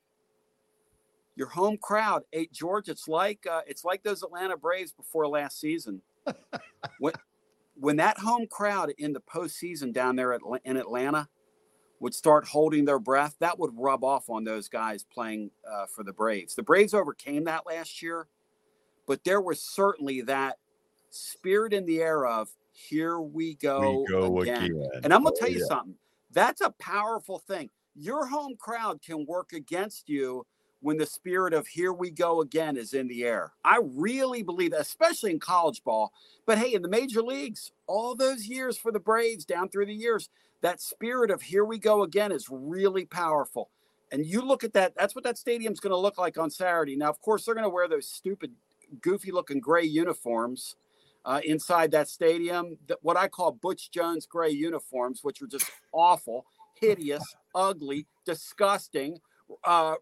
your 1.35 1.47
home 1.47 1.77
crowd, 1.77 2.23
hey 2.31 2.49
George, 2.51 2.89
it's 2.89 3.07
like 3.07 3.45
uh, 3.49 3.61
it's 3.67 3.85
like 3.85 4.03
those 4.03 4.23
Atlanta 4.23 4.57
Braves 4.57 4.91
before 4.91 5.27
last 5.27 5.59
season. 5.59 6.01
when 6.99 7.13
when 7.75 7.95
that 7.97 8.19
home 8.19 8.45
crowd 8.49 8.91
in 8.97 9.13
the 9.13 9.21
postseason 9.21 9.93
down 9.93 10.15
there 10.15 10.33
at, 10.33 10.41
in 10.65 10.77
Atlanta, 10.77 11.29
would 11.99 12.13
start 12.13 12.45
holding 12.45 12.85
their 12.85 12.99
breath, 12.99 13.35
that 13.39 13.59
would 13.59 13.71
rub 13.75 14.03
off 14.03 14.29
on 14.29 14.43
those 14.43 14.67
guys 14.67 15.03
playing 15.03 15.51
uh, 15.69 15.85
for 15.85 16.03
the 16.03 16.13
Braves. 16.13 16.55
The 16.55 16.63
Braves 16.63 16.93
overcame 16.93 17.45
that 17.45 17.65
last 17.65 18.01
year, 18.01 18.27
but 19.07 19.23
there 19.23 19.41
was 19.41 19.61
certainly 19.61 20.21
that 20.21 20.57
spirit 21.09 21.73
in 21.73 21.85
the 21.85 22.01
air 22.01 22.25
of 22.25 22.49
here 22.71 23.19
we 23.19 23.55
go, 23.55 23.99
we 23.99 24.05
go 24.07 24.41
again. 24.41 24.63
again. 24.63 24.89
And 25.03 25.13
I'm 25.13 25.23
going 25.23 25.35
to 25.35 25.41
oh, 25.41 25.45
tell 25.45 25.53
you 25.53 25.59
yeah. 25.59 25.65
something. 25.67 25.95
That's 26.31 26.61
a 26.61 26.69
powerful 26.79 27.39
thing. 27.39 27.69
Your 27.95 28.27
home 28.27 28.55
crowd 28.57 29.01
can 29.01 29.25
work 29.25 29.53
against 29.53 30.09
you 30.09 30.45
when 30.81 30.97
the 30.97 31.05
spirit 31.05 31.53
of 31.53 31.67
here 31.67 31.91
we 31.91 32.09
go 32.09 32.41
again 32.41 32.77
is 32.77 32.93
in 32.93 33.07
the 33.07 33.23
air. 33.23 33.51
I 33.65 33.79
really 33.83 34.43
believe 34.43 34.71
that, 34.71 34.81
especially 34.81 35.31
in 35.31 35.39
college 35.39 35.83
ball. 35.83 36.13
But 36.45 36.57
hey, 36.57 36.73
in 36.73 36.81
the 36.81 36.87
major 36.87 37.21
leagues, 37.21 37.71
all 37.87 38.15
those 38.15 38.47
years 38.47 38.77
for 38.77 38.91
the 38.91 38.99
Braves 38.99 39.43
down 39.45 39.69
through 39.69 39.87
the 39.87 39.93
years, 39.93 40.29
that 40.61 40.81
spirit 40.81 41.31
of 41.31 41.41
here 41.41 41.65
we 41.65 41.79
go 41.79 42.03
again 42.03 42.31
is 42.31 42.47
really 42.49 43.05
powerful. 43.05 43.69
And 44.11 44.25
you 44.25 44.41
look 44.41 44.63
at 44.63 44.73
that, 44.73 44.93
that's 44.97 45.15
what 45.15 45.23
that 45.25 45.37
stadium's 45.37 45.79
going 45.79 45.91
to 45.91 45.97
look 45.97 46.17
like 46.17 46.37
on 46.37 46.49
Saturday. 46.49 46.95
Now, 46.95 47.09
of 47.09 47.21
course, 47.21 47.45
they're 47.45 47.53
going 47.53 47.63
to 47.63 47.69
wear 47.69 47.87
those 47.87 48.07
stupid, 48.07 48.53
goofy 49.01 49.31
looking 49.31 49.59
gray 49.59 49.83
uniforms 49.83 50.75
uh, 51.25 51.41
inside 51.43 51.91
that 51.91 52.07
stadium, 52.07 52.77
what 53.01 53.17
I 53.17 53.27
call 53.27 53.51
Butch 53.51 53.91
Jones 53.91 54.25
gray 54.25 54.49
uniforms, 54.49 55.19
which 55.23 55.41
are 55.41 55.47
just 55.47 55.69
awful, 55.91 56.45
hideous, 56.79 57.35
ugly, 57.55 58.07
disgusting. 58.25 59.19
Uh, 59.63 59.95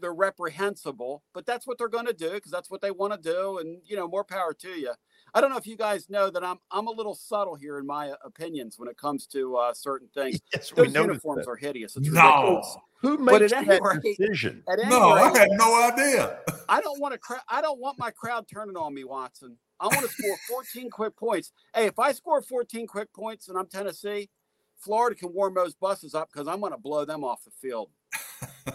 they're 0.00 0.12
reprehensible, 0.12 1.22
but 1.32 1.46
that's 1.46 1.66
what 1.66 1.78
they're 1.78 1.88
going 1.88 2.06
to 2.06 2.12
do 2.12 2.30
because 2.32 2.50
that's 2.52 2.70
what 2.70 2.80
they 2.80 2.90
want 2.90 3.12
to 3.14 3.18
do. 3.32 3.58
And, 3.58 3.80
you 3.86 3.96
know, 3.96 4.06
more 4.06 4.24
power 4.24 4.52
to 4.54 4.68
you. 4.68 4.92
I 5.34 5.40
don't 5.40 5.50
know 5.50 5.56
if 5.56 5.66
you 5.66 5.76
guys 5.76 6.08
know 6.08 6.30
that 6.30 6.44
I'm 6.44 6.58
I'm 6.70 6.86
a 6.86 6.90
little 6.90 7.14
subtle 7.14 7.54
here 7.54 7.78
in 7.78 7.86
my 7.86 8.12
opinions 8.24 8.78
when 8.78 8.88
it 8.88 8.96
comes 8.96 9.26
to 9.28 9.56
uh, 9.56 9.74
certain 9.74 10.08
things. 10.14 10.40
Yes, 10.52 10.70
Those 10.70 10.94
uniforms 10.94 11.44
that. 11.44 11.50
are 11.50 11.56
hideous. 11.56 11.96
It's 11.96 12.08
no, 12.10 12.22
ridiculous. 12.22 12.76
who 13.00 13.18
makes 13.18 13.52
that 13.52 13.80
rate, 13.82 14.16
decision? 14.18 14.62
no, 14.88 15.14
rate, 15.14 15.22
I 15.22 15.38
had 15.38 15.48
no 15.52 15.82
idea. 15.82 16.38
I 16.68 16.80
don't 16.80 17.00
want 17.00 17.12
to. 17.12 17.18
Cra- 17.18 17.42
I 17.48 17.60
don't 17.60 17.78
want 17.78 17.98
my 17.98 18.10
crowd 18.10 18.46
turning 18.52 18.76
on 18.76 18.94
me, 18.94 19.04
Watson. 19.04 19.56
I 19.80 19.86
want 19.86 20.00
to 20.00 20.08
score 20.08 20.36
14 20.48 20.90
quick 20.90 21.16
points. 21.16 21.52
Hey, 21.74 21.86
if 21.86 21.98
I 21.98 22.12
score 22.12 22.42
14 22.42 22.86
quick 22.86 23.12
points 23.12 23.48
and 23.48 23.56
I'm 23.58 23.66
Tennessee, 23.66 24.28
Florida 24.78 25.16
can 25.16 25.32
warm 25.32 25.54
those 25.54 25.74
buses 25.74 26.14
up 26.14 26.30
because 26.32 26.48
I'm 26.48 26.60
going 26.60 26.72
to 26.72 26.78
blow 26.78 27.04
them 27.04 27.24
off 27.24 27.44
the 27.44 27.50
field. 27.50 27.90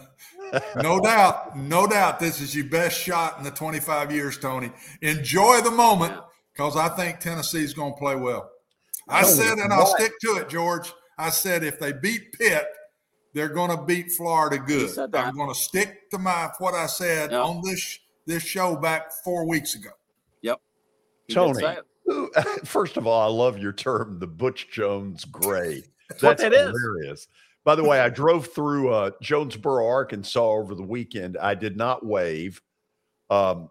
no 0.75 0.99
doubt, 0.99 1.57
no 1.57 1.87
doubt. 1.87 2.19
This 2.19 2.41
is 2.41 2.55
your 2.55 2.65
best 2.65 2.99
shot 2.99 3.37
in 3.37 3.43
the 3.43 3.51
25 3.51 4.11
years, 4.11 4.37
Tony. 4.37 4.71
Enjoy 5.01 5.61
the 5.61 5.71
moment. 5.71 6.13
Because 6.53 6.77
I 6.77 6.89
think 6.89 7.19
Tennessee 7.19 7.63
is 7.63 7.73
going 7.73 7.93
to 7.93 7.99
play 7.99 8.15
well. 8.15 8.51
I 9.09 9.23
oh, 9.23 9.27
said, 9.27 9.57
and 9.57 9.73
I'll 9.73 9.87
stick 9.87 10.13
to 10.21 10.37
it, 10.37 10.49
George. 10.49 10.93
I 11.17 11.29
said 11.29 11.63
if 11.63 11.79
they 11.79 11.93
beat 11.93 12.33
Pitt, 12.33 12.65
they're 13.33 13.49
going 13.49 13.75
to 13.75 13.83
beat 13.83 14.11
Florida 14.11 14.59
good. 14.59 14.97
I'm 15.15 15.35
going 15.35 15.49
to 15.49 15.59
stick 15.59 16.09
to 16.11 16.19
my 16.19 16.49
what 16.59 16.75
I 16.75 16.85
said 16.85 17.31
yep. 17.31 17.43
on 17.43 17.61
this 17.63 17.99
this 18.25 18.43
show 18.43 18.75
back 18.75 19.11
four 19.23 19.47
weeks 19.47 19.75
ago. 19.75 19.89
Yep. 20.41 20.61
Tony, 21.31 21.63
first 22.63 22.97
of 22.97 23.07
all, 23.07 23.21
I 23.21 23.33
love 23.33 23.57
your 23.57 23.73
term, 23.73 24.19
the 24.19 24.27
Butch 24.27 24.69
Jones 24.69 25.25
gray. 25.25 25.83
That's, 26.09 26.23
what 26.23 26.39
hilarious. 26.39 27.21
Is. 27.21 27.27
By 27.65 27.75
the 27.75 27.83
way, 27.83 27.99
I 27.99 28.09
drove 28.09 28.47
through 28.47 28.93
uh, 28.93 29.11
Jonesboro, 29.21 29.87
Arkansas 29.87 30.43
over 30.43 30.75
the 30.75 30.83
weekend. 30.83 31.37
I 31.37 31.55
did 31.55 31.77
not 31.77 32.05
wave. 32.05 32.61
Um, 33.29 33.69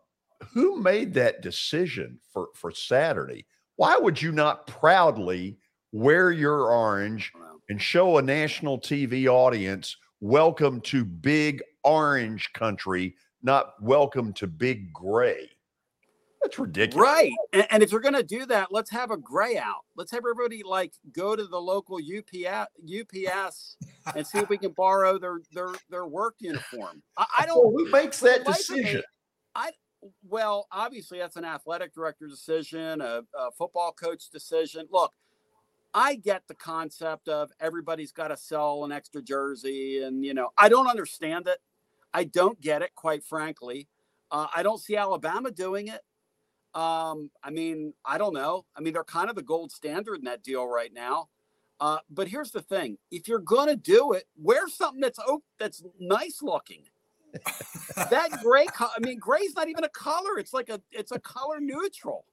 who 0.52 0.80
made 0.80 1.14
that 1.14 1.42
decision 1.42 2.18
for 2.32 2.48
for 2.54 2.70
Saturday? 2.70 3.46
Why 3.76 3.96
would 3.96 4.20
you 4.20 4.32
not 4.32 4.66
proudly 4.66 5.58
wear 5.92 6.30
your 6.30 6.70
orange 6.70 7.32
and 7.68 7.80
show 7.80 8.18
a 8.18 8.22
national 8.22 8.80
TV 8.80 9.26
audience 9.26 9.96
welcome 10.20 10.80
to 10.80 11.04
big 11.04 11.62
orange 11.84 12.52
country 12.54 13.14
not 13.42 13.74
welcome 13.82 14.32
to 14.34 14.46
Big 14.46 14.92
Gray. 14.92 15.50
That's 16.42 16.58
ridiculous. 16.58 17.02
Right. 17.02 17.32
And, 17.52 17.66
and 17.70 17.82
if 17.82 17.92
you're 17.92 18.00
going 18.00 18.14
to 18.14 18.22
do 18.22 18.46
that, 18.46 18.72
let's 18.72 18.90
have 18.90 19.10
a 19.10 19.16
gray 19.16 19.56
out. 19.58 19.84
Let's 19.96 20.10
have 20.10 20.18
everybody 20.18 20.62
like 20.64 20.92
go 21.12 21.36
to 21.36 21.44
the 21.44 21.60
local 21.60 21.98
UPS, 21.98 22.68
UPS 22.82 23.76
and 24.16 24.26
see 24.26 24.38
if 24.38 24.48
we 24.48 24.58
can 24.58 24.72
borrow 24.72 25.18
their 25.18 25.40
their 25.52 25.68
their 25.90 26.06
work 26.06 26.36
uniform. 26.40 27.02
I, 27.16 27.26
I 27.40 27.46
don't. 27.46 27.72
Well, 27.72 27.84
who 27.84 27.90
makes 27.90 28.20
that 28.20 28.44
the 28.44 28.50
life 28.50 28.70
of 28.70 28.76
me, 28.76 28.82
decision? 28.82 29.02
I 29.54 29.70
well, 30.28 30.66
obviously 30.72 31.18
that's 31.18 31.36
an 31.36 31.44
athletic 31.44 31.94
director 31.94 32.26
decision, 32.26 33.00
a, 33.00 33.22
a 33.38 33.50
football 33.56 33.92
coach 33.92 34.30
decision. 34.30 34.88
Look, 34.90 35.12
I 35.94 36.16
get 36.16 36.42
the 36.48 36.54
concept 36.54 37.28
of 37.28 37.50
everybody's 37.60 38.12
got 38.12 38.28
to 38.28 38.36
sell 38.36 38.84
an 38.84 38.92
extra 38.92 39.22
jersey, 39.22 40.02
and 40.02 40.24
you 40.24 40.34
know, 40.34 40.50
I 40.58 40.68
don't 40.68 40.88
understand 40.88 41.46
it. 41.46 41.58
I 42.14 42.24
don't 42.24 42.60
get 42.60 42.82
it, 42.82 42.94
quite 42.94 43.24
frankly. 43.24 43.88
Uh, 44.30 44.46
I 44.54 44.62
don't 44.62 44.80
see 44.80 44.96
Alabama 44.96 45.50
doing 45.50 45.88
it. 45.88 46.00
Um, 46.74 47.30
I 47.42 47.50
mean, 47.50 47.92
I 48.04 48.18
don't 48.18 48.34
know. 48.34 48.64
I 48.76 48.80
mean, 48.80 48.92
they're 48.94 49.04
kind 49.04 49.28
of 49.28 49.36
the 49.36 49.42
gold 49.42 49.72
standard 49.72 50.18
in 50.18 50.24
that 50.24 50.42
deal 50.42 50.66
right 50.66 50.92
now. 50.92 51.28
Uh, 51.80 51.98
but 52.10 52.28
here's 52.28 52.52
the 52.52 52.62
thing: 52.62 52.96
if 53.10 53.26
you're 53.28 53.40
gonna 53.40 53.76
do 53.76 54.12
it, 54.12 54.24
wear 54.36 54.68
something 54.68 55.00
that's 55.00 55.18
oh, 55.26 55.42
that's 55.58 55.82
nice 55.98 56.40
looking. 56.40 56.84
that 58.10 58.28
gray, 58.42 58.66
co- 58.66 58.90
I 58.96 59.00
mean, 59.00 59.18
gray's 59.18 59.54
not 59.56 59.68
even 59.68 59.84
a 59.84 59.88
color. 59.88 60.38
It's 60.38 60.52
like 60.52 60.68
a, 60.68 60.80
it's 60.92 61.12
a 61.12 61.18
color 61.18 61.60
neutral, 61.60 62.24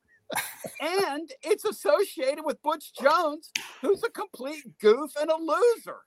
and 0.82 1.32
it's 1.42 1.66
associated 1.66 2.46
with 2.46 2.62
Butch 2.62 2.94
Jones, 2.94 3.52
who's 3.82 4.04
a 4.04 4.10
complete 4.10 4.64
goof 4.80 5.12
and 5.20 5.32
a 5.32 5.38
loser. 5.38 6.00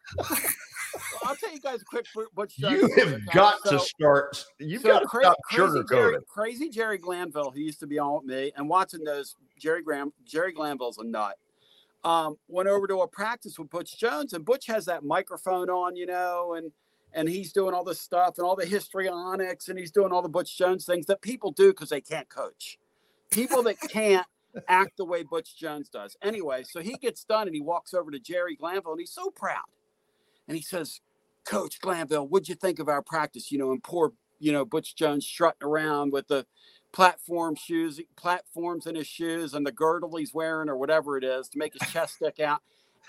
Well, 0.95 1.03
I'll 1.25 1.37
tell 1.37 1.53
you 1.53 1.61
guys 1.61 1.83
a 1.83 1.85
quick 1.85 2.07
Bu- 2.15 2.27
Butch 2.35 2.57
Jones. 2.57 2.81
You 2.81 3.05
have 3.05 3.15
okay? 3.15 3.23
got 3.33 3.65
to 3.65 3.79
start. 3.79 4.45
You've 4.59 4.83
so 4.83 4.89
got 4.89 4.99
to 5.01 5.07
cra- 5.07 5.23
stop 5.23 5.37
crazy 5.45 5.83
Jerry, 5.89 6.17
crazy 6.29 6.69
Jerry 6.69 6.99
Glanville, 6.99 7.51
who 7.51 7.61
used 7.61 7.81
to 7.81 7.87
be 7.87 7.99
on 7.99 8.15
with 8.15 8.25
me, 8.25 8.53
and 8.57 8.69
Watson 8.69 9.03
knows 9.05 9.37
Jerry 9.59 9.83
Graham. 9.83 10.13
Jerry 10.25 10.53
Glanville's 10.53 10.99
a 10.99 11.05
nut. 11.05 11.37
Um, 12.05 12.37
went 12.49 12.69
over 12.69 12.87
to 12.89 12.99
a 13.03 13.09
practice 13.09 13.59
with 13.59 13.71
Butch 13.71 13.97
Jones, 13.99 14.33
and 14.33 14.45
Butch 14.45 14.67
has 14.67 14.87
that 14.87 15.05
microphone 15.05 15.71
on, 15.71 15.95
you 15.97 16.07
know, 16.07 16.55
and 16.55 16.73
and 17.15 17.29
he's 17.29 17.53
doing 17.53 17.75
all 17.75 17.85
this 17.85 18.01
stuff 18.01 18.39
and 18.39 18.47
all 18.47 18.57
the 18.57 18.67
histrionics, 18.67 19.69
and 19.69 19.79
he's 19.79 19.91
doing 19.91 20.13
all 20.13 20.23
the 20.23 20.29
Butch 20.29 20.57
Jones 20.57 20.85
things 20.85 21.07
that 21.07 21.21
people 21.21 21.53
do 21.53 21.69
because 21.69 21.91
they 21.91 22.01
can't 22.01 22.29
coach. 22.29 22.79
People 23.31 23.63
that 23.65 23.81
can't 23.81 24.27
act 24.69 24.97
the 24.97 25.05
way 25.05 25.23
Butch 25.23 25.57
Jones 25.57 25.89
does. 25.89 26.17
Anyway, 26.23 26.65
so 26.65 26.81
he 26.81 26.95
gets 26.95 27.25
done 27.25 27.47
and 27.47 27.55
he 27.55 27.61
walks 27.61 27.95
over 27.95 28.11
to 28.11 28.19
Jerry 28.19 28.57
Glanville, 28.57 28.93
and 28.93 29.01
he's 29.01 29.13
so 29.13 29.31
proud, 29.31 29.65
and 30.49 30.57
he 30.57 30.63
says, 30.63 31.01
Coach 31.45 31.81
Glanville, 31.81 32.29
what'd 32.29 32.49
you 32.49 32.55
think 32.55 32.79
of 32.79 32.89
our 32.89 33.03
practice? 33.03 33.51
You 33.51 33.59
know, 33.59 33.73
and 33.73 33.83
poor, 33.83 34.13
you 34.39 34.53
know, 34.53 34.65
Butch 34.65 34.95
Jones 34.95 35.27
strutting 35.27 35.67
around 35.67 36.13
with 36.13 36.29
the 36.29 36.47
platform 36.93 37.55
shoes, 37.55 38.01
platforms 38.17 38.87
in 38.87 38.95
his 38.95 39.07
shoes, 39.07 39.55
and 39.55 39.67
the 39.67 39.73
girdle 39.73 40.17
he's 40.17 40.35
wearing, 40.35 40.69
or 40.69 40.77
whatever 40.77 41.17
it 41.17 41.25
is, 41.25 41.49
to 41.49 41.59
make 41.59 41.73
his 41.73 41.91
chest 41.91 42.15
stick 42.17 42.39
out. 42.41 42.61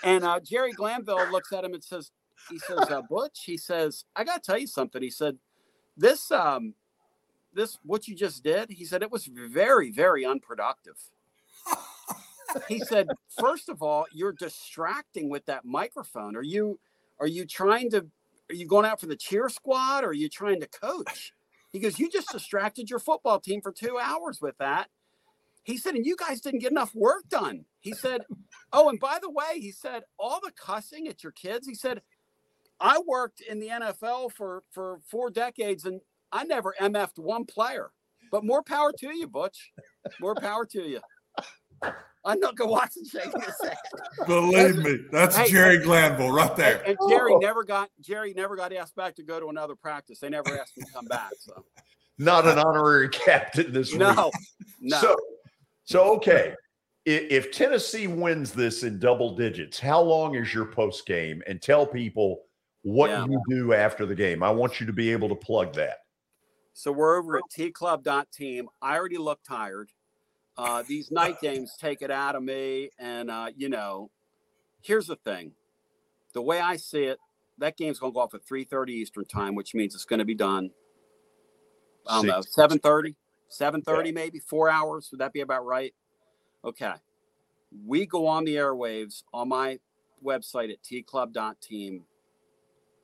And 0.02 0.24
uh, 0.24 0.40
Jerry 0.40 0.72
Glanville 0.72 1.30
looks 1.30 1.52
at 1.52 1.64
him 1.64 1.74
and 1.74 1.84
says, 1.84 2.10
"He 2.50 2.58
says, 2.58 2.90
uh, 2.90 3.02
Butch, 3.08 3.42
he 3.44 3.56
says, 3.56 4.04
I 4.16 4.24
got 4.24 4.42
to 4.42 4.50
tell 4.50 4.58
you 4.58 4.66
something." 4.66 5.02
He 5.02 5.10
said, 5.10 5.38
"This, 5.96 6.30
um, 6.32 6.74
this, 7.52 7.78
what 7.84 8.08
you 8.08 8.16
just 8.16 8.42
did," 8.42 8.70
he 8.70 8.84
said, 8.84 9.02
"it 9.02 9.12
was 9.12 9.26
very, 9.26 9.90
very 9.90 10.24
unproductive." 10.24 10.96
he 12.68 12.80
said, 12.80 13.08
first 13.38 13.68
of 13.68 13.82
all, 13.82 14.06
you're 14.12 14.32
distracting 14.32 15.28
with 15.28 15.44
that 15.46 15.64
microphone. 15.64 16.36
Are 16.36 16.42
you 16.42 16.78
are 17.20 17.26
you 17.26 17.46
trying 17.46 17.90
to 17.90 18.06
are 18.50 18.54
you 18.54 18.66
going 18.66 18.84
out 18.84 19.00
for 19.00 19.06
the 19.06 19.16
cheer 19.16 19.48
squad 19.48 20.04
or 20.04 20.08
are 20.08 20.12
you 20.12 20.28
trying 20.28 20.60
to 20.60 20.68
coach? 20.68 21.32
He 21.72 21.80
goes, 21.80 21.98
You 21.98 22.08
just 22.10 22.30
distracted 22.30 22.90
your 22.90 22.98
football 22.98 23.40
team 23.40 23.60
for 23.60 23.72
two 23.72 23.98
hours 24.00 24.40
with 24.40 24.56
that. 24.58 24.88
He 25.64 25.78
said, 25.78 25.94
and 25.94 26.04
you 26.04 26.14
guys 26.16 26.42
didn't 26.42 26.60
get 26.60 26.70
enough 26.70 26.94
work 26.94 27.28
done. 27.28 27.64
He 27.80 27.92
said, 27.92 28.22
Oh, 28.72 28.88
and 28.88 29.00
by 29.00 29.18
the 29.20 29.30
way, 29.30 29.60
he 29.60 29.72
said, 29.72 30.02
all 30.18 30.40
the 30.42 30.52
cussing 30.52 31.08
at 31.08 31.22
your 31.22 31.32
kids, 31.32 31.66
he 31.66 31.74
said, 31.74 32.02
I 32.80 33.00
worked 33.06 33.40
in 33.40 33.60
the 33.60 33.68
NFL 33.68 34.32
for 34.32 34.62
for 34.70 34.98
four 35.08 35.30
decades 35.30 35.84
and 35.84 36.00
I 36.32 36.44
never 36.44 36.74
MF'd 36.80 37.18
one 37.18 37.44
player. 37.44 37.90
But 38.30 38.44
more 38.44 38.62
power 38.62 38.92
to 38.98 39.16
you, 39.16 39.28
Butch. 39.28 39.72
More 40.20 40.34
power 40.34 40.66
to 40.66 40.82
you. 40.82 41.00
I'm 42.24 42.40
not 42.40 42.56
gonna 42.56 42.70
watch 42.70 42.92
and 42.96 43.06
shaking 43.06 43.40
his 43.40 43.54
head. 43.62 43.76
Believe 44.26 44.76
me, 44.78 44.98
that's 45.12 45.36
Hey, 45.36 45.50
Jerry 45.50 45.78
Glanville 45.78 46.32
right 46.32 46.54
there. 46.56 46.78
And, 46.86 46.96
and 46.98 47.10
Jerry 47.10 47.32
oh. 47.34 47.38
never 47.38 47.64
got 47.64 47.90
Jerry 48.00 48.32
never 48.34 48.56
got 48.56 48.72
asked 48.72 48.96
back 48.96 49.14
to 49.16 49.22
go 49.22 49.38
to 49.40 49.48
another 49.48 49.74
practice. 49.76 50.18
They 50.20 50.30
never 50.30 50.58
asked 50.58 50.76
him 50.78 50.84
to 50.84 50.92
come 50.92 51.04
back. 51.06 51.32
So 51.40 51.64
Not 52.18 52.46
an 52.46 52.58
honorary 52.58 53.08
captain 53.10 53.72
this 53.72 53.90
week. 53.92 54.00
no, 54.00 54.30
no. 54.80 54.96
So, 55.00 55.16
so 55.84 56.16
okay. 56.16 56.54
I- 57.06 57.10
If 57.30 57.52
Tennessee 57.52 58.06
wins 58.06 58.52
this 58.52 58.82
in 58.84 58.98
double 58.98 59.36
digits, 59.36 59.78
how 59.78 60.00
long 60.00 60.34
is 60.36 60.54
your 60.54 60.64
post 60.66 61.04
game? 61.06 61.42
And 61.46 61.60
tell 61.60 61.86
people 61.86 62.44
what 62.82 63.10
Yeah. 63.10 63.26
you 63.26 63.42
do 63.50 63.74
after 63.74 64.06
the 64.06 64.14
game. 64.14 64.42
I 64.42 64.50
want 64.50 64.80
you 64.80 64.86
to 64.86 64.92
be 64.92 65.10
able 65.12 65.28
to 65.28 65.34
plug 65.34 65.74
that. 65.74 65.98
So 66.72 66.90
we're 66.90 67.16
over 67.18 67.36
at 67.36 67.42
tclub.team. 67.56 68.68
I 68.82 68.96
already 68.96 69.18
look 69.18 69.40
tired. 69.46 69.90
Uh, 70.56 70.82
these 70.86 71.10
night 71.10 71.40
games 71.40 71.76
take 71.78 72.02
it 72.02 72.10
out 72.10 72.36
of 72.36 72.42
me. 72.42 72.90
And, 72.98 73.30
uh, 73.30 73.48
you 73.56 73.68
know, 73.68 74.10
here's 74.82 75.06
the 75.06 75.16
thing. 75.16 75.52
The 76.32 76.42
way 76.42 76.60
I 76.60 76.76
see 76.76 77.04
it, 77.04 77.18
that 77.58 77.76
game's 77.76 77.98
going 77.98 78.12
to 78.12 78.14
go 78.14 78.20
off 78.20 78.34
at 78.34 78.44
3.30 78.44 78.88
Eastern 78.90 79.24
time, 79.24 79.54
which 79.54 79.74
means 79.74 79.94
it's 79.94 80.04
going 80.04 80.18
to 80.18 80.24
be 80.24 80.34
done, 80.34 80.70
I 82.06 82.16
don't 82.16 82.26
know, 82.26 82.40
7.30, 82.40 83.14
7.30 83.50 84.12
maybe, 84.12 84.40
four 84.40 84.68
hours. 84.68 85.08
Would 85.10 85.20
that 85.20 85.32
be 85.32 85.40
about 85.40 85.64
right? 85.64 85.94
Okay. 86.64 86.94
We 87.86 88.06
go 88.06 88.26
on 88.26 88.44
the 88.44 88.56
airwaves 88.56 89.22
on 89.32 89.48
my 89.48 89.78
website 90.24 90.72
at 90.72 90.82
tclub.team, 90.82 92.02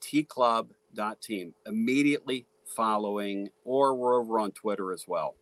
tclub.team, 0.01 1.55
immediately 1.67 2.47
following, 2.77 3.49
or 3.65 3.95
we're 3.95 4.15
over 4.21 4.39
on 4.39 4.53
Twitter 4.53 4.93
as 4.93 5.05
well. 5.07 5.35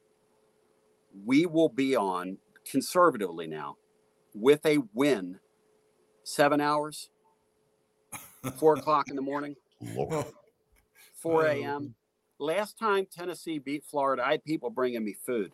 We 1.24 1.46
will 1.46 1.68
be 1.68 1.96
on 1.96 2.38
conservatively 2.70 3.46
now 3.46 3.76
with 4.34 4.64
a 4.66 4.78
win, 4.94 5.38
seven 6.24 6.60
hours, 6.60 7.10
four 8.56 8.74
o'clock 8.74 9.08
in 9.08 9.16
the 9.16 9.22
morning, 9.22 9.56
4 11.22 11.46
a.m. 11.46 11.94
Last 12.38 12.78
time 12.78 13.06
Tennessee 13.10 13.58
beat 13.58 13.84
Florida, 13.84 14.24
I 14.24 14.32
had 14.32 14.44
people 14.44 14.70
bringing 14.70 15.04
me 15.04 15.16
food 15.26 15.52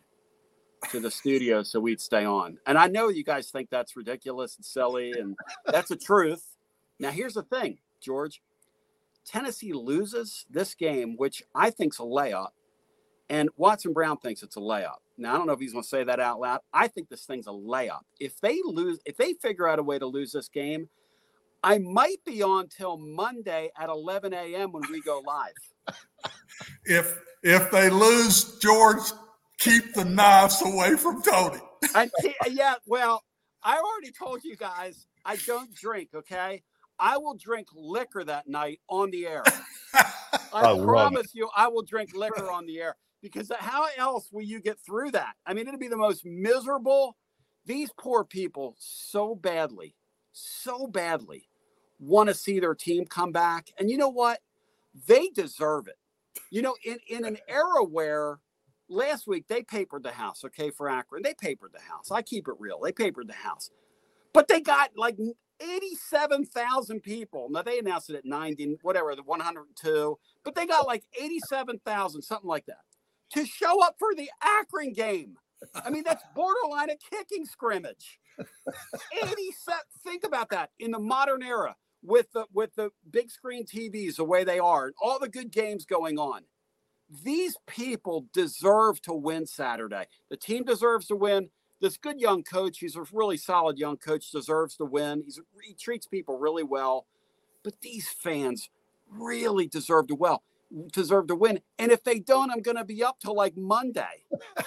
to 0.91 0.99
the 0.99 1.09
studio 1.09 1.63
so 1.63 1.79
we'd 1.79 1.99
stay 1.99 2.25
on. 2.25 2.57
And 2.67 2.77
I 2.77 2.87
know 2.87 3.09
you 3.09 3.23
guys 3.23 3.49
think 3.49 3.69
that's 3.69 3.95
ridiculous 3.95 4.55
and 4.55 4.65
silly, 4.65 5.13
and 5.13 5.35
that's 5.65 5.89
the 5.89 5.95
truth. 5.95 6.55
Now, 6.99 7.11
here's 7.11 7.33
the 7.33 7.43
thing, 7.43 7.79
George. 8.01 8.41
Tennessee 9.25 9.73
loses 9.73 10.45
this 10.51 10.75
game, 10.75 11.15
which 11.17 11.41
I 11.55 11.71
think's 11.71 11.99
a 11.99 12.03
layup, 12.03 12.49
and 13.29 13.49
Watson 13.57 13.91
Brown 13.91 14.17
thinks 14.17 14.43
it's 14.43 14.55
a 14.55 14.59
layup. 14.59 14.99
Now, 15.17 15.33
I 15.33 15.37
don't 15.37 15.47
know 15.47 15.53
if 15.53 15.59
he's 15.59 15.71
going 15.71 15.83
to 15.83 15.87
say 15.89 16.03
that 16.03 16.19
out 16.19 16.39
loud. 16.39 16.59
I 16.73 16.87
think 16.87 17.09
this 17.09 17.25
thing's 17.25 17.47
a 17.47 17.51
layup. 17.51 18.01
If 18.19 18.39
they 18.41 18.59
lose, 18.65 18.99
if 19.05 19.15
they 19.17 19.33
figure 19.33 19.67
out 19.67 19.79
a 19.79 19.83
way 19.83 19.97
to 19.97 20.05
lose 20.05 20.31
this 20.31 20.49
game, 20.49 20.89
I 21.63 21.79
might 21.79 22.23
be 22.25 22.43
on 22.43 22.67
till 22.67 22.97
Monday 22.97 23.71
at 23.79 23.89
11 23.89 24.33
a.m. 24.33 24.71
when 24.71 24.83
we 24.91 25.01
go 25.01 25.23
live. 25.25 25.95
If 26.85 27.19
if 27.43 27.71
they 27.71 27.89
lose, 27.89 28.59
George, 28.59 29.01
keep 29.57 29.93
the 29.93 30.05
knives 30.05 30.61
away 30.63 30.95
from 30.95 31.21
Tony. 31.21 31.59
I, 31.93 32.09
yeah, 32.49 32.75
well, 32.85 33.23
I 33.63 33.77
already 33.77 34.11
told 34.11 34.43
you 34.43 34.55
guys 34.55 35.07
I 35.23 35.37
don't 35.37 35.73
drink. 35.73 36.09
Okay, 36.13 36.61
I 36.99 37.17
will 37.17 37.35
drink 37.35 37.67
liquor 37.73 38.23
that 38.23 38.47
night 38.47 38.79
on 38.89 39.11
the 39.11 39.27
air. 39.27 39.43
I, 39.93 40.03
I 40.53 40.83
promise 40.83 41.33
you, 41.33 41.49
I 41.55 41.67
will 41.67 41.83
drink 41.83 42.15
liquor 42.15 42.51
on 42.51 42.65
the 42.65 42.79
air 42.79 42.95
because 43.25 43.51
how 43.59 43.87
else 43.97 44.29
will 44.31 44.43
you 44.43 44.59
get 44.59 44.77
through 44.79 45.09
that? 45.11 45.33
I 45.47 45.55
mean, 45.55 45.67
it'll 45.67 45.79
be 45.79 45.87
the 45.87 45.97
most 45.97 46.25
miserable. 46.25 47.17
These 47.65 47.89
poor 47.97 48.23
people 48.23 48.75
so 48.77 49.33
badly, 49.33 49.95
so 50.31 50.85
badly 50.85 51.49
want 51.99 52.29
to 52.29 52.35
see 52.35 52.59
their 52.59 52.75
team 52.75 53.05
come 53.05 53.31
back, 53.31 53.69
and 53.79 53.89
you 53.89 53.97
know 53.97 54.09
what? 54.09 54.41
They 55.07 55.29
deserve 55.29 55.87
it. 55.87 55.97
You 56.51 56.61
know, 56.61 56.75
in 56.85 56.99
in 57.09 57.25
an 57.25 57.37
era 57.49 57.83
where 57.83 58.39
last 58.87 59.27
week 59.27 59.47
they 59.47 59.63
papered 59.63 60.03
the 60.03 60.11
house, 60.11 60.43
okay, 60.45 60.69
for 60.69 60.87
Akron. 60.87 61.23
They 61.23 61.33
papered 61.33 61.73
the 61.73 61.81
house. 61.81 62.11
I 62.11 62.21
keep 62.21 62.47
it 62.47 62.53
real. 62.59 62.79
They 62.79 62.91
papered 62.91 63.27
the 63.27 63.33
house. 63.33 63.71
But 64.33 64.47
they 64.47 64.61
got 64.61 64.91
like 64.95 65.17
87,000 65.59 67.01
people. 67.01 67.47
Now 67.49 67.63
they 67.63 67.79
announced 67.79 68.11
it 68.11 68.17
at 68.17 68.25
90, 68.25 68.77
whatever, 68.83 69.15
the 69.15 69.23
102, 69.23 70.19
but 70.43 70.53
they 70.53 70.67
got 70.67 70.85
like 70.85 71.03
87,000, 71.19 72.21
something 72.21 72.47
like 72.47 72.65
that, 72.65 72.81
to 73.33 73.45
show 73.45 73.83
up 73.83 73.95
for 73.99 74.13
the 74.15 74.29
Akron 74.41 74.93
game. 74.93 75.37
I 75.75 75.89
mean, 75.89 76.03
that's 76.05 76.23
borderline 76.35 76.89
a 76.91 76.97
kicking 76.97 77.45
scrimmage. 77.45 78.19
87, 79.13 79.79
think 80.03 80.23
about 80.25 80.49
that 80.49 80.71
in 80.79 80.91
the 80.91 80.99
modern 80.99 81.43
era 81.43 81.75
with 82.03 82.31
the 82.33 82.45
with 82.53 82.75
the 82.75 82.91
big 83.09 83.31
screen 83.31 83.65
TVs 83.65 84.17
the 84.17 84.23
way 84.25 84.43
they 84.43 84.59
are 84.59 84.85
and 84.87 84.95
all 85.01 85.19
the 85.19 85.29
good 85.29 85.51
games 85.51 85.85
going 85.85 86.19
on. 86.19 86.43
these 87.23 87.55
people 87.67 88.25
deserve 88.33 89.01
to 89.03 89.13
win 89.13 89.45
Saturday. 89.45 90.05
The 90.29 90.37
team 90.37 90.63
deserves 90.63 91.07
to 91.07 91.15
win. 91.15 91.49
This 91.81 91.97
good 91.97 92.19
young 92.19 92.43
coach, 92.43 92.79
he's 92.79 92.95
a 92.95 93.03
really 93.11 93.37
solid 93.37 93.77
young 93.77 93.97
coach, 93.97 94.31
deserves 94.31 94.77
to 94.77 94.85
win. 94.85 95.23
He's, 95.23 95.39
he 95.63 95.73
treats 95.73 96.07
people 96.07 96.37
really 96.39 96.63
well. 96.63 97.05
But 97.63 97.81
these 97.81 98.09
fans 98.09 98.69
really 99.09 99.67
deserve 99.67 100.07
to 100.07 100.15
well 100.15 100.43
deserve 100.91 101.27
to 101.27 101.35
win. 101.35 101.59
And 101.79 101.91
if 101.91 102.03
they 102.03 102.19
don't, 102.19 102.51
I'm 102.51 102.61
going 102.61 102.77
to 102.77 102.85
be 102.85 103.03
up 103.03 103.19
till 103.19 103.35
like 103.35 103.55
Monday. 103.57 104.25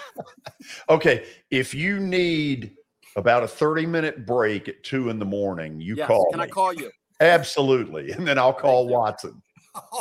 Okay, 0.88 1.24
if 1.50 1.72
you 1.72 2.00
need 2.00 2.74
about 3.16 3.42
a 3.42 3.48
30 3.48 3.86
minute 3.86 4.26
break 4.26 4.68
at 4.68 4.82
two 4.82 5.08
in 5.08 5.18
the 5.18 5.24
morning, 5.24 5.80
you 5.80 5.94
yes. 5.96 6.06
call 6.08 6.26
Can 6.30 6.40
me. 6.40 6.44
I 6.44 6.48
call 6.48 6.72
you? 6.72 6.90
Absolutely. 7.20 8.10
And 8.10 8.26
then 8.26 8.38
I'll 8.38 8.52
call 8.52 8.88
Watson. 8.88 9.40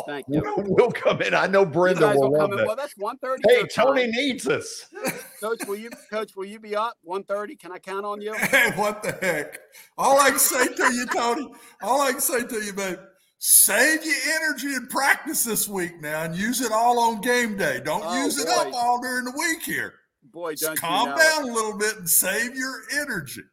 Thank 0.08 0.26
you. 0.30 0.42
Oh. 0.46 0.56
We'll, 0.58 0.76
we'll 0.76 0.92
come 0.92 1.22
in. 1.22 1.34
I 1.34 1.48
know 1.48 1.62
You 1.62 1.68
Brenda 1.68 2.02
guys 2.02 2.16
will 2.16 2.32
will 2.32 2.40
come 2.40 2.52
in. 2.54 2.58
that. 2.58 2.68
Well, 2.68 2.76
that's 2.76 2.96
1.30. 2.96 3.38
Hey, 3.48 3.64
Tony 3.68 4.02
time. 4.04 4.12
needs 4.12 4.48
us. 4.48 4.86
Coach, 5.40 5.60
will 5.68 5.76
you 5.78 5.92
coach, 6.10 6.36
will 6.36 6.46
you 6.46 6.60
be 6.60 6.76
up 6.76 6.98
1.30? 7.08 7.60
Can 7.60 7.72
I 7.72 7.78
count 7.78 8.06
on 8.06 8.20
you? 8.22 8.34
Hey, 8.38 8.72
what 8.76 9.04
the 9.04 9.12
heck? 9.22 9.60
All 9.98 10.20
I 10.20 10.32
can 10.32 10.40
say 10.40 10.68
to 10.68 10.94
you, 10.94 11.06
Tony, 11.06 11.48
all 11.84 12.02
I 12.02 12.12
can 12.12 12.22
say 12.22 12.44
to 12.44 12.56
you, 12.64 12.74
babe, 12.74 12.98
save 13.40 14.04
your 14.04 14.16
energy 14.42 14.74
and 14.74 14.90
practice 14.90 15.44
this 15.44 15.68
week 15.68 16.02
now 16.02 16.24
and 16.24 16.36
use 16.36 16.62
it 16.62 16.72
all 16.72 17.00
on 17.00 17.22
game 17.22 17.58
day. 17.58 17.80
Don't 17.84 18.04
Oh, 18.06 18.24
use 18.24 18.40
it 18.40 18.48
boy. 18.48 18.54
up 18.54 18.74
all 18.74 19.02
during 19.02 19.26
the 19.26 19.32
week 19.32 19.64
here. 19.64 19.94
Boy, 20.24 20.54
Just 20.54 20.64
don't 20.64 20.76
you 20.76 20.82
calm 20.82 21.10
know 21.10 21.18
down 21.18 21.44
a 21.50 21.54
little 21.54 21.78
bit 21.78 21.98
and 21.98 22.10
save 22.10 22.56
your 22.56 22.82
energy. 23.00 23.44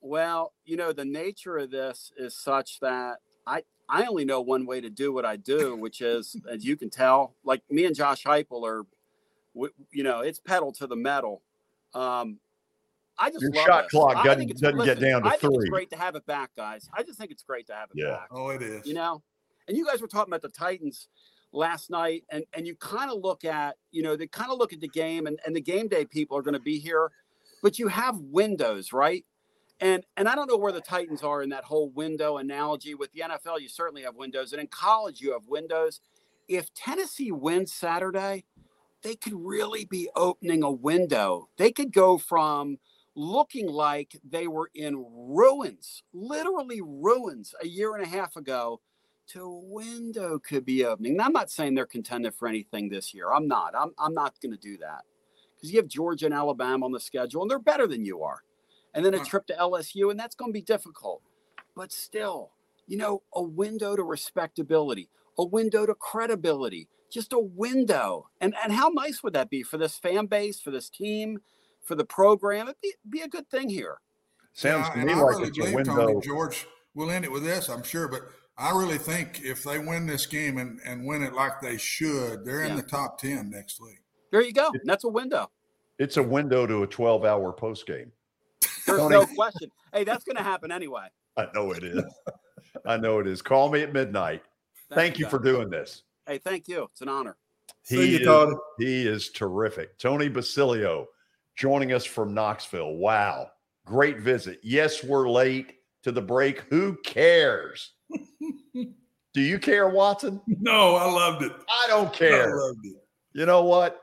Well, 0.00 0.52
you 0.64 0.76
know, 0.76 0.92
the 0.92 1.04
nature 1.04 1.56
of 1.58 1.70
this 1.70 2.12
is 2.16 2.36
such 2.36 2.80
that 2.80 3.18
I 3.46 3.62
I 3.88 4.04
only 4.04 4.24
know 4.26 4.40
one 4.42 4.66
way 4.66 4.80
to 4.82 4.90
do 4.90 5.12
what 5.12 5.24
I 5.24 5.36
do, 5.36 5.74
which 5.74 6.00
is, 6.02 6.36
as 6.50 6.64
you 6.64 6.76
can 6.76 6.90
tell, 6.90 7.34
like 7.44 7.62
me 7.70 7.84
and 7.86 7.96
Josh 7.96 8.24
Heupel 8.24 8.64
are, 8.66 8.84
you 9.92 10.02
know, 10.02 10.20
it's 10.20 10.38
pedal 10.38 10.72
to 10.72 10.86
the 10.86 10.96
metal. 10.96 11.42
Um, 11.94 12.38
I 13.18 13.30
just 13.30 13.42
Your 13.42 13.50
love 13.52 13.66
shot 13.66 13.88
clock 13.88 14.16
I- 14.16 14.20
I 14.20 14.24
doesn't- 14.24 14.38
think 14.38 14.50
it's- 14.52 14.60
doesn't 14.60 14.84
get 14.84 15.00
down 15.00 15.22
to 15.22 15.28
I 15.28 15.36
think 15.36 15.54
it's 15.54 15.68
great 15.68 15.90
to 15.90 15.96
have 15.96 16.14
it 16.16 16.24
back, 16.26 16.54
guys. 16.56 16.88
I 16.94 17.02
just 17.02 17.18
think 17.18 17.30
it's 17.30 17.42
great 17.42 17.66
to 17.66 17.74
have 17.74 17.90
it 17.90 17.96
back. 17.96 18.04
Yeah. 18.04 18.16
back. 18.18 18.28
Oh, 18.30 18.50
it 18.50 18.62
is. 18.62 18.86
You 18.86 18.94
know, 18.94 19.22
and 19.66 19.76
you 19.76 19.84
guys 19.86 20.00
were 20.00 20.08
talking 20.08 20.32
about 20.32 20.42
the 20.42 20.48
Titans 20.48 21.08
last 21.52 21.90
night, 21.90 22.24
and 22.30 22.44
and 22.52 22.66
you 22.66 22.76
kind 22.76 23.10
of 23.10 23.18
look 23.18 23.44
at, 23.44 23.76
you 23.90 24.02
know, 24.02 24.16
they 24.16 24.26
kind 24.26 24.50
of 24.52 24.58
look 24.58 24.72
at 24.72 24.80
the 24.80 24.88
game, 24.88 25.26
and 25.26 25.40
and 25.46 25.56
the 25.56 25.60
game 25.60 25.88
day 25.88 26.04
people 26.04 26.36
are 26.36 26.42
going 26.42 26.54
to 26.54 26.60
be 26.60 26.78
here, 26.78 27.10
but 27.62 27.78
you 27.78 27.88
have 27.88 28.18
windows, 28.18 28.92
right? 28.92 29.24
And 29.80 30.04
and 30.16 30.28
I 30.28 30.34
don't 30.34 30.48
know 30.48 30.56
where 30.56 30.72
the 30.72 30.80
Titans 30.80 31.22
are 31.22 31.42
in 31.42 31.50
that 31.50 31.64
whole 31.64 31.88
window 31.90 32.36
analogy. 32.36 32.94
With 32.94 33.12
the 33.12 33.20
NFL, 33.22 33.60
you 33.60 33.68
certainly 33.68 34.02
have 34.02 34.14
windows, 34.16 34.52
and 34.52 34.60
in 34.60 34.66
college, 34.68 35.20
you 35.20 35.32
have 35.32 35.46
windows. 35.46 36.00
If 36.48 36.72
Tennessee 36.74 37.30
wins 37.30 37.72
Saturday, 37.72 38.44
they 39.02 39.14
could 39.14 39.34
really 39.34 39.84
be 39.84 40.08
opening 40.16 40.62
a 40.62 40.70
window. 40.70 41.48
They 41.56 41.70
could 41.72 41.92
go 41.92 42.16
from 42.18 42.78
looking 43.18 43.66
like 43.66 44.16
they 44.22 44.46
were 44.46 44.70
in 44.74 45.04
ruins, 45.12 46.04
literally 46.12 46.80
ruins, 46.80 47.52
a 47.60 47.66
year 47.66 47.96
and 47.96 48.04
a 48.04 48.08
half 48.08 48.36
ago, 48.36 48.80
to 49.26 49.42
a 49.42 49.60
window 49.66 50.38
could 50.38 50.64
be 50.64 50.84
opening. 50.84 51.16
Now, 51.16 51.24
I'm 51.24 51.32
not 51.32 51.50
saying 51.50 51.74
they're 51.74 51.84
contended 51.84 52.34
for 52.34 52.46
anything 52.46 52.88
this 52.88 53.12
year. 53.12 53.32
I'm 53.32 53.48
not. 53.48 53.74
I'm, 53.76 53.90
I'm 53.98 54.14
not 54.14 54.40
going 54.40 54.52
to 54.52 54.58
do 54.58 54.78
that 54.78 55.02
because 55.56 55.72
you 55.72 55.80
have 55.80 55.88
Georgia 55.88 56.26
and 56.26 56.34
Alabama 56.34 56.86
on 56.86 56.92
the 56.92 57.00
schedule, 57.00 57.42
and 57.42 57.50
they're 57.50 57.58
better 57.58 57.88
than 57.88 58.04
you 58.04 58.22
are. 58.22 58.42
And 58.94 59.04
then 59.04 59.14
a 59.14 59.24
trip 59.24 59.46
to 59.48 59.54
LSU, 59.54 60.10
and 60.10 60.18
that's 60.18 60.34
going 60.34 60.50
to 60.50 60.58
be 60.58 60.62
difficult. 60.62 61.22
But 61.76 61.92
still, 61.92 62.52
you 62.86 62.96
know, 62.96 63.22
a 63.34 63.42
window 63.42 63.96
to 63.96 64.02
respectability, 64.02 65.08
a 65.36 65.44
window 65.44 65.84
to 65.86 65.94
credibility, 65.94 66.88
just 67.12 67.32
a 67.32 67.38
window. 67.38 68.28
And 68.40 68.54
and 68.62 68.72
how 68.72 68.88
nice 68.88 69.22
would 69.22 69.34
that 69.34 69.50
be 69.50 69.62
for 69.62 69.76
this 69.76 69.98
fan 69.98 70.26
base, 70.26 70.60
for 70.60 70.70
this 70.70 70.88
team, 70.88 71.40
for 71.88 71.96
the 71.96 72.04
program? 72.04 72.68
It'd 72.68 72.80
be, 72.80 72.94
be 73.08 73.20
a 73.22 73.28
good 73.28 73.48
thing 73.50 73.68
here. 73.68 73.98
Sounds 74.52 74.86
Yeah, 74.94 75.00
to 75.00 75.06
me 75.06 75.12
I 75.12 75.16
like 75.16 75.36
really 75.36 75.48
it's 75.48 75.58
a 75.58 75.74
window. 75.74 75.96
Tony, 75.96 76.20
George, 76.20 76.66
we'll 76.94 77.10
end 77.10 77.24
it 77.24 77.32
with 77.32 77.42
this, 77.42 77.68
I'm 77.68 77.82
sure, 77.82 78.06
but 78.06 78.22
I 78.56 78.70
really 78.70 78.98
think 78.98 79.40
if 79.42 79.64
they 79.64 79.78
win 79.78 80.06
this 80.06 80.26
game 80.26 80.58
and, 80.58 80.78
and 80.84 81.06
win 81.06 81.22
it 81.22 81.32
like 81.32 81.60
they 81.60 81.78
should, 81.78 82.44
they're 82.44 82.64
in 82.64 82.76
the 82.76 82.82
top 82.82 83.20
10 83.20 83.50
next 83.50 83.80
week. 83.80 84.00
There 84.30 84.42
you 84.42 84.52
go. 84.52 84.70
That's 84.84 85.04
a 85.04 85.08
window. 85.08 85.50
It's 85.98 86.16
a 86.16 86.22
window 86.22 86.66
to 86.66 86.82
a 86.82 86.86
12 86.86 87.24
hour 87.24 87.52
post 87.52 87.86
game. 87.86 88.12
There's 88.86 88.98
Tony. 88.98 89.14
no 89.14 89.26
question. 89.26 89.70
Hey, 89.92 90.04
that's 90.04 90.24
going 90.24 90.36
to 90.36 90.42
happen 90.42 90.70
anyway. 90.70 91.06
I 91.36 91.46
know 91.54 91.72
it 91.72 91.82
is. 91.82 92.02
I 92.84 92.96
know 92.96 93.20
it 93.20 93.26
is. 93.26 93.42
Call 93.42 93.70
me 93.70 93.82
at 93.82 93.92
midnight. 93.92 94.42
Thank, 94.92 95.18
you, 95.18 95.26
you 95.26 95.30
for 95.30 95.38
doing 95.38 95.70
this. 95.70 96.02
Hey, 96.26 96.38
thank 96.38 96.68
you. 96.68 96.88
It's 96.90 97.00
an 97.00 97.08
honor. 97.08 97.36
He 97.88 98.16
is, 98.16 98.54
he 98.78 99.06
is 99.06 99.30
terrific. 99.30 99.98
Tony 99.98 100.28
Basilio 100.28 101.06
joining 101.58 101.92
us 101.92 102.04
from 102.04 102.32
Knoxville. 102.32 102.94
Wow. 102.94 103.50
Great 103.84 104.20
visit. 104.20 104.60
Yes, 104.62 105.02
we're 105.02 105.28
late 105.28 105.74
to 106.04 106.12
the 106.12 106.22
break. 106.22 106.60
Who 106.70 106.96
cares? 107.04 107.92
Do 108.74 109.40
you 109.42 109.58
care, 109.58 109.88
Watson? 109.88 110.40
No, 110.46 110.94
I 110.94 111.10
loved 111.10 111.42
it. 111.42 111.52
I 111.68 111.86
don't 111.88 112.12
care. 112.12 112.50
I 112.50 112.54
loved 112.66 112.86
it. 112.86 112.96
You 113.32 113.44
know 113.44 113.64
what? 113.64 114.00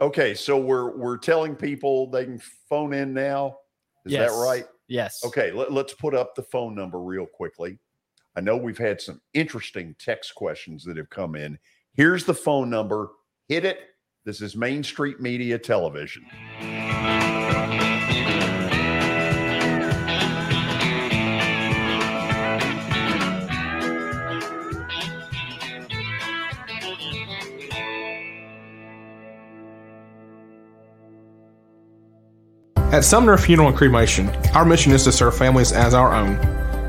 Okay, 0.00 0.34
so 0.34 0.58
we're 0.58 0.96
we're 0.96 1.18
telling 1.18 1.54
people 1.54 2.10
they 2.10 2.24
can 2.24 2.40
phone 2.68 2.92
in 2.92 3.14
now. 3.14 3.56
Is 4.04 4.12
Yes. 4.12 4.30
that 4.32 4.38
right? 4.38 4.64
Yes. 4.88 5.20
Okay, 5.24 5.52
let, 5.52 5.72
let's 5.72 5.94
put 5.94 6.14
up 6.14 6.34
the 6.34 6.42
phone 6.42 6.74
number 6.74 7.00
real 7.00 7.26
quickly. 7.26 7.78
I 8.36 8.40
know 8.40 8.56
we've 8.56 8.78
had 8.78 9.00
some 9.00 9.20
interesting 9.34 9.94
text 9.98 10.34
questions 10.34 10.84
that 10.84 10.96
have 10.96 11.10
come 11.10 11.36
in. 11.36 11.58
Here's 11.94 12.24
the 12.24 12.34
phone 12.34 12.70
number. 12.70 13.10
Hit 13.48 13.64
it. 13.64 13.80
This 14.22 14.42
is 14.42 14.54
Main 14.54 14.82
Street 14.82 15.18
Media 15.18 15.58
Television. 15.58 16.26
At 32.92 33.04
Sumner 33.04 33.38
Funeral 33.38 33.68
and 33.68 33.76
Cremation, 33.76 34.28
our 34.54 34.66
mission 34.66 34.92
is 34.92 35.04
to 35.04 35.12
serve 35.12 35.34
families 35.34 35.72
as 35.72 35.94
our 35.94 36.14
own, 36.14 36.36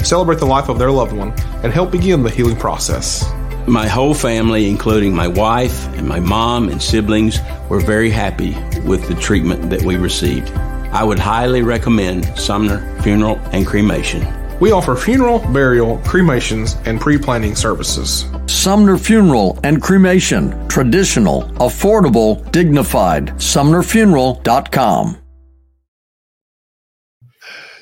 celebrate 0.04 0.40
the 0.40 0.46
life 0.46 0.68
of 0.68 0.78
their 0.78 0.92
loved 0.92 1.14
one, 1.14 1.32
and 1.64 1.72
help 1.72 1.92
begin 1.92 2.24
the 2.24 2.30
healing 2.30 2.58
process. 2.58 3.24
My 3.68 3.88
whole 3.88 4.14
family, 4.14 4.70
including 4.70 5.16
my 5.16 5.28
wife 5.28 5.88
and 5.96 6.08
my 6.08 6.20
mom 6.20 6.70
and 6.70 6.82
siblings, 6.82 7.40
were 7.70 7.80
very 7.80 8.10
happy 8.10 8.56
with 8.82 9.08
the 9.08 9.16
treatment 9.16 9.70
that 9.70 9.84
we 9.84 9.98
received. 9.98 10.50
I 10.92 11.04
would 11.04 11.20
highly 11.20 11.62
recommend 11.62 12.26
Sumner 12.38 13.02
Funeral 13.02 13.38
and 13.54 13.66
Cremation. 13.66 14.26
We 14.60 14.72
offer 14.72 14.96
funeral, 14.96 15.40
burial, 15.52 15.98
cremations, 16.00 16.76
and 16.86 17.02
pre 17.02 17.18
planning 17.18 17.56
services. 17.56 18.26
Sumner 18.46 18.98
Funeral 18.98 19.60
and 19.64 19.82
Cremation. 19.82 20.68
Traditional, 20.68 21.44
affordable, 21.60 22.50
dignified. 22.52 23.28
SumnerFuneral.com. 23.38 25.18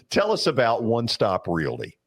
Tell 0.09 0.31
us 0.31 0.47
about 0.47 0.83
One 0.83 1.07
Stop 1.07 1.47
Realty. 1.47 1.98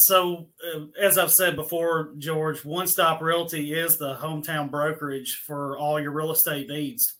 So 0.00 0.48
uh, 0.74 0.86
as 1.00 1.18
I've 1.18 1.32
said 1.32 1.56
before, 1.56 2.12
George, 2.18 2.64
One 2.64 2.86
Stop 2.86 3.20
Realty 3.20 3.72
is 3.72 3.98
the 3.98 4.16
hometown 4.16 4.70
brokerage 4.70 5.42
for 5.46 5.78
all 5.78 6.00
your 6.00 6.12
real 6.12 6.32
estate 6.32 6.68
needs. 6.68 7.14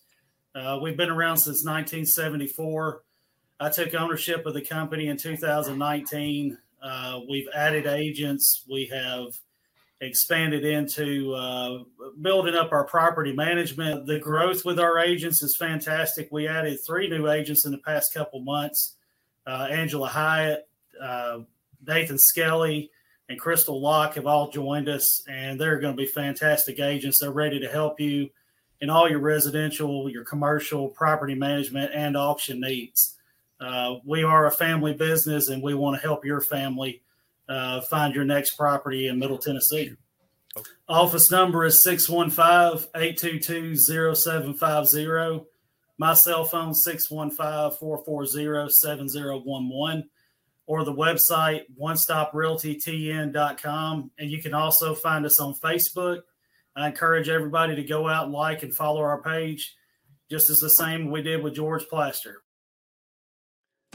Uh, 0.55 0.79
we've 0.83 0.97
been 0.97 1.11
around 1.11 1.37
since 1.37 1.65
1974. 1.65 3.03
I 3.61 3.71
took 3.71 3.95
ownership 3.95 4.47
of 4.47 4.55
the 4.55 4.65
company 4.65 5.09
in 5.09 5.17
2019. 5.17 6.59
Uh, 6.83 7.21
we've 7.29 7.49
added 7.55 7.87
agents. 7.87 8.65
We 8.71 8.87
have 8.87 9.27
expanded 10.01 10.65
into 10.65 11.35
uh, 11.35 11.79
building 12.21 12.55
up 12.55 12.73
our 12.73 12.85
property 12.85 13.33
management. 13.33 14.07
The 14.07 14.19
growth 14.19 14.65
with 14.65 14.79
our 14.79 14.99
agents 14.99 15.43
is 15.43 15.57
fantastic. 15.57 16.29
We 16.31 16.47
added 16.47 16.79
three 16.87 17.09
new 17.09 17.29
agents 17.29 17.67
in 17.67 17.73
the 17.73 17.79
past 17.79 18.15
couple 18.15 18.41
months. 18.41 18.97
Uh, 19.47 19.67
Angela 19.71 20.09
Hyatt, 20.09 20.69
uh, 21.03 21.39
Nathan 21.89 22.19
Skelly, 22.19 22.91
and 23.29 23.41
Crystal 23.41 23.81
Locke 23.81 24.15
have 24.15 24.27
all 24.27 24.51
joined 24.51 24.89
us, 24.89 25.27
and 25.27 25.61
they're 25.61 25.81
going 25.81 25.97
to 25.97 26.03
be 26.03 26.07
fantastic 26.07 26.79
agents. 26.79 27.21
They're 27.21 27.31
ready 27.31 27.59
to 27.61 27.69
help 27.69 27.99
you 27.99 28.31
in 28.81 28.91
all 28.91 29.09
your 29.09 29.19
residential, 29.19 30.09
your 30.09 30.25
commercial, 30.25 30.89
property 30.89 31.35
management, 31.35 31.91
and 31.95 32.17
auction 32.17 32.61
needs. 32.61 33.17
Uh, 33.61 33.97
we 34.05 34.23
are 34.23 34.47
a 34.47 34.51
family 34.51 34.95
business, 34.95 35.49
and 35.49 35.63
we 35.63 35.75
want 35.75 35.97
to 35.97 36.07
help 36.07 36.25
your 36.25 36.41
family 36.41 37.03
uh, 37.49 37.81
find 37.81 38.15
your 38.15 38.25
next 38.25 38.57
property 38.57 39.09
in 39.09 39.19
Middle 39.19 39.39
Tennessee. 39.39 39.93
Office 40.89 41.31
number 41.31 41.65
is 41.65 41.83
615 41.85 42.89
822 42.95 43.77
0750. 44.15 45.47
My 45.99 46.15
cell 46.15 46.45
phone 46.45 46.75
615 46.75 47.79
440 47.79 48.71
7011 48.71 50.09
or 50.69 50.85
the 50.85 50.95
website 50.95 51.63
one-stoprealtytn.com. 51.75 54.11
And 54.19 54.31
you 54.31 54.41
can 54.41 54.55
also 54.55 54.95
find 54.95 55.27
us 55.27 55.41
on 55.41 55.55
Facebook. 55.55 56.21
I 56.77 56.87
encourage 56.87 57.31
everybody 57.31 57.75
to 57.75 57.83
go 57.83 58.07
out 58.07 58.31
like 58.31 58.63
and 58.63 58.73
follow 58.73 59.01
our 59.01 59.21
page, 59.23 59.75
just 60.31 60.51
as 60.51 60.59
the 60.59 60.71
same 60.71 61.11
we 61.11 61.23
did 61.23 61.43
with 61.43 61.55
George 61.55 61.89
Plaster. 61.89 62.43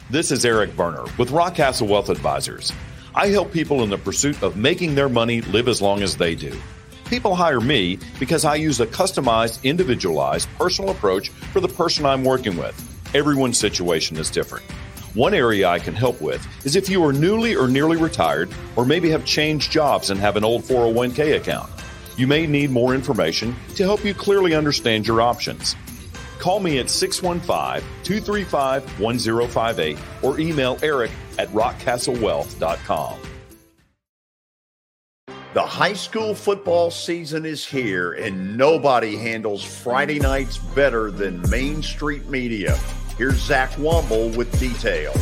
This 0.10 0.32
is 0.32 0.44
Eric 0.44 0.76
Berner 0.76 1.06
with 1.18 1.30
Rockcastle 1.30 1.88
Wealth 1.88 2.10
Advisors. 2.10 2.74
I 3.16 3.28
help 3.28 3.54
people 3.54 3.84
in 3.84 3.92
the 3.92 3.98
pursuit 4.00 4.42
of 4.42 4.58
making 4.58 4.96
their 4.96 5.08
money 5.08 5.42
live 5.42 5.68
as 5.68 5.80
long 5.82 6.02
as 6.02 6.18
they 6.18 6.34
do. 6.34 6.60
People 7.06 7.36
hire 7.36 7.62
me 7.62 8.00
because 8.20 8.44
I 8.44 8.56
use 8.56 8.80
a 8.80 8.88
customized, 8.88 9.64
individualized, 9.64 10.50
personal 10.58 10.90
approach 10.90 11.30
for 11.30 11.60
the 11.60 11.68
person 11.68 12.08
I'm 12.08 12.24
working 12.24 12.58
with. 12.58 12.76
Everyone's 13.14 13.60
situation 13.60 14.18
is 14.18 14.32
different. 14.32 14.66
One 15.14 15.36
area 15.36 15.68
I 15.68 15.78
can 15.78 15.94
help 15.94 16.20
with 16.22 16.44
is 16.66 16.76
if 16.76 16.90
you 16.90 17.04
are 17.06 17.14
newly 17.14 17.56
or 17.56 17.68
nearly 17.68 17.98
retired, 17.98 18.50
or 18.76 18.84
maybe 18.84 19.12
have 19.12 19.26
changed 19.26 19.72
jobs 19.72 20.10
and 20.10 20.20
have 20.20 20.38
an 20.38 20.44
old 20.44 20.64
401k 20.64 21.38
account. 21.38 21.70
You 22.18 22.26
may 22.26 22.48
need 22.48 22.72
more 22.72 22.96
information 22.96 23.56
to 23.76 23.84
help 23.84 24.04
you 24.04 24.16
clearly 24.16 24.56
understand 24.56 25.08
your 25.08 25.22
options. 25.22 25.76
Call 26.40 26.60
me 26.60 26.80
at 26.80 26.90
615 26.90 27.88
235 28.04 29.00
1058 29.00 29.98
or 30.24 30.40
email 30.40 30.80
eric 30.82 31.12
at 31.38 31.48
rockcastlewealth.com. 31.50 33.20
The 35.54 35.62
high 35.62 35.94
school 35.94 36.34
football 36.34 36.90
season 36.90 37.46
is 37.46 37.64
here, 37.64 38.14
and 38.14 38.58
nobody 38.58 39.16
handles 39.16 39.64
Friday 39.64 40.18
nights 40.18 40.58
better 40.58 41.12
than 41.12 41.48
Main 41.52 41.84
Street 41.84 42.28
Media. 42.28 42.76
Here's 43.18 43.36
Zach 43.36 43.70
Womble 43.74 44.36
with 44.36 44.60
details. 44.60 45.16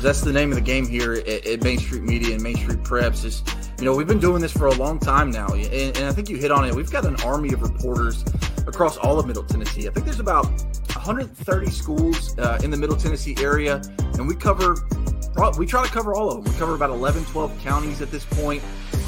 That's 0.00 0.20
the 0.20 0.32
name 0.32 0.50
of 0.50 0.56
the 0.56 0.64
game 0.64 0.86
here 0.86 1.12
at, 1.14 1.46
at 1.46 1.62
Main 1.62 1.78
Street 1.78 2.02
Media 2.02 2.34
and 2.34 2.42
Main 2.42 2.56
Street 2.56 2.80
Preps. 2.80 3.24
Is 3.24 3.42
you 3.78 3.84
know 3.84 3.94
we've 3.94 4.08
been 4.08 4.18
doing 4.18 4.42
this 4.42 4.52
for 4.52 4.66
a 4.66 4.74
long 4.74 4.98
time 4.98 5.30
now, 5.30 5.46
and, 5.54 5.96
and 5.96 6.06
I 6.06 6.12
think 6.12 6.28
you 6.28 6.36
hit 6.36 6.50
on 6.50 6.64
it. 6.64 6.74
We've 6.74 6.90
got 6.90 7.06
an 7.06 7.14
army 7.22 7.52
of 7.52 7.62
reporters 7.62 8.24
across 8.66 8.96
all 8.96 9.20
of 9.20 9.26
Middle 9.26 9.44
Tennessee. 9.44 9.86
I 9.86 9.92
think 9.92 10.06
there's 10.06 10.20
about 10.20 10.46
130 10.46 11.70
schools 11.70 12.36
uh, 12.38 12.58
in 12.64 12.70
the 12.70 12.76
Middle 12.76 12.96
Tennessee 12.96 13.36
area, 13.38 13.80
and 14.14 14.26
we 14.26 14.34
cover 14.34 14.76
we 15.56 15.66
try 15.66 15.84
to 15.84 15.92
cover 15.92 16.14
all 16.14 16.30
of 16.30 16.44
them. 16.44 16.52
We 16.52 16.58
cover 16.58 16.74
about 16.74 16.90
11, 16.90 17.24
12 17.26 17.60
counties 17.60 18.00
at 18.00 18.10
this 18.10 18.24
point. 18.24 18.62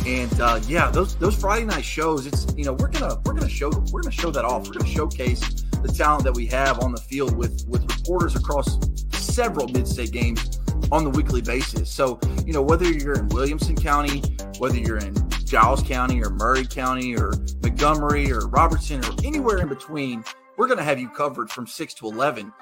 And 0.06 0.40
uh, 0.40 0.60
yeah, 0.68 0.90
those 0.90 1.16
those 1.16 1.34
Friday 1.34 1.64
night 1.64 1.84
shows, 1.84 2.26
it's 2.26 2.46
you 2.56 2.64
know 2.64 2.72
we're 2.72 2.88
gonna 2.88 3.20
we're 3.24 3.34
gonna 3.34 3.48
show 3.48 3.70
we're 3.90 4.02
gonna 4.02 4.12
show 4.12 4.30
that 4.30 4.44
off. 4.44 4.66
We're 4.66 4.74
gonna 4.74 4.88
showcase 4.88 5.64
the 5.86 5.92
talent 5.92 6.24
that 6.24 6.34
we 6.34 6.46
have 6.46 6.80
on 6.80 6.92
the 6.92 7.00
field 7.00 7.36
with 7.36 7.64
with 7.68 7.82
reporters 7.98 8.34
across 8.34 8.78
several 9.12 9.68
mid-state 9.68 10.10
games 10.10 10.60
on 10.90 11.04
the 11.04 11.10
weekly 11.10 11.40
basis. 11.40 11.90
So 11.90 12.18
you 12.44 12.52
know 12.52 12.62
whether 12.62 12.84
you're 12.84 13.18
in 13.18 13.28
Williamson 13.28 13.76
County, 13.76 14.22
whether 14.58 14.76
you're 14.76 14.98
in 14.98 15.14
Giles 15.44 15.82
County 15.82 16.22
or 16.22 16.30
Maury 16.30 16.66
County 16.66 17.16
or 17.16 17.32
Montgomery 17.62 18.32
or 18.32 18.48
Robertson 18.48 19.04
or 19.04 19.12
anywhere 19.24 19.58
in 19.58 19.68
between, 19.68 20.24
we're 20.56 20.68
gonna 20.68 20.82
have 20.82 20.98
you 20.98 21.08
covered 21.08 21.50
from 21.50 21.66
six 21.66 21.94
to 21.94 22.06
eleven. 22.06 22.52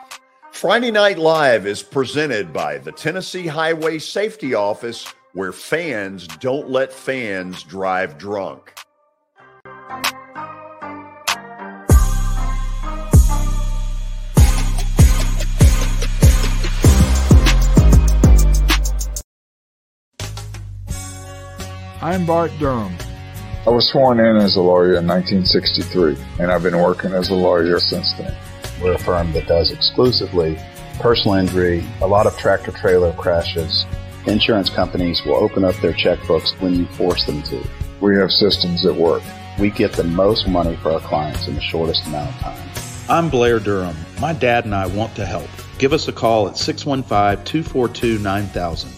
Friday 0.52 0.90
Night 0.90 1.18
Live 1.18 1.66
is 1.66 1.82
presented 1.82 2.52
by 2.52 2.78
the 2.78 2.92
Tennessee 2.92 3.46
Highway 3.46 3.98
Safety 3.98 4.54
Office 4.54 5.06
where 5.32 5.52
fans 5.52 6.28
don't 6.28 6.70
let 6.70 6.92
fans 6.92 7.64
drive 7.64 8.18
drunk. 8.18 8.72
I'm 22.04 22.26
Bart 22.26 22.52
Durham. 22.58 22.94
I 23.66 23.70
was 23.70 23.88
sworn 23.88 24.20
in 24.20 24.36
as 24.36 24.56
a 24.56 24.60
lawyer 24.60 24.94
in 24.94 25.06
1963, 25.06 26.16
and 26.38 26.52
I've 26.52 26.62
been 26.62 26.78
working 26.78 27.12
as 27.12 27.30
a 27.30 27.34
lawyer 27.34 27.80
since 27.80 28.12
then. 28.12 28.36
We're 28.80 28.92
a 28.92 28.98
firm 28.98 29.32
that 29.32 29.46
does 29.46 29.72
exclusively 29.72 30.58
personal 31.00 31.38
injury, 31.38 31.82
a 32.02 32.06
lot 32.06 32.26
of 32.26 32.36
tractor 32.36 32.72
trailer 32.72 33.12
crashes, 33.14 33.86
Insurance 34.26 34.70
companies 34.70 35.22
will 35.26 35.34
open 35.34 35.64
up 35.64 35.74
their 35.76 35.92
checkbooks 35.92 36.58
when 36.60 36.74
you 36.74 36.86
force 36.86 37.26
them 37.26 37.42
to. 37.42 37.62
We 38.00 38.16
have 38.16 38.30
systems 38.30 38.82
that 38.82 38.94
work. 38.94 39.22
We 39.58 39.70
get 39.70 39.92
the 39.92 40.04
most 40.04 40.48
money 40.48 40.76
for 40.76 40.92
our 40.92 41.00
clients 41.00 41.46
in 41.46 41.54
the 41.54 41.60
shortest 41.60 42.06
amount 42.06 42.34
of 42.34 42.40
time. 42.40 42.68
I'm 43.10 43.28
Blair 43.28 43.58
Durham. 43.58 43.96
My 44.20 44.32
dad 44.32 44.64
and 44.64 44.74
I 44.74 44.86
want 44.86 45.14
to 45.16 45.26
help. 45.26 45.48
Give 45.78 45.92
us 45.92 46.08
a 46.08 46.12
call 46.12 46.48
at 46.48 46.56
615 46.56 47.44
242 47.44 48.18
9000. 48.18 48.93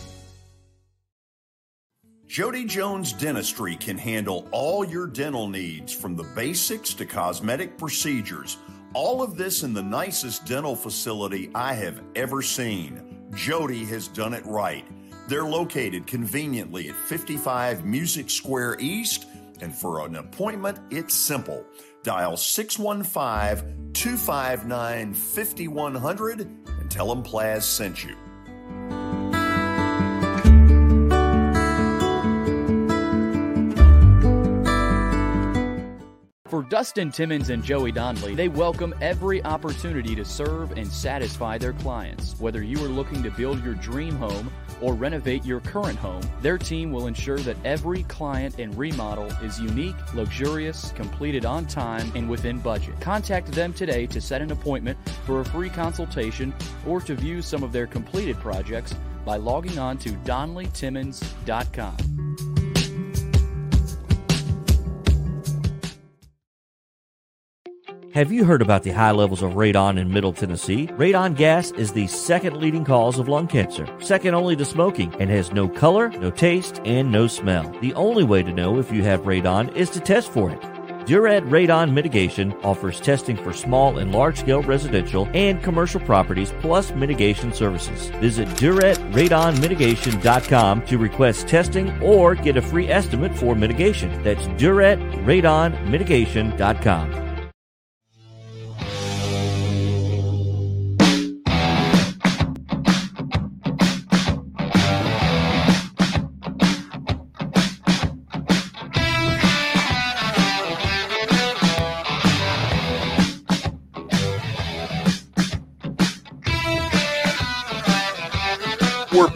Jody 2.37 2.67
Jones 2.67 3.15
Dentistry 3.15 3.77
can 3.77 3.97
handle 3.97 4.47
all 4.53 4.85
your 4.85 5.07
dental 5.07 5.49
needs 5.49 5.91
from 5.91 6.15
the 6.15 6.23
basics 6.23 6.93
to 6.93 7.07
cosmetic 7.07 7.79
procedures. 7.79 8.59
All 8.93 9.23
of 9.23 9.39
this 9.39 9.63
in 9.63 9.73
the 9.73 9.83
nicest 9.83 10.45
dental 10.45 10.77
facility 10.77 11.51
I 11.55 11.73
have 11.73 12.03
ever 12.15 12.43
seen. 12.43 13.31
Jody 13.35 13.87
has 13.87 14.09
done 14.09 14.35
it 14.35 14.45
right. 14.45 14.85
They're 15.29 15.45
located 15.45 16.07
conveniently 16.07 16.91
at 16.91 16.95
55 16.95 17.87
Music 17.87 18.29
Square 18.29 18.81
East, 18.81 19.25
and 19.63 19.75
for 19.75 20.05
an 20.05 20.17
appointment, 20.17 20.79
it's 20.91 21.15
simple. 21.15 21.65
Dial 22.03 22.37
615 22.37 23.95
259 23.95 25.15
5100 25.15 26.41
and 26.41 26.91
tell 26.91 27.09
them 27.09 27.25
Plaz 27.25 27.63
sent 27.63 28.05
you. 28.05 28.15
For 36.49 36.63
Dustin 36.63 37.11
Timmons 37.11 37.51
and 37.51 37.65
Joey 37.65 37.91
Donley, 37.91 38.37
they 38.37 38.47
welcome 38.47 38.95
every 39.01 39.43
opportunity 39.43 40.15
to 40.15 40.25
serve 40.25 40.79
and 40.79 40.87
satisfy 40.87 41.59
their 41.59 41.73
clients. 41.73 42.39
Whether 42.39 42.63
you 42.63 42.79
are 42.85 42.89
looking 42.89 43.21
to 43.25 43.33
build 43.33 43.65
your 43.65 43.75
dream 43.75 44.15
home 44.15 44.53
or 44.81 44.95
renovate 44.95 45.45
your 45.45 45.59
current 45.59 45.99
home, 45.99 46.23
their 46.43 46.57
team 46.57 46.93
will 46.93 47.09
ensure 47.09 47.39
that 47.39 47.57
every 47.65 48.05
client 48.05 48.61
and 48.61 48.73
remodel 48.79 49.27
is 49.43 49.61
unique, 49.61 49.97
luxurious, 50.15 50.93
completed 50.93 51.45
on 51.45 51.67
time, 51.67 52.13
and 52.15 52.31
within 52.31 52.61
budget. 52.61 52.95
Contact 53.01 53.51
them 53.51 53.73
today 53.73 54.07
to 54.07 54.21
set 54.21 54.41
an 54.41 54.53
appointment 54.53 54.97
for 55.25 55.41
a 55.41 55.45
free 55.47 55.71
consultation 55.71 56.55
or 56.87 57.01
to 57.01 57.17
view 57.17 57.43
some 57.43 57.65
of 57.65 57.73
their 57.73 57.89
completed 57.89 58.37
projects 58.37 58.95
by 59.25 59.37
logging 59.37 59.81
on 59.81 59.99
to 59.99 60.11
donleytimmons.com. 60.11 62.46
Have 68.17 68.33
you 68.33 68.45
heard 68.47 68.63
about 68.63 68.83
the 68.83 68.93
high 68.93 69.11
levels 69.11 69.43
of 69.43 69.53
radon 69.53 69.99
in 69.99 70.11
Middle 70.11 70.33
Tennessee? 70.33 70.87
Radon 70.87 71.37
gas 71.37 71.71
is 71.73 71.93
the 71.93 72.07
second 72.07 72.57
leading 72.57 72.83
cause 72.83 73.19
of 73.19 73.29
lung 73.29 73.47
cancer, 73.47 73.87
second 73.99 74.33
only 74.33 74.57
to 74.57 74.65
smoking, 74.65 75.15
and 75.21 75.29
has 75.29 75.53
no 75.53 75.69
color, 75.69 76.09
no 76.09 76.31
taste, 76.31 76.81
and 76.87 77.13
no 77.13 77.27
smell. 77.27 77.71
The 77.83 77.93
only 77.93 78.25
way 78.25 78.43
to 78.43 78.55
know 78.55 78.79
if 78.79 78.91
you 78.91 79.03
have 79.03 79.25
radon 79.25 79.71
is 79.77 79.91
to 79.91 80.01
test 80.01 80.33
for 80.33 80.51
it. 80.51 80.59
Duret 81.05 81.47
Radon 81.51 81.93
Mitigation 81.93 82.55
offers 82.65 83.01
testing 83.01 83.37
for 83.37 83.53
small 83.53 83.99
and 83.99 84.13
large 84.13 84.39
scale 84.39 84.63
residential 84.63 85.29
and 85.35 85.63
commercial 85.63 86.01
properties 86.01 86.55
plus 86.61 86.93
mitigation 86.93 87.53
services. 87.53 88.07
Visit 88.23 88.49
DuretRadonMitigation.com 88.49 90.87
to 90.87 90.97
request 90.97 91.49
testing 91.49 92.03
or 92.03 92.35
get 92.35 92.57
a 92.57 92.63
free 92.63 92.89
estimate 92.89 93.37
for 93.37 93.55
mitigation. 93.55 94.23
That's 94.23 94.47
DuretRadonMitigation.com. 94.47 97.26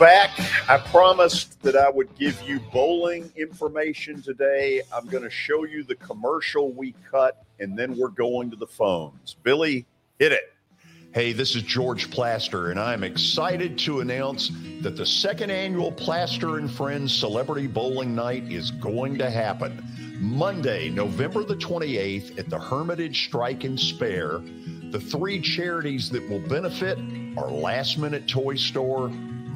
back. 0.01 0.31
I 0.67 0.79
promised 0.79 1.61
that 1.61 1.77
I 1.77 1.91
would 1.91 2.17
give 2.19 2.41
you 2.43 2.59
bowling 2.73 3.31
information 3.37 4.23
today. 4.23 4.81
I'm 4.95 5.07
going 5.07 5.25
to 5.25 5.31
show 5.31 5.65
you 5.65 5.83
the 5.85 5.95
commercial 5.97 6.73
we 6.73 6.95
cut, 7.11 7.45
and 7.59 7.79
then 7.79 7.99
we're 7.99 8.09
going 8.09 8.51
to 8.51 8.57
the 8.57 8.67
phones. 8.67 9.37
Billy, 9.43 9.85
hit 10.19 10.33
it. 10.33 10.55
Hey, 11.13 11.35
this 11.35 11.55
is 11.55 11.63
George 11.65 12.11
Plaster, 12.11 12.71
and 12.71 12.81
I'm 12.81 13.05
excited 13.05 13.77
to 13.81 14.01
announce 14.01 14.51
that 14.81 14.97
the 14.97 15.05
second 15.05 15.51
annual 15.51 15.93
Plaster 15.93 16.57
and 16.57 16.71
Friends 16.71 17.15
Celebrity 17.15 17.67
Bowling 17.67 18.15
Night 18.15 18.51
is 18.51 18.71
going 18.71 19.19
to 19.19 19.31
happen 19.31 19.85
Monday, 20.19 20.89
November 20.89 21.45
the 21.45 21.57
28th 21.57 22.39
at 22.39 22.49
the 22.49 22.59
Hermitage 22.59 23.27
Strike 23.27 23.65
and 23.65 23.79
Spare. 23.79 24.41
The 24.93 25.01
three 25.01 25.43
charities 25.43 26.09
that 26.09 26.27
will 26.31 26.41
benefit 26.49 26.99
are 27.37 27.51
Last 27.51 27.99
Minute 27.99 28.27
Toy 28.27 28.55
Store, 28.55 29.11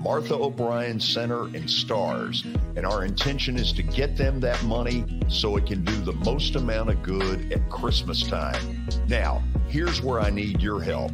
Martha 0.05 0.35
O'Brien 0.35 1.01
Center 1.01 1.45
and 1.45 1.69
Stars, 1.69 2.45
and 2.77 2.85
our 2.85 3.07
intention 3.07 3.57
is 3.57 3.73
to 3.73 3.83
get 3.83 4.19
them 4.19 4.39
that 4.41 4.63
money 4.65 5.03
so 5.29 5.57
it 5.57 5.65
can 5.65 5.83
do 5.83 5.97
the 6.03 6.13
most 6.13 6.57
amount 6.57 6.91
of 6.91 7.03
good 7.03 7.51
at 7.51 7.71
Christmas 7.71 8.23
time. 8.23 8.87
Now, 9.09 9.43
here's 9.67 10.03
where 10.03 10.21
I 10.21 10.29
need 10.29 10.61
your 10.61 10.83
help. 10.83 11.13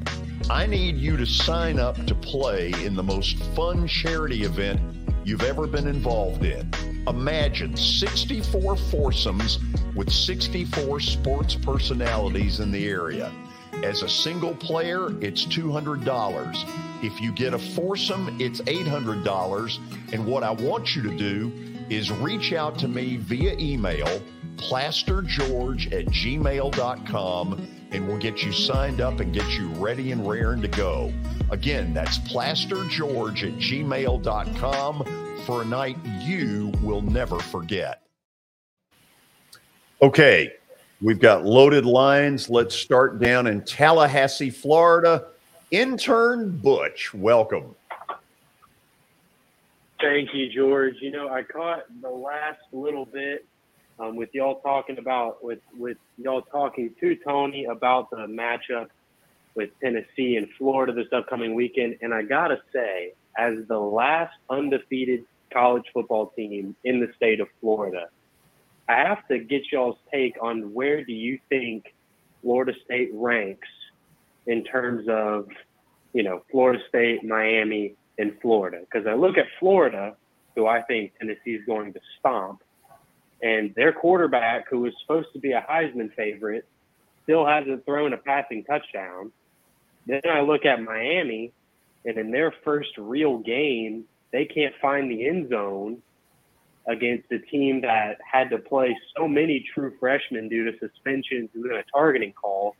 I 0.51 0.67
need 0.67 0.97
you 0.97 1.17
to 1.17 1.25
sign 1.25 1.79
up 1.79 2.05
to 2.07 2.17
play 2.17 2.73
in 2.85 2.97
the 2.97 3.03
most 3.05 3.39
fun 3.55 3.87
charity 3.87 4.43
event 4.43 4.81
you've 5.25 5.45
ever 5.45 5.69
been 5.69 5.87
involved 5.87 6.45
in. 6.45 6.69
Imagine 7.07 7.77
64 7.77 8.77
foursomes 8.77 9.61
with 9.95 10.11
64 10.11 10.99
sports 10.99 11.55
personalities 11.55 12.59
in 12.59 12.73
the 12.73 12.89
area. 12.89 13.31
As 13.85 14.03
a 14.03 14.09
single 14.09 14.57
player, 14.57 15.17
it's 15.23 15.47
$200. 15.47 16.90
If 17.03 17.21
you 17.21 17.33
get 17.33 17.55
a 17.55 17.59
foursome, 17.59 18.37
it's 18.39 18.61
$800. 18.63 20.13
And 20.13 20.27
what 20.27 20.43
I 20.43 20.51
want 20.51 20.95
you 20.95 21.03
to 21.03 21.17
do 21.17 21.53
is 21.89 22.11
reach 22.13 22.53
out 22.53 22.79
to 22.79 22.89
me 22.89 23.17
via 23.17 23.57
email, 23.59 24.07
plastergeorge 24.57 25.93
at 25.93 26.07
gmail.com, 26.07 27.69
and 27.91 28.07
we'll 28.07 28.19
get 28.19 28.43
you 28.43 28.53
signed 28.53 29.01
up 29.01 29.21
and 29.21 29.33
get 29.33 29.49
you 29.53 29.69
ready 29.71 30.13
and 30.13 30.29
raring 30.29 30.61
to 30.63 30.69
go. 30.69 31.13
Again, 31.51 31.95
that's 31.95 32.19
plastergeorge 32.19 33.43
at 33.45 33.59
gmail.com 33.59 35.41
for 35.47 35.63
a 35.63 35.65
night 35.65 35.97
you 36.23 36.71
will 36.83 37.03
never 37.03 37.41
forget. 37.41 38.03
Okay, 40.03 40.53
we've 41.01 41.19
got 41.19 41.45
loaded 41.45 41.87
lines. 41.87 42.49
Let's 42.49 42.75
start 42.75 43.21
down 43.21 43.47
in 43.47 43.65
Tallahassee, 43.65 44.51
Florida. 44.51 45.27
Intern 45.71 46.57
Butch, 46.57 47.15
welcome. 47.15 47.77
Thank 50.01 50.35
you, 50.35 50.49
George. 50.49 50.95
You 51.01 51.13
know, 51.13 51.29
I 51.29 51.45
caught 51.45 51.85
the 52.03 52.11
last 52.11 52.59
little 52.73 53.05
bit 53.05 53.47
um, 54.01 54.17
with 54.17 54.31
y'all 54.33 54.61
talking 54.61 54.99
about 54.99 55.45
with 55.45 55.61
with 55.79 55.99
y'all 56.19 56.43
talking 56.43 56.93
to 57.01 57.17
Tony 57.17 57.67
about 57.67 58.11
the 58.11 58.27
matchup 58.27 58.89
with 59.55 59.71
Tennessee 59.81 60.37
and 60.37 60.49
Florida 60.59 60.93
this 60.93 61.13
upcoming 61.13 61.55
weekend, 61.55 61.99
and 62.03 62.13
I 62.13 62.23
gotta 62.23 62.61
say, 62.73 63.13
as 63.39 63.55
the 63.69 63.79
last 63.79 64.35
undefeated 64.49 65.25
college 65.53 65.85
football 65.93 66.33
team 66.35 66.75
in 66.83 66.99
the 66.99 67.13
state 67.15 67.39
of 67.39 67.49
Florida. 67.61 68.09
I 68.89 68.95
have 68.95 69.27
to 69.29 69.39
get 69.39 69.71
y'all's 69.71 69.99
take 70.13 70.35
on 70.43 70.75
where 70.75 71.05
do 71.05 71.13
you 71.13 71.39
think 71.49 71.95
Florida 72.43 72.73
State 72.85 73.11
ranks 73.13 73.69
in 74.47 74.65
terms 74.65 75.07
of, 75.09 75.49
you 76.13 76.23
know, 76.23 76.43
Florida 76.51 76.83
State, 76.89 77.25
Miami, 77.25 77.95
and 78.19 78.33
Florida. 78.41 78.81
Because 78.81 79.07
I 79.07 79.15
look 79.15 79.39
at 79.39 79.47
Florida, 79.59 80.17
who 80.57 80.67
I 80.67 80.83
think 80.83 81.13
Tennessee 81.19 81.53
is 81.53 81.65
going 81.67 81.93
to 81.93 82.01
stomp, 82.19 82.63
and 83.43 83.75
their 83.75 83.93
quarterback, 83.93 84.69
who 84.69 84.81
was 84.81 84.93
supposed 85.01 85.29
to 85.33 85.39
be 85.39 85.53
a 85.53 85.65
Heisman 85.69 86.13
favorite, 86.15 86.67
still 87.23 87.47
hasn't 87.47 87.85
thrown 87.87 88.13
a 88.13 88.19
passing 88.19 88.65
touchdown. 88.65 89.33
Then 90.07 90.21
I 90.29 90.41
look 90.41 90.65
at 90.67 90.83
Miami, 90.83 91.53
and 92.05 92.19
in 92.19 92.31
their 92.31 92.53
first 92.65 92.91
real 92.99 93.39
game 93.39 94.05
they 94.33 94.45
can't 94.45 94.75
find 94.81 95.11
the 95.11 95.27
end 95.27 95.51
zone 95.51 96.03
against 96.87 97.31
a 97.33 97.39
team 97.39 97.81
that 97.83 98.19
had 98.31 98.51
to 98.51 98.59
play 98.59 98.97
so 99.17 99.29
many 99.29 99.65
true 99.75 99.93
freshmen 100.01 100.49
due 100.49 100.71
to 100.71 100.79
suspensions 100.79 101.51
and 101.55 101.73
a 101.73 101.85
targeting 101.93 102.33
call. 102.33 102.75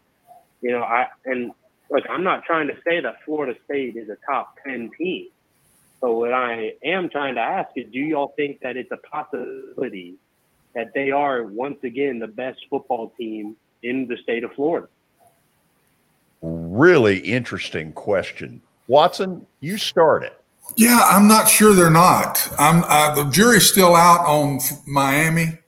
You 0.61 0.73
know, 0.73 0.83
I 0.83 1.09
and 1.25 1.53
look, 1.91 2.05
I'm 2.09 2.25
not 2.25 2.45
trying 2.45 2.69
to 2.69 2.75
say 2.87 3.01
that 3.01 3.17
Florida 3.25 3.59
State 3.65 3.97
is 3.97 4.09
a 4.09 4.17
top 4.27 4.57
ten 4.65 4.91
team. 4.97 5.29
But 6.01 6.15
what 6.15 6.33
I 6.33 6.75
am 6.83 7.11
trying 7.11 7.35
to 7.35 7.41
ask 7.41 7.71
is 7.77 7.87
do 7.93 7.99
y'all 7.99 8.33
think 8.37 8.61
that 8.61 8.77
it's 8.77 8.91
a 8.91 8.97
possibility 8.97 10.15
that 10.75 10.93
they 10.95 11.11
are 11.11 11.45
once 11.45 11.79
again 11.83 12.19
the 12.19 12.27
best 12.27 12.61
football 12.71 13.13
team 13.19 13.57
in 13.83 14.07
the 14.07 14.17
state 14.23 14.45
of 14.45 14.53
Florida? 14.53 14.89
Really 16.43 17.19
interesting 17.19 17.93
question. 17.93 18.63
Watson, 18.89 19.47
you 19.61 19.77
start 19.77 20.23
it. 20.23 20.41
Yeah, 20.77 21.01
I'm 21.05 21.29
not 21.29 21.49
sure 21.49 21.75
they're 21.75 21.91
not. 21.91 22.49
I'm 22.59 22.85
uh, 22.85 23.15
the 23.15 23.31
jury's 23.31 23.69
still 23.69 23.95
out 23.95 24.25
on 24.27 24.61
Miami, 24.87 25.59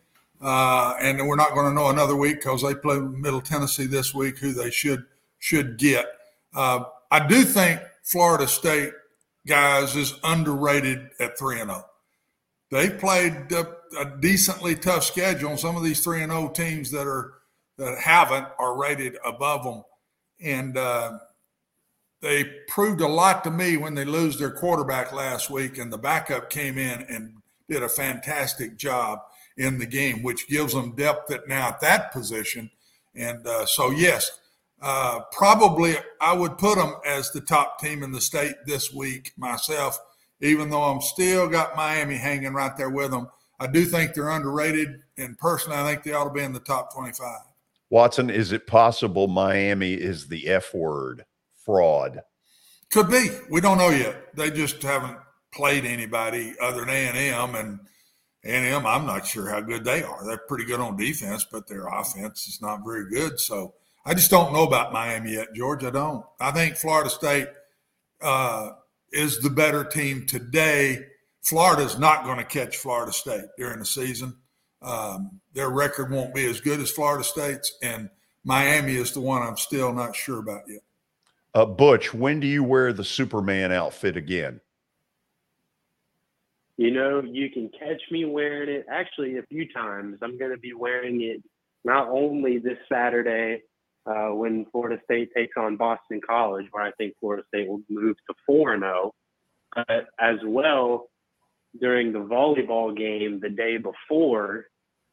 uh, 0.42 0.94
and 1.00 1.26
we're 1.26 1.36
not 1.36 1.54
going 1.54 1.66
to 1.66 1.72
know 1.72 1.88
another 1.88 2.16
week 2.16 2.40
because 2.40 2.62
they 2.62 2.74
play 2.74 2.98
Middle 2.98 3.40
Tennessee 3.40 3.86
this 3.86 4.12
week, 4.12 4.38
who 4.38 4.52
they 4.52 4.70
should 4.70 5.04
should 5.38 5.78
get. 5.78 6.06
Uh, 6.54 6.84
I 7.10 7.26
do 7.26 7.42
think 7.42 7.80
Florida 8.02 8.48
State 8.48 8.92
guys 9.46 9.96
is 9.96 10.14
underrated 10.24 11.10
at 11.20 11.38
three 11.38 11.60
and 11.60 11.70
zero. 11.70 11.84
They 12.70 12.90
played 12.90 13.52
a, 13.52 13.66
a 13.98 14.16
decently 14.20 14.74
tough 14.74 15.04
schedule, 15.04 15.50
and 15.50 15.60
some 15.60 15.76
of 15.76 15.84
these 15.84 16.02
three 16.02 16.22
and 16.22 16.32
zero 16.32 16.48
teams 16.48 16.90
that 16.90 17.06
are 17.06 17.34
that 17.78 17.98
haven't 17.98 18.48
are 18.58 18.76
rated 18.76 19.16
above 19.24 19.64
them, 19.64 19.84
and 20.40 20.76
uh, 20.76 21.18
they 22.22 22.44
proved 22.68 23.00
a 23.00 23.08
lot 23.08 23.44
to 23.44 23.50
me 23.50 23.76
when 23.76 23.94
they 23.94 24.04
lose 24.04 24.38
their 24.38 24.50
quarterback 24.50 25.12
last 25.12 25.50
week 25.50 25.76
and 25.76 25.92
the 25.92 25.98
backup 25.98 26.48
came 26.48 26.78
in 26.78 27.02
and 27.02 27.34
did 27.68 27.82
a 27.82 27.88
fantastic 27.88 28.76
job 28.76 29.18
in 29.56 29.78
the 29.78 29.86
game, 29.86 30.22
which 30.22 30.48
gives 30.48 30.74
them 30.74 30.94
depth 30.94 31.30
at 31.30 31.48
now 31.48 31.68
at 31.68 31.80
that 31.80 32.12
position. 32.12 32.70
And 33.14 33.46
uh, 33.46 33.66
so, 33.66 33.90
yes, 33.90 34.30
uh, 34.80 35.20
probably 35.32 35.96
I 36.20 36.32
would 36.32 36.58
put 36.58 36.76
them 36.76 36.94
as 37.06 37.30
the 37.30 37.40
top 37.40 37.78
team 37.78 38.02
in 38.02 38.12
the 38.12 38.20
state 38.20 38.54
this 38.66 38.92
week 38.92 39.32
myself, 39.36 39.98
even 40.40 40.70
though 40.70 40.82
I'm 40.82 41.00
still 41.00 41.48
got 41.48 41.76
Miami 41.76 42.16
hanging 42.16 42.54
right 42.54 42.76
there 42.76 42.90
with 42.90 43.10
them. 43.10 43.28
I 43.60 43.66
do 43.68 43.84
think 43.84 44.14
they're 44.14 44.30
underrated, 44.30 45.02
In 45.16 45.36
person, 45.36 45.72
I 45.72 45.88
think 45.88 46.02
they 46.02 46.12
ought 46.12 46.24
to 46.24 46.30
be 46.30 46.42
in 46.42 46.52
the 46.52 46.60
top 46.60 46.92
25. 46.92 47.28
Watson, 47.90 48.30
is 48.30 48.50
it 48.50 48.66
possible 48.66 49.28
Miami 49.28 49.92
is 49.92 50.26
the 50.28 50.48
F 50.48 50.74
word? 50.74 51.24
fraud? 51.64 52.22
Could 52.90 53.10
be. 53.10 53.28
We 53.50 53.60
don't 53.60 53.78
know 53.78 53.90
yet. 53.90 54.34
They 54.34 54.50
just 54.50 54.82
haven't 54.82 55.18
played 55.52 55.84
anybody 55.84 56.54
other 56.60 56.80
than 56.80 56.90
A&M 56.90 57.54
and 57.54 57.80
A&M, 58.44 58.86
I'm 58.86 59.06
not 59.06 59.26
sure 59.26 59.48
how 59.48 59.60
good 59.60 59.84
they 59.84 60.02
are. 60.02 60.26
They're 60.26 60.36
pretty 60.36 60.64
good 60.64 60.80
on 60.80 60.96
defense, 60.96 61.46
but 61.50 61.68
their 61.68 61.86
offense 61.86 62.48
is 62.48 62.60
not 62.60 62.84
very 62.84 63.08
good. 63.08 63.38
So 63.38 63.74
I 64.04 64.14
just 64.14 64.30
don't 64.30 64.52
know 64.52 64.64
about 64.64 64.92
Miami 64.92 65.34
yet, 65.34 65.54
George. 65.54 65.84
I 65.84 65.90
don't. 65.90 66.24
I 66.40 66.50
think 66.50 66.76
Florida 66.76 67.08
State 67.08 67.48
uh, 68.20 68.70
is 69.12 69.38
the 69.38 69.50
better 69.50 69.84
team 69.84 70.26
today. 70.26 71.06
Florida's 71.42 71.98
not 71.98 72.24
going 72.24 72.38
to 72.38 72.44
catch 72.44 72.78
Florida 72.78 73.12
State 73.12 73.44
during 73.56 73.78
the 73.78 73.86
season. 73.86 74.34
Um, 74.80 75.40
their 75.52 75.70
record 75.70 76.10
won't 76.10 76.34
be 76.34 76.44
as 76.46 76.60
good 76.60 76.80
as 76.80 76.90
Florida 76.90 77.22
State's, 77.22 77.76
and 77.82 78.10
Miami 78.44 78.96
is 78.96 79.12
the 79.12 79.20
one 79.20 79.42
I'm 79.42 79.56
still 79.56 79.92
not 79.92 80.16
sure 80.16 80.40
about 80.40 80.62
yet. 80.66 80.82
Uh, 81.54 81.66
Butch, 81.66 82.12
when 82.12 82.40
do 82.40 82.46
you 82.46 82.64
wear 82.64 82.92
the 82.92 83.04
Superman 83.04 83.70
outfit 83.70 84.16
again? 84.16 84.60
You 86.76 86.90
know, 86.90 87.22
you 87.22 87.50
can 87.50 87.70
catch 87.78 88.00
me 88.10 88.24
wearing 88.24 88.68
it 88.70 88.86
actually 88.90 89.38
a 89.38 89.42
few 89.42 89.70
times. 89.72 90.18
I'm 90.22 90.38
going 90.38 90.52
to 90.52 90.58
be 90.58 90.72
wearing 90.72 91.22
it 91.22 91.42
not 91.84 92.08
only 92.08 92.58
this 92.58 92.78
Saturday 92.90 93.62
uh, 94.06 94.28
when 94.28 94.66
Florida 94.72 95.00
State 95.04 95.30
takes 95.36 95.56
on 95.56 95.76
Boston 95.76 96.20
College, 96.26 96.66
where 96.70 96.84
I 96.84 96.92
think 96.92 97.14
Florida 97.20 97.44
State 97.48 97.68
will 97.68 97.82
move 97.88 98.16
to 98.28 98.34
4 98.46 98.78
0, 98.78 99.12
but 99.74 100.06
as 100.18 100.36
well 100.44 101.08
during 101.80 102.12
the 102.12 102.18
volleyball 102.18 102.96
game 102.96 103.40
the 103.40 103.48
day 103.48 103.76
before, 103.76 104.66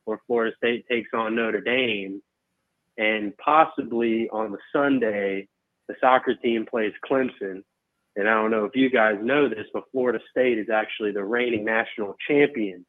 where 0.06 0.20
Florida 0.28 0.56
State 0.58 0.86
takes 0.90 1.10
on 1.14 1.36
Notre 1.36 1.62
Dame, 1.62 2.22
and 2.98 3.36
possibly 3.38 4.30
on 4.30 4.52
the 4.52 4.58
Sunday 4.74 5.48
the 5.88 5.96
soccer 6.00 6.36
team 6.36 6.66
plays 6.70 6.94
Clemson. 7.10 7.64
And 8.16 8.28
I 8.28 8.34
don't 8.34 8.52
know 8.52 8.66
if 8.66 8.76
you 8.76 8.90
guys 8.90 9.16
know 9.22 9.48
this, 9.48 9.68
but 9.74 9.84
Florida 9.92 10.20
State 10.32 10.58
is 10.58 10.70
actually 10.70 11.12
the 11.12 11.24
reigning 11.24 11.64
national 11.64 12.16
champion 12.28 12.86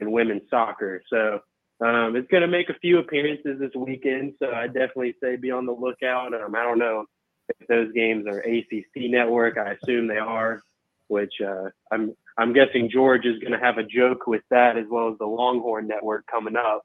in 0.00 0.12
women's 0.12 0.48
soccer. 0.50 1.02
So 1.10 1.40
um, 1.84 2.16
it's 2.16 2.28
going 2.28 2.42
to 2.42 2.48
make 2.48 2.68
a 2.68 2.78
few 2.80 2.98
appearances 2.98 3.58
this 3.58 3.74
weekend. 3.74 4.34
So 4.40 4.50
I 4.52 4.66
definitely 4.66 5.14
say 5.22 5.36
be 5.36 5.50
on 5.50 5.66
the 5.66 5.72
lookout. 5.72 6.34
Um, 6.34 6.54
I 6.54 6.62
don't 6.62 6.78
know 6.78 7.04
if 7.48 7.66
those 7.68 7.92
games 7.92 8.26
are 8.26 8.40
ACC 8.40 9.10
network. 9.10 9.56
I 9.58 9.76
assume 9.82 10.06
they 10.06 10.18
are, 10.18 10.60
which 11.08 11.34
uh, 11.44 11.70
I'm 11.90 12.14
I'm 12.36 12.52
guessing 12.52 12.90
George 12.92 13.26
is 13.26 13.38
going 13.40 13.52
to 13.52 13.64
have 13.64 13.78
a 13.78 13.82
joke 13.82 14.26
with 14.26 14.42
that 14.50 14.76
as 14.76 14.84
well 14.90 15.10
as 15.10 15.18
the 15.18 15.26
Longhorn 15.26 15.88
network 15.88 16.24
coming 16.30 16.56
up. 16.56 16.82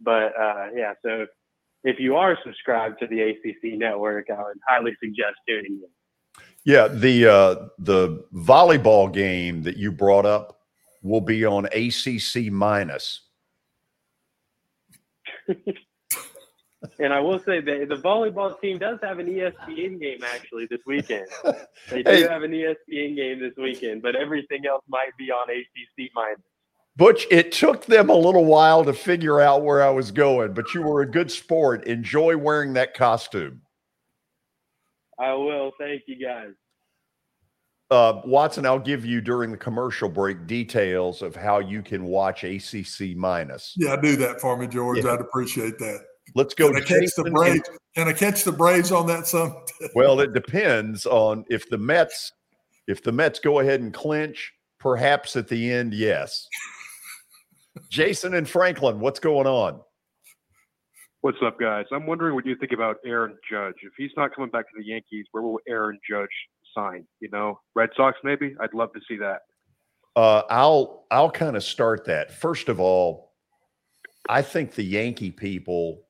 But 0.00 0.32
uh, 0.38 0.68
yeah, 0.74 0.92
so 1.04 1.26
if 1.84 1.98
you 1.98 2.16
are 2.16 2.36
subscribed 2.44 3.00
to 3.00 3.06
the 3.06 3.20
ACC 3.20 3.78
network, 3.78 4.26
I 4.30 4.42
would 4.42 4.58
highly 4.66 4.92
suggest 5.02 5.36
tuning 5.48 5.80
in. 5.82 5.99
Yeah, 6.64 6.88
the 6.88 7.26
uh, 7.26 7.54
the 7.78 8.24
volleyball 8.34 9.12
game 9.12 9.62
that 9.62 9.76
you 9.76 9.90
brought 9.92 10.26
up 10.26 10.60
will 11.02 11.20
be 11.22 11.44
on 11.44 11.66
ACC 11.66 12.52
minus. 12.52 13.22
And 16.98 17.12
I 17.12 17.20
will 17.20 17.38
say 17.38 17.60
that 17.60 17.88
the 17.88 17.96
volleyball 17.96 18.58
team 18.60 18.78
does 18.78 18.98
have 19.02 19.18
an 19.18 19.26
ESPN 19.26 20.00
game 20.00 20.20
actually 20.24 20.66
this 20.70 20.80
weekend. 20.86 21.26
They 21.90 22.02
do 22.02 22.10
Hey. 22.10 22.22
have 22.22 22.42
an 22.42 22.52
ESPN 22.52 23.16
game 23.16 23.40
this 23.40 23.54
weekend, 23.56 24.02
but 24.02 24.14
everything 24.16 24.64
else 24.66 24.82
might 24.88 25.10
be 25.18 25.30
on 25.30 25.48
ACC 25.50 26.10
minus. 26.14 26.40
Butch, 26.96 27.26
it 27.30 27.52
took 27.52 27.86
them 27.86 28.10
a 28.10 28.14
little 28.14 28.44
while 28.44 28.84
to 28.84 28.92
figure 28.92 29.40
out 29.40 29.62
where 29.62 29.82
I 29.82 29.90
was 29.90 30.10
going, 30.10 30.52
but 30.52 30.74
you 30.74 30.82
were 30.82 31.02
a 31.02 31.10
good 31.10 31.30
sport. 31.30 31.86
Enjoy 31.86 32.36
wearing 32.36 32.74
that 32.74 32.94
costume. 32.94 33.62
I 35.20 35.34
will. 35.34 35.72
Thank 35.78 36.02
you 36.06 36.16
guys. 36.24 36.52
Uh, 37.90 38.20
Watson, 38.24 38.64
I'll 38.66 38.78
give 38.78 39.04
you 39.04 39.20
during 39.20 39.50
the 39.50 39.56
commercial 39.56 40.08
break 40.08 40.46
details 40.46 41.22
of 41.22 41.34
how 41.34 41.58
you 41.58 41.82
can 41.82 42.04
watch 42.04 42.44
ACC 42.44 43.16
minus. 43.16 43.74
Yeah, 43.76 43.96
do 43.96 44.14
that 44.16 44.40
for 44.40 44.56
me, 44.56 44.68
George. 44.68 45.04
Yeah. 45.04 45.12
I'd 45.12 45.20
appreciate 45.20 45.78
that. 45.78 46.00
Let's 46.36 46.54
go. 46.54 46.68
Can 46.68 46.76
I 46.76 46.80
catch 46.80 46.88
the 46.88 47.00
Jason 47.00 47.26
and- 47.26 47.34
Braves? 47.34 47.70
Can 47.96 48.06
I 48.06 48.12
catch 48.12 48.44
the 48.44 48.52
Braves 48.52 48.92
on 48.92 49.08
that 49.08 49.26
Some. 49.26 49.64
Well, 49.96 50.20
it 50.20 50.32
depends 50.32 51.04
on 51.04 51.44
if 51.50 51.68
the 51.68 51.78
Mets, 51.78 52.30
if 52.86 53.02
the 53.02 53.10
Mets 53.10 53.40
go 53.40 53.58
ahead 53.58 53.80
and 53.80 53.92
clinch, 53.92 54.52
perhaps 54.78 55.34
at 55.34 55.48
the 55.48 55.72
end, 55.72 55.92
yes. 55.92 56.46
Jason 57.90 58.34
and 58.34 58.48
Franklin, 58.48 59.00
what's 59.00 59.18
going 59.18 59.48
on? 59.48 59.80
What's 61.22 61.36
up, 61.44 61.60
guys? 61.60 61.84
I'm 61.92 62.06
wondering 62.06 62.34
what 62.34 62.46
you 62.46 62.56
think 62.56 62.72
about 62.72 62.96
Aaron 63.04 63.36
Judge. 63.50 63.74
If 63.82 63.92
he's 63.98 64.10
not 64.16 64.34
coming 64.34 64.48
back 64.48 64.64
to 64.68 64.72
the 64.78 64.86
Yankees, 64.86 65.26
where 65.32 65.42
will 65.42 65.60
Aaron 65.68 66.00
Judge 66.08 66.30
sign? 66.74 67.06
You 67.20 67.28
know, 67.28 67.60
Red 67.74 67.90
Sox 67.94 68.16
maybe? 68.24 68.54
I'd 68.58 68.72
love 68.72 68.90
to 68.94 69.00
see 69.06 69.18
that. 69.18 69.42
Uh, 70.16 70.44
I'll 70.48 71.04
I'll 71.10 71.30
kind 71.30 71.56
of 71.56 71.62
start 71.62 72.06
that. 72.06 72.32
First 72.32 72.70
of 72.70 72.80
all, 72.80 73.34
I 74.30 74.40
think 74.40 74.72
the 74.72 74.82
Yankee 74.82 75.30
people 75.30 76.04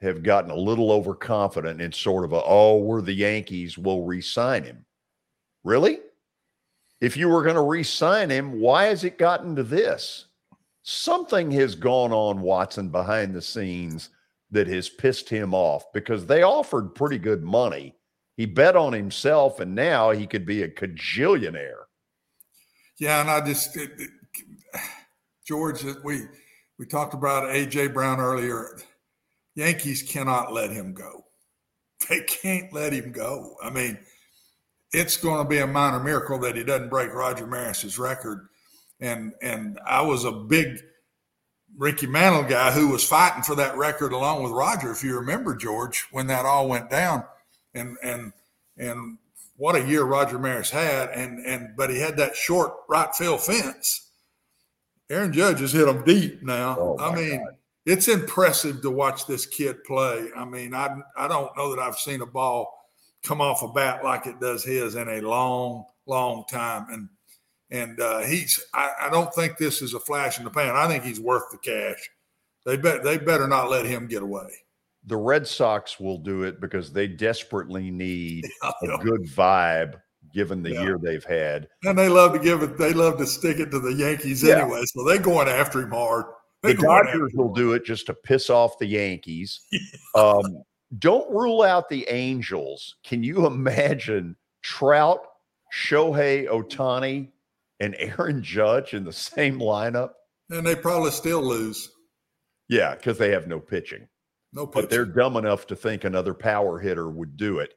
have 0.00 0.22
gotten 0.22 0.52
a 0.52 0.56
little 0.56 0.92
overconfident 0.92 1.80
in 1.80 1.90
sort 1.90 2.24
of 2.24 2.32
a 2.32 2.40
oh, 2.44 2.78
we're 2.78 3.02
the 3.02 3.12
Yankees, 3.12 3.76
we'll 3.76 4.02
re-sign 4.02 4.62
him. 4.62 4.86
Really? 5.64 5.98
If 7.00 7.16
you 7.16 7.28
were 7.28 7.42
going 7.42 7.56
to 7.56 7.60
re-sign 7.60 8.30
him, 8.30 8.60
why 8.60 8.84
has 8.84 9.02
it 9.02 9.18
gotten 9.18 9.56
to 9.56 9.64
this? 9.64 10.26
Something 10.84 11.50
has 11.50 11.74
gone 11.74 12.12
on, 12.12 12.40
Watson, 12.40 12.90
behind 12.90 13.34
the 13.34 13.42
scenes 13.42 14.10
that 14.54 14.66
has 14.68 14.88
pissed 14.88 15.28
him 15.28 15.52
off 15.52 15.92
because 15.92 16.26
they 16.26 16.42
offered 16.42 16.94
pretty 16.94 17.18
good 17.18 17.42
money. 17.42 17.94
He 18.36 18.46
bet 18.46 18.74
on 18.76 18.92
himself, 18.92 19.60
and 19.60 19.74
now 19.74 20.10
he 20.10 20.26
could 20.26 20.46
be 20.46 20.62
a 20.62 20.68
cajillionaire. 20.68 21.84
Yeah, 22.98 23.20
and 23.20 23.30
I 23.30 23.44
just 23.44 23.76
it, 23.76 23.90
it- 23.98 24.10
George, 25.46 25.84
we 26.02 26.22
we 26.78 26.86
talked 26.86 27.14
about 27.14 27.44
AJ 27.54 27.92
Brown 27.92 28.18
earlier. 28.18 28.78
Yankees 29.54 30.02
cannot 30.02 30.52
let 30.52 30.70
him 30.70 30.94
go. 30.94 31.24
They 32.08 32.20
can't 32.22 32.72
let 32.72 32.92
him 32.92 33.12
go. 33.12 33.56
I 33.62 33.70
mean, 33.70 33.98
it's 34.92 35.16
going 35.16 35.42
to 35.42 35.48
be 35.48 35.58
a 35.58 35.66
minor 35.66 36.00
miracle 36.00 36.38
that 36.40 36.56
he 36.56 36.64
doesn't 36.64 36.90
break 36.90 37.12
Roger 37.12 37.46
Maris's 37.46 37.98
record. 37.98 38.48
And 39.00 39.32
and 39.42 39.78
I 39.86 40.02
was 40.02 40.24
a 40.24 40.32
big 40.32 40.78
Mickey 41.76 42.06
Mantle 42.06 42.44
guy 42.44 42.70
who 42.70 42.88
was 42.88 43.04
fighting 43.04 43.42
for 43.42 43.54
that 43.56 43.76
record 43.76 44.12
along 44.12 44.42
with 44.42 44.52
Roger, 44.52 44.92
if 44.92 45.02
you 45.02 45.16
remember, 45.16 45.56
George, 45.56 46.06
when 46.12 46.26
that 46.28 46.46
all 46.46 46.68
went 46.68 46.90
down. 46.90 47.24
And 47.74 47.96
and 48.02 48.32
and 48.78 49.18
what 49.56 49.76
a 49.76 49.86
year 49.86 50.04
Roger 50.04 50.38
Maris 50.38 50.70
had, 50.70 51.10
and 51.10 51.44
and 51.44 51.76
but 51.76 51.90
he 51.90 51.98
had 51.98 52.16
that 52.16 52.36
short 52.36 52.72
right 52.88 53.14
field 53.14 53.40
fence. 53.42 54.10
Aaron 55.10 55.32
Judge 55.32 55.60
has 55.60 55.72
hit 55.72 55.86
them 55.86 56.04
deep 56.04 56.42
now. 56.42 56.76
Oh, 56.78 56.98
I 56.98 57.14
mean, 57.14 57.44
it's 57.84 58.08
impressive 58.08 58.80
to 58.82 58.90
watch 58.90 59.26
this 59.26 59.44
kid 59.44 59.84
play. 59.84 60.28
I 60.36 60.44
mean, 60.44 60.74
I 60.74 60.96
I 61.16 61.28
don't 61.28 61.56
know 61.56 61.74
that 61.74 61.82
I've 61.82 61.98
seen 61.98 62.22
a 62.22 62.26
ball 62.26 62.72
come 63.24 63.40
off 63.40 63.62
a 63.62 63.68
bat 63.68 64.04
like 64.04 64.26
it 64.26 64.40
does 64.40 64.62
his 64.62 64.94
in 64.94 65.08
a 65.08 65.20
long, 65.20 65.84
long 66.06 66.44
time. 66.48 66.86
And 66.90 67.08
and 67.74 68.00
uh, 68.00 68.20
he's 68.20 68.62
I, 68.72 68.90
I 69.02 69.10
don't 69.10 69.32
think 69.34 69.58
this 69.58 69.82
is 69.82 69.94
a 69.94 70.00
flash 70.00 70.38
in 70.38 70.44
the 70.44 70.50
pan. 70.50 70.74
I 70.76 70.86
think 70.88 71.04
he's 71.04 71.20
worth 71.20 71.44
the 71.50 71.58
cash. 71.58 72.10
They 72.66 72.76
bet 72.76 73.02
they 73.04 73.18
better 73.18 73.46
not 73.48 73.70
let 73.70 73.84
him 73.84 74.06
get 74.06 74.22
away. 74.22 74.48
the 75.06 75.16
Red 75.16 75.46
Sox 75.46 76.00
will 76.00 76.18
do 76.18 76.44
it 76.44 76.60
because 76.60 76.92
they 76.92 77.06
desperately 77.06 77.90
need 77.90 78.46
a 78.62 78.98
good 78.98 79.24
vibe 79.26 80.00
given 80.32 80.62
the 80.62 80.70
year 80.70 80.98
they've 81.00 81.24
had. 81.24 81.68
And 81.84 81.96
they 81.98 82.08
love 82.08 82.32
to 82.32 82.38
give 82.38 82.62
it. 82.62 82.76
They 82.78 82.92
love 82.92 83.18
to 83.18 83.26
stick 83.26 83.58
it 83.58 83.70
to 83.70 83.78
the 83.78 83.92
Yankees 83.92 84.42
Yeah. 84.42 84.62
anyway. 84.62 84.82
So 84.86 85.04
they're 85.04 85.18
going 85.18 85.46
after 85.48 85.80
him 85.82 85.90
hard. 85.92 86.24
The 86.62 86.68
They're 86.68 86.76
going 86.76 87.04
Dodgers 87.06 87.32
will 87.34 87.52
do 87.52 87.74
it 87.74 87.84
just 87.84 88.06
to 88.06 88.14
piss 88.14 88.48
off 88.50 88.78
the 88.78 88.86
Yankees. 88.86 89.60
Um, 90.16 90.62
don't 91.00 91.28
rule 91.30 91.62
out 91.62 91.88
the 91.88 92.06
Angels. 92.08 92.94
Can 93.04 93.22
you 93.24 93.46
imagine 93.54 94.36
Trout, 94.62 95.20
Shohei 95.74 96.48
Ohtani, 96.48 97.30
and 97.80 97.94
Aaron 97.98 98.42
Judge 98.42 98.94
in 98.94 99.04
the 99.04 99.12
same 99.12 99.58
lineup? 99.58 100.10
And 100.50 100.66
they 100.66 100.74
probably 100.74 101.10
still 101.10 101.42
lose. 101.42 101.90
Yeah, 102.68 102.94
because 102.94 103.18
they 103.18 103.30
have 103.30 103.46
no 103.46 103.60
pitching. 103.60 104.08
No 104.52 104.66
But 104.66 104.88
they're 104.88 105.04
dumb 105.04 105.36
enough 105.36 105.66
to 105.68 105.76
think 105.76 106.04
another 106.04 106.34
power 106.34 106.78
hitter 106.78 107.10
would 107.10 107.36
do 107.36 107.58
it. 107.58 107.74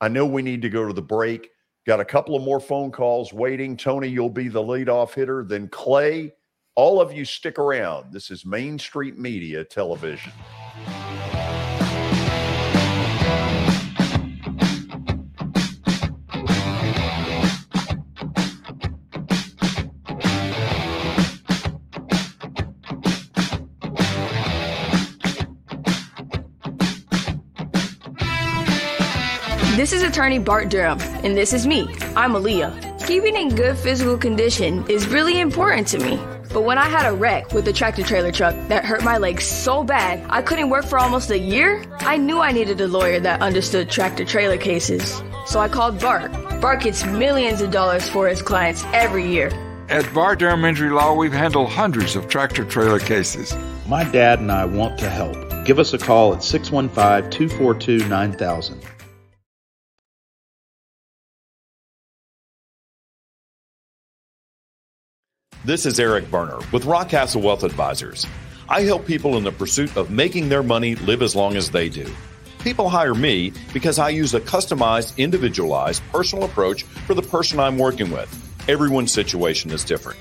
I 0.00 0.08
know 0.08 0.26
we 0.26 0.42
need 0.42 0.62
to 0.62 0.68
go 0.68 0.86
to 0.86 0.92
the 0.92 1.02
break. 1.02 1.48
Got 1.86 2.00
a 2.00 2.04
couple 2.04 2.36
of 2.36 2.42
more 2.42 2.60
phone 2.60 2.92
calls 2.92 3.32
waiting. 3.32 3.76
Tony, 3.76 4.08
you'll 4.08 4.28
be 4.28 4.48
the 4.48 4.62
leadoff 4.62 5.14
hitter. 5.14 5.44
Then 5.44 5.68
Clay, 5.68 6.34
all 6.76 7.00
of 7.00 7.12
you 7.12 7.24
stick 7.24 7.58
around. 7.58 8.12
This 8.12 8.30
is 8.30 8.44
Main 8.44 8.78
Street 8.78 9.18
Media 9.18 9.64
Television. 9.64 10.32
This 29.78 29.92
is 29.92 30.02
attorney 30.02 30.40
Bart 30.40 30.70
Durham, 30.70 30.98
and 31.22 31.36
this 31.36 31.52
is 31.52 31.64
me. 31.64 31.82
I'm 32.16 32.32
Aaliyah. 32.32 33.06
Keeping 33.06 33.36
in 33.36 33.54
good 33.54 33.78
physical 33.78 34.18
condition 34.18 34.84
is 34.90 35.06
really 35.06 35.38
important 35.38 35.86
to 35.88 36.00
me. 36.00 36.16
But 36.52 36.62
when 36.62 36.78
I 36.78 36.86
had 36.86 37.06
a 37.06 37.14
wreck 37.14 37.52
with 37.52 37.68
a 37.68 37.72
tractor 37.72 38.02
trailer 38.02 38.32
truck 38.32 38.56
that 38.66 38.84
hurt 38.84 39.04
my 39.04 39.18
legs 39.18 39.44
so 39.44 39.84
bad 39.84 40.26
I 40.30 40.42
couldn't 40.42 40.68
work 40.68 40.84
for 40.84 40.98
almost 40.98 41.30
a 41.30 41.38
year, 41.38 41.84
I 42.00 42.16
knew 42.16 42.40
I 42.40 42.50
needed 42.50 42.80
a 42.80 42.88
lawyer 42.88 43.20
that 43.20 43.40
understood 43.40 43.88
tractor 43.88 44.24
trailer 44.24 44.56
cases. 44.56 45.22
So 45.46 45.60
I 45.60 45.68
called 45.68 46.00
Bart. 46.00 46.32
Bart 46.60 46.80
gets 46.80 47.06
millions 47.06 47.60
of 47.60 47.70
dollars 47.70 48.08
for 48.08 48.26
his 48.26 48.42
clients 48.42 48.82
every 48.92 49.28
year. 49.28 49.52
At 49.90 50.12
Bart 50.12 50.40
Durham 50.40 50.64
Injury 50.64 50.90
Law, 50.90 51.14
we've 51.14 51.32
handled 51.32 51.68
hundreds 51.68 52.16
of 52.16 52.26
tractor 52.26 52.64
trailer 52.64 52.98
cases. 52.98 53.56
My 53.86 54.02
dad 54.02 54.40
and 54.40 54.50
I 54.50 54.64
want 54.64 54.98
to 54.98 55.08
help. 55.08 55.36
Give 55.64 55.78
us 55.78 55.92
a 55.92 55.98
call 55.98 56.34
at 56.34 56.42
615 56.42 57.30
242 57.30 58.08
9000. 58.08 58.82
This 65.68 65.84
is 65.84 66.00
Eric 66.00 66.30
Berner 66.30 66.60
with 66.72 66.84
Rockcastle 66.84 67.42
Wealth 67.42 67.62
Advisors. 67.62 68.26
I 68.70 68.84
help 68.84 69.04
people 69.04 69.36
in 69.36 69.44
the 69.44 69.52
pursuit 69.52 69.94
of 69.98 70.10
making 70.10 70.48
their 70.48 70.62
money 70.62 70.94
live 70.94 71.20
as 71.20 71.36
long 71.36 71.56
as 71.56 71.70
they 71.70 71.90
do. 71.90 72.10
People 72.60 72.88
hire 72.88 73.14
me 73.14 73.52
because 73.74 73.98
I 73.98 74.08
use 74.08 74.32
a 74.32 74.40
customized, 74.40 75.18
individualized, 75.18 76.02
personal 76.10 76.46
approach 76.46 76.84
for 76.84 77.12
the 77.12 77.20
person 77.20 77.60
I'm 77.60 77.76
working 77.76 78.10
with. 78.10 78.30
Everyone's 78.66 79.12
situation 79.12 79.70
is 79.70 79.84
different. 79.84 80.18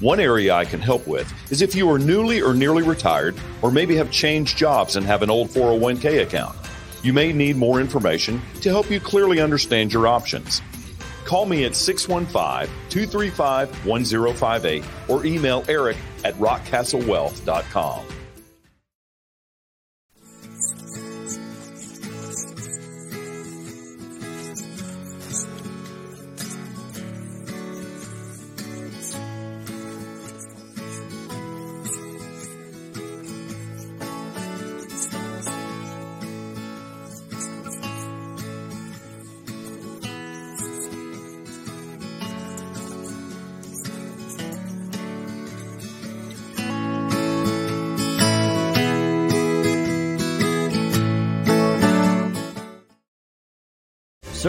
One 0.00 0.20
area 0.20 0.52
I 0.52 0.66
can 0.66 0.80
help 0.80 1.06
with 1.06 1.32
is 1.50 1.62
if 1.62 1.74
you 1.74 1.90
are 1.90 1.98
newly 1.98 2.42
or 2.42 2.52
nearly 2.52 2.82
retired, 2.82 3.40
or 3.62 3.70
maybe 3.70 3.96
have 3.96 4.10
changed 4.10 4.58
jobs 4.58 4.96
and 4.96 5.06
have 5.06 5.22
an 5.22 5.30
old 5.30 5.48
401k 5.48 6.24
account. 6.24 6.54
You 7.02 7.14
may 7.14 7.32
need 7.32 7.56
more 7.56 7.80
information 7.80 8.42
to 8.60 8.68
help 8.68 8.90
you 8.90 9.00
clearly 9.00 9.40
understand 9.40 9.94
your 9.94 10.06
options. 10.06 10.60
Call 11.30 11.46
me 11.46 11.64
at 11.64 11.76
615 11.76 12.68
235 12.88 13.86
1058 13.86 14.84
or 15.06 15.24
email 15.24 15.64
eric 15.68 15.96
at 16.24 16.34
rockcastlewealth.com. 16.34 18.19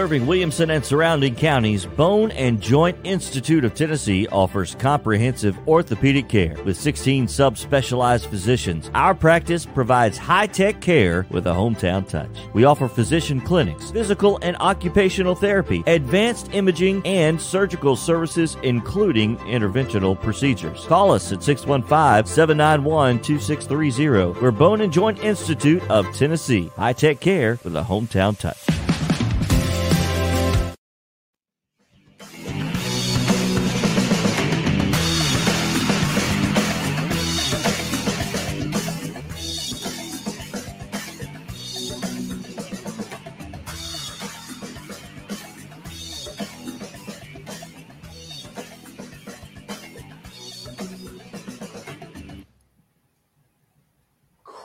Serving 0.02 0.26
Williamson 0.26 0.72
and 0.72 0.84
surrounding 0.84 1.36
counties, 1.36 1.86
Bone 1.86 2.32
and 2.32 2.60
Joint 2.60 2.98
Institute 3.03 3.64
of 3.64 3.76
Tennessee 3.76 4.28
offers 4.30 4.73
comprehensive 4.73 5.56
orthopedic 5.68 6.28
care 6.28 6.57
with 6.65 6.76
16 6.76 7.28
subspecialized 7.28 8.26
physicians. 8.26 8.90
Our 8.95 9.14
practice 9.14 9.64
provides 9.64 10.18
high-tech 10.18 10.82
care 10.82 11.28
with 11.30 11.45
a 11.45 11.52
hometown 11.52 12.10
touch. 12.10 12.36
We 12.56 12.64
offer 12.64 12.88
physician 12.88 13.41
clinics, 13.41 13.91
physical 13.91 14.40
and 14.41 14.57
occupational 14.57 15.36
therapy, 15.36 15.84
advanced 15.86 16.49
imaging, 16.52 17.06
and 17.06 17.40
surgical 17.40 17.95
services 17.95 18.57
including 18.64 19.38
interventional 19.38 20.19
procedures. 20.19 20.84
Call 20.86 21.11
us 21.11 21.32
at 21.32 21.41
615-791-2630. 21.41 24.41
We're 24.41 24.49
Bone 24.49 24.82
and 24.82 24.91
Joint 24.91 25.19
Institute 25.19 25.88
of 25.91 26.11
Tennessee. 26.15 26.72
High-tech 26.76 27.19
care 27.19 27.60
with 27.64 27.76
a 27.76 27.84
hometown 27.84 28.36
touch. 28.36 28.81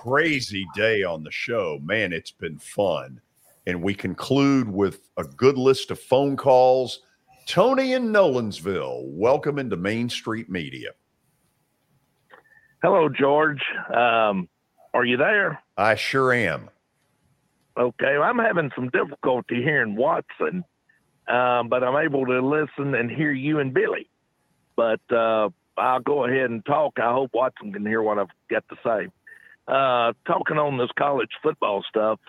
Crazy 0.06 0.64
day 0.74 1.02
on 1.02 1.24
the 1.24 1.30
show. 1.32 1.80
Man, 1.82 2.12
it's 2.12 2.30
been 2.30 2.58
fun. 2.58 3.20
And 3.66 3.82
we 3.82 3.92
conclude 3.92 4.68
with 4.68 5.00
a 5.16 5.24
good 5.24 5.58
list 5.58 5.90
of 5.90 5.98
phone 5.98 6.36
calls. 6.36 7.00
Tony 7.46 7.94
in 7.94 8.12
Nolensville, 8.12 9.02
welcome 9.06 9.58
into 9.58 9.76
Main 9.76 10.08
Street 10.08 10.48
Media. 10.48 10.90
Hello, 12.82 13.08
George. 13.08 13.62
Um, 13.92 14.48
are 14.94 15.04
you 15.04 15.16
there? 15.16 15.60
I 15.76 15.96
sure 15.96 16.32
am. 16.32 16.70
Okay, 17.76 18.16
I'm 18.16 18.38
having 18.38 18.70
some 18.76 18.90
difficulty 18.90 19.56
hearing 19.56 19.96
Watson, 19.96 20.64
um, 21.28 21.68
but 21.68 21.82
I'm 21.82 21.96
able 21.96 22.26
to 22.26 22.40
listen 22.40 22.94
and 22.94 23.10
hear 23.10 23.32
you 23.32 23.58
and 23.58 23.74
Billy. 23.74 24.08
But 24.76 25.00
uh, 25.10 25.48
I'll 25.76 26.00
go 26.00 26.24
ahead 26.24 26.50
and 26.50 26.64
talk. 26.64 26.98
I 26.98 27.12
hope 27.12 27.32
Watson 27.34 27.72
can 27.72 27.84
hear 27.84 28.02
what 28.02 28.18
I've 28.18 28.28
got 28.48 28.64
to 28.68 28.76
say 28.84 29.08
uh, 29.68 30.12
talking 30.26 30.59
on 30.59 30.78
this 30.78 30.90
college 30.98 31.30
football 31.43 31.84
stuff, 31.88 32.20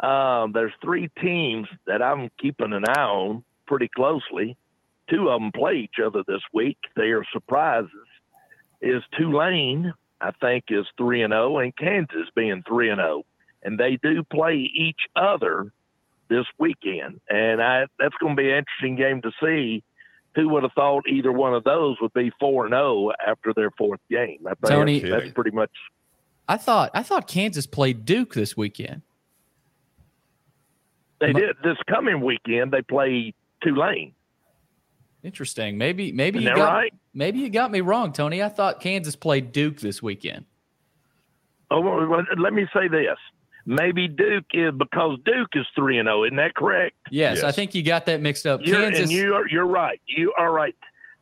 uh, 0.00 0.46
there's 0.52 0.72
three 0.82 1.10
teams 1.20 1.68
that 1.86 2.02
I'm 2.02 2.30
keeping 2.40 2.72
an 2.72 2.84
eye 2.88 3.00
on 3.00 3.44
pretty 3.66 3.88
closely. 3.88 4.56
Two 5.10 5.28
of 5.28 5.40
them 5.40 5.52
play 5.52 5.76
each 5.76 6.04
other 6.04 6.22
this 6.26 6.42
week. 6.52 6.78
They 6.94 7.10
are 7.10 7.24
surprises. 7.32 7.90
Is 8.80 9.02
Tulane, 9.16 9.92
I 10.20 10.30
think, 10.40 10.64
is 10.68 10.86
three 10.96 11.22
and 11.22 11.32
zero, 11.32 11.58
and 11.58 11.76
Kansas 11.76 12.28
being 12.34 12.62
three 12.66 12.90
and 12.90 12.98
zero, 12.98 13.24
and 13.62 13.78
they 13.78 13.98
do 14.00 14.22
play 14.22 14.70
each 14.72 15.00
other 15.16 15.72
this 16.28 16.44
weekend, 16.58 17.20
and 17.28 17.62
I, 17.62 17.86
that's 17.98 18.14
going 18.20 18.36
to 18.36 18.42
be 18.42 18.50
an 18.50 18.58
interesting 18.58 18.96
game 18.96 19.22
to 19.22 19.32
see. 19.42 19.82
Who 20.34 20.50
would 20.50 20.62
have 20.62 20.72
thought 20.72 21.08
either 21.08 21.32
one 21.32 21.54
of 21.54 21.64
those 21.64 21.96
would 22.00 22.12
be 22.12 22.30
four 22.38 22.66
and 22.66 22.72
zero 22.72 23.10
after 23.26 23.52
their 23.54 23.70
fourth 23.72 24.00
game? 24.10 24.46
I 24.46 24.54
think 24.54 24.68
Tony, 24.68 25.00
that's 25.00 25.32
pretty 25.32 25.50
much 25.50 25.70
I 26.48 26.56
thought 26.56 26.90
I 26.94 27.02
thought 27.02 27.28
Kansas 27.28 27.66
played 27.66 28.04
Duke 28.04 28.34
this 28.34 28.56
weekend. 28.56 29.02
They 31.20 31.32
did 31.32 31.56
this 31.62 31.76
coming 31.88 32.20
weekend. 32.20 32.72
They 32.72 32.82
play 32.82 33.34
Tulane. 33.62 34.14
Interesting. 35.22 35.76
Maybe 35.76 36.12
maybe 36.12 36.38
Isn't 36.38 36.50
you 36.50 36.56
got 36.56 36.72
right? 36.72 36.94
maybe 37.12 37.40
you 37.40 37.50
got 37.50 37.70
me 37.70 37.80
wrong, 37.80 38.12
Tony. 38.12 38.42
I 38.42 38.48
thought 38.48 38.80
Kansas 38.80 39.16
played 39.16 39.52
Duke 39.52 39.78
this 39.78 40.02
weekend. 40.02 40.44
Oh, 41.70 41.80
well, 41.80 42.06
well, 42.06 42.22
let 42.38 42.54
me 42.54 42.66
say 42.72 42.88
this. 42.88 43.18
Maybe 43.66 44.08
Duke 44.08 44.46
is 44.54 44.72
because 44.78 45.18
Duke 45.26 45.50
is 45.54 45.66
three 45.74 45.98
and 45.98 46.06
zero. 46.06 46.24
Isn't 46.24 46.36
that 46.36 46.54
correct? 46.54 46.96
Yes, 47.10 47.42
I 47.42 47.52
think 47.52 47.74
you 47.74 47.82
got 47.82 48.06
that 48.06 48.22
mixed 48.22 48.46
up. 48.46 48.60
You're, 48.64 48.80
Kansas. 48.80 49.02
and 49.02 49.10
you 49.12 49.34
are 49.34 49.46
you're 49.48 49.66
right. 49.66 50.00
You 50.06 50.32
are 50.38 50.50
right. 50.52 50.74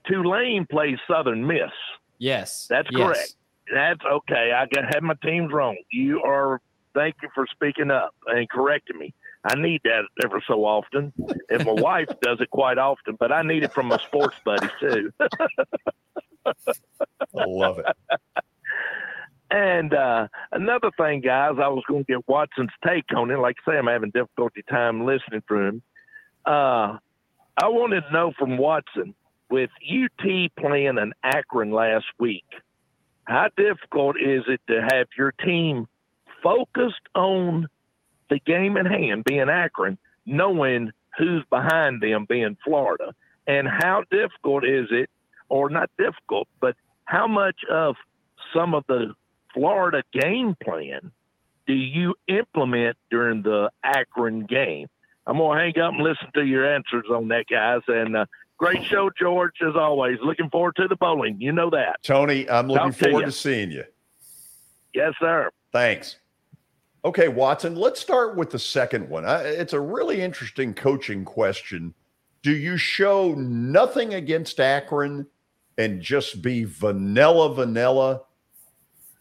Tulane 0.06 0.66
plays 0.70 0.98
Southern 1.10 1.44
Miss. 1.44 1.72
yes, 2.18 2.66
That's 2.70 2.88
yes. 2.92 3.00
correct. 3.00 3.34
That's 3.72 4.00
okay. 4.04 4.52
I 4.52 4.66
got 4.66 4.92
had 4.92 5.02
my 5.02 5.14
teams 5.22 5.52
wrong. 5.52 5.76
You 5.90 6.22
are. 6.22 6.60
Thank 6.94 7.16
you 7.22 7.28
for 7.34 7.46
speaking 7.50 7.90
up 7.90 8.14
and 8.26 8.48
correcting 8.48 8.98
me. 8.98 9.12
I 9.44 9.54
need 9.54 9.82
that 9.84 10.04
ever 10.24 10.42
so 10.46 10.64
often. 10.64 11.12
And 11.50 11.64
my 11.64 11.72
wife 11.72 12.08
does 12.22 12.40
it 12.40 12.50
quite 12.50 12.78
often, 12.78 13.16
but 13.18 13.32
I 13.32 13.42
need 13.42 13.62
it 13.62 13.72
from 13.72 13.86
my 13.86 13.98
sports 13.98 14.36
buddies 14.44 14.70
too. 14.80 15.12
I 16.46 17.44
love 17.46 17.78
it. 17.78 17.86
And 19.50 19.94
uh, 19.94 20.26
another 20.50 20.90
thing, 20.98 21.20
guys, 21.20 21.54
I 21.62 21.68
was 21.68 21.84
going 21.86 22.04
to 22.04 22.12
get 22.12 22.28
Watson's 22.28 22.70
take 22.84 23.04
on 23.14 23.30
it. 23.30 23.38
Like 23.38 23.56
I 23.66 23.72
say, 23.72 23.78
I'm 23.78 23.86
having 23.86 24.10
difficulty 24.10 24.64
time 24.68 25.06
listening 25.06 25.42
to 25.48 25.56
him. 25.56 25.82
Uh, 26.44 26.98
I 27.56 27.68
wanted 27.68 28.02
to 28.02 28.12
know 28.12 28.32
from 28.36 28.58
Watson 28.58 29.14
with 29.48 29.70
UT 29.82 30.50
playing 30.58 30.98
an 30.98 31.12
Akron 31.22 31.70
last 31.70 32.06
week, 32.18 32.44
how 33.26 33.48
difficult 33.56 34.16
is 34.20 34.44
it 34.48 34.60
to 34.68 34.80
have 34.80 35.08
your 35.18 35.32
team 35.32 35.86
focused 36.42 37.02
on 37.14 37.68
the 38.30 38.38
game 38.38 38.76
at 38.76 38.86
hand, 38.86 39.24
being 39.24 39.48
Akron, 39.48 39.98
knowing 40.24 40.92
who's 41.18 41.44
behind 41.50 42.00
them, 42.00 42.26
being 42.28 42.56
Florida? 42.64 43.14
And 43.46 43.68
how 43.68 44.02
difficult 44.10 44.64
is 44.64 44.88
it, 44.90 45.08
or 45.48 45.70
not 45.70 45.90
difficult, 45.98 46.48
but 46.60 46.74
how 47.04 47.28
much 47.28 47.60
of 47.70 47.94
some 48.52 48.74
of 48.74 48.84
the 48.88 49.14
Florida 49.54 50.02
game 50.12 50.56
plan 50.62 51.12
do 51.66 51.72
you 51.72 52.14
implement 52.28 52.96
during 53.10 53.42
the 53.42 53.70
Akron 53.82 54.46
game? 54.46 54.88
I'm 55.26 55.38
going 55.38 55.58
to 55.58 55.64
hang 55.64 55.84
up 55.84 55.94
and 55.94 56.02
listen 56.02 56.28
to 56.34 56.44
your 56.44 56.72
answers 56.72 57.06
on 57.10 57.28
that, 57.28 57.46
guys. 57.50 57.82
And 57.88 58.16
uh, 58.16 58.26
great 58.58 58.84
show, 58.84 59.10
George, 59.18 59.54
as 59.66 59.74
always. 59.76 60.18
Looking 60.22 60.50
forward 60.50 60.76
to 60.76 60.88
the 60.88 60.96
bowling. 60.96 61.36
You 61.40 61.52
know 61.52 61.70
that. 61.70 62.02
Tony, 62.02 62.48
I'm 62.48 62.68
looking 62.68 62.90
Talk 62.90 62.98
to 62.98 63.04
forward 63.04 63.20
ya. 63.20 63.26
to 63.26 63.32
seeing 63.32 63.70
you. 63.70 63.84
Yes, 64.94 65.12
sir. 65.20 65.50
Thanks. 65.72 66.16
Okay, 67.04 67.28
Watson, 67.28 67.76
let's 67.76 68.00
start 68.00 68.34
with 68.36 68.50
the 68.50 68.58
second 68.58 69.08
one. 69.08 69.24
Uh, 69.24 69.42
It's 69.44 69.72
a 69.74 69.80
really 69.80 70.20
interesting 70.22 70.74
coaching 70.74 71.24
question. 71.24 71.94
Do 72.42 72.50
you 72.52 72.76
show 72.76 73.34
nothing 73.34 74.14
against 74.14 74.58
Akron 74.60 75.26
and 75.78 76.00
just 76.00 76.42
be 76.42 76.64
vanilla, 76.64 77.54
vanilla? 77.54 78.22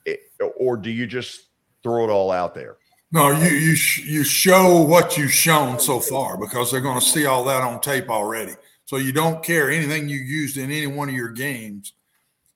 Eh, 0.07 0.15
Or 0.57 0.77
do 0.77 0.89
you 0.89 1.05
just 1.05 1.47
throw 1.83 2.05
it 2.05 2.09
all 2.09 2.31
out 2.31 2.55
there? 2.55 2.77
No, 3.11 3.29
you 3.31 3.49
you 3.49 3.75
sh- 3.75 4.03
you 4.05 4.23
show 4.23 4.81
what 4.81 5.17
you've 5.17 5.31
shown 5.31 5.79
so 5.79 5.99
far 5.99 6.37
because 6.37 6.71
they're 6.71 6.81
going 6.81 6.99
to 6.99 7.05
see 7.05 7.25
all 7.25 7.43
that 7.45 7.61
on 7.61 7.79
tape 7.79 8.09
already. 8.09 8.53
So 8.85 8.97
you 8.97 9.11
don't 9.11 9.43
care 9.43 9.69
anything 9.69 10.09
you 10.09 10.17
used 10.17 10.57
in 10.57 10.71
any 10.71 10.87
one 10.87 11.09
of 11.09 11.15
your 11.15 11.31
games, 11.31 11.93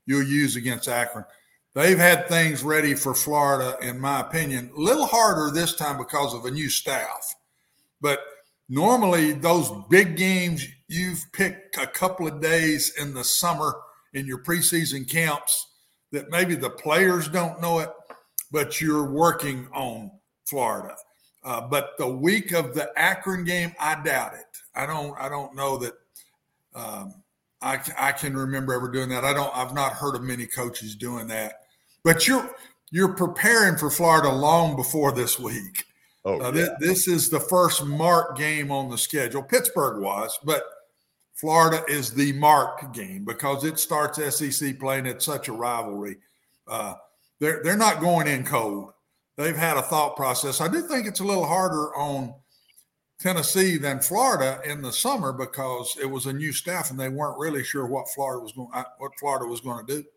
you'll 0.06 0.23
use 0.23 0.56
against 0.56 0.88
Akron. 0.88 1.26
They've 1.76 1.97
had 1.97 2.27
things 2.27 2.64
ready 2.64 2.93
for 2.95 3.14
Florida, 3.14 3.77
in 3.81 3.99
my 3.99 4.22
opinion, 4.22 4.72
a 4.76 4.80
little 4.80 5.06
harder 5.06 5.53
this 5.53 5.76
time 5.76 5.97
because 5.97 6.34
of 6.34 6.45
a 6.45 6.51
new 6.51 6.69
staff. 6.69 7.35
But 8.01 8.19
normally, 8.68 9.34
those 9.34 9.72
big 9.89 10.18
games, 10.18 10.65
you've 10.88 11.23
picked 11.31 11.77
a 11.77 11.88
couple 11.88 12.27
of 12.27 12.41
days 12.41 12.93
in 12.99 13.14
the 13.14 13.23
summer 13.23 13.76
in 14.14 14.26
your 14.26 14.43
preseason 14.43 15.07
camps 15.07 15.68
that 16.11 16.31
maybe 16.31 16.56
the 16.56 16.69
players 16.69 17.27
don't 17.27 17.61
know 17.61 17.80
it, 17.80 17.91
but 18.51 18.81
you're 18.81 19.11
working 19.11 19.68
on 19.73 20.11
Florida. 20.45 20.95
Uh, 21.43 21.61
but 21.61 21.91
the 21.97 22.07
week 22.07 22.51
of 22.51 22.73
the 22.73 22.91
Akron 22.99 23.43
game, 23.43 23.73
I 23.80 24.01
doubt 24.03 24.34
it. 24.34 24.45
I 24.76 24.85
don't. 24.85 25.18
I 25.19 25.30
don't 25.30 25.56
know 25.56 25.77
that. 25.77 25.93
Um, 26.76 27.16
I 27.62 27.80
I 27.98 28.12
can 28.12 28.36
remember 28.38 28.74
ever 28.74 28.90
doing 28.90 29.10
that. 29.10 29.26
I 29.26 29.34
don't. 29.34 29.56
I've 29.56 29.74
not 29.74 29.94
heard 29.94 30.16
of 30.16 30.24
many 30.24 30.46
coaches 30.46 30.96
doing 30.96 31.28
that. 31.28 31.54
But 32.04 32.28
you're 32.28 32.50
you're 32.91 33.14
preparing 33.14 33.78
for 33.78 33.90
Florida 33.90 34.30
long 34.32 34.76
before 34.76 35.12
this 35.12 35.38
week. 35.40 35.86
Oh, 36.26 36.40
Uh, 36.40 36.52
thi- 36.52 36.60
yeah. 36.62 36.76
this 36.80 37.08
is 37.08 37.30
the 37.30 37.40
first 37.40 37.84
marked 37.86 38.38
game 38.38 38.72
on 38.72 38.90
the 38.90 38.98
schedule. 38.98 39.44
Pittsburgh 39.44 40.02
was, 40.02 40.38
but 40.44 40.64
Florida 41.36 41.84
is 41.88 42.14
the 42.14 42.34
marked 42.34 42.94
game 42.94 43.24
because 43.26 43.64
it 43.64 43.80
starts 43.80 44.18
SEC 44.36 44.78
playing 44.80 45.08
at 45.08 45.22
such 45.22 45.48
a 45.48 45.54
rivalry. 45.54 46.18
Uh, 46.68 46.96
they're 47.40 47.62
they're 47.64 47.78
not 47.78 48.02
going 48.02 48.28
in 48.28 48.44
cold. 48.46 48.91
They've 49.38 49.56
had 49.56 49.78
a 49.78 49.82
thought 49.82 50.16
process. 50.18 50.60
I 50.60 50.68
do 50.68 50.82
think 50.82 51.08
it's 51.08 51.22
a 51.22 51.26
little 51.26 51.46
harder 51.46 51.96
on 51.96 52.34
Tennessee 53.20 53.78
than 53.78 54.00
Florida 54.00 54.62
in 54.64 54.82
the 54.82 54.94
summer 54.94 55.34
because 55.34 55.98
it 56.02 56.06
was 56.06 56.26
a 56.26 56.34
new 56.34 56.54
staff 56.54 56.90
and 56.90 57.00
they 57.00 57.10
weren't 57.10 57.38
really 57.38 57.64
sure 57.64 57.86
what 57.86 58.10
Florida 58.10 58.41
was 58.41 58.54
going 58.54 58.70
what 58.98 59.12
Florida 59.20 59.46
was 59.46 59.60
going 59.60 59.86
to 59.86 59.98
do. 60.02 60.08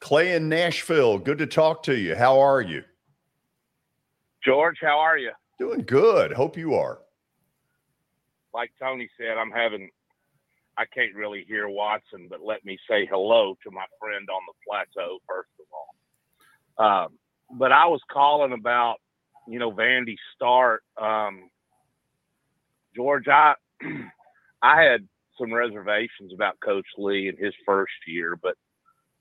Clay 0.00 0.34
in 0.34 0.48
Nashville, 0.48 1.18
good 1.18 1.38
to 1.38 1.46
talk 1.46 1.82
to 1.84 1.96
you. 1.96 2.14
How 2.16 2.38
are 2.40 2.60
you? 2.60 2.82
George, 4.44 4.78
how 4.80 4.98
are 4.98 5.18
you? 5.18 5.32
Doing 5.58 5.82
good. 5.82 6.32
Hope 6.32 6.56
you 6.56 6.74
are. 6.74 7.00
like 8.54 8.72
Tony 8.80 9.08
said, 9.18 9.36
I'm 9.38 9.50
having. 9.50 9.90
I 10.76 10.84
can't 10.86 11.14
really 11.14 11.44
hear 11.48 11.68
Watson, 11.68 12.28
but 12.30 12.40
let 12.44 12.64
me 12.64 12.78
say 12.88 13.04
hello 13.06 13.56
to 13.64 13.70
my 13.72 13.84
friend 14.00 14.28
on 14.28 14.42
the 14.46 14.54
plateau 14.66 15.18
first 15.26 15.50
of 15.58 15.66
all. 15.72 17.04
Um, 17.04 17.18
but 17.58 17.72
I 17.72 17.86
was 17.86 18.00
calling 18.12 18.52
about, 18.52 18.96
you 19.48 19.58
know, 19.58 19.72
Vandy's 19.72 20.20
start. 20.36 20.84
Um, 21.00 21.50
George, 22.98 23.28
I 23.28 23.54
I 24.62 24.82
had 24.82 25.06
some 25.38 25.54
reservations 25.54 26.32
about 26.34 26.58
Coach 26.60 26.86
Lea 26.96 27.28
in 27.28 27.36
his 27.36 27.54
first 27.64 27.92
year, 28.08 28.36
but 28.36 28.56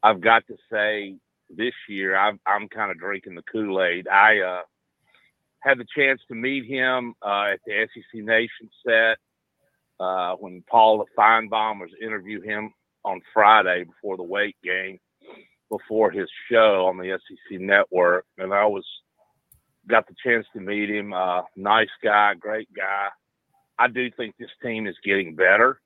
I've 0.01 0.19
got 0.19 0.47
to 0.47 0.55
say 0.71 1.15
this 1.47 1.75
year 1.87 2.17
I'm 2.17 2.39
I'm 2.45 2.67
kind 2.69 2.89
of 2.89 2.97
drinking 2.97 3.35
the 3.35 3.43
Kool 3.43 3.81
Aid. 3.83 4.07
I 4.07 4.39
uh, 4.39 4.61
had 5.59 5.77
the 5.77 5.85
chance 5.95 6.19
to 6.27 6.35
meet 6.35 6.65
him 6.65 7.13
uh, 7.21 7.49
at 7.51 7.59
the 7.67 7.87
SEC 7.93 8.23
Nation 8.23 8.69
set 8.83 9.17
uh, 9.99 10.33
when 10.37 10.63
Paul 10.67 11.05
Finebaum 11.15 11.79
was 11.79 11.91
interview 12.01 12.41
him 12.41 12.73
on 13.05 13.21
Friday 13.31 13.83
before 13.83 14.17
the 14.17 14.23
Wake 14.23 14.57
game, 14.63 14.99
before 15.69 16.09
his 16.09 16.29
show 16.51 16.87
on 16.87 16.97
the 16.97 17.19
SEC 17.27 17.59
Network, 17.59 18.25
and 18.39 18.51
I 18.55 18.65
was 18.65 18.85
got 19.87 20.07
the 20.07 20.15
chance 20.25 20.47
to 20.53 20.59
meet 20.59 20.89
him. 20.89 21.13
Uh, 21.13 21.43
nice 21.55 21.87
guy, 22.03 22.33
great 22.33 22.73
guy. 22.75 23.09
I 23.79 23.87
do 23.87 24.09
think 24.11 24.35
this 24.37 24.49
team 24.61 24.87
is 24.87 24.95
getting 25.03 25.35
better. 25.35 25.79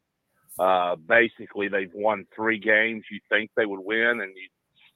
Uh, 0.59 0.95
basically, 0.95 1.67
they've 1.67 1.93
won 1.93 2.25
three 2.35 2.59
games 2.59 3.03
you 3.11 3.19
think 3.29 3.51
they 3.55 3.65
would 3.65 3.79
win, 3.79 4.21
and 4.21 4.33
you, 4.35 4.49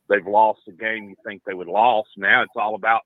they've 0.10 0.28
lost 0.28 0.62
a 0.68 0.72
game 0.72 1.10
you 1.10 1.16
think 1.26 1.42
they 1.46 1.54
would 1.54 1.68
lose. 1.68 2.06
Now 2.18 2.44
it's 2.44 2.54
all 2.56 2.76
about 2.76 3.02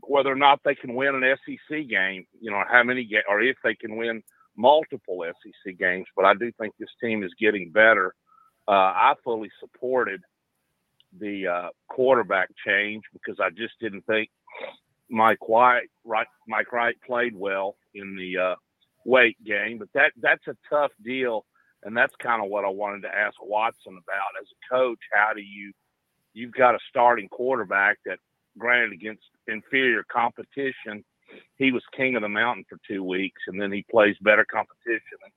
whether 0.00 0.30
or 0.30 0.36
not 0.36 0.60
they 0.64 0.74
can 0.74 0.94
win 0.94 1.14
an 1.14 1.36
SEC 1.46 1.88
game. 1.88 2.26
You 2.40 2.50
know, 2.50 2.62
how 2.68 2.82
many 2.82 3.04
ga- 3.04 3.24
or 3.28 3.40
if 3.40 3.56
they 3.64 3.74
can 3.74 3.96
win 3.96 4.22
multiple 4.56 5.24
SEC 5.42 5.78
games. 5.78 6.06
But 6.16 6.24
I 6.24 6.34
do 6.34 6.50
think 6.58 6.74
this 6.78 6.88
team 7.00 7.22
is 7.22 7.32
getting 7.40 7.70
better. 7.70 8.14
Uh, 8.66 8.72
I 8.72 9.14
fully 9.22 9.50
supported 9.60 10.22
the 11.18 11.46
uh, 11.46 11.68
quarterback 11.88 12.48
change 12.66 13.02
because 13.12 13.38
I 13.40 13.50
just 13.50 13.74
didn't 13.80 14.06
think 14.06 14.30
Mike 15.10 15.48
White, 15.48 15.88
right, 16.04 16.26
Mike 16.48 16.72
Wright 16.72 16.96
played 17.06 17.36
well 17.36 17.76
in 17.94 18.16
the 18.16 18.38
uh, 18.38 18.54
Wake 19.04 19.36
game. 19.44 19.78
But 19.78 19.88
that 19.94 20.12
that's 20.20 20.46
a 20.48 20.56
tough 20.70 20.92
deal 21.04 21.44
and 21.84 21.96
that's 21.96 22.14
kind 22.16 22.42
of 22.42 22.50
what 22.50 22.64
I 22.64 22.70
wanted 22.70 23.02
to 23.02 23.14
ask 23.14 23.36
Watson 23.40 23.92
about 23.92 24.40
as 24.40 24.48
a 24.48 24.74
coach. 24.74 24.98
How 25.12 25.32
do 25.34 25.42
you, 25.42 25.72
you've 26.32 26.52
got 26.52 26.74
a 26.74 26.78
starting 26.88 27.28
quarterback 27.28 27.98
that, 28.06 28.18
granted, 28.58 28.92
against 28.92 29.24
inferior 29.46 30.02
competition, 30.10 31.04
he 31.56 31.72
was 31.72 31.82
king 31.94 32.16
of 32.16 32.22
the 32.22 32.28
mountain 32.28 32.64
for 32.68 32.78
two 32.88 33.04
weeks, 33.04 33.42
and 33.46 33.60
then 33.60 33.70
he 33.70 33.84
plays 33.90 34.16
better 34.22 34.46
competition 34.50 35.18
and 35.22 35.32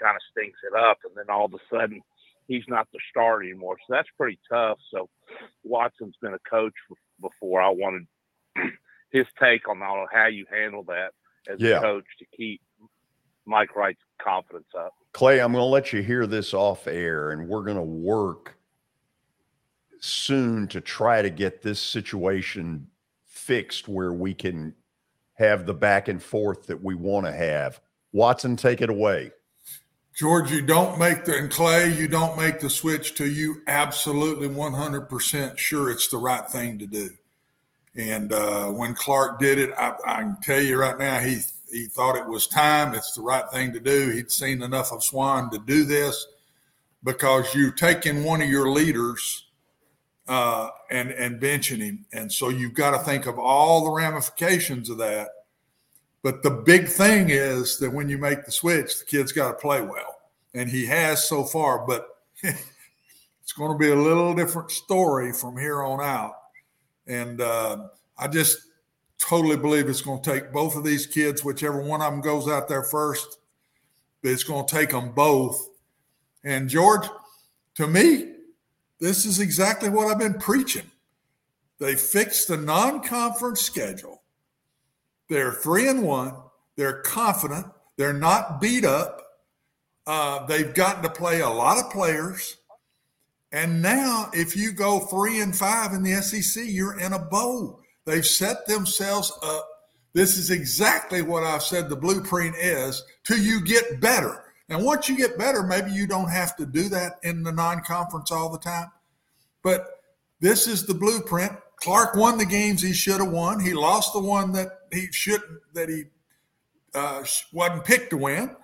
kind 0.00 0.16
of 0.16 0.22
stinks 0.32 0.58
it 0.68 0.76
up, 0.76 0.98
and 1.04 1.14
then 1.16 1.32
all 1.32 1.44
of 1.44 1.54
a 1.54 1.58
sudden 1.70 2.00
he's 2.48 2.64
not 2.66 2.88
the 2.92 2.98
starter 3.10 3.44
anymore. 3.44 3.76
So 3.86 3.94
that's 3.94 4.08
pretty 4.18 4.38
tough. 4.50 4.78
So 4.92 5.08
Watson's 5.62 6.16
been 6.20 6.34
a 6.34 6.50
coach 6.50 6.74
before. 7.20 7.62
I 7.62 7.68
wanted 7.68 8.06
his 9.12 9.26
take 9.40 9.68
on 9.68 9.82
all 9.82 10.06
how 10.12 10.26
you 10.26 10.44
handle 10.50 10.82
that 10.84 11.12
as 11.48 11.60
yeah. 11.60 11.78
a 11.78 11.80
coach 11.80 12.06
to 12.18 12.24
keep 12.36 12.60
Mike 13.46 13.74
Wright's 13.76 14.00
confidence 14.22 14.68
up. 14.76 14.94
Clay, 15.12 15.40
I'm 15.40 15.52
going 15.52 15.62
to 15.62 15.66
let 15.66 15.92
you 15.92 16.02
hear 16.02 16.26
this 16.26 16.54
off 16.54 16.86
air, 16.86 17.30
and 17.30 17.48
we're 17.48 17.62
going 17.62 17.76
to 17.76 17.82
work 17.82 18.56
soon 20.00 20.68
to 20.68 20.80
try 20.80 21.22
to 21.22 21.30
get 21.30 21.62
this 21.62 21.80
situation 21.80 22.86
fixed 23.24 23.88
where 23.88 24.12
we 24.12 24.34
can 24.34 24.74
have 25.34 25.66
the 25.66 25.74
back 25.74 26.08
and 26.08 26.22
forth 26.22 26.66
that 26.66 26.82
we 26.82 26.94
want 26.94 27.26
to 27.26 27.32
have. 27.32 27.80
Watson, 28.12 28.56
take 28.56 28.80
it 28.80 28.90
away. 28.90 29.32
George, 30.14 30.52
you 30.52 30.62
don't 30.62 30.98
make 30.98 31.24
the, 31.24 31.36
and 31.36 31.50
Clay, 31.50 31.92
you 31.92 32.06
don't 32.06 32.38
make 32.38 32.60
the 32.60 32.70
switch 32.70 33.14
till 33.14 33.26
you 33.26 33.62
absolutely 33.66 34.48
100% 34.48 35.58
sure 35.58 35.90
it's 35.90 36.06
the 36.08 36.18
right 36.18 36.48
thing 36.48 36.78
to 36.78 36.86
do. 36.86 37.10
And 37.96 38.32
uh, 38.32 38.66
when 38.66 38.94
Clark 38.94 39.40
did 39.40 39.58
it, 39.58 39.70
I, 39.76 39.94
I 40.06 40.16
can 40.22 40.36
tell 40.40 40.60
you 40.60 40.78
right 40.78 40.98
now, 40.98 41.18
he 41.18 41.40
he 41.70 41.86
thought 41.86 42.16
it 42.16 42.26
was 42.26 42.46
time. 42.46 42.94
It's 42.94 43.14
the 43.14 43.22
right 43.22 43.44
thing 43.52 43.72
to 43.72 43.80
do. 43.80 44.10
He'd 44.10 44.30
seen 44.30 44.62
enough 44.62 44.92
of 44.92 45.02
Swann 45.02 45.50
to 45.50 45.58
do 45.58 45.84
this 45.84 46.26
because 47.02 47.54
you're 47.54 47.72
taking 47.72 48.24
one 48.24 48.40
of 48.40 48.48
your 48.48 48.70
leaders 48.70 49.46
uh, 50.26 50.70
and 50.90 51.10
and 51.10 51.40
benching 51.40 51.80
him, 51.80 52.06
and 52.12 52.32
so 52.32 52.48
you've 52.48 52.74
got 52.74 52.92
to 52.92 52.98
think 52.98 53.26
of 53.26 53.38
all 53.38 53.84
the 53.84 53.90
ramifications 53.90 54.88
of 54.88 54.98
that. 54.98 55.28
But 56.22 56.42
the 56.42 56.50
big 56.50 56.88
thing 56.88 57.28
is 57.28 57.78
that 57.78 57.92
when 57.92 58.08
you 58.08 58.16
make 58.16 58.46
the 58.46 58.52
switch, 58.52 58.98
the 58.98 59.04
kid's 59.04 59.32
got 59.32 59.48
to 59.48 59.54
play 59.54 59.82
well, 59.82 60.20
and 60.54 60.70
he 60.70 60.86
has 60.86 61.28
so 61.28 61.44
far. 61.44 61.86
But 61.86 62.06
it's 62.42 63.52
going 63.52 63.72
to 63.72 63.78
be 63.78 63.90
a 63.90 63.94
little 63.94 64.34
different 64.34 64.70
story 64.70 65.34
from 65.34 65.58
here 65.58 65.82
on 65.82 66.00
out. 66.00 66.32
And 67.06 67.42
uh, 67.42 67.88
I 68.16 68.28
just 68.28 68.58
totally 69.28 69.56
believe 69.56 69.88
it's 69.88 70.02
going 70.02 70.22
to 70.22 70.30
take 70.30 70.52
both 70.52 70.76
of 70.76 70.84
these 70.84 71.06
kids, 71.06 71.44
whichever 71.44 71.80
one 71.80 72.02
of 72.02 72.12
them 72.12 72.20
goes 72.20 72.48
out 72.48 72.68
there 72.68 72.82
first, 72.82 73.38
it's 74.22 74.44
going 74.44 74.66
to 74.66 74.74
take 74.74 74.90
them 74.90 75.12
both. 75.12 75.68
And 76.44 76.68
George, 76.68 77.06
to 77.76 77.86
me, 77.86 78.32
this 79.00 79.24
is 79.24 79.40
exactly 79.40 79.88
what 79.88 80.08
I've 80.08 80.18
been 80.18 80.38
preaching. 80.38 80.90
They 81.78 81.96
fixed 81.96 82.48
the 82.48 82.56
non 82.56 83.02
conference 83.02 83.60
schedule. 83.60 84.22
They're 85.28 85.52
three 85.52 85.88
and 85.88 86.02
one. 86.02 86.34
They're 86.76 87.00
confident. 87.02 87.66
They're 87.96 88.12
not 88.12 88.60
beat 88.60 88.84
up. 88.84 89.22
Uh, 90.06 90.44
they've 90.46 90.74
gotten 90.74 91.02
to 91.02 91.10
play 91.10 91.40
a 91.40 91.48
lot 91.48 91.78
of 91.78 91.90
players. 91.90 92.56
And 93.52 93.80
now, 93.80 94.30
if 94.32 94.56
you 94.56 94.72
go 94.72 95.00
three 95.00 95.40
and 95.40 95.56
five 95.56 95.92
in 95.92 96.02
the 96.02 96.20
SEC, 96.22 96.64
you're 96.66 96.98
in 96.98 97.12
a 97.12 97.18
bowl. 97.18 97.83
They've 98.04 98.26
set 98.26 98.66
themselves 98.66 99.32
up. 99.42 99.68
This 100.12 100.36
is 100.36 100.50
exactly 100.50 101.22
what 101.22 101.42
I've 101.42 101.62
said 101.62 101.88
the 101.88 101.96
blueprint 101.96 102.56
is 102.56 103.02
till 103.24 103.38
you 103.38 103.64
get 103.64 104.00
better. 104.00 104.44
And 104.68 104.84
once 104.84 105.08
you 105.08 105.16
get 105.16 105.38
better, 105.38 105.62
maybe 105.62 105.90
you 105.90 106.06
don't 106.06 106.30
have 106.30 106.56
to 106.56 106.66
do 106.66 106.88
that 106.90 107.18
in 107.22 107.42
the 107.42 107.52
non 107.52 107.82
conference 107.82 108.30
all 108.30 108.50
the 108.50 108.58
time. 108.58 108.90
But 109.62 109.86
this 110.40 110.66
is 110.66 110.86
the 110.86 110.94
blueprint. 110.94 111.52
Clark 111.76 112.14
won 112.16 112.38
the 112.38 112.46
games 112.46 112.80
he 112.80 112.92
should 112.92 113.20
have 113.20 113.30
won. 113.30 113.60
He 113.60 113.74
lost 113.74 114.12
the 114.12 114.20
one 114.20 114.52
that 114.52 114.68
he 114.92 115.08
shouldn't, 115.10 115.60
that 115.74 115.88
he 115.88 116.04
uh, 116.94 117.24
wasn't 117.52 117.84
picked 117.84 118.10
to 118.10 118.16
win. 118.16 118.54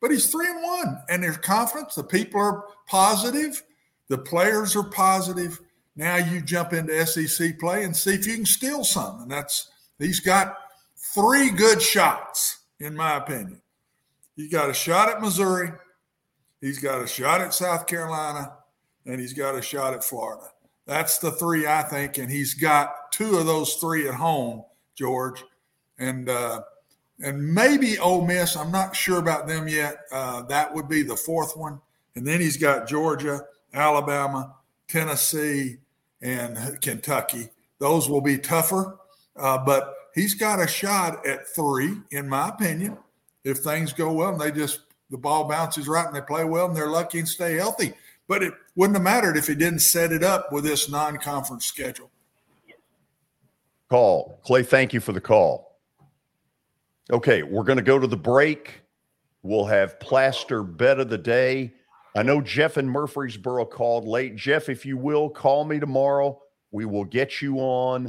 But 0.00 0.10
he's 0.10 0.26
three 0.26 0.48
and 0.48 0.62
one, 0.62 1.02
and 1.08 1.22
there's 1.22 1.38
confidence. 1.38 1.94
The 1.94 2.04
people 2.04 2.40
are 2.40 2.64
positive. 2.86 3.62
The 4.08 4.18
players 4.18 4.76
are 4.76 4.84
positive. 4.84 5.60
Now 5.96 6.16
you 6.16 6.42
jump 6.42 6.74
into 6.74 7.06
SEC 7.06 7.58
play 7.58 7.84
and 7.84 7.96
see 7.96 8.14
if 8.14 8.26
you 8.26 8.34
can 8.34 8.46
steal 8.46 8.84
some. 8.84 9.22
And 9.22 9.30
that's 9.30 9.70
he's 9.98 10.20
got 10.20 10.56
three 10.96 11.50
good 11.50 11.80
shots, 11.80 12.58
in 12.78 12.94
my 12.94 13.16
opinion. 13.16 13.62
He's 14.36 14.52
got 14.52 14.68
a 14.68 14.74
shot 14.74 15.08
at 15.08 15.22
Missouri, 15.22 15.72
he's 16.60 16.78
got 16.78 17.02
a 17.02 17.06
shot 17.06 17.40
at 17.40 17.54
South 17.54 17.86
Carolina, 17.86 18.52
and 19.06 19.18
he's 19.18 19.32
got 19.32 19.54
a 19.54 19.62
shot 19.62 19.94
at 19.94 20.04
Florida. 20.04 20.50
That's 20.86 21.18
the 21.18 21.32
three 21.32 21.66
I 21.66 21.82
think, 21.82 22.18
and 22.18 22.30
he's 22.30 22.52
got 22.52 23.10
two 23.10 23.38
of 23.38 23.46
those 23.46 23.74
three 23.74 24.06
at 24.06 24.14
home, 24.14 24.64
George, 24.94 25.42
and 25.98 26.28
uh, 26.28 26.60
and 27.20 27.54
maybe 27.54 27.98
Ole 27.98 28.26
Miss. 28.26 28.56
I'm 28.56 28.70
not 28.70 28.94
sure 28.94 29.18
about 29.18 29.46
them 29.46 29.66
yet. 29.66 30.00
Uh, 30.12 30.42
that 30.42 30.72
would 30.74 30.88
be 30.88 31.02
the 31.02 31.16
fourth 31.16 31.56
one, 31.56 31.80
and 32.14 32.26
then 32.26 32.40
he's 32.40 32.58
got 32.58 32.86
Georgia, 32.86 33.40
Alabama, 33.72 34.54
Tennessee, 34.86 35.78
and 36.22 36.80
Kentucky. 36.80 37.50
Those 37.78 38.08
will 38.08 38.20
be 38.20 38.38
tougher, 38.38 38.98
uh, 39.36 39.58
but 39.64 39.94
he's 40.14 40.34
got 40.34 40.60
a 40.60 40.66
shot 40.66 41.26
at 41.26 41.46
three, 41.48 41.94
in 42.10 42.28
my 42.28 42.48
opinion, 42.48 42.98
if 43.44 43.58
things 43.58 43.92
go 43.92 44.12
well 44.12 44.30
and 44.30 44.40
they 44.40 44.50
just 44.50 44.80
the 45.10 45.18
ball 45.18 45.44
bounces 45.44 45.86
right 45.86 46.06
and 46.06 46.16
they 46.16 46.20
play 46.20 46.44
well 46.44 46.66
and 46.66 46.76
they're 46.76 46.88
lucky 46.88 47.18
and 47.18 47.28
stay 47.28 47.54
healthy. 47.54 47.92
But 48.28 48.42
it 48.42 48.54
wouldn't 48.74 48.96
have 48.96 49.04
mattered 49.04 49.36
if 49.36 49.46
he 49.46 49.54
didn't 49.54 49.80
set 49.80 50.10
it 50.10 50.24
up 50.24 50.50
with 50.50 50.64
this 50.64 50.90
non-conference 50.90 51.64
schedule. 51.64 52.10
Call 53.88 54.40
Clay. 54.44 54.64
Thank 54.64 54.92
you 54.92 55.00
for 55.00 55.12
the 55.12 55.20
call. 55.20 55.78
Okay, 57.12 57.44
we're 57.44 57.62
going 57.62 57.78
to 57.78 57.84
go 57.84 58.00
to 58.00 58.06
the 58.08 58.16
break. 58.16 58.80
We'll 59.42 59.66
have 59.66 60.00
plaster 60.00 60.64
bet 60.64 60.98
of 60.98 61.08
the 61.08 61.18
day. 61.18 61.72
I 62.16 62.22
know 62.22 62.40
Jeff 62.40 62.78
in 62.78 62.88
Murfreesboro 62.88 63.66
called 63.66 64.06
late. 64.06 64.36
Jeff, 64.36 64.70
if 64.70 64.86
you 64.86 64.96
will, 64.96 65.28
call 65.28 65.66
me 65.66 65.78
tomorrow. 65.78 66.40
We 66.70 66.86
will 66.86 67.04
get 67.04 67.42
you 67.42 67.58
on. 67.58 68.06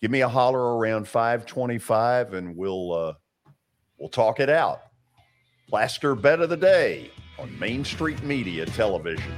Give 0.00 0.12
me 0.12 0.20
a 0.20 0.28
holler 0.28 0.76
around 0.76 1.08
525 1.08 2.34
and 2.34 2.56
we'll 2.56 2.92
uh 2.92 3.14
we'll 3.98 4.10
talk 4.10 4.38
it 4.38 4.48
out. 4.48 4.82
Plaster 5.68 6.14
bet 6.14 6.40
of 6.40 6.50
the 6.50 6.56
day 6.56 7.10
on 7.36 7.58
Main 7.58 7.84
Street 7.84 8.22
Media 8.22 8.64
Television. 8.64 9.34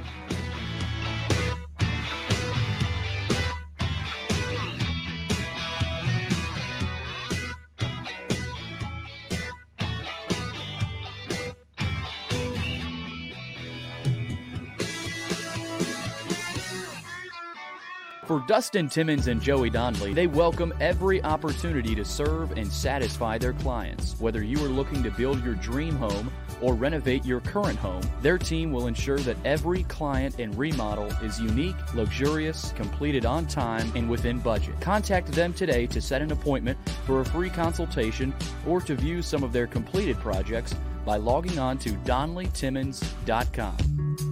For 18.31 18.39
Dustin 18.47 18.87
Timmons 18.87 19.27
and 19.27 19.41
Joey 19.41 19.69
Donnelly, 19.69 20.13
they 20.13 20.25
welcome 20.25 20.73
every 20.79 21.21
opportunity 21.21 21.93
to 21.95 22.05
serve 22.05 22.53
and 22.53 22.71
satisfy 22.71 23.37
their 23.37 23.51
clients. 23.51 24.17
Whether 24.21 24.41
you 24.41 24.57
are 24.63 24.69
looking 24.69 25.03
to 25.03 25.11
build 25.11 25.43
your 25.43 25.55
dream 25.55 25.97
home 25.97 26.31
or 26.61 26.73
renovate 26.73 27.25
your 27.25 27.41
current 27.41 27.77
home, 27.77 28.01
their 28.21 28.37
team 28.37 28.71
will 28.71 28.87
ensure 28.87 29.19
that 29.19 29.35
every 29.43 29.83
client 29.83 30.39
and 30.39 30.57
remodel 30.57 31.07
is 31.21 31.41
unique, 31.41 31.75
luxurious, 31.93 32.71
completed 32.77 33.25
on 33.25 33.47
time, 33.47 33.91
and 33.95 34.09
within 34.09 34.39
budget. 34.39 34.79
Contact 34.79 35.29
them 35.33 35.53
today 35.53 35.85
to 35.87 35.99
set 35.99 36.21
an 36.21 36.31
appointment 36.31 36.79
for 37.05 37.19
a 37.19 37.25
free 37.25 37.49
consultation 37.49 38.33
or 38.65 38.79
to 38.79 38.95
view 38.95 39.21
some 39.21 39.43
of 39.43 39.51
their 39.51 39.67
completed 39.67 40.15
projects 40.19 40.73
by 41.05 41.17
logging 41.17 41.59
on 41.59 41.77
to 41.79 41.89
DonnellyTimmons.com. 41.89 44.30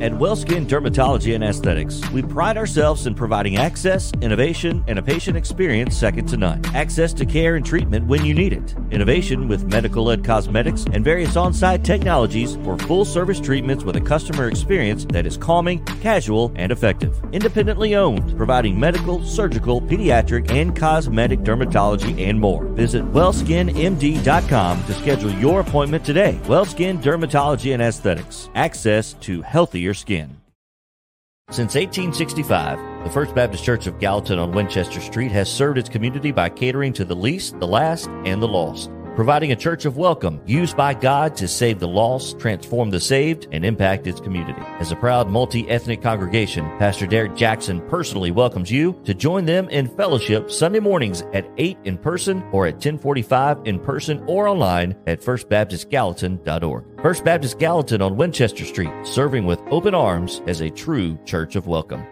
At 0.00 0.12
Wellskin 0.12 0.64
Dermatology 0.64 1.34
and 1.34 1.42
Aesthetics, 1.42 2.00
we 2.10 2.22
pride 2.22 2.56
ourselves 2.56 3.08
in 3.08 3.16
providing 3.16 3.56
access, 3.56 4.12
innovation, 4.20 4.84
and 4.86 4.96
a 4.96 5.02
patient 5.02 5.36
experience 5.36 5.96
second 5.96 6.26
to 6.28 6.36
none. 6.36 6.64
Access 6.66 7.12
to 7.14 7.26
care 7.26 7.56
and 7.56 7.66
treatment 7.66 8.06
when 8.06 8.24
you 8.24 8.32
need 8.32 8.52
it. 8.52 8.76
Innovation 8.92 9.48
with 9.48 9.64
medical 9.64 10.04
led 10.04 10.24
cosmetics 10.24 10.84
and 10.92 11.04
various 11.04 11.34
on 11.34 11.52
site 11.52 11.82
technologies 11.82 12.54
for 12.62 12.78
full 12.78 13.04
service 13.04 13.40
treatments 13.40 13.82
with 13.82 13.96
a 13.96 14.00
customer 14.00 14.46
experience 14.46 15.04
that 15.06 15.26
is 15.26 15.36
calming, 15.36 15.84
casual, 16.00 16.52
and 16.54 16.70
effective. 16.70 17.20
Independently 17.32 17.96
owned, 17.96 18.36
providing 18.36 18.78
medical, 18.78 19.24
surgical, 19.24 19.80
pediatric, 19.80 20.48
and 20.52 20.76
cosmetic 20.76 21.40
dermatology 21.40 22.24
and 22.24 22.38
more. 22.38 22.62
Visit 22.62 23.02
wellskinmd.com 23.12 24.84
to 24.84 24.94
schedule 24.94 25.32
your 25.32 25.58
appointment 25.58 26.04
today. 26.04 26.38
Wellskin 26.44 27.02
Dermatology 27.02 27.74
and 27.74 27.82
Aesthetics. 27.82 28.48
Access 28.54 29.14
to 29.14 29.42
healthier 29.42 29.87
skin. 29.94 30.40
Since 31.50 31.74
1865, 31.74 33.04
the 33.04 33.10
First 33.10 33.34
Baptist 33.34 33.64
Church 33.64 33.86
of 33.86 33.98
Gallatin 33.98 34.38
on 34.38 34.52
Winchester 34.52 35.00
Street 35.00 35.32
has 35.32 35.50
served 35.50 35.78
its 35.78 35.88
community 35.88 36.30
by 36.30 36.50
catering 36.50 36.92
to 36.92 37.06
the 37.06 37.16
least, 37.16 37.58
the 37.58 37.66
last, 37.66 38.08
and 38.26 38.42
the 38.42 38.48
lost 38.48 38.90
providing 39.18 39.50
a 39.50 39.56
church 39.56 39.84
of 39.84 39.96
welcome 39.96 40.40
used 40.46 40.76
by 40.76 40.94
God 40.94 41.34
to 41.34 41.48
save 41.48 41.80
the 41.80 41.88
lost, 41.88 42.38
transform 42.38 42.88
the 42.88 43.00
saved, 43.00 43.48
and 43.50 43.64
impact 43.64 44.06
its 44.06 44.20
community. 44.20 44.62
As 44.78 44.92
a 44.92 44.96
proud 44.96 45.28
multi 45.28 45.68
ethnic 45.68 46.00
congregation, 46.00 46.64
Pastor 46.78 47.04
Derek 47.04 47.34
Jackson 47.34 47.80
personally 47.88 48.30
welcomes 48.30 48.70
you 48.70 48.92
to 49.02 49.14
join 49.14 49.44
them 49.44 49.68
in 49.70 49.88
fellowship 49.88 50.52
Sunday 50.52 50.78
mornings 50.78 51.24
at 51.32 51.50
8 51.56 51.78
in 51.82 51.98
person 51.98 52.44
or 52.52 52.68
at 52.68 52.74
1045 52.74 53.62
in 53.64 53.80
person 53.80 54.22
or 54.28 54.46
online 54.46 54.94
at 55.08 55.20
firstbaptistgallatin.org. 55.20 57.02
First 57.02 57.24
Baptist 57.24 57.58
Gallatin 57.58 58.00
on 58.00 58.16
Winchester 58.16 58.64
Street, 58.64 58.92
serving 59.02 59.46
with 59.46 59.58
open 59.72 59.96
arms 59.96 60.42
as 60.46 60.60
a 60.60 60.70
true 60.70 61.18
church 61.24 61.56
of 61.56 61.66
welcome. 61.66 62.06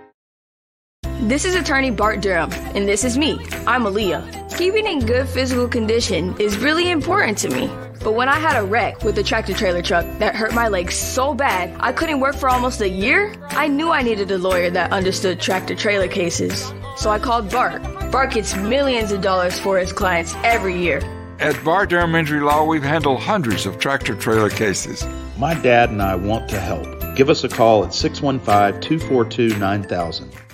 This 1.20 1.47
is 1.47 1.55
attorney 1.55 1.90
Bart 1.90 2.20
Durham, 2.20 2.52
and 2.52 2.86
this 2.86 3.02
is 3.02 3.16
me. 3.16 3.40
I'm 3.66 3.84
Aaliyah. 3.84 4.56
Keeping 4.59 4.86
in 4.86 5.01
good 5.01 5.26
physical 5.26 5.66
condition 5.66 6.38
is 6.38 6.59
really 6.59 6.90
important 6.90 7.38
to 7.38 7.48
me. 7.48 7.68
But 8.05 8.12
when 8.12 8.28
I 8.28 8.38
had 8.38 8.62
a 8.62 8.64
wreck 8.64 9.02
with 9.02 9.16
a 9.18 9.22
tractor 9.22 9.55
trailer 9.55 9.80
truck 9.80 10.05
that 10.18 10.36
hurt 10.36 10.52
my 10.52 10.68
legs 10.68 10.94
so 10.94 11.32
bad 11.32 11.74
I 11.80 11.93
couldn't 11.93 12.20
work 12.20 12.36
for 12.36 12.51
almost 12.51 12.82
a 12.82 12.88
year, 12.88 13.34
I 13.48 13.66
knew 13.66 13.90
I 13.90 14.02
needed 14.02 14.30
a 14.30 14.36
lawyer 14.36 14.68
that 14.70 14.93
understood 14.93 15.40
tractor 15.40 15.74
trailer 15.74 16.06
cases. 16.06 16.70
So 16.98 17.09
I 17.09 17.18
called 17.18 17.51
Bart. 17.51 17.82
Bart 18.12 18.32
gets 18.32 18.55
millions 18.55 19.10
of 19.10 19.22
dollars 19.22 19.59
for 19.59 19.78
his 19.78 19.94
clients 19.94 20.34
every 20.44 20.78
year. 20.78 20.98
At 21.40 21.64
Bart 21.64 21.88
Durham 21.88 22.14
Injury 22.14 22.40
Law, 22.40 22.64
we've 22.66 22.82
handled 22.82 23.20
hundreds 23.20 23.64
of 23.64 23.78
tractor 23.78 24.14
trailer 24.14 24.51
cases. 24.51 25.05
My 25.38 25.55
dad 25.55 25.88
and 25.88 26.02
I 26.02 26.14
want 26.14 26.51
to 26.51 26.60
help. 26.60 26.86
Give 27.16 27.30
us 27.30 27.43
a 27.43 27.48
call 27.48 27.86
at 27.86 27.94
615 27.94 28.82
242 28.82 29.59
9000. 29.59 30.45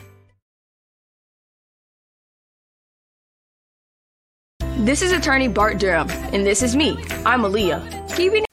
This 4.82 5.00
is 5.00 5.12
attorney 5.12 5.46
Bart 5.46 5.78
Durham, 5.78 6.10
and 6.34 6.44
this 6.44 6.60
is 6.60 6.74
me. 6.74 6.98
I'm 7.24 7.42
Aaliyah. 7.42 8.16
Keeping 8.16 8.44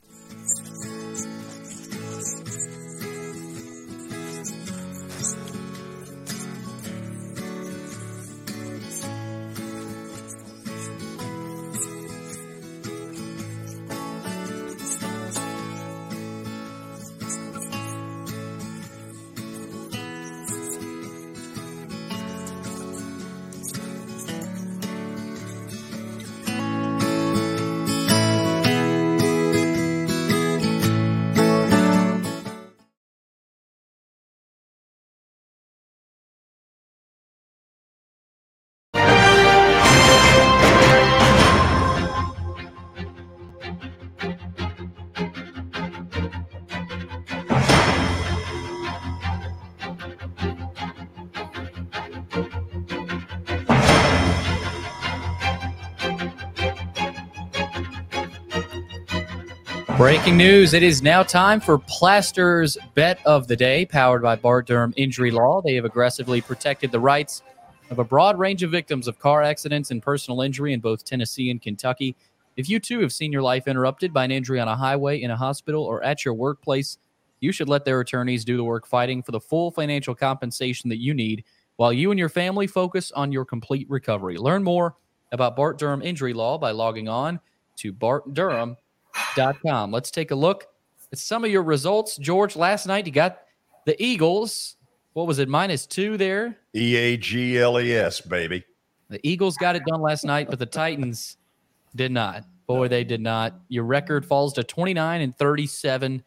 Breaking 60.00 60.38
news. 60.38 60.74
It 60.74 60.82
is 60.82 61.04
now 61.04 61.24
time 61.24 61.60
for 61.60 61.78
Plaster's 61.78 62.78
Bet 62.94 63.20
of 63.26 63.50
the 63.50 63.56
Day, 63.58 63.86
powered 63.86 64.22
by 64.22 64.38
Bart 64.38 64.66
Durham 64.66 64.94
Injury 64.96 65.30
Law. 65.30 65.62
They 65.62 65.76
have 65.76 65.84
aggressively 65.84 66.40
protected 66.40 66.94
the 66.94 67.02
rights 67.02 67.44
of 67.90 68.00
a 68.00 68.06
broad 68.06 68.40
range 68.40 68.64
of 68.64 68.72
victims 68.72 69.10
of 69.10 69.20
car 69.20 69.44
accidents 69.44 69.92
and 69.92 70.02
personal 70.02 70.40
injury 70.40 70.72
in 70.72 70.80
both 70.80 71.04
Tennessee 71.04 71.52
and 71.52 71.62
Kentucky. 71.62 72.16
If 72.56 72.70
you 72.70 72.80
too 72.80 73.02
have 73.02 73.12
seen 73.12 73.34
your 73.34 73.42
life 73.42 73.68
interrupted 73.68 74.14
by 74.14 74.24
an 74.24 74.32
injury 74.32 74.62
on 74.62 74.70
a 74.70 74.76
highway, 74.78 75.22
in 75.22 75.32
a 75.32 75.36
hospital, 75.36 75.84
or 75.84 76.02
at 76.02 76.24
your 76.24 76.34
workplace, 76.34 76.98
you 77.42 77.52
should 77.52 77.68
let 77.68 77.84
their 77.84 78.00
attorneys 78.00 78.46
do 78.46 78.56
the 78.56 78.64
work 78.64 78.88
fighting 78.88 79.22
for 79.22 79.34
the 79.34 79.42
full 79.42 79.70
financial 79.70 80.16
compensation 80.16 80.90
that 80.92 81.02
you 81.02 81.14
need 81.14 81.44
while 81.76 81.92
you 81.92 82.10
and 82.10 82.18
your 82.18 82.30
family 82.30 82.68
focus 82.68 83.12
on 83.12 83.34
your 83.34 83.44
complete 83.44 83.90
recovery. 83.90 84.38
Learn 84.38 84.64
more 84.64 84.96
about 85.34 85.58
Bart 85.58 85.78
Durham 85.78 86.02
Injury 86.02 86.32
Law 86.32 86.58
by 86.58 86.72
logging 86.72 87.10
on 87.10 87.42
to 87.76 87.92
bartdurham.com 87.92 88.78
com. 89.66 89.92
Let's 89.92 90.12
take 90.12 90.32
a 90.32 90.36
look 90.36 90.68
at 91.12 91.18
some 91.18 91.44
of 91.44 91.52
your 91.52 91.64
results. 91.64 92.18
George, 92.18 92.56
last 92.56 92.86
night 92.88 93.06
you 93.06 93.12
got 93.12 93.40
the 93.86 94.02
Eagles. 94.02 94.76
What 95.14 95.28
was 95.28 95.40
it, 95.40 95.50
minus 95.50 95.86
two 95.86 96.18
there? 96.18 96.58
E 96.76 96.96
A 96.96 97.18
G 97.18 97.58
L 97.60 97.80
E 97.80 97.94
S, 97.94 98.22
baby. 98.22 98.64
The 99.10 99.20
Eagles 99.28 99.58
got 99.58 99.76
it 99.76 99.84
done 99.86 100.02
last 100.02 100.24
night, 100.24 100.50
but 100.50 100.60
the 100.60 100.66
Titans 100.66 101.38
did 101.96 102.12
not. 102.12 102.46
Boy, 102.68 102.88
they 102.88 103.04
did 103.04 103.20
not. 103.22 103.56
Your 103.68 103.84
record 103.84 104.24
falls 104.24 104.54
to 104.54 104.64
29 104.64 105.22
and 105.22 105.36
37. 105.36 106.24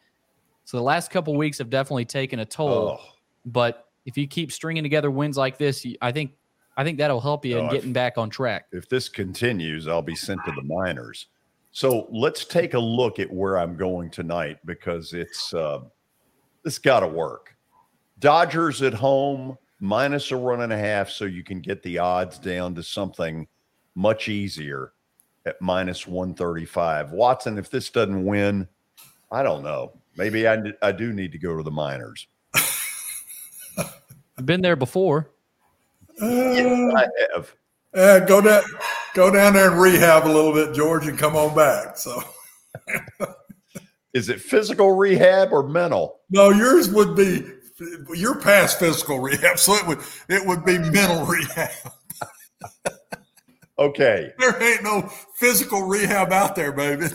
So 0.65 0.77
the 0.77 0.83
last 0.83 1.11
couple 1.13 1.37
weeks 1.37 1.59
have 1.59 1.71
definitely 1.71 2.05
taken 2.05 2.41
a 2.41 2.45
toll. 2.45 2.99
Oh. 3.01 3.05
But 3.47 3.87
if 4.05 4.17
you 4.19 4.27
keep 4.27 4.51
stringing 4.51 4.83
together 4.83 5.11
wins 5.11 5.37
like 5.37 5.59
this, 5.59 5.87
I 6.01 6.11
think 6.11 6.33
I 6.77 6.83
think 6.85 6.99
that'll 6.99 7.21
help 7.21 7.45
you 7.45 7.55
No, 7.55 7.61
in 7.61 7.67
if- 7.67 7.73
getting 7.73 7.93
back 7.93 8.19
on 8.19 8.31
track. 8.31 8.67
If 8.73 8.89
this 8.89 9.09
continues, 9.09 9.87
I'll 9.87 10.03
be 10.03 10.17
sent 10.17 10.41
to 10.47 10.53
the 10.53 10.63
minors. 10.63 11.27
So 11.73 12.07
let's 12.11 12.45
take 12.45 12.75
a 12.75 12.79
look 12.79 13.19
at 13.19 13.33
where 13.33 13.59
I'm 13.59 13.77
going 13.77 14.11
tonight 14.11 14.59
because 14.67 15.15
it's 15.15 15.55
uh, 15.55 15.81
this 16.63 16.79
got 16.79 17.01
to 17.01 17.09
work. 17.09 17.57
Dodgers 18.19 18.83
at 18.83 18.93
home 18.93 19.57
minus 19.81 20.31
a 20.31 20.37
run 20.37 20.61
and 20.61 20.73
a 20.73 20.79
half, 20.79 21.09
so 21.09 21.25
you 21.25 21.43
can 21.43 21.61
get 21.61 21.83
the 21.83 21.99
odds 21.99 22.39
down 22.39 22.75
to 22.75 22.83
something 22.83 23.49
much 23.95 24.29
easier 24.29 24.93
at 25.47 25.61
minus 25.61 26.07
135. 26.07 27.11
Watson, 27.13 27.59
if 27.59 27.71
this 27.71 27.89
doesn't 27.89 28.25
win, 28.25 28.69
I 29.31 29.43
don't 29.43 29.63
know. 29.63 29.99
Maybe 30.17 30.47
I, 30.47 30.59
I 30.83 30.93
do 30.93 31.13
need 31.13 31.33
to 31.33 31.39
go 31.39 31.57
to 31.57 31.63
the 31.63 31.71
minors. 31.71 32.27
I've 33.79 34.47
been 34.47 34.61
there 34.61 34.77
before. 34.77 35.31
Yes, 36.21 36.95
I 36.95 37.07
have. 37.35 37.55
Uh, 37.95 38.21
go 38.21 38.41
down, 38.41 38.63
go 39.15 39.31
down 39.31 39.53
there 39.55 39.71
and 39.71 39.81
rehab 39.81 40.27
a 40.27 40.33
little 40.33 40.53
bit, 40.53 40.75
George, 40.75 41.07
and 41.07 41.19
come 41.19 41.37
on 41.37 41.55
back. 41.55 41.97
So, 41.97 42.23
Is 44.15 44.29
it 44.29 44.41
physical 44.41 44.93
rehab 44.93 45.53
or 45.53 45.67
mental? 45.69 46.21
no, 46.31 46.51
yours 46.51 46.91
would 46.93 47.17
be 47.17 47.45
you're 48.15 48.39
past 48.41 48.79
physical 48.79 49.19
rehab, 49.21 49.59
so 49.59 49.75
it 49.75 49.87
would 49.87 49.99
it 50.29 50.47
would 50.47 50.65
be 50.65 50.79
mental 50.79 51.25
rehab. 51.27 51.71
Okay. 53.79 54.31
There 54.39 54.63
ain't 54.63 54.83
no 54.85 55.11
physical 55.37 55.83
rehab 55.83 56.31
out 56.31 56.55
there, 56.55 56.73
baby. 56.73 57.07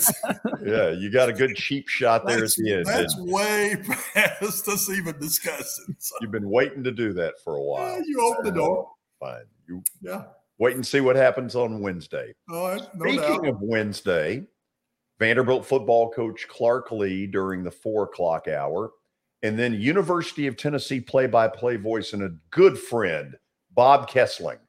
Yeah, 0.65 0.89
you 0.89 1.09
got 1.11 1.29
a 1.29 1.33
good 1.33 1.55
cheap 1.55 1.87
shot 1.87 2.25
there 2.27 2.43
at 2.43 2.49
the 2.57 2.73
end. 2.73 2.85
that's 2.87 3.15
way 3.19 3.77
past 4.13 4.67
us 4.67 4.89
even 4.89 5.17
discussing. 5.19 5.95
So, 5.99 6.15
You've 6.19 6.31
been 6.31 6.49
waiting 6.49 6.83
to 6.83 6.91
do 6.91 7.13
that 7.13 7.35
for 7.43 7.55
a 7.55 7.61
while. 7.63 8.01
you 8.05 8.19
open 8.21 8.43
the 8.43 8.51
door. 8.51 8.89
Fine. 9.19 9.43
You 9.69 9.81
Yeah. 10.01 10.23
Wait 10.59 10.75
and 10.75 10.85
see 10.85 11.01
what 11.01 11.15
happens 11.15 11.55
on 11.55 11.81
Wednesday. 11.81 12.33
Right. 12.49 12.81
No 12.95 13.05
Speaking 13.05 13.43
doubt. 13.43 13.47
of 13.47 13.61
Wednesday, 13.61 14.47
Vanderbilt 15.19 15.65
football 15.65 16.09
coach 16.09 16.47
Clark 16.47 16.91
Lea 16.91 17.27
during 17.27 17.63
the 17.63 17.71
four 17.71 18.03
o'clock 18.03 18.47
hour, 18.47 18.91
and 19.43 19.57
then 19.57 19.79
University 19.79 20.47
of 20.47 20.57
Tennessee 20.57 20.99
play 20.99 21.27
by 21.27 21.47
play 21.47 21.75
voice 21.75 22.13
and 22.13 22.23
a 22.23 22.35
good 22.49 22.77
friend, 22.77 23.35
Bob 23.73 24.09
Kesling, 24.09 24.59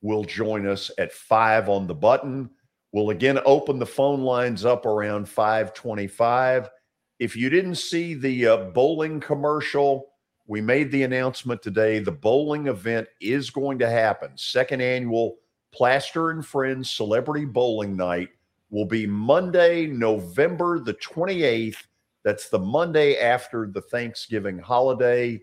will 0.00 0.24
join 0.24 0.66
us 0.66 0.90
at 0.98 1.12
five 1.12 1.68
on 1.68 1.86
the 1.86 1.94
button. 1.94 2.50
We'll 2.92 3.10
again 3.10 3.38
open 3.44 3.78
the 3.78 3.86
phone 3.86 4.22
lines 4.22 4.64
up 4.64 4.86
around 4.86 5.28
525. 5.28 6.70
If 7.18 7.36
you 7.36 7.50
didn't 7.50 7.76
see 7.76 8.14
the 8.14 8.46
uh, 8.46 8.56
bowling 8.70 9.20
commercial, 9.20 10.06
we 10.46 10.60
made 10.60 10.90
the 10.90 11.04
announcement 11.04 11.62
today. 11.62 11.98
The 11.98 12.12
bowling 12.12 12.66
event 12.66 13.08
is 13.20 13.50
going 13.50 13.78
to 13.78 13.88
happen. 13.88 14.30
Second 14.36 14.80
annual 14.82 15.36
Plaster 15.72 16.30
and 16.30 16.44
Friends 16.44 16.90
Celebrity 16.90 17.44
Bowling 17.44 17.96
Night 17.96 18.28
will 18.70 18.84
be 18.84 19.06
Monday, 19.06 19.86
November 19.86 20.78
the 20.78 20.94
28th. 20.94 21.76
That's 22.24 22.48
the 22.48 22.58
Monday 22.58 23.18
after 23.18 23.66
the 23.66 23.80
Thanksgiving 23.80 24.58
holiday. 24.58 25.40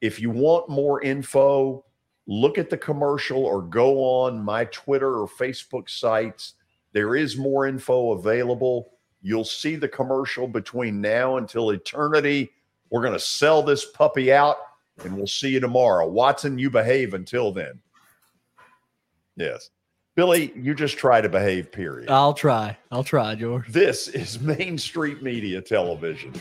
If 0.00 0.20
you 0.20 0.30
want 0.30 0.68
more 0.68 1.02
info, 1.02 1.84
look 2.26 2.58
at 2.58 2.70
the 2.70 2.76
commercial 2.76 3.44
or 3.44 3.62
go 3.62 4.02
on 4.02 4.42
my 4.42 4.64
Twitter 4.66 5.20
or 5.20 5.28
Facebook 5.28 5.88
sites. 5.88 6.54
There 6.92 7.16
is 7.16 7.36
more 7.36 7.66
info 7.66 8.12
available. 8.12 8.92
You'll 9.22 9.44
see 9.44 9.76
the 9.76 9.88
commercial 9.88 10.46
between 10.46 11.00
now 11.00 11.36
until 11.36 11.70
eternity. 11.70 12.50
We're 12.90 13.02
going 13.02 13.12
to 13.12 13.20
sell 13.20 13.62
this 13.62 13.84
puppy 13.84 14.32
out 14.32 14.56
and 15.04 15.16
we'll 15.16 15.26
see 15.26 15.50
you 15.50 15.60
tomorrow. 15.60 16.08
Watson, 16.08 16.58
you 16.58 16.70
behave 16.70 17.14
until 17.14 17.52
then. 17.52 17.80
Yes. 19.36 19.70
Billy, 20.14 20.52
you 20.56 20.74
just 20.74 20.96
try 20.96 21.20
to 21.20 21.28
behave, 21.28 21.70
period. 21.70 22.10
I'll 22.10 22.32
try. 22.32 22.78
I'll 22.90 23.04
try, 23.04 23.34
George. 23.34 23.68
This 23.68 24.08
is 24.08 24.40
Main 24.40 24.78
Street 24.78 25.22
Media 25.22 25.60
Television. 25.60 26.32